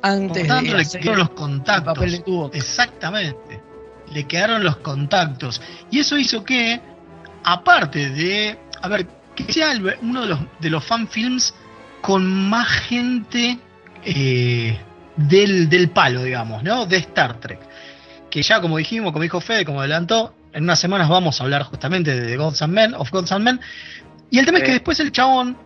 antes 0.00 0.46
Por 0.46 0.56
tanto, 0.56 0.76
de 0.76 0.84
quedaron 1.00 1.18
los 1.18 1.28
el 1.28 1.34
contactos. 1.34 1.84
papel 1.94 2.12
de 2.12 2.18
Tuvok. 2.20 2.54
Exactamente. 2.54 3.36
Le 4.12 4.24
quedaron 4.24 4.64
los 4.64 4.78
contactos. 4.78 5.60
Y 5.90 6.00
eso 6.00 6.16
hizo 6.18 6.44
que, 6.44 6.80
aparte 7.44 8.10
de. 8.10 8.58
A 8.80 8.88
ver, 8.88 9.06
que 9.34 9.52
sea 9.52 9.72
uno 10.02 10.22
de 10.22 10.28
los, 10.28 10.40
de 10.60 10.70
los 10.70 10.84
fanfilms 10.84 11.54
con 12.00 12.48
más 12.48 12.68
gente 12.68 13.58
eh, 14.04 14.78
del, 15.16 15.68
del 15.68 15.90
palo, 15.90 16.22
digamos, 16.22 16.62
¿no? 16.62 16.86
De 16.86 16.96
Star 16.98 17.38
Trek. 17.40 17.60
Que 18.30 18.42
ya, 18.42 18.60
como 18.60 18.78
dijimos, 18.78 19.12
como 19.12 19.22
dijo 19.22 19.40
Fede, 19.40 19.64
como 19.64 19.80
adelantó, 19.80 20.34
en 20.52 20.64
unas 20.64 20.78
semanas 20.78 21.08
vamos 21.08 21.40
a 21.40 21.44
hablar 21.44 21.62
justamente 21.62 22.20
de 22.20 22.36
Gods 22.36 22.62
and 22.62 22.72
Men, 22.72 22.94
of 22.94 23.10
Gods 23.10 23.32
and 23.32 23.44
Men. 23.44 23.60
Y 24.30 24.38
el 24.38 24.46
tema 24.46 24.58
es 24.58 24.64
que 24.64 24.72
después 24.72 25.00
el 25.00 25.12
chabón 25.12 25.56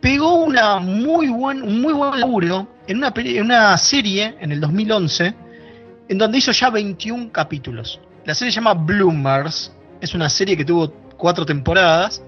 pegó 0.00 0.34
una 0.34 0.78
muy 0.78 1.28
buen, 1.28 1.62
un 1.62 1.80
muy 1.80 1.92
buen 1.92 2.18
laburo 2.18 2.68
en 2.86 2.98
una, 2.98 3.12
en 3.16 3.44
una 3.44 3.78
serie 3.78 4.36
en 4.40 4.52
el 4.52 4.60
2011 4.60 5.34
en 6.12 6.18
donde 6.18 6.36
hizo 6.36 6.52
ya 6.52 6.68
21 6.68 7.32
capítulos. 7.32 7.98
La 8.26 8.34
serie 8.34 8.52
se 8.52 8.56
llama 8.56 8.74
Bloomers, 8.74 9.72
es 9.98 10.12
una 10.12 10.28
serie 10.28 10.58
que 10.58 10.64
tuvo 10.64 10.90
cuatro 11.16 11.46
temporadas. 11.46 12.22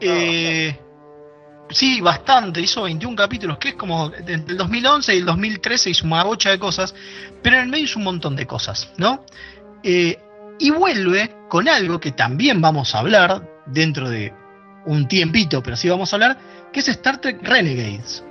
Eh, 0.00 0.78
sí, 1.68 2.00
bastante, 2.00 2.60
hizo 2.60 2.82
21 2.82 3.16
capítulos, 3.16 3.58
que 3.58 3.70
es 3.70 3.74
como 3.74 4.12
entre 4.14 4.52
el 4.52 4.56
2011 4.56 5.14
y 5.16 5.18
el 5.18 5.24
2013 5.24 5.90
hizo 5.90 6.06
una 6.06 6.22
bocha 6.22 6.50
de 6.50 6.60
cosas, 6.60 6.94
pero 7.42 7.56
en 7.56 7.62
el 7.64 7.68
medio 7.70 7.86
hizo 7.86 7.98
un 7.98 8.04
montón 8.04 8.36
de 8.36 8.46
cosas, 8.46 8.92
¿no? 8.98 9.24
Eh, 9.82 10.16
y 10.60 10.70
vuelve 10.70 11.34
con 11.48 11.68
algo 11.68 11.98
que 11.98 12.12
también 12.12 12.60
vamos 12.60 12.94
a 12.94 13.00
hablar 13.00 13.42
dentro 13.66 14.08
de 14.08 14.32
un 14.86 15.08
tiempito, 15.08 15.60
pero 15.60 15.76
sí 15.76 15.88
vamos 15.88 16.12
a 16.12 16.16
hablar, 16.16 16.38
que 16.72 16.78
es 16.78 16.88
Star 16.88 17.20
Trek 17.20 17.42
Renegades. 17.42 18.22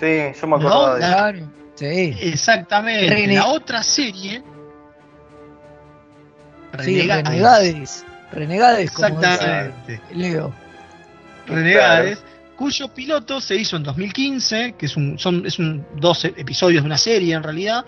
Sí, 0.00 0.40
yo 0.40 0.46
me 0.46 0.56
No, 0.58 0.68
acordaba 0.68 1.30
de 1.32 1.38
eso. 1.40 1.48
Sí. 1.74 2.16
Exactamente. 2.20 3.08
Rene- 3.14 3.34
La 3.34 3.46
otra 3.48 3.82
serie. 3.82 4.42
Sí, 6.80 6.96
Renegades. 7.02 7.24
Renegades. 7.28 8.04
Renegades, 8.32 8.90
como 8.90 9.20
dice. 9.20 10.00
Leo. 10.12 10.54
Renegades. 11.46 12.22
Cuyo 12.56 12.88
piloto 12.88 13.40
se 13.40 13.56
hizo 13.56 13.76
en 13.76 13.82
2015, 13.82 14.74
que 14.78 14.86
es 14.86 14.96
un, 14.96 15.18
son 15.18 15.44
es 15.46 15.58
un 15.58 15.84
12 15.96 16.34
episodios 16.36 16.82
de 16.82 16.86
una 16.86 16.98
serie 16.98 17.34
en 17.34 17.42
realidad, 17.42 17.84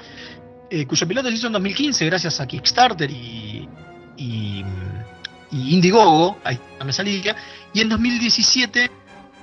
eh, 0.71 0.87
cuyo 0.87 1.07
piloto 1.07 1.29
se 1.29 1.35
hizo 1.35 1.47
en 1.47 1.53
2015 1.55 2.05
gracias 2.07 2.41
a 2.41 2.47
Kickstarter 2.49 3.09
y, 3.11 3.69
y, 4.17 4.65
y 5.53 5.75
Indiegogo, 5.75 6.39
ahí 6.43 6.59
me 6.85 6.93
salía, 6.93 7.37
y 7.73 7.81
en 7.81 7.89
2017 7.89 8.91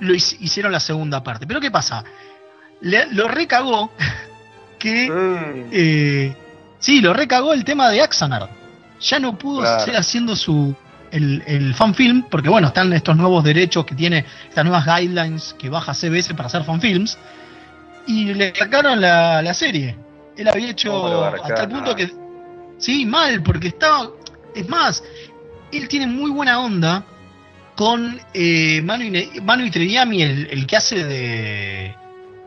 lo 0.00 0.12
hic- 0.14 0.36
hicieron 0.40 0.72
la 0.72 0.80
segunda 0.80 1.22
parte. 1.22 1.46
Pero 1.46 1.58
¿qué 1.60 1.70
pasa? 1.70 2.04
Le- 2.82 3.06
lo 3.12 3.26
recagó 3.28 3.92
que... 4.84 5.08
eh, 5.72 6.36
sí, 6.78 7.00
lo 7.00 7.12
recagó 7.14 7.52
el 7.54 7.64
tema 7.64 7.88
de 7.90 8.02
Axanar. 8.02 8.48
Ya 9.00 9.18
no 9.18 9.36
pudo 9.36 9.60
Claro. 9.60 9.80
seguir 9.80 9.96
haciendo 9.98 10.36
su 10.36 10.74
el, 11.10 11.42
el 11.46 11.74
fanfilm, 11.74 12.24
porque 12.30 12.48
bueno, 12.48 12.68
están 12.68 12.92
estos 12.92 13.16
nuevos 13.16 13.44
derechos 13.44 13.84
que 13.86 13.94
tiene, 13.94 14.24
estas 14.48 14.64
nuevas 14.64 14.84
guidelines 14.84 15.54
que 15.58 15.68
baja 15.68 15.94
CBS 15.94 16.34
para 16.34 16.46
hacer 16.48 16.64
fanfilms, 16.64 17.16
y 18.06 18.34
le 18.34 18.54
sacaron 18.54 19.00
la, 19.00 19.40
la 19.40 19.54
serie. 19.54 19.96
Él 20.36 20.48
había 20.48 20.70
hecho 20.70 20.90
¿Cómo 20.90 21.08
lo 21.08 21.20
va 21.20 21.26
a 21.26 21.30
a 21.30 21.32
arrancar? 21.34 21.56
tal 21.56 21.68
punto 21.68 21.94
que... 21.96 22.10
Sí, 22.78 23.06
mal, 23.06 23.42
porque 23.42 23.68
estaba... 23.68 24.10
Es 24.54 24.68
más, 24.68 25.02
él 25.72 25.86
tiene 25.88 26.06
muy 26.08 26.30
buena 26.30 26.58
onda 26.60 27.04
con 27.76 28.20
eh, 28.34 28.82
Manu, 28.82 29.04
Ine- 29.04 29.40
Manu 29.42 29.64
el, 29.64 30.48
el 30.50 30.66
que 30.66 30.76
hace 30.76 31.04
de... 31.04 31.94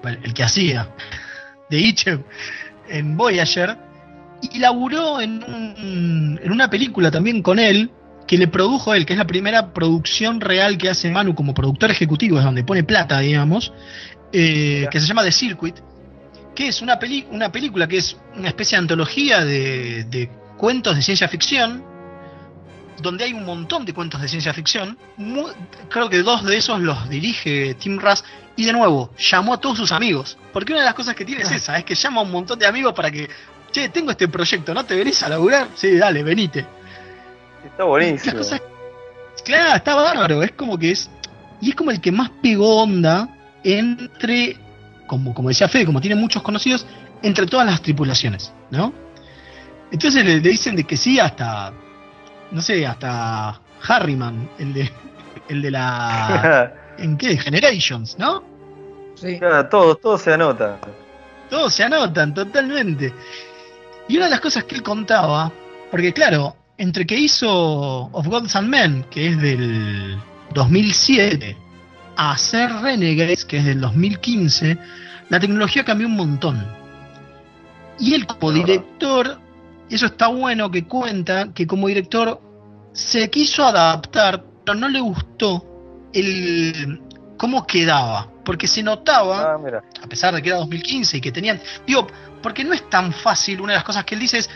bueno, 0.01 0.17
el 0.23 0.33
que 0.33 0.43
hacía 0.43 0.89
de 1.69 1.79
Ichev 1.79 2.23
en 2.89 3.17
Voyager, 3.17 3.77
y 4.41 4.59
laburó 4.59 5.19
en, 5.19 5.43
un- 5.43 6.39
en 6.43 6.51
una 6.51 6.69
película 6.69 7.09
también 7.11 7.41
con 7.41 7.59
él, 7.59 7.91
que 8.27 8.37
le 8.37 8.47
produjo 8.47 8.93
él, 8.93 9.05
que 9.05 9.13
es 9.13 9.19
la 9.19 9.25
primera 9.27 9.73
producción 9.73 10.41
real 10.41 10.77
que 10.77 10.89
hace 10.89 11.09
Manu 11.09 11.33
como 11.33 11.53
productor 11.53 11.91
ejecutivo, 11.91 12.37
es 12.37 12.43
donde 12.43 12.63
pone 12.63 12.83
plata, 12.83 13.19
digamos, 13.19 13.71
eh, 14.33 14.85
que 14.91 14.99
se 14.99 15.07
llama 15.07 15.23
The 15.23 15.31
Circuit, 15.31 15.75
que 16.53 16.67
es 16.67 16.81
una, 16.81 16.99
peli- 16.99 17.25
una 17.31 17.51
película 17.51 17.87
que 17.87 17.97
es 17.97 18.17
una 18.35 18.49
especie 18.49 18.75
de 18.77 18.81
antología 18.81 19.45
de, 19.45 20.03
de 20.05 20.29
cuentos 20.57 20.95
de 20.95 21.01
ciencia 21.03 21.27
ficción, 21.29 21.83
donde 23.01 23.23
hay 23.25 23.33
un 23.33 23.45
montón 23.45 23.85
de 23.85 23.93
cuentos 23.93 24.21
de 24.21 24.27
ciencia 24.27 24.53
ficción. 24.53 24.97
Mu- 25.17 25.47
creo 25.89 26.09
que 26.09 26.21
dos 26.23 26.43
de 26.43 26.57
esos 26.57 26.79
los 26.81 27.07
dirige 27.09 27.75
Tim 27.75 27.99
Russ. 27.99 28.23
Y 28.57 28.65
de 28.65 28.73
nuevo, 28.73 29.11
llamó 29.17 29.53
a 29.53 29.57
todos 29.59 29.77
sus 29.77 29.91
amigos. 29.91 30.37
Porque 30.51 30.73
una 30.73 30.81
de 30.81 30.85
las 30.85 30.95
cosas 30.95 31.15
que 31.15 31.23
tiene 31.23 31.43
es 31.43 31.51
esa, 31.51 31.77
es 31.77 31.85
que 31.85 31.95
llama 31.95 32.19
a 32.21 32.23
un 32.23 32.31
montón 32.31 32.57
de 32.59 32.65
amigos 32.65 32.93
para 32.93 33.09
que, 33.11 33.29
che, 33.71 33.87
tengo 33.89 34.11
este 34.11 34.27
proyecto, 34.27 34.73
¿no 34.73 34.83
te 34.83 34.95
venís 34.95 35.21
a 35.23 35.29
laburar? 35.29 35.67
Sí, 35.75 35.95
dale, 35.97 36.23
venite. 36.23 36.65
Está 37.63 37.83
buenísimo. 37.85 38.37
Las 38.37 38.47
cosas- 38.47 38.61
Claro, 39.45 39.75
está 39.77 39.95
bárbaro. 39.95 40.43
Es 40.43 40.51
como 40.53 40.77
que 40.77 40.91
es. 40.91 41.09
Y 41.61 41.69
es 41.69 41.75
como 41.75 41.91
el 41.91 42.01
que 42.01 42.11
más 42.11 42.29
pegó 42.41 42.81
onda 42.83 43.29
entre. 43.63 44.57
Como, 45.05 45.33
como 45.33 45.49
decía 45.49 45.67
Fede, 45.69 45.85
como 45.85 46.01
tiene 46.01 46.15
muchos 46.15 46.41
conocidos, 46.41 46.85
entre 47.21 47.45
todas 47.45 47.65
las 47.65 47.81
tripulaciones, 47.81 48.51
¿no? 48.71 48.91
Entonces 49.91 50.25
le, 50.25 50.41
le 50.41 50.49
dicen 50.49 50.75
de 50.75 50.83
que 50.83 50.97
sí 50.97 51.19
hasta. 51.19 51.71
No 52.51 52.61
sé, 52.61 52.85
hasta 52.87 53.61
Harriman, 53.87 54.49
el 54.57 54.73
de. 54.73 54.91
El 55.47 55.61
de 55.61 55.71
la. 55.71 56.73
¿En 56.97 57.17
qué? 57.17 57.37
Generations, 57.37 58.17
¿no? 58.17 58.43
Sí. 59.15 59.37
Claro, 59.39 59.67
todo, 59.69 59.95
todo 59.95 60.17
se 60.17 60.33
anota. 60.33 60.79
Todos 61.49 61.73
se 61.73 61.83
anotan 61.83 62.33
totalmente. 62.33 63.13
Y 64.07 64.17
una 64.17 64.25
de 64.25 64.31
las 64.31 64.41
cosas 64.41 64.63
que 64.65 64.75
él 64.75 64.83
contaba, 64.83 65.51
porque 65.91 66.13
claro, 66.13 66.55
entre 66.77 67.05
que 67.05 67.15
hizo 67.15 67.49
Of 68.11 68.27
Gods 68.27 68.55
and 68.55 68.69
Men, 68.69 69.05
que 69.09 69.29
es 69.29 69.41
del 69.41 70.17
2007, 70.53 71.57
a 72.15 72.31
hacer 72.31 72.71
Renegades, 72.81 73.45
que 73.45 73.57
es 73.57 73.65
del 73.65 73.81
2015, 73.81 74.77
la 75.29 75.39
tecnología 75.39 75.83
cambió 75.83 76.07
un 76.07 76.15
montón. 76.15 76.65
Y 77.99 78.13
él 78.13 78.25
como 78.27 78.51
director, 78.51 79.39
eso 79.89 80.05
está 80.05 80.27
bueno 80.27 80.69
que 80.69 80.85
cuenta, 80.85 81.51
que 81.53 81.65
como 81.65 81.87
director 81.87 82.39
se 82.93 83.29
quiso 83.29 83.65
adaptar, 83.65 84.43
pero 84.63 84.77
no 84.77 84.89
le 84.89 84.99
gustó 84.99 85.76
el 86.13 87.01
cómo 87.37 87.65
quedaba, 87.65 88.29
porque 88.43 88.67
se 88.67 88.83
notaba 88.83 89.53
Ah, 89.53 89.81
a 90.03 90.07
pesar 90.07 90.33
de 90.33 90.41
que 90.41 90.49
era 90.49 90.57
2015 90.57 91.17
y 91.17 91.21
que 91.21 91.31
tenían. 91.31 91.61
Digo, 91.85 92.07
porque 92.41 92.63
no 92.63 92.73
es 92.73 92.89
tan 92.89 93.13
fácil. 93.13 93.61
Una 93.61 93.73
de 93.73 93.77
las 93.77 93.83
cosas 93.83 94.03
que 94.05 94.15
él 94.15 94.21
dice 94.21 94.39
es: 94.39 94.49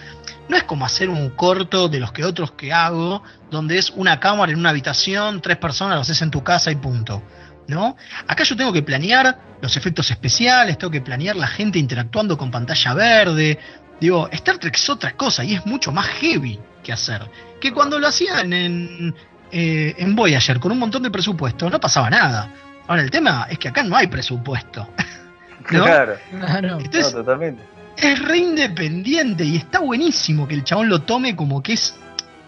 no 0.49 0.57
es 0.57 0.63
como 0.63 0.85
hacer 0.85 1.09
un 1.09 1.29
corto 1.31 1.87
de 1.87 1.99
los 1.99 2.11
que 2.11 2.25
otros 2.25 2.51
que 2.51 2.73
hago, 2.73 3.23
donde 3.49 3.77
es 3.77 3.91
una 3.91 4.19
cámara 4.19 4.51
en 4.51 4.59
una 4.59 4.69
habitación, 4.69 5.41
tres 5.41 5.57
personas, 5.57 5.95
lo 5.95 6.01
haces 6.01 6.21
en 6.21 6.31
tu 6.31 6.43
casa 6.43 6.71
y 6.71 6.75
punto. 6.75 7.23
¿No? 7.67 7.95
Acá 8.27 8.43
yo 8.43 8.57
tengo 8.57 8.73
que 8.73 8.81
planear 8.81 9.39
los 9.61 9.77
efectos 9.77 10.11
especiales, 10.11 10.77
tengo 10.77 10.91
que 10.91 10.99
planear 10.99 11.37
la 11.37 11.47
gente 11.47 11.79
interactuando 11.79 12.37
con 12.37 12.51
pantalla 12.51 12.93
verde. 12.93 13.59
Digo, 13.99 14.27
Star 14.31 14.57
Trek 14.57 14.75
es 14.75 14.89
otra 14.89 15.15
cosa 15.15 15.43
y 15.43 15.53
es 15.53 15.65
mucho 15.65 15.91
más 15.91 16.07
heavy 16.07 16.59
que 16.83 16.91
hacer. 16.91 17.29
Que 17.61 17.71
cuando 17.71 17.99
lo 17.99 18.07
hacían 18.07 18.51
en, 18.51 19.15
eh, 19.51 19.95
en 19.97 20.15
Voyager 20.15 20.59
con 20.59 20.71
un 20.71 20.79
montón 20.79 21.03
de 21.03 21.11
presupuesto, 21.11 21.69
no 21.69 21.79
pasaba 21.79 22.09
nada. 22.09 22.53
Ahora, 22.87 23.01
el 23.01 23.11
tema 23.11 23.47
es 23.49 23.57
que 23.59 23.69
acá 23.69 23.83
no 23.83 23.95
hay 23.95 24.07
presupuesto. 24.07 24.87
¿No? 25.71 25.83
Claro. 25.83 26.15
Claro. 26.39 26.79
Entonces, 26.79 27.13
No, 27.13 27.19
totalmente. 27.19 27.63
es 27.97 28.19
re 28.23 28.37
independiente 28.39 29.43
y 29.45 29.57
está 29.57 29.79
buenísimo 29.79 30.47
que 30.47 30.55
el 30.55 30.63
chabón 30.63 30.89
lo 30.89 31.01
tome 31.03 31.35
como 31.35 31.61
que 31.61 31.73
es. 31.73 31.95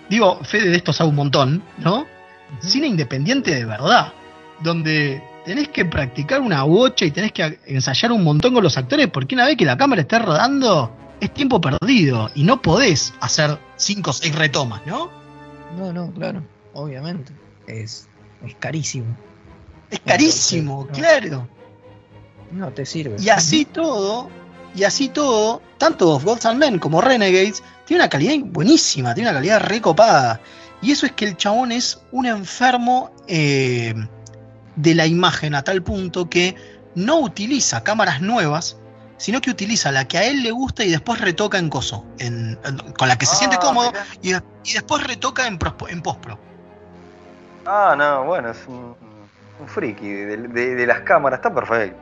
Digo, 0.10 0.40
Fede 0.44 0.70
de 0.70 0.78
esto 0.78 0.92
sabe 0.92 1.10
un 1.12 1.16
montón, 1.16 1.64
¿no? 1.78 2.06
Cine 2.60 2.88
independiente 2.88 3.54
de 3.56 3.66
verdad. 3.66 4.12
Donde 4.62 5.24
tenés 5.46 5.70
que 5.70 5.86
practicar 5.86 6.42
una 6.42 6.64
bocha 6.64 7.06
y 7.06 7.12
tenés 7.12 7.32
que 7.32 7.60
ensayar 7.66 8.12
un 8.12 8.24
montón 8.24 8.54
con 8.54 8.64
los 8.64 8.78
actores, 8.78 9.08
porque 9.10 9.36
una 9.36 9.46
vez 9.46 9.58
que 9.58 9.66
la 9.66 9.78
cámara 9.78 10.02
esté 10.02 10.20
rodando, 10.20 10.96
es 11.20 11.34
tiempo 11.34 11.62
perdido 11.62 12.30
y 12.36 12.44
no 12.44 12.62
podés 12.62 13.14
hacer 13.22 13.58
cinco 13.76 14.10
o 14.12 14.14
seis 14.14 14.36
retomas, 14.36 14.82
¿no? 14.86 15.10
No, 15.78 15.92
no, 15.94 16.12
claro. 16.12 16.44
Obviamente. 16.74 17.34
Es, 17.68 18.08
es 18.46 18.56
carísimo. 18.56 19.16
Es 19.90 20.00
carísimo, 20.00 20.88
claro. 20.88 21.48
No 22.52 22.72
te 22.72 22.86
sirve. 22.86 23.16
Y 23.20 23.30
así 23.30 23.66
todo, 23.66 24.30
y 24.76 24.84
así 24.84 25.10
todo, 25.10 25.62
tanto 25.78 26.10
Of 26.12 26.24
Gods 26.24 26.46
and 26.46 26.60
Men 26.60 26.80
como 26.80 27.02
Renegades, 27.02 27.64
tiene 27.86 28.02
una 28.04 28.10
calidad 28.10 28.34
buenísima, 28.46 29.14
tiene 29.14 29.30
una 29.30 29.38
calidad 29.40 29.62
recopada. 29.62 30.40
Y 30.82 30.92
eso 30.92 31.06
es 31.06 31.12
que 31.14 31.26
el 31.26 31.38
chabón 31.38 31.72
es 31.72 32.02
un 32.12 32.26
enfermo 32.26 33.12
eh, 33.28 33.94
de 34.76 34.96
la 34.96 35.06
imagen 35.08 35.56
a 35.56 35.64
tal 35.64 35.82
punto 35.84 36.30
que 36.30 36.56
no 36.96 37.20
utiliza 37.20 37.84
cámaras 37.84 38.22
nuevas, 38.22 38.78
sino 39.18 39.40
que 39.42 39.50
utiliza 39.50 39.92
la 39.92 40.08
que 40.08 40.18
a 40.18 40.26
él 40.26 40.44
le 40.44 40.52
gusta 40.52 40.84
y 40.84 40.90
después 40.92 41.22
retoca 41.22 41.58
en 41.58 41.70
coso, 41.70 42.06
en- 42.20 42.60
en- 42.66 42.78
con 42.94 43.08
la 43.08 43.18
que 43.18 43.26
se 43.26 43.34
Ah, 43.34 43.38
siente 43.38 43.58
cómodo 43.58 43.92
mirá. 44.22 44.44
y, 44.66 44.70
y 44.70 44.74
después 44.74 45.04
retoca 45.04 45.48
en, 45.48 45.58
prospo- 45.58 45.90
en 45.90 46.02
postpro. 46.02 46.38
Ah, 47.66 47.96
no, 47.98 48.26
bueno, 48.26 48.52
es 48.52 48.58
un, 48.68 48.96
un 49.60 49.68
friki 49.68 50.08
de, 50.08 50.38
de- 50.38 50.76
de 50.76 50.88
las 50.88 51.00
cámaras, 51.02 51.40
está 51.40 51.54
perfecto. 51.54 51.98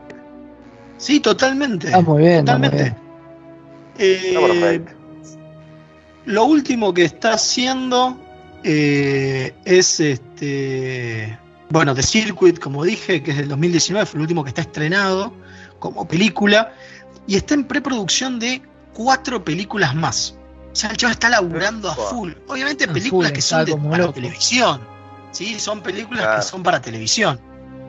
Sí, 0.98 1.20
totalmente. 1.20 1.88
Está 1.88 2.02
muy 2.02 2.20
bien, 2.24 2.40
está 2.40 2.58
muy 2.58 2.70
Totalmente. 2.70 3.00
bien. 3.98 4.12
Eh, 4.12 4.28
Está 4.30 4.40
perfecto. 4.48 4.92
Lo 6.26 6.46
último 6.46 6.94
que 6.94 7.04
está 7.06 7.34
haciendo 7.34 8.18
eh, 8.64 9.54
es 9.66 10.00
este. 10.00 11.38
Bueno, 11.70 11.96
The 11.96 12.04
Circuit, 12.04 12.60
como 12.60 12.84
dije, 12.84 13.24
que 13.24 13.32
es 13.32 13.38
del 13.38 13.48
2019, 13.50 14.06
fue 14.06 14.18
el 14.18 14.22
último 14.22 14.44
que 14.44 14.50
está 14.50 14.62
estrenado 14.62 15.34
como 15.80 16.08
película. 16.08 16.74
Y 17.28 17.36
está 17.36 17.54
en 17.54 17.64
preproducción 17.66 18.40
de 18.40 18.62
cuatro 18.94 19.44
películas 19.44 19.96
más. 19.96 20.36
O 20.72 20.76
sea, 20.76 20.90
el 20.92 20.98
chaval 20.98 21.14
está 21.14 21.30
laburando 21.30 21.90
a 21.90 21.96
full. 21.96 22.34
Obviamente, 22.48 22.88
películas 22.88 23.30
full, 23.32 23.36
que 23.36 23.42
son 23.42 23.66
de, 23.66 23.76
para 23.76 24.12
televisión. 24.12 24.82
Sí, 25.32 25.60
son 25.60 25.82
películas 25.82 26.24
Claro. 26.24 26.40
que 26.40 26.46
son 26.46 26.64
para 26.64 26.82
televisión. 26.82 27.40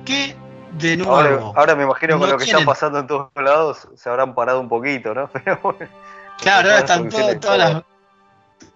Que, 0.05 0.35
de 0.79 0.97
nuevo. 0.97 1.13
Ahora, 1.15 1.41
ahora 1.57 1.75
me 1.77 1.85
imagino 1.85 2.19
con 2.19 2.29
no 2.29 2.33
lo 2.35 2.39
que 2.39 2.45
está 2.45 2.65
pasando 2.65 2.99
en 3.01 3.07
todos 3.07 3.31
lados, 3.37 3.89
se 3.97 4.09
habrán 4.09 4.35
parado 4.35 4.61
un 4.61 4.69
poquito, 4.69 5.15
¿no? 5.15 5.29
Pero 5.33 5.59
bueno. 5.63 5.89
Claro, 6.41 6.69
ahora 6.71 6.79
están 6.81 7.09
todo- 7.09 7.39
todas 7.41 7.59
las 7.59 7.83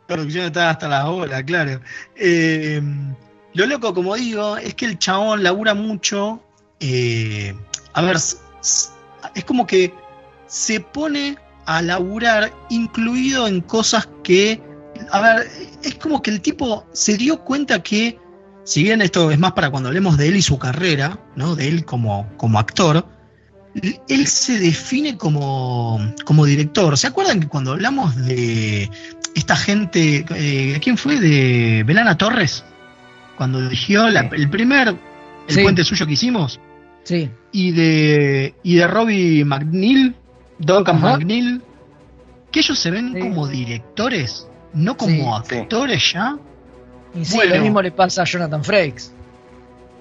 producciones 0.07 0.49
están 0.49 0.69
hasta 0.69 0.89
las 0.89 1.05
bolas, 1.07 1.43
claro. 1.45 1.81
Eh, 2.15 2.81
lo 3.55 3.67
loco, 3.67 3.95
como 3.95 4.15
digo, 4.15 4.57
es 4.57 4.75
que 4.75 4.85
el 4.87 4.99
chabón 4.99 5.43
labura 5.43 5.75
mucho. 5.75 6.41
eh, 6.81 7.55
a 7.95 8.03
ver, 8.03 8.17
es 8.17 9.45
como 9.47 9.67
que 9.67 9.93
se 10.47 10.79
pone 10.81 11.37
a 11.65 11.81
laburar 11.83 12.53
incluido 12.69 13.47
en 13.49 13.61
cosas 13.63 14.09
que. 14.23 14.61
A 15.11 15.21
ver, 15.21 15.51
es 15.83 15.95
como 15.97 16.21
que 16.23 16.31
el 16.31 16.41
tipo 16.43 16.87
se 16.93 17.17
dio 17.17 17.41
cuenta 17.43 17.83
que, 17.83 18.19
si 18.67 18.83
bien 18.83 19.01
esto 19.01 19.31
es 19.31 19.39
más 19.39 19.53
para 19.53 19.71
cuando 19.71 19.89
hablemos 19.89 20.19
de 20.19 20.27
él 20.29 20.37
y 20.37 20.43
su 20.43 20.59
carrera, 20.59 21.19
¿no? 21.37 21.55
De 21.55 21.69
él 21.69 21.85
como, 21.85 22.29
como 22.37 22.59
actor, 22.59 23.07
él 24.09 24.27
se 24.27 24.59
define 24.59 25.17
como, 25.17 26.01
como 26.25 26.45
director. 26.45 26.99
¿Se 26.99 27.07
acuerdan 27.07 27.41
que 27.41 27.47
cuando 27.49 27.73
hablamos 27.73 28.17
de 28.17 28.91
esta 29.35 29.55
gente, 29.55 30.25
eh, 30.35 30.79
¿quién 30.83 30.99
fue? 30.99 31.21
De 31.21 31.85
Belana 31.87 32.19
Torres, 32.19 32.65
cuando 33.37 33.61
dirigió 33.63 34.09
el 34.09 34.51
primer, 34.51 34.89
el 34.89 35.55
Sí. 35.55 35.63
puente 35.63 35.85
suyo 35.85 36.07
que 36.07 36.15
hicimos, 36.15 36.59
Sí. 37.05 37.31
y 37.53 37.71
de, 37.71 38.55
y 38.65 38.75
de 38.77 38.87
Robbie 38.89 39.45
McNeil, 39.45 40.17
Duncan 40.59 40.97
Ajá. 40.97 41.19
McNeil, 41.19 41.63
que 42.51 42.61
ellos 42.61 42.79
se 42.79 42.91
ven 42.91 43.13
Sí. 43.15 43.21
como 43.21 43.47
directores, 43.47 44.49
no 44.75 44.97
como 44.97 45.37
actores 45.37 46.13
ya. 46.15 46.37
Y 47.17 47.25
sí, 47.25 47.37
Bueno. 47.37 47.55
lo 47.57 47.63
mismo 47.63 47.83
le 47.83 47.91
pasa 47.93 48.23
a 48.23 48.25
Jonathan 48.25 48.63
Frakes. 48.63 49.13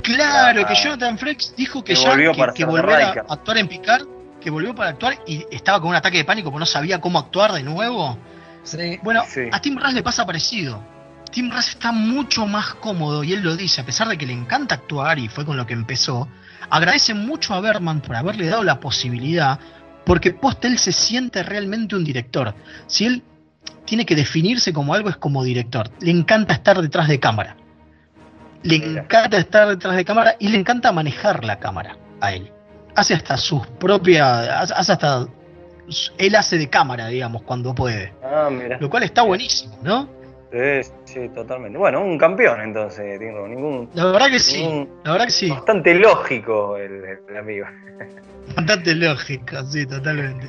Claro, 0.04 0.66
que 0.68 0.76
Jonathan 0.76 1.18
Frakes 1.18 1.54
dijo 1.58 1.84
que, 1.84 1.94
Que 1.94 2.00
ya 2.02 2.10
volvió 2.10 2.32
que, 2.34 2.38
para 2.38 2.54
que 2.54 2.66
volver 2.66 3.02
a 3.02 3.26
actuar 3.30 3.58
en 3.58 3.68
Picard, 3.68 4.04
que 4.40 4.50
volvió 4.52 4.76
para 4.76 4.92
actuar 4.92 5.18
y 5.26 5.44
estaba 5.50 5.80
con 5.80 5.90
un 5.90 5.96
ataque 5.96 6.18
de 6.18 6.26
pánico 6.26 6.52
porque 6.52 6.60
no 6.60 6.66
sabía 6.68 7.02
cómo 7.02 7.18
actuar 7.18 7.54
de 7.54 7.64
nuevo. 7.64 8.18
Sí. 8.64 9.00
Bueno, 9.04 9.24
Sí. 9.28 9.42
a 9.52 9.60
Tim 9.60 9.78
Russ 9.80 9.94
le 9.94 10.04
pasa 10.04 10.26
parecido. 10.26 10.82
Tim 11.32 11.52
Russ 11.52 11.70
está 11.70 11.92
mucho 11.92 12.46
más 12.46 12.76
cómodo 12.76 13.24
y 13.24 13.34
él 13.34 13.42
lo 13.42 13.56
dice, 13.56 13.82
a 13.82 13.86
pesar 13.86 14.08
de 14.08 14.18
que 14.18 14.26
le 14.28 14.34
encanta 14.34 14.76
actuar 14.76 15.18
y 15.18 15.28
fue 15.28 15.46
con 15.46 15.58
lo 15.58 15.66
que 15.66 15.74
empezó, 15.74 16.28
agradece 16.70 17.14
mucho 17.14 17.54
a 17.56 17.60
Berman 17.60 18.02
por 18.02 18.16
haberle 18.16 18.48
dado 18.48 18.64
la 18.64 18.80
posibilidad, 18.80 19.60
porque 20.06 20.32
post 20.32 20.64
él 20.66 20.78
se 20.78 20.92
siente 20.92 21.42
realmente 21.42 21.96
un 21.96 22.04
director. 22.04 22.54
Si 22.88 23.06
él 23.06 23.24
tiene 23.86 24.06
que 24.06 24.16
definirse 24.16 24.74
como 24.74 24.94
algo 24.94 25.10
es 25.10 25.18
como 25.18 25.44
director. 25.44 25.90
Le 26.00 26.12
encanta 26.12 26.54
estar 26.54 26.82
detrás 26.82 27.08
de 27.08 27.20
cámara. 27.20 27.56
Le 28.64 28.78
encanta 28.78 29.38
estar 29.38 29.68
detrás 29.68 29.96
de 29.96 30.04
cámara 30.04 30.36
y 30.40 30.48
le 30.48 30.58
encanta 30.58 30.92
manejar 30.92 31.46
la 31.46 31.60
cámara 31.60 31.98
a 32.20 32.34
él. 32.34 32.52
Hace 32.96 33.14
hasta 33.14 33.38
sus 33.38 33.68
propias, 33.68 34.72
hace 34.72 34.92
hasta 34.92 35.28
él 36.18 36.36
hace 36.36 36.58
de 36.58 36.68
cámara, 36.70 37.08
digamos, 37.08 37.44
cuando 37.44 37.76
puede. 37.76 38.14
Ah, 38.24 38.50
mira. 38.52 38.78
Lo 38.80 38.90
cual 38.90 39.04
está 39.04 39.22
buenísimo, 39.22 39.78
¿no? 39.84 40.10
Sí, 40.52 40.92
sí, 41.04 41.30
totalmente. 41.30 41.78
Bueno, 41.78 42.02
un 42.02 42.18
campeón 42.18 42.62
entonces, 42.62 43.20
digo, 43.20 43.48
ningún. 43.48 43.90
La 43.94 44.06
verdad 44.06 44.28
que 44.28 44.40
sí, 44.40 44.88
la 45.04 45.12
verdad 45.12 45.26
que 45.26 45.32
sí. 45.32 45.50
Bastante 45.50 45.94
lógico 45.96 46.78
el, 46.78 47.04
el 47.30 47.38
amigo. 47.38 47.68
Bastante 48.56 48.96
lógico, 48.96 49.64
sí, 49.66 49.86
totalmente. 49.86 50.48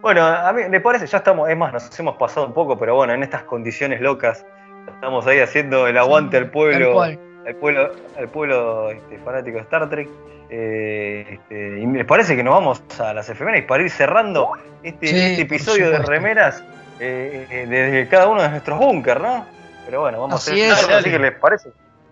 Bueno, 0.00 0.26
a 0.26 0.52
mí 0.52 0.62
me 0.68 0.80
parece, 0.80 1.06
ya 1.06 1.18
estamos, 1.18 1.48
es 1.48 1.56
más, 1.56 1.72
nos 1.72 1.98
hemos 1.98 2.16
pasado 2.16 2.46
un 2.46 2.52
poco, 2.52 2.78
pero 2.78 2.96
bueno, 2.96 3.12
en 3.14 3.22
estas 3.22 3.44
condiciones 3.44 4.00
locas, 4.00 4.44
estamos 4.92 5.26
ahí 5.26 5.38
haciendo 5.40 5.86
el 5.86 5.96
aguante 5.98 6.36
al 6.36 6.50
pueblo, 6.50 7.00
al 7.02 7.54
pueblo, 7.60 7.92
al 8.18 8.28
pueblo 8.28 8.90
este, 8.90 9.18
fanático 9.18 9.56
de 9.58 9.62
Star 9.62 9.88
Trek. 9.88 10.08
Eh, 10.48 11.26
este, 11.28 11.80
y 11.80 11.86
me 11.86 12.04
parece 12.04 12.36
que 12.36 12.44
nos 12.44 12.54
vamos 12.54 12.82
a 13.00 13.12
las 13.12 13.28
efemérides 13.28 13.66
para 13.66 13.82
ir 13.82 13.90
cerrando 13.90 14.52
este, 14.84 15.08
Sí, 15.08 15.18
este 15.18 15.42
episodio 15.42 15.90
de 15.90 15.98
remeras 15.98 16.62
eh, 17.00 17.46
eh, 17.50 17.66
desde 17.68 18.08
cada 18.08 18.28
uno 18.28 18.42
de 18.42 18.48
nuestros 18.50 18.78
búnker, 18.78 19.20
¿no? 19.20 19.44
Pero 19.86 20.02
bueno, 20.02 20.20
vamos 20.20 20.36
Así 20.36 20.60
a 20.60 20.68
es. 20.68 20.72
hacer 20.72 20.94
así 20.94 21.10
que 21.10 21.18
les 21.18 21.32
parece. 21.32 21.70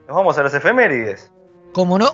Nos 0.08 0.16
vamos 0.16 0.36
a 0.36 0.42
las 0.42 0.54
efemérides. 0.54 1.32
¿Cómo 1.72 1.98
no? 1.98 2.10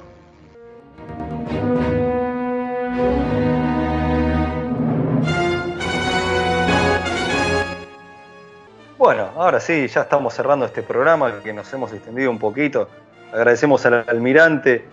Bueno, 9.00 9.30
ahora 9.34 9.60
sí, 9.60 9.86
ya 9.88 10.02
estamos 10.02 10.34
cerrando 10.34 10.66
este 10.66 10.82
programa 10.82 11.40
que 11.42 11.54
nos 11.54 11.72
hemos 11.72 11.90
extendido 11.90 12.30
un 12.30 12.38
poquito. 12.38 12.86
Agradecemos 13.32 13.86
al 13.86 14.04
almirante 14.06 14.84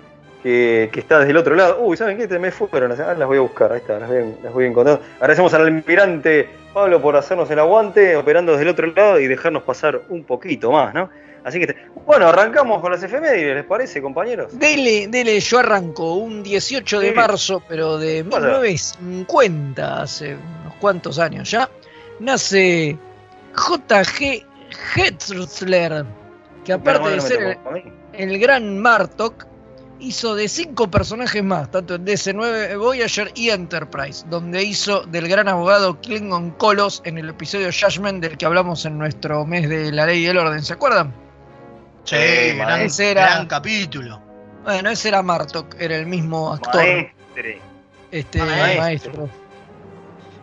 que, 0.42 0.90
que 0.94 1.00
está 1.02 1.20
desde 1.20 1.32
el 1.32 1.38
otro 1.38 1.56
lado. 1.56 1.80
Uy, 1.82 1.98
¿saben 1.98 2.18
qué? 2.18 2.26
Te 2.26 2.40
me 2.40 2.52
fueron. 2.52 2.94
Ah, 2.94 3.14
las 3.18 3.28
voy 3.28 3.36
a 3.38 3.42
buscar, 3.42 3.74
ahí 3.74 3.80
está, 3.80 4.00
las 4.00 4.08
voy, 4.08 4.18
a- 4.20 4.44
las 4.46 4.54
voy 4.54 4.64
a 4.64 4.68
encontrar. 4.70 5.02
Agradecemos 5.20 5.54
al 5.54 5.64
almirante 5.64 6.48
Pablo 6.74 7.02
por 7.02 7.18
hacernos 7.18 7.52
el 7.52 7.60
aguante, 7.60 8.16
operando 8.16 8.54
desde 8.54 8.64
el 8.64 8.70
otro 8.70 8.88
lado 8.94 9.20
y 9.20 9.28
dejarnos 9.28 9.64
pasar 9.64 10.00
un 10.08 10.24
poquito 10.24 10.72
más, 10.72 10.94
¿no? 10.94 11.10
Así 11.44 11.60
que, 11.60 11.76
bueno, 12.06 12.28
arrancamos 12.30 12.80
con 12.80 12.94
las 12.94 13.04
efemérides, 13.04 13.56
¿les 13.56 13.66
parece, 13.66 14.02
compañeros? 14.02 14.58
Dele, 14.58 15.08
dele, 15.10 15.38
yo 15.42 15.60
arranco 15.60 16.14
un 16.14 16.44
18 16.44 17.02
de 17.02 17.10
Sí. 17.10 17.14
marzo, 17.14 17.62
pero 17.68 17.98
de 17.98 18.24
pasa? 18.24 18.40
1950, 18.40 20.02
hace 20.02 20.36
unos 20.36 20.76
cuantos 20.80 21.20
años 21.20 21.52
ya, 21.52 21.70
nace 22.20 22.98
J.G. 23.58 24.46
Hetzler, 24.96 26.06
que 26.64 26.74
aparte 26.74 27.00
Bueno, 27.02 27.16
de 27.16 27.22
ser 27.22 27.42
el, 28.14 28.32
el 28.32 28.40
gran 28.40 28.78
Martok, 28.80 29.46
hizo 30.00 30.36
de 30.36 30.48
cinco 30.48 30.92
personajes 30.92 31.44
más, 31.44 31.72
tanto 31.72 31.96
en 31.96 32.06
DC9, 32.06 32.78
Voyager 32.78 33.32
y 33.36 33.50
Enterprise, 33.50 34.24
donde 34.30 34.64
hizo 34.64 35.02
del 35.08 35.28
gran 35.28 35.48
abogado 35.48 36.00
Klingon 36.02 36.52
Kolos 36.52 37.02
en 37.06 37.18
el 37.18 37.30
episodio 37.30 37.70
Judgment 37.72 38.22
del 38.22 38.38
que 38.38 38.46
hablamos 38.46 38.86
en 38.86 38.98
nuestro 38.98 39.46
mes 39.46 39.68
de 39.68 39.92
la 39.92 40.06
ley 40.06 40.20
y 40.24 40.28
el 40.28 40.38
orden, 40.38 40.62
¿se 40.64 40.74
acuerdan? 40.74 41.12
Sí, 42.04 42.16
Eh, 42.18 42.56
gran, 42.58 42.82
ese 42.82 43.12
era- 43.12 43.26
gran 43.32 43.48
capítulo. 43.48 44.22
Bueno, 44.64 44.90
ese 44.90 45.08
era 45.08 45.24
Martok, 45.24 45.76
era 45.80 45.96
el 45.98 46.06
mismo 46.06 46.54
actor. 46.54 46.76
Maestre. 46.76 47.60
Este 48.12 48.40
Maestro. 48.40 48.82
maestro. 48.82 49.30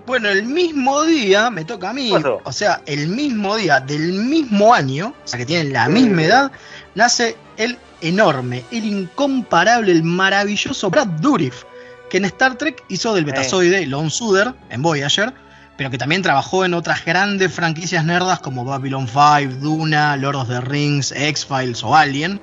Bueno, 0.06 0.28
el 0.28 0.44
mismo 0.44 1.02
día 1.04 1.48
me 1.48 1.64
toca 1.64 1.90
a 1.90 1.92
mí, 1.94 2.12
o 2.44 2.52
sea, 2.52 2.82
el 2.84 3.08
mismo 3.08 3.56
día 3.56 3.80
del 3.80 4.12
mismo 4.12 4.74
año, 4.74 5.14
o 5.24 5.28
sea, 5.28 5.38
que 5.38 5.46
tienen 5.46 5.72
la 5.72 5.88
misma 5.88 6.22
edad, 6.24 6.52
nace 6.94 7.36
el 7.56 7.78
enorme, 8.02 8.64
el 8.70 8.84
incomparable, 8.84 9.92
el 9.92 10.02
maravilloso 10.02 10.90
Brad 10.90 11.06
Dourif, 11.06 11.64
que 12.10 12.18
en 12.18 12.26
Star 12.26 12.58
Trek 12.58 12.84
hizo 12.88 13.14
del 13.14 13.24
betazoide 13.24 13.86
Lone 13.86 14.10
Suder 14.10 14.54
en 14.68 14.82
Voyager, 14.82 15.32
pero 15.78 15.90
que 15.90 15.96
también 15.96 16.20
trabajó 16.20 16.66
en 16.66 16.74
otras 16.74 17.02
grandes 17.04 17.52
franquicias 17.52 18.04
nerdas 18.04 18.40
como 18.40 18.64
Babylon 18.64 19.08
5, 19.08 19.54
Duna, 19.60 20.18
Lord 20.18 20.36
of 20.36 20.48
the 20.48 20.60
Rings, 20.60 21.12
X-Files 21.12 21.82
o 21.82 21.96
Alien, 21.96 22.42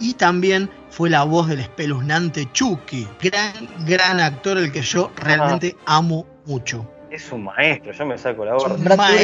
y 0.00 0.14
también 0.14 0.70
fue 0.90 1.10
la 1.10 1.22
voz 1.24 1.48
del 1.48 1.60
espeluznante 1.60 2.48
Chucky, 2.52 3.06
gran, 3.20 3.68
gran 3.86 4.20
actor 4.20 4.56
el 4.56 4.72
que 4.72 4.80
yo 4.80 5.12
realmente 5.16 5.76
amo 5.86 6.26
mucho. 6.46 6.90
Es 7.14 7.30
un 7.30 7.44
maestro, 7.44 7.92
yo 7.92 8.06
me 8.06 8.18
saco 8.18 8.44
la 8.44 8.54
gorra. 8.54 8.74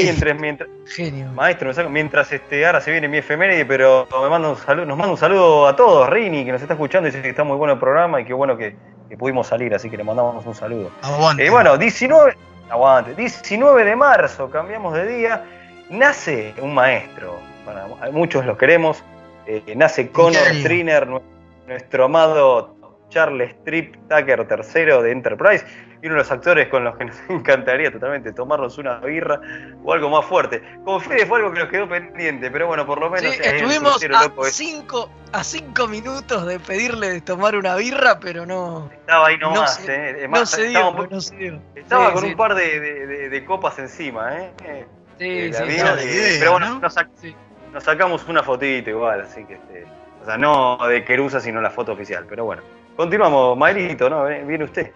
Mientras, 0.04 0.40
mientras, 0.40 0.68
Genio. 0.94 1.26
Maestro, 1.32 1.68
me 1.68 1.74
saco- 1.74 1.88
mientras 1.90 2.30
este, 2.32 2.64
ahora 2.64 2.80
se 2.80 2.92
viene 2.92 3.08
mi 3.08 3.18
efeméride, 3.18 3.64
pero 3.64 4.06
me 4.22 4.28
manda 4.28 4.48
un 4.50 4.56
saludo, 4.56 4.86
nos 4.86 4.96
manda 4.96 5.10
un 5.12 5.18
saludo 5.18 5.66
a 5.66 5.74
todos, 5.74 6.08
Rini, 6.08 6.44
que 6.44 6.52
nos 6.52 6.62
está 6.62 6.74
escuchando, 6.74 7.06
dice 7.06 7.20
que 7.20 7.30
está 7.30 7.42
muy 7.42 7.56
bueno 7.56 7.72
el 7.74 7.80
programa 7.80 8.20
y 8.20 8.24
qué 8.24 8.32
bueno 8.32 8.56
que, 8.56 8.76
que 9.08 9.16
pudimos 9.16 9.48
salir, 9.48 9.74
así 9.74 9.90
que 9.90 9.96
le 9.96 10.04
mandamos 10.04 10.46
un 10.46 10.54
saludo. 10.54 10.90
Aguante. 11.02 11.44
Eh, 11.44 11.50
bueno, 11.50 11.76
19, 11.76 12.36
aguante, 12.70 13.14
19 13.16 13.84
de 13.84 13.96
marzo, 13.96 14.48
cambiamos 14.50 14.94
de 14.94 15.06
día, 15.06 15.44
nace 15.90 16.54
un 16.60 16.72
maestro, 16.72 17.40
para 17.66 17.86
muchos 18.12 18.46
lo 18.46 18.56
queremos, 18.56 19.02
eh, 19.46 19.62
nace 19.76 20.10
Connor. 20.10 20.40
Triner, 20.62 21.08
nu- 21.08 21.22
nuestro 21.66 22.04
amado 22.04 22.76
Charles 23.08 23.50
Strip 23.62 23.96
Tucker 24.08 24.46
III 24.48 25.02
de 25.02 25.10
Enterprise, 25.10 25.64
y 26.02 26.06
uno 26.06 26.14
de 26.16 26.20
los 26.22 26.30
actores 26.30 26.68
con 26.68 26.84
los 26.84 26.96
que 26.96 27.04
nos 27.04 27.16
encantaría 27.28 27.92
totalmente 27.92 28.32
tomarnos 28.32 28.78
una 28.78 28.96
birra 29.00 29.40
o 29.84 29.92
algo 29.92 30.08
más 30.10 30.24
fuerte. 30.24 30.62
Con 30.84 31.00
Fede 31.00 31.26
fue 31.26 31.38
algo 31.38 31.52
que 31.52 31.60
nos 31.60 31.68
quedó 31.68 31.88
pendiente, 31.88 32.50
pero 32.50 32.66
bueno, 32.68 32.86
por 32.86 32.98
lo 33.00 33.06
Sí, 33.08 33.12
menos 33.24 33.34
es 33.38 33.46
el 33.46 33.56
estuvimos 33.56 34.02
a 34.04 34.08
loco 34.24 34.44
cinco, 34.46 35.10
a 35.32 35.44
cinco 35.44 35.86
minutos 35.88 36.46
de 36.46 36.58
pedirle 36.58 37.10
de 37.10 37.20
tomar 37.20 37.54
una 37.56 37.74
birra, 37.76 38.18
pero 38.18 38.46
no. 38.46 38.88
estaba 38.92 39.26
ahí 39.28 39.36
no 39.38 39.52
nomás, 39.54 39.76
se- 39.76 40.24
eh. 40.24 40.28
No 40.28 40.46
se 40.46 40.66
estaba, 40.68 40.92
dio, 40.92 41.06
no 41.10 41.20
se 41.20 41.36
dio. 41.36 41.60
estaba 41.74 42.06
Sí, 42.08 42.12
con 42.14 42.22
sí. 42.22 42.28
un 42.30 42.36
par 42.36 42.54
de, 42.54 42.80
de- 42.80 43.06
de- 43.06 43.28
de 43.28 43.44
copas 43.44 43.78
encima, 43.78 44.36
¿eh? 44.38 44.52
Eh, 44.64 44.86
Sí, 45.18 45.52
sí, 45.52 45.62
la 45.82 46.00
eh, 46.00 46.04
idea, 46.06 46.36
pero 46.38 46.52
bueno, 46.52 46.68
¿no? 46.70 46.78
nos, 46.80 46.96
sac- 46.96 47.34
nos 47.74 47.84
sacamos 47.84 48.26
una 48.26 48.42
fotito 48.42 48.88
igual, 48.88 49.20
así 49.20 49.44
que 49.44 49.52
este, 49.54 49.84
o 50.22 50.24
sea, 50.24 50.38
no 50.38 50.78
de 50.88 51.04
Querusa, 51.04 51.40
sino 51.40 51.60
la 51.60 51.68
foto 51.68 51.92
oficial, 51.92 52.24
pero 52.26 52.46
bueno. 52.46 52.62
Continuamos, 52.96 53.56
Mailito, 53.58 54.08
¿no? 54.08 54.24
Viene 54.24 54.64
usted. 54.64 54.92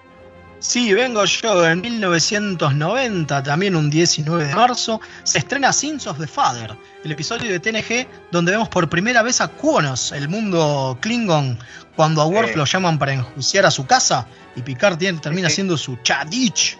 Sí, 0.66 0.94
vengo 0.94 1.22
yo. 1.26 1.68
En 1.68 1.82
1990, 1.82 3.42
también 3.42 3.76
un 3.76 3.90
19 3.90 4.46
de 4.46 4.54
marzo, 4.54 4.98
se 5.22 5.38
estrena 5.38 5.72
Sins 5.74 6.06
of 6.06 6.18
the 6.18 6.26
Father, 6.26 6.74
el 7.04 7.12
episodio 7.12 7.50
de 7.52 7.60
TNG 7.60 8.06
donde 8.30 8.52
vemos 8.52 8.70
por 8.70 8.88
primera 8.88 9.22
vez 9.22 9.42
a 9.42 9.48
Quonos, 9.48 10.12
el 10.12 10.26
mundo 10.30 10.96
Klingon, 11.02 11.58
cuando 11.94 12.22
a 12.22 12.26
Worf 12.26 12.56
lo 12.56 12.64
llaman 12.64 12.98
para 12.98 13.12
enjuiciar 13.12 13.66
a 13.66 13.70
su 13.70 13.86
casa 13.86 14.26
y 14.56 14.62
Picard 14.62 14.96
tiene- 14.96 15.18
termina 15.20 15.48
Sí. 15.50 15.56
siendo 15.56 15.76
su 15.76 15.96
Chadich. 15.96 16.78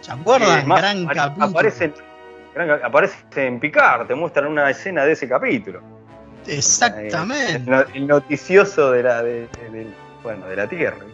¿Se 0.00 0.12
acuerdan? 0.12 0.60
Eh, 0.60 0.64
más, 0.64 0.80
Gran 0.80 1.04
apare- 1.04 1.14
capítulo. 1.14 1.46
aparece, 1.46 1.84
en- 1.84 1.94
gran- 2.54 2.80
aparece 2.84 3.46
en 3.46 3.60
Picard, 3.60 4.06
te 4.06 4.14
muestran 4.14 4.46
una 4.46 4.70
escena 4.70 5.04
de 5.04 5.12
ese 5.12 5.28
capítulo. 5.28 5.82
Exactamente. 6.46 7.56
El, 7.56 7.66
no- 7.66 7.84
el 7.94 8.06
noticioso 8.06 8.90
de 8.92 9.02
la, 9.02 9.22
de, 9.22 9.46
bueno, 10.22 10.46
de 10.46 10.56
la 10.56 10.66
Tierra, 10.66 11.04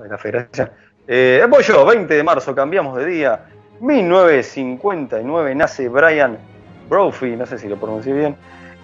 de 0.00 0.08
la 0.08 0.16
Federación. 0.16 0.70
Eh, 1.12 1.44
voy 1.48 1.64
yo, 1.64 1.84
20 1.84 2.14
de 2.14 2.22
marzo, 2.22 2.54
cambiamos 2.54 2.96
de 2.96 3.04
día. 3.04 3.40
1959 3.80 5.54
nace 5.56 5.88
Brian 5.88 6.38
Brophy, 6.88 7.34
no 7.34 7.46
sé 7.46 7.58
si 7.58 7.68
lo 7.68 7.76
pronuncié 7.76 8.12
bien, 8.12 8.36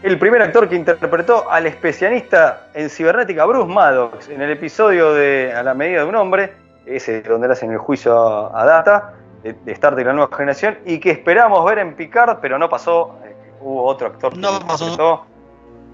el 0.03 0.19
primer 0.19 0.43
actor 0.43 0.69
que 0.69 0.75
interpretó 0.75 1.49
al 1.49 1.67
especialista 1.67 2.69
en 2.75 2.91
cibernética 2.91 3.45
Bruce 3.45 3.73
Maddox 3.73 4.29
en 4.29 4.43
el 4.43 4.51
episodio 4.51 5.15
de 5.15 5.53
A 5.55 5.63
la 5.63 5.75
medida 5.75 6.01
de 6.03 6.07
un 6.09 6.17
hombre, 6.17 6.53
ese 6.85 7.23
donde 7.23 7.47
le 7.47 7.53
hacen 7.53 7.71
el 7.71 7.79
juicio 7.79 8.19
a, 8.19 8.61
a 8.61 8.65
Data, 8.67 9.15
de, 9.45 9.53
de 9.65 9.73
Star 9.73 9.95
Trek 9.95 10.07
La 10.07 10.13
Nueva 10.13 10.37
Generación, 10.37 10.79
y 10.85 10.99
que 10.99 11.13
esperamos 11.13 11.65
ver 11.65 11.79
en 11.79 11.95
Picard, 11.95 12.39
pero 12.41 12.59
no 12.59 12.69
pasó. 12.69 13.19
Eh, 13.25 13.37
hubo 13.61 13.85
otro 13.85 14.09
actor 14.09 14.33
que 14.33 14.41
No 14.41 14.51
lo 14.53 14.67
pasó. 14.67 14.85
interpretó, 14.85 15.27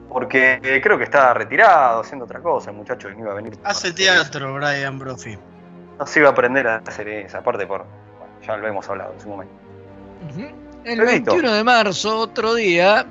porque 0.08 0.60
eh, 0.62 0.80
creo 0.82 0.96
que 0.96 1.04
está 1.04 1.34
retirado, 1.34 2.00
haciendo 2.00 2.24
otra 2.24 2.40
cosa, 2.40 2.70
el 2.70 2.76
muchacho 2.76 3.08
que 3.08 3.14
no 3.16 3.20
iba 3.20 3.32
a 3.32 3.34
venir. 3.34 3.58
Hace 3.64 3.92
teatro, 3.92 4.54
Brian 4.54 4.98
Brophy. 4.98 5.36
No 6.02 6.06
se 6.08 6.18
iba 6.18 6.30
a 6.30 6.32
aprender 6.32 6.66
a 6.66 6.76
hacer 6.84 7.06
esa 7.06 7.42
parte 7.44 7.64
por. 7.64 7.84
Bueno, 8.18 8.34
ya 8.44 8.56
lo 8.56 8.66
hemos 8.66 8.88
hablado 8.88 9.12
en 9.12 9.20
su 9.20 9.28
momento. 9.28 9.54
El 10.84 10.98
Pedrito. 10.98 11.30
21 11.30 11.52
de 11.52 11.62
marzo, 11.64 12.18
otro 12.18 12.54
día, 12.54 13.06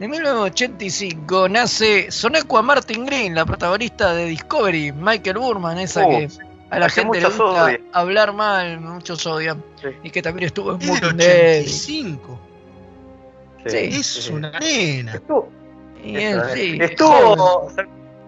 En 0.00 0.10
1985 0.10 1.48
nace 1.48 2.10
Sonequa 2.10 2.62
Martin 2.62 3.06
Green, 3.06 3.32
la 3.36 3.46
protagonista 3.46 4.12
de 4.12 4.24
Discovery, 4.24 4.90
Michael 4.90 5.38
Burman, 5.38 5.78
esa 5.78 6.04
Oh, 6.04 6.08
que 6.10 6.28
a 6.70 6.78
la 6.80 6.88
gente 6.88 7.20
le 7.20 7.26
gusta 7.28 7.44
odian. 7.44 7.80
hablar 7.92 8.32
mal, 8.32 8.80
muchos 8.80 9.24
odian. 9.24 9.62
Y 10.02 10.10
que 10.10 10.20
también 10.20 10.46
estuvo 10.48 10.72
en 10.74 10.82
Es 10.82 11.00
Dead. 11.00 11.60
85. 11.62 12.40
Sí. 13.66 13.76
Es 13.76 14.30
una 14.30 14.50
nena. 14.58 15.22
Y 16.02 16.16
él, 16.16 16.42
sí, 16.54 16.78
Estuvo, 16.80 17.70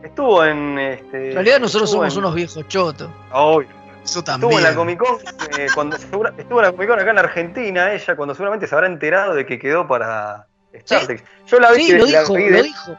estuvo 0.05 0.45
en. 0.45 0.78
Este, 0.78 1.28
En 1.31 1.35
realidad 1.35 1.59
nosotros 1.59 1.91
estuvo 1.91 2.03
somos 2.05 2.12
en- 2.15 2.19
unos 2.20 2.35
viejos 2.36 2.69
chotos. 2.69 3.11
Obvio. 3.32 3.84
Eso 4.05 4.20
Estuvo 4.20 4.59
en 4.59 4.62
la 4.62 4.74
Comic 4.74 4.98
Con, 4.98 5.16
eh, 5.59 5.66
cuando 5.74 5.97
estuvo 5.97 6.26
en 6.28 6.36
la 6.62 6.72
Comic 6.72 6.89
Con 6.89 7.01
acá 7.01 7.10
en 7.10 7.18
Argentina, 7.18 7.93
ella, 7.93 8.16
cuando 8.16 8.35
seguramente 8.35 8.66
se 8.66 8.74
habrá 8.74 8.86
enterado 8.86 9.35
de 9.35 9.47
que 9.47 9.59
quedó 9.59 9.86
para 9.89 10.47
Star 10.72 11.06
Trek. 11.06 11.24
Yo 11.47 11.59
la 11.59 11.72
vi, 11.72 11.85
Sí, 11.86 11.93
lo 11.93 12.06
la 12.06 12.20
dijo, 12.20 12.35
vi 12.35 12.51
lo 12.51 12.56
de- 12.56 12.62
dijo. 12.64 12.98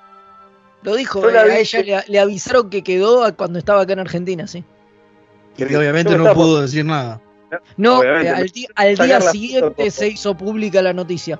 Lo 0.81 0.95
dijo, 0.95 1.21
Yo 1.21 1.31
la 1.31 1.39
eh, 1.39 1.51
a 1.51 1.53
vi- 1.55 1.59
ella 1.61 1.81
le, 1.81 2.03
le 2.11 2.19
avisaron 2.19 2.69
que 2.69 2.83
quedó 2.83 3.35
cuando 3.35 3.59
estaba 3.59 3.81
acá 3.81 3.93
en 3.93 3.99
Argentina, 3.99 4.47
sí. 4.47 4.63
Y 5.57 5.65
que 5.65 5.77
obviamente 5.77 6.11
Yo 6.11 6.17
no 6.17 6.23
estaba- 6.25 6.35
pudo 6.43 6.61
decir 6.61 6.85
nada. 6.85 7.21
No, 7.77 8.03
eh, 8.03 8.29
al, 8.29 8.47
di- 8.49 8.67
al 8.75 8.95
día 8.95 9.21
siguiente 9.21 9.89
se 9.91 10.07
hizo 10.09 10.35
pública 10.35 10.81
la 10.81 10.93
noticia. 10.93 11.39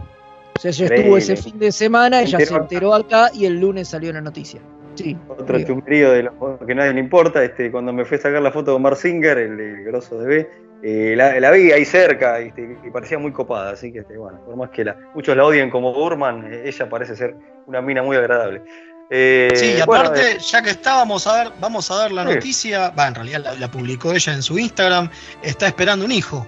O 0.56 0.60
sea, 0.60 0.72
ella 0.72 0.86
estuvo 0.96 1.18
ese 1.18 1.36
fin 1.36 1.60
de 1.60 1.72
semana, 1.72 2.22
ella 2.22 2.38
se 2.40 2.44
enteró 2.54 2.56
acá. 2.56 2.64
enteró 2.64 2.94
acá 3.28 3.32
y 3.34 3.46
el 3.46 3.60
lunes 3.60 3.90
salió 3.90 4.14
la 4.14 4.22
noticia. 4.22 4.62
Sí. 4.96 5.18
Otro 5.28 5.58
digo. 5.58 5.68
chumberío 5.70 6.12
de 6.12 6.24
los 6.24 6.34
que 6.66 6.72
a 6.72 6.76
nadie 6.76 6.94
le 6.94 7.00
importa. 7.00 7.44
Este, 7.44 7.72
cuando 7.72 7.92
me 7.94 8.06
fui 8.06 8.18
a 8.18 8.22
sacar 8.22 8.42
la 8.42 8.52
foto 8.52 8.74
con 8.74 8.82
Mark 8.82 8.98
Singer, 8.98 9.38
el, 9.38 9.60
el 9.60 9.84
grosso 9.84 10.18
de 10.20 10.28
B, 10.28 10.50
eh, 10.84 11.14
la, 11.16 11.40
la 11.40 11.52
vi 11.52 11.72
ahí 11.72 11.86
cerca 11.86 12.40
este, 12.40 12.78
y 12.86 12.90
parecía 12.92 13.18
muy 13.20 13.32
copada. 13.32 13.72
Así 13.72 13.92
que, 13.92 14.00
este, 14.00 14.18
bueno, 14.18 14.40
por 14.46 14.56
más 14.56 14.70
que 14.70 14.84
la, 14.86 14.96
muchos 15.14 15.36
la 15.36 15.46
odien 15.46 15.70
como 15.70 15.94
Burman, 15.94 16.52
eh, 16.54 16.64
ella 16.66 16.90
parece 16.90 17.16
ser 17.16 17.36
una 17.68 17.82
mina 17.82 18.02
muy 18.04 18.16
agradable. 18.18 18.62
Eh, 19.10 19.50
Sí, 19.54 19.66
y 19.78 19.82
bueno, 19.86 20.04
aparte, 20.06 20.32
eh, 20.32 20.38
ya 20.40 20.62
que 20.64 20.72
estábamos 20.72 21.28
a 21.28 21.44
ver, 21.44 21.54
vamos 21.60 21.92
a 21.92 22.04
ver 22.04 22.12
la 22.12 22.26
Sí. 22.28 22.34
noticia. 22.36 22.90
Va, 22.90 23.08
en 23.08 23.16
realidad 23.16 23.42
la, 23.44 23.54
la 23.56 23.70
publicó 23.70 24.12
ella 24.14 24.34
en 24.34 24.42
su 24.42 24.58
Instagram. 24.58 25.10
Está 25.44 25.68
esperando 25.68 26.06
un 26.06 26.12
hijo. 26.12 26.46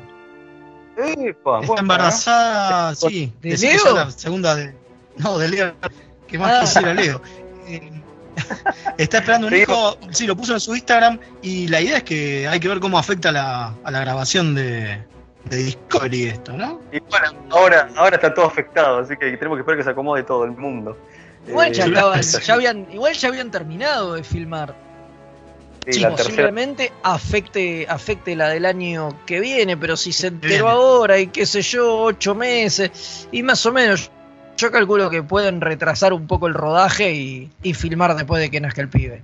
epa, 0.97 1.59
Está 1.59 1.67
bueno, 1.67 1.75
embarazada, 1.81 2.95
sí. 2.95 3.31
¿De 3.41 3.55
Leo? 3.57 3.93
la 3.95 4.09
segunda 4.09 4.55
de. 4.55 4.73
No, 5.17 5.37
de 5.37 5.49
Leo. 5.49 5.73
Que 6.27 6.37
más 6.39 6.51
Ah. 6.51 6.59
quisiera 6.61 6.93
Leo. 6.95 7.21
Está 8.97 9.17
esperando 9.19 9.47
un 9.47 9.53
Sí, 9.53 9.59
hijo. 9.61 9.97
Sí, 10.11 10.27
lo 10.27 10.35
puso 10.35 10.53
en 10.53 10.59
su 10.59 10.75
Instagram. 10.75 11.19
Y 11.41 11.67
la 11.67 11.81
idea 11.81 11.97
es 11.97 12.03
que 12.03 12.47
hay 12.47 12.59
que 12.59 12.67
ver 12.67 12.79
cómo 12.79 12.97
afecta 12.97 13.31
la- 13.31 13.73
a 13.83 13.91
la 13.91 13.99
grabación 13.99 14.55
de, 14.55 15.03
de 15.45 15.57
Discovery 15.57 16.23
esto, 16.25 16.53
¿no? 16.53 16.81
Y 16.91 16.99
bueno, 16.99 17.27
ahora, 17.51 17.89
ahora 17.95 18.15
está 18.15 18.33
todo 18.33 18.45
afectado, 18.45 18.99
así 18.99 19.15
que 19.17 19.35
tenemos 19.37 19.57
que 19.57 19.61
esperar 19.61 19.77
que 19.77 19.83
se 19.83 19.89
acomode 19.91 20.23
todo 20.23 20.43
el 20.45 20.51
mundo. 20.51 20.97
Igual, 21.47 21.71
ya 21.71 21.85
Eh, 21.85 21.87
estaban- 21.87 22.21
ya 22.45 22.53
habían, 22.53 22.87
igual 22.91 23.13
ya 23.13 23.27
habían 23.29 23.51
terminado 23.51 24.13
de 24.15 24.23
filmar. 24.23 24.75
sí, 25.85 25.93
Sí, 25.93 25.99
la 26.01 26.09
tercera- 26.09 26.25
posiblemente 26.29 26.91
afecte, 27.03 27.85
afecte 27.89 28.35
la 28.35 28.49
del 28.49 28.65
año 28.65 29.17
que 29.25 29.39
viene, 29.39 29.77
pero 29.77 29.95
si 29.95 30.11
se 30.11 30.27
enteró 30.27 30.67
ahora 30.67 31.17
y 31.19 31.27
qué 31.27 31.45
sé 31.45 31.61
yo, 31.61 31.97
ocho 31.99 32.35
meses, 32.35 33.29
y 33.31 33.41
más 33.43 33.65
o 33.65 33.71
menos, 33.71 34.11
yo 34.57 34.71
calculo 34.71 35.09
que 35.09 35.23
pueden 35.23 35.61
retrasar 35.61 36.13
un 36.13 36.27
poco 36.27 36.47
el 36.47 36.53
rodaje 36.53 37.13
y, 37.13 37.49
y 37.63 37.73
filmar 37.73 38.15
después 38.15 38.41
de 38.41 38.49
que 38.49 38.59
nazca 38.59 38.81
el 38.81 38.89
pibe. 38.89 39.21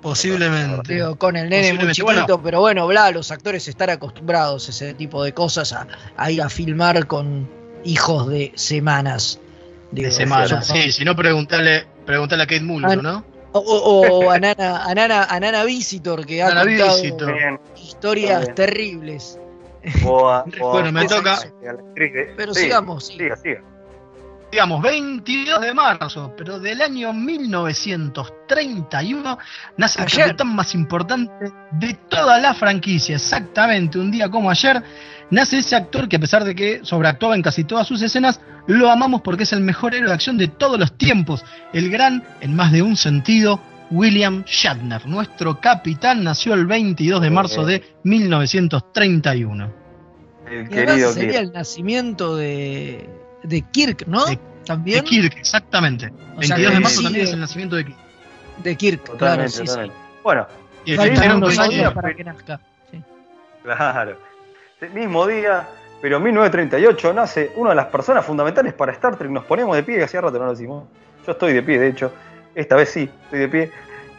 Posiblemente. 0.00 0.94
Digo, 0.94 1.16
con 1.16 1.36
el 1.36 1.48
nene 1.48 1.74
muy 1.74 1.92
chiquito, 1.92 2.04
Bueno. 2.04 2.42
pero 2.42 2.60
bueno, 2.60 2.86
bla, 2.88 3.10
los 3.12 3.30
actores 3.30 3.68
están 3.68 3.90
acostumbrados 3.90 4.66
a 4.66 4.70
ese 4.70 4.94
tipo 4.94 5.22
de 5.22 5.32
cosas, 5.32 5.72
a, 5.72 5.86
a 6.16 6.30
ir 6.30 6.42
a 6.42 6.48
filmar 6.48 7.06
con 7.06 7.48
hijos 7.84 8.28
de 8.28 8.52
semanas. 8.56 9.38
Digo, 9.92 10.06
De 10.08 10.12
semana. 10.12 10.46
yo- 10.46 10.60
Sí, 10.62 10.90
si 10.90 11.04
no, 11.04 11.14
preguntarle, 11.14 11.86
preguntarle 12.04 12.44
a 12.44 12.46
Kate 12.46 12.62
Mulgrew, 12.62 12.98
Ah, 12.98 13.02
¿no? 13.02 13.24
O, 13.52 13.60
o- 13.60 14.24
o 14.26 14.30
a, 14.30 14.38
Nana, 14.40 14.82
a, 14.84 14.94
Nana, 14.94 15.24
a 15.24 15.38
Nana 15.38 15.62
Visitor, 15.64 16.24
que 16.26 16.42
ha 16.42 16.48
Nana 16.48 16.62
contado 16.64 16.96
Visitor. 17.02 17.34
Bien, 17.34 17.60
historias 17.76 18.54
terribles. 18.56 19.38
o 20.04 20.28
a- 20.28 20.44
Bueno, 20.58 20.90
me 20.90 21.06
toca. 21.06 21.38
Pero 22.36 22.54
sí, 22.54 22.62
sigamos, 22.62 23.06
sí. 23.06 23.18
Siga, 23.18 23.36
siga. 23.36 23.62
Digamos, 24.52 24.80
22 24.82 25.60
de 25.62 25.72
marzo, 25.72 26.34
pero 26.36 26.60
del 26.60 26.82
año 26.82 27.14
1931, 27.14 29.38
nace 29.78 30.02
el 30.02 30.12
capitán 30.12 30.54
más 30.54 30.74
importante 30.74 31.32
de 31.72 31.94
toda 32.10 32.38
la 32.38 32.52
franquicia. 32.52 33.16
Exactamente, 33.16 33.98
un 33.98 34.10
día 34.10 34.28
como 34.28 34.50
ayer, 34.50 34.82
nace 35.30 35.56
ese 35.56 35.74
actor 35.74 36.06
que 36.06 36.16
a 36.16 36.20
pesar 36.20 36.44
de 36.44 36.54
que 36.54 36.80
sobreactuaba 36.82 37.34
en 37.34 37.40
casi 37.40 37.64
todas 37.64 37.88
sus 37.88 38.02
escenas, 38.02 38.42
lo 38.66 38.90
amamos 38.90 39.22
porque 39.22 39.44
es 39.44 39.54
el 39.54 39.62
mejor 39.62 39.94
héroe 39.94 40.08
de 40.08 40.14
acción 40.14 40.36
de 40.36 40.48
todos 40.48 40.78
los 40.78 40.98
tiempos. 40.98 41.42
El 41.72 41.90
gran, 41.90 42.22
en 42.42 42.54
más 42.54 42.72
de 42.72 42.82
un 42.82 42.98
sentido, 42.98 43.58
William 43.90 44.44
Shatner. 44.44 45.06
Nuestro 45.06 45.62
capitán 45.62 46.24
nació 46.24 46.52
el 46.52 46.66
22 46.66 47.22
de 47.22 47.30
marzo 47.30 47.64
de 47.64 47.82
1931. 48.04 49.72
El 50.46 50.66
Y 50.66 50.68
querido 50.68 51.10
sería 51.10 51.40
Kirk. 51.40 51.44
el 51.44 51.52
nacimiento 51.52 52.36
de, 52.36 53.21
de 53.42 53.62
Kirk, 53.62 54.06
¿no? 54.06 54.24
De- 54.26 54.38
También 54.64 55.02
De 55.04 55.10
Kirk, 55.10 55.36
exactamente. 55.38 56.06
O 56.06 56.38
22 56.38 56.46
sea, 56.46 56.70
de 56.70 56.80
marzo 56.80 56.98
sí, 56.98 57.04
también 57.04 57.24
de- 57.24 57.28
es 57.30 57.34
el 57.34 57.40
nacimiento 57.40 57.76
de 57.76 57.84
Kirk. 57.86 57.96
de 58.62 58.76
Kirk, 58.76 59.02
claro, 59.02 59.18
Totalmente, 59.18 59.50
sí, 59.52 59.58
sí. 59.58 59.64
totalmente. 59.66 59.96
Bueno, 60.22 60.46
Y 60.84 60.92
el 60.92 60.98
mismo 61.10 61.46
años 61.48 61.68
día, 61.70 61.90
para 61.94 62.02
pero- 62.08 62.16
que 62.16 62.24
nazca. 62.24 62.60
Claro. 63.62 64.18
El 64.80 64.90
mismo 64.90 65.26
día, 65.26 65.68
pero 66.00 66.16
en 66.16 66.22
1938 66.24 67.12
nace 67.12 67.52
una 67.56 67.70
de 67.70 67.76
las 67.76 67.86
personas 67.86 68.24
fundamentales 68.26 68.72
para 68.72 68.92
Star 68.92 69.16
Trek. 69.16 69.30
Nos 69.30 69.44
ponemos 69.44 69.76
de 69.76 69.82
pie, 69.84 69.96
que 69.98 70.04
hacía 70.04 70.20
rato 70.20 70.38
no 70.38 70.46
lo 70.46 70.50
decimos. 70.50 70.84
Yo 71.26 71.32
estoy 71.32 71.52
de 71.52 71.62
pie, 71.62 71.78
de 71.78 71.88
hecho. 71.88 72.12
Esta 72.54 72.74
vez 72.76 72.88
sí, 72.90 73.08
estoy 73.24 73.38
de 73.38 73.48
pie. 73.48 73.70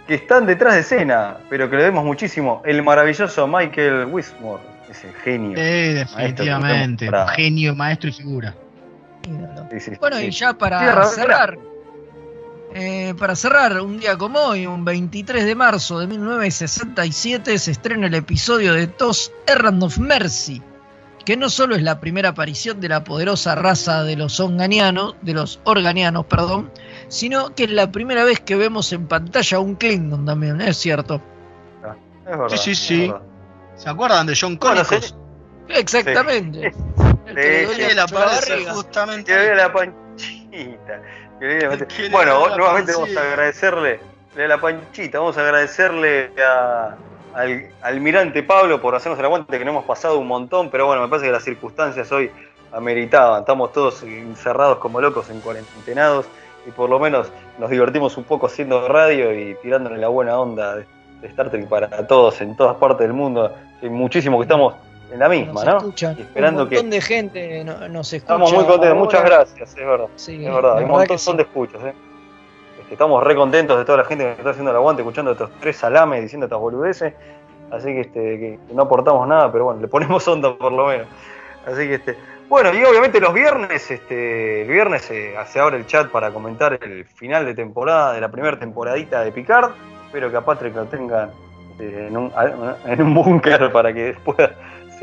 Que 0.08 0.16
están 0.16 0.46
detrás 0.46 0.74
de 0.76 0.80
escena, 0.82 1.38
pero 1.50 1.70
que 1.70 1.76
le 1.78 1.84
vemos 1.84 2.04
muchísimo. 2.06 2.62
El 2.66 2.82
maravilloso 2.84 3.48
Michael 3.48 4.06
Wismore. 4.06 4.64
Ese 4.90 5.12
genio. 5.24 5.58
Sí, 5.58 5.94
definitivamente. 5.94 7.10
Genio, 7.36 7.76
maestro 7.76 8.10
y 8.10 8.14
figura. 8.14 8.54
Ídolo. 9.28 9.68
Sí, 9.72 9.80
sí, 9.80 9.92
Bueno, 10.00 10.18
sí. 10.18 10.26
y 10.26 10.32
ya 10.32 10.54
para 10.58 11.06
cerrar, 11.06 11.58
eh, 12.74 13.14
para 13.18 13.36
cerrar, 13.36 13.80
un 13.82 14.00
día 14.00 14.18
como 14.18 14.40
hoy, 14.40 14.66
un 14.66 14.84
23 14.84 15.46
de 15.46 15.56
marzo 15.56 16.00
de 16.00 16.08
1967, 16.08 17.58
se 17.60 17.72
estrena 17.72 18.08
el 18.08 18.16
episodio 18.16 18.74
de 18.74 18.88
TOS 18.88 19.32
Errand 19.48 19.84
of 19.84 19.98
Mercy, 20.00 20.62
que 21.24 21.38
no 21.38 21.50
solo 21.50 21.76
es 21.76 21.84
la 21.84 22.00
primera 22.00 22.30
aparición 22.30 22.82
de 22.82 22.90
la 22.90 23.04
poderosa 23.04 23.56
raza 23.56 24.04
de 24.04 24.16
los 24.16 24.40
onganianos, 24.40 25.16
de 25.22 25.34
los 25.34 25.60
organianos, 25.64 26.26
perdón, 26.26 26.72
sino 27.08 27.54
que 27.56 27.66
es 27.66 27.72
la 27.72 27.92
primera 27.92 28.24
vez 28.24 28.40
que 28.40 28.56
vemos 28.56 28.92
en 28.92 29.08
pantalla 29.08 29.60
un 29.60 29.76
Klingon 29.76 30.26
también, 30.26 30.60
es 30.62 30.78
cierto. 30.78 31.22
Es 32.26 32.38
verdad, 32.38 32.48
Sí, 32.50 32.58
sí, 32.58 32.76
sí. 32.76 33.14
¿Se 33.76 33.90
acuerdan 33.90 34.26
de 34.28 34.38
John 34.40 34.58
Bueno, 34.60 34.84
Colicos? 34.84 35.16
Exactamente. 35.70 36.74
Le 37.34 37.68
Sí, 37.68 37.82
mucho 37.84 37.96
la 37.96 38.06
barriga. 38.06 38.74
justamente. 38.74 39.32
Que 39.32 39.38
vea 39.40 39.56
la 39.56 39.74
panchita. 39.74 41.02
Le 41.40 42.10
Bueno, 42.10 42.56
nuevamente 42.56 42.94
vamos 42.94 43.16
a 43.18 43.22
agradecerle 43.22 44.00
le 44.36 44.48
la 44.48 44.58
panchita, 44.60 45.20
vamos 45.20 45.38
a 45.38 45.42
agradecerle 45.42 46.32
a- 46.44 46.96
al 47.36 47.68
almirante 47.82 48.42
Pablo 48.44 48.82
por 48.82 48.96
hacernos 48.96 49.20
el 49.20 49.26
aguante 49.26 49.58
que 49.60 49.66
no 49.66 49.72
hemos 49.72 49.86
pasado 49.86 50.18
un 50.20 50.28
montón, 50.28 50.70
pero 50.72 50.86
bueno, 50.88 51.02
me 51.04 51.08
parece 51.08 51.28
que 51.28 51.32
las 51.32 51.44
circunstancias 51.44 52.12
hoy 52.12 52.32
ameritaban, 52.72 53.42
estamos 53.42 53.72
todos 53.74 54.02
encerrados 54.04 54.78
como 54.80 55.00
locos 55.02 55.30
en 55.30 55.40
cuarentenados 55.42 56.26
y 56.66 56.72
por 56.72 56.90
lo 56.90 57.00
menos 57.00 57.28
nos 57.60 57.70
divertimos 57.70 58.18
un 58.18 58.24
poco 58.24 58.48
haciendo 58.48 58.88
radio 58.88 59.32
y 59.38 59.56
tirándole 59.62 59.98
la 59.98 60.08
buena 60.08 60.40
onda 60.40 60.76
de, 60.78 60.86
de 61.22 61.28
Star 61.28 61.50
Trek 61.52 61.68
para 61.68 62.08
todos 62.08 62.42
en 62.42 62.56
todas 62.56 62.76
partes 62.78 63.00
del 63.00 63.14
mundo. 63.14 63.54
Hay 63.82 63.90
muchísimo 63.90 64.38
que 64.40 64.44
estamos 64.44 64.74
en 65.14 65.20
la 65.20 65.30
misma, 65.30 65.54
Nos 65.54 65.66
¿no? 65.66 65.78
escuchan. 65.78 66.18
Esperando 66.20 66.64
un 66.64 66.70
que 66.70 66.76
montón 66.76 66.90
de 66.90 67.02
gente 67.02 67.64
no- 67.64 67.88
nos 67.88 68.12
escucha. 68.14 68.34
Estamos 68.34 68.52
muy 68.54 68.64
contentos, 68.66 68.88
ahora. 68.90 69.00
muchas 69.00 69.24
gracias, 69.24 69.70
es 69.70 69.76
verdad. 69.86 70.08
Sí, 70.16 70.46
es 70.46 70.54
verdad, 70.54 70.78
hay 70.78 70.84
un 70.86 70.90
montón 70.92 71.20
sí. 71.20 71.36
de 71.36 71.44
escuchas. 71.44 71.82
¿eh? 71.84 71.94
Este, 72.82 72.94
estamos 72.94 73.24
re 73.24 73.36
contentos 73.36 73.78
de 73.78 73.86
toda 73.86 74.00
la 74.00 74.06
gente 74.06 74.24
que 74.26 74.32
está 74.32 74.50
haciendo 74.50 74.72
el 74.72 74.78
aguante, 74.78 75.02
escuchando 75.04 75.32
estos 75.32 75.50
tres 75.60 75.78
salames, 75.78 76.22
diciendo 76.22 76.46
estas 76.48 76.60
boludeces. 76.60 77.14
Así 77.72 77.86
que, 77.88 78.02
este, 78.02 78.20
que- 78.40 78.60
no 78.74 78.84
aportamos 78.84 79.28
nada, 79.28 79.52
pero 79.52 79.66
bueno, 79.66 79.80
le 79.82 79.88
ponemos 79.88 80.28
onda 80.28 80.56
por 80.56 80.72
lo 80.72 80.88
menos. 80.88 81.08
Así 81.66 81.88
que, 81.88 81.96
este, 81.96 82.18
bueno, 82.50 82.74
y 82.74 82.84
obviamente 82.84 83.20
los 83.20 83.34
viernes, 83.34 83.90
este, 83.90 84.64
el 84.64 84.68
viernes 84.68 85.10
eh, 85.12 85.34
se 85.48 85.60
abre 85.60 85.78
el 85.78 85.86
chat 85.88 86.10
para 86.10 86.32
comentar 86.32 86.78
el 86.82 87.06
final 87.06 87.46
de 87.46 87.54
temporada 87.56 88.14
de 88.14 88.22
la 88.22 88.30
primera 88.30 88.60
temporadita 88.60 89.22
de 89.24 89.32
Picard. 89.32 89.72
Espero 90.08 90.30
que 90.30 90.38
a 90.38 90.42
Patrick 90.42 90.76
lo 90.76 90.86
tengan 90.86 91.32
eh, 91.80 92.08
en 92.10 92.18
un, 92.18 92.32
en 92.86 93.02
un 93.02 93.14
búnker 93.16 93.72
para 93.72 93.92
que 93.94 94.16
pueda 94.24 94.52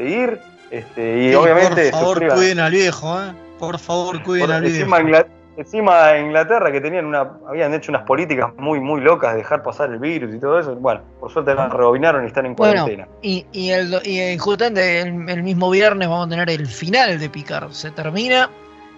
seguir. 0.04 0.38
Este, 0.70 1.24
y 1.24 1.28
Sí, 1.30 1.34
obviamente 1.34 1.90
por 1.90 2.00
favor, 2.00 2.16
suscriban- 2.18 2.36
cuiden 2.36 2.60
al 2.60 2.72
viejo, 2.72 3.20
¿eh? 3.22 3.32
Por 3.58 3.78
favor, 3.78 4.22
cuiden 4.22 4.46
por- 4.46 4.54
al 4.54 4.62
viejo. 4.62 4.76
encima, 4.96 5.24
encima 5.56 6.16
Inglaterra 6.18 6.70
que 6.72 6.80
tenían 6.80 7.06
una, 7.06 7.28
habían 7.48 7.74
hecho 7.74 7.90
unas 7.92 8.04
políticas 8.04 8.50
muy 8.56 8.78
muy 8.80 9.00
locas 9.00 9.32
de 9.32 9.38
dejar 9.38 9.62
pasar 9.62 9.90
el 9.90 9.98
virus 9.98 10.34
y 10.34 10.38
todo 10.38 10.58
eso. 10.60 10.74
Bueno, 10.76 11.02
por 11.18 11.30
suerte 11.32 11.54
la 11.54 11.68
rebobinaron 11.68 12.24
y 12.24 12.28
están 12.28 12.46
en 12.46 12.54
Bueno, 12.54 12.82
cuarentena. 12.84 13.08
y, 13.20 13.44
y, 13.52 13.70
el, 13.70 14.00
y 14.04 14.20
eh, 14.20 14.38
justamente 14.38 15.00
el, 15.00 15.28
el 15.28 15.42
mismo 15.42 15.68
viernes 15.70 16.08
vamos 16.08 16.26
a 16.28 16.30
tener 16.30 16.48
el 16.50 16.66
final 16.66 17.18
de 17.18 17.28
Picard. 17.28 17.72
Se 17.72 17.90
termina 17.90 18.48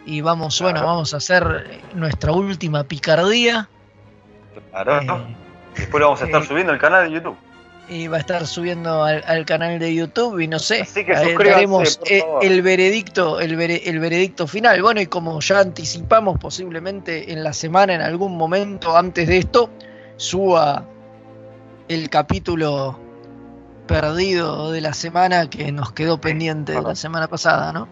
Y 0.05 0.20
vamos, 0.20 0.61
bueno, 0.61 0.85
vamos 0.85 1.15
a 1.15 1.19
hacer 1.19 1.45
nuestra 1.95 2.33
última 2.33 2.83
picardía. 2.85 3.69
Claro. 4.73 5.24
Después 5.77 6.01
lo 6.01 6.07
vamos 6.07 6.23
a 6.23 6.24
estar 6.27 6.43
eh, 6.43 6.45
subiendo 6.47 6.73
al 6.73 6.79
canal 6.79 7.05
de 7.09 7.12
YouTube. 7.15 7.37
Y 7.88 8.06
va 8.06 8.16
a 8.18 8.20
estar 8.20 8.46
subiendo 8.46 9.02
al, 9.04 9.22
al 9.26 9.44
canal 9.44 9.78
de 9.78 9.94
YouTube 9.94 10.38
y 10.40 10.46
no 10.48 10.59
sé, 10.59 10.82
Así 10.82 11.04
que 11.04 11.12
eh, 11.12 11.36
daremos 11.36 11.98
por 11.98 12.10
eh, 12.10 12.24
el 12.42 12.62
veredicto, 12.62 13.40
el, 13.40 13.56
vere- 13.59 13.82
el 13.84 13.98
veredicto 13.98 14.46
final. 14.46 14.80
Bueno, 14.82 15.00
y 15.00 15.06
como 15.06 15.40
ya 15.40 15.59
anticipamos, 15.59 16.38
posiblemente 16.38 17.32
en 17.32 17.42
la 17.44 17.52
semana, 17.52 17.94
en 17.94 18.00
algún 18.00 18.36
momento 18.36 18.96
antes 18.96 19.28
de 19.28 19.38
esto, 19.38 19.68
suba 20.16 20.84
el 21.88 22.09
capítulo 22.09 22.98
perdido 23.86 24.70
de 24.70 24.80
la 24.80 24.94
semana 24.94 25.50
que 25.50 25.70
nos 25.72 25.92
quedó 25.92 26.18
pendiente 26.20 26.72
de 26.72 26.80
la 26.82 26.94
semana 26.94 27.26
pasada, 27.28 27.72
¿no? 27.72 27.88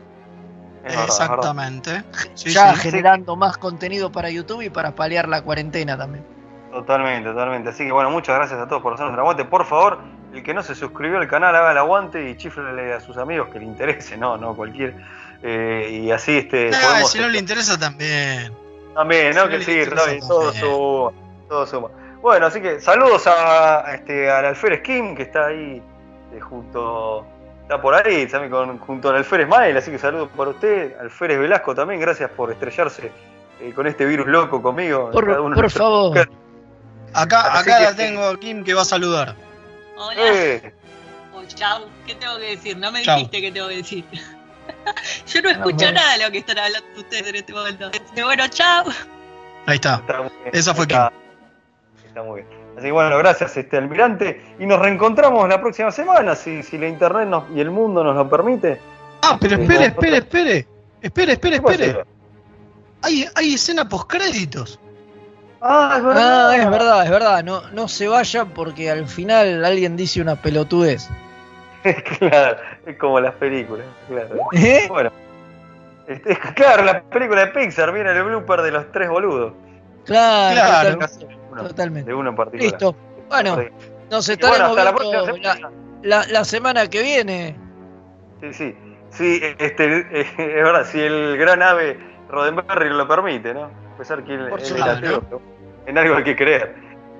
Exactamente. 0.84 2.04
Sí, 2.34 2.50
ya 2.50 2.74
sí. 2.74 2.80
generando 2.80 3.36
más 3.36 3.58
contenido 3.58 4.10
para 4.10 4.30
YouTube 4.30 4.62
y 4.62 4.70
para 4.70 4.94
paliar 4.94 5.28
la 5.28 5.42
cuarentena 5.42 5.98
también. 5.98 6.24
Totalmente, 6.70 7.28
totalmente. 7.30 7.70
Así 7.70 7.84
que 7.84 7.92
bueno, 7.92 8.10
muchas 8.10 8.36
gracias 8.36 8.60
a 8.60 8.68
todos 8.68 8.82
por 8.82 8.94
hacernos 8.94 9.14
el 9.14 9.20
aguante. 9.20 9.44
Por 9.44 9.64
favor, 9.64 9.98
el 10.32 10.42
que 10.42 10.54
no 10.54 10.62
se 10.62 10.74
suscribió 10.74 11.18
al 11.18 11.26
canal, 11.28 11.54
haga 11.56 11.72
el 11.72 11.78
aguante 11.78 12.30
y 12.30 12.36
chiflele 12.36 12.92
a 12.92 13.00
sus 13.00 13.16
amigos 13.16 13.48
que 13.52 13.58
le 13.58 13.64
interese, 13.64 14.16
no, 14.16 14.36
no 14.36 14.54
cualquier. 14.54 14.94
Eh, 15.42 16.00
y 16.04 16.10
así 16.10 16.38
este. 16.38 16.70
Ah, 16.74 16.78
podemos- 16.92 17.10
si 17.10 17.18
no 17.18 17.28
le 17.28 17.38
interesa 17.38 17.78
también. 17.78 18.52
También, 18.94 19.34
¿no? 19.34 19.44
si 19.44 19.48
que 19.50 19.60
sí, 19.62 19.72
bien, 19.74 19.90
todo 20.20 20.52
suma, 20.52 21.12
todo 21.48 21.66
suma. 21.66 21.88
Bueno, 22.20 22.46
así 22.46 22.60
que 22.60 22.80
saludos 22.80 23.26
a, 23.26 23.86
a 23.86 23.94
este, 23.94 24.30
al 24.30 24.44
Alférez 24.44 24.82
Kim, 24.82 25.14
que 25.16 25.22
está 25.22 25.46
ahí 25.46 25.82
eh, 26.34 26.40
junto. 26.40 27.24
Está 27.62 27.80
por 27.80 27.94
ahí, 27.94 28.26
también 28.26 28.50
con, 28.50 28.78
junto 28.78 29.08
al 29.10 29.16
Alférez 29.16 29.48
Mael, 29.48 29.76
así 29.76 29.90
que 29.90 29.98
saludos 29.98 30.28
para 30.36 30.50
usted. 30.50 30.96
Alférez 31.00 31.38
Velasco 31.38 31.74
también, 31.74 32.00
gracias 32.00 32.30
por 32.30 32.50
estrellarse 32.50 33.10
eh, 33.60 33.72
con 33.74 33.86
este 33.86 34.04
virus 34.04 34.26
loco 34.26 34.60
conmigo. 34.60 35.10
Por, 35.12 35.24
Cada 35.26 35.40
uno 35.40 35.54
por 35.54 35.62
nuestro- 35.64 35.84
favor. 35.84 36.28
Acá, 37.12 37.40
Así 37.52 37.70
acá 37.70 37.78
que- 37.78 37.84
la 37.84 37.94
tengo 37.96 38.24
a 38.24 38.38
Kim 38.38 38.62
que 38.64 38.74
va 38.74 38.82
a 38.82 38.84
saludar. 38.84 39.34
Hola. 39.96 40.14
Eh, 40.18 40.74
Oh, 41.34 41.42
chau. 41.46 41.86
¿Qué 42.06 42.14
tengo 42.16 42.36
que 42.38 42.56
decir? 42.56 42.76
No 42.76 42.90
me 42.92 43.02
Chau. 43.02 43.16
dijiste 43.16 43.40
qué 43.40 43.52
tengo 43.52 43.68
que 43.68 43.76
decir. 43.76 44.04
Yo 45.26 45.42
no 45.42 45.50
escucho 45.50 45.90
nada 45.92 46.16
de 46.16 46.24
lo 46.24 46.30
que 46.30 46.38
están 46.38 46.58
hablando 46.58 46.86
ustedes 46.96 47.26
en 47.28 47.36
este 47.36 47.52
momento. 47.52 47.90
Bueno, 48.22 48.46
chao. 48.48 48.84
Ahí 49.66 49.76
está. 49.76 50.02
Esa 50.52 50.74
fue 50.74 50.84
está, 50.84 51.12
está 52.06 52.22
muy 52.22 52.42
bien. 52.42 52.60
Así 52.76 52.86
que 52.86 52.92
bueno, 52.92 53.16
gracias 53.18 53.56
este 53.56 53.76
almirante. 53.76 54.54
Y 54.58 54.66
nos 54.66 54.78
reencontramos 54.80 55.48
la 55.48 55.60
próxima 55.60 55.90
semana, 55.90 56.34
si, 56.34 56.62
si 56.62 56.78
la 56.78 56.88
internet 56.88 57.28
nos- 57.28 57.44
y 57.54 57.60
el 57.60 57.70
mundo 57.70 58.02
nos 58.04 58.16
lo 58.16 58.28
permite. 58.28 58.80
Ah, 59.22 59.36
pero 59.40 59.56
espere, 59.60 59.86
espere, 59.86 60.16
espere. 60.18 60.66
Espere, 61.00 61.32
espere, 61.32 61.56
espere. 61.56 62.04
Hay, 63.02 63.26
hay 63.34 63.54
escena 63.54 63.88
postcréditos. 63.88 64.78
Ah, 65.60 65.94
es 65.98 66.04
verdad. 66.04 66.50
Ah, 66.50 66.56
es 66.56 66.70
verdad, 66.70 67.04
es 67.04 67.10
verdad. 67.10 67.44
No, 67.44 67.62
no 67.70 67.88
se 67.88 68.08
vayan 68.08 68.48
porque 68.50 68.90
al 68.90 69.06
final 69.06 69.64
alguien 69.64 69.96
dice 69.96 70.20
una 70.22 70.36
pelotudez. 70.36 71.08
claro, 72.18 72.56
es 72.86 72.96
como 72.98 73.20
las 73.20 73.34
películas, 73.34 73.86
claro. 74.08 74.36
¿Eh? 74.52 74.86
Bueno, 74.88 75.10
este, 76.06 76.36
claro, 76.54 76.84
la 76.84 77.02
película 77.02 77.46
de 77.46 77.46
Pixar, 77.48 77.92
viene 77.92 78.10
el 78.10 78.22
blooper 78.22 78.62
de 78.62 78.70
los 78.72 78.90
tres 78.92 79.08
boludos. 79.08 79.52
Claro, 80.04 80.54
Claro. 80.54 80.98
totalmente. 80.98 81.36
Uno, 81.50 81.62
totalmente. 81.68 82.10
De 82.10 82.14
uno 82.14 82.30
en 82.30 82.36
particular. 82.36 82.72
Listo. 82.72 82.96
Bueno, 83.28 83.58
nos 84.10 84.28
estaremos 84.28 84.70
bueno, 84.70 84.84
la 84.84 84.92
viendo 84.92 85.24
próxima 85.24 85.48
la, 85.48 85.54
semana. 85.54 85.74
la- 86.02 86.26
la 86.26 86.44
semana 86.44 86.88
que 86.90 87.02
viene. 87.02 87.56
Sí, 88.40 88.52
sí. 88.54 88.76
Sí, 89.10 89.40
este, 89.58 89.98
eh, 89.98 90.06
es 90.38 90.54
verdad, 90.64 90.84
si 90.86 91.00
el 91.00 91.36
gran 91.36 91.62
ave 91.62 91.98
Roddenberry 92.28 92.90
lo 92.90 93.06
permite, 93.08 93.52
¿no? 93.54 93.64
A 93.64 93.98
pesar 93.98 94.22
que 94.24 94.34
él, 94.34 94.48
Por 94.48 94.60
él 94.60 94.76
era 94.76 94.98
pero 95.00 95.22
en 95.86 95.98
algo 95.98 96.16
hay 96.16 96.24
que 96.24 96.36
creer. 96.36 96.74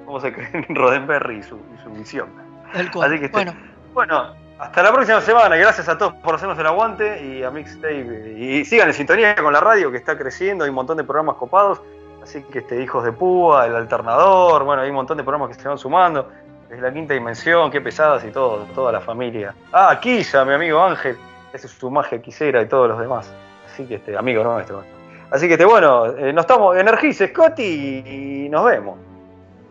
Vamos 0.06 0.24
a 0.24 0.32
creer 0.32 0.50
en 0.68 0.74
Roddenberry 0.74 1.38
y 1.38 1.42
su, 1.42 1.56
y 1.56 1.82
su 1.82 1.90
visión. 1.90 2.28
Tal 2.72 2.90
cual. 2.90 3.08
Así 3.10 3.18
que 3.18 3.26
este- 3.26 3.36
bueno, 3.36 3.52
Bueno, 3.92 4.34
hasta 4.58 4.82
la 4.82 4.92
próxima 4.92 5.20
semana. 5.20 5.56
y 5.56 5.60
Gracias 5.60 5.88
a 5.88 5.96
todos 5.98 6.14
por 6.14 6.34
hacernos 6.34 6.58
el 6.58 6.66
aguante 6.66 7.24
y 7.24 7.42
a 7.42 7.50
Mixtape. 7.50 8.34
Y 8.38 8.64
sigan 8.64 8.88
en 8.88 8.94
sintonía 8.94 9.34
con 9.36 9.52
la 9.52 9.60
radio 9.60 9.90
que 9.90 9.96
está 9.96 10.16
creciendo. 10.18 10.64
Hay 10.64 10.70
un 10.70 10.76
montón 10.76 10.96
de 10.96 11.04
programas 11.04 11.36
copados. 11.36 11.80
Así 12.22 12.42
que 12.52 12.58
este, 12.60 12.82
Hijos 12.82 13.02
de 13.04 13.12
Púa, 13.12 13.66
El 13.66 13.74
Alternador. 13.76 14.64
Bueno, 14.64 14.82
hay 14.82 14.90
un 14.90 14.96
montón 14.96 15.16
de 15.16 15.22
programas 15.24 15.56
que 15.56 15.62
se 15.62 15.66
van 15.68 15.78
sumando. 15.78 16.28
Desde 16.68 16.82
la 16.82 16.92
quinta 16.92 17.14
dimensión, 17.14 17.70
qué 17.70 17.80
pesadas 17.80 18.24
y 18.24 18.30
todo, 18.30 18.64
toda 18.74 18.92
la 18.92 19.00
familia. 19.00 19.54
Ah, 19.72 19.98
Quilla, 20.00 20.44
mi 20.44 20.52
amigo 20.52 20.80
Ángel. 20.82 21.16
Esa 21.52 21.66
es 21.66 21.72
su 21.72 21.90
magia 21.90 22.20
quisera 22.22 22.62
y 22.62 22.66
todos 22.66 22.88
los 22.88 22.98
demás. 23.00 23.32
Así 23.66 23.86
que 23.86 23.96
este, 23.96 24.16
amigo 24.16 24.44
nuestro. 24.44 24.84
Así 25.30 25.46
que 25.46 25.54
este, 25.54 25.64
bueno, 25.64 26.06
eh, 26.06 26.32
nos 26.32 26.42
estamos. 26.42 26.76
Energice, 26.76 27.28
Scotty, 27.28 27.62
y, 27.62 28.44
y 28.44 28.48
nos 28.48 28.64
vemos. 28.64 28.98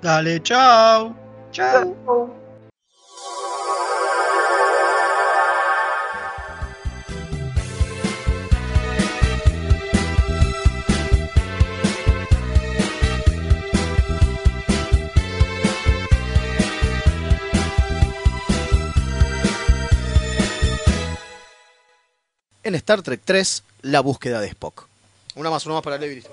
Dale, 0.02 0.42
chao. 0.42 1.14
Chao. 1.52 2.40
En 22.64 22.76
Star 22.76 23.02
Trek 23.02 23.22
3, 23.26 23.64
la 23.82 24.02
búsqueda 24.02 24.40
de 24.42 24.48
Spock. 24.48 24.89
Una 25.36 25.50
más, 25.50 25.66
una 25.66 25.76
más 25.76 25.84
para 25.84 25.98
Levi. 25.98 26.24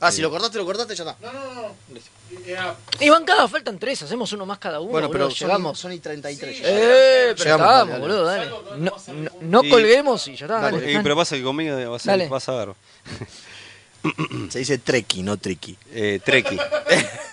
Ah, 0.00 0.10
si 0.10 0.20
lo 0.20 0.30
cortaste, 0.30 0.58
lo 0.58 0.64
cortaste, 0.64 0.96
ya 0.96 1.04
está. 1.04 1.16
No, 1.24 1.32
no, 1.32 1.62
no. 1.62 2.76
y 2.98 3.08
van 3.08 3.24
cada, 3.24 3.46
faltan 3.46 3.78
tres, 3.78 4.02
hacemos 4.02 4.32
uno 4.32 4.44
más 4.44 4.58
cada 4.58 4.80
uno. 4.80 4.90
Bueno, 4.90 5.08
pero 5.08 5.24
boludo, 5.26 5.36
son, 5.36 5.46
llegamos. 5.48 5.78
son 5.78 5.92
y 5.92 6.00
33. 6.00 6.58
ya. 6.58 6.64
Eh, 6.66 7.34
pero 7.38 7.44
Llegamos, 7.44 7.66
estamos, 7.66 7.88
dale, 7.88 7.90
dale. 7.90 8.00
boludo, 8.00 8.24
dale. 8.24 8.50
No, 8.78 8.96
no, 9.14 9.30
no 9.42 9.60
Sí. 9.62 9.70
colguemos 9.70 10.26
y 10.28 10.36
ya 10.36 10.46
está. 10.46 10.60
Dale. 10.60 10.92
Eh, 10.92 11.00
pero 11.04 11.14
pasa 11.14 11.36
que 11.36 11.42
conmigo 11.44 11.90
vas 11.90 12.06
a, 12.06 12.10
Dale. 12.10 12.28
vas 12.28 12.48
a 12.48 12.52
ver. 12.52 12.74
Se 14.50 14.58
dice 14.58 14.78
Treki, 14.78 15.22
no 15.22 15.36
Triki. 15.36 15.78
Eh, 15.92 16.20
Treki. 16.24 16.58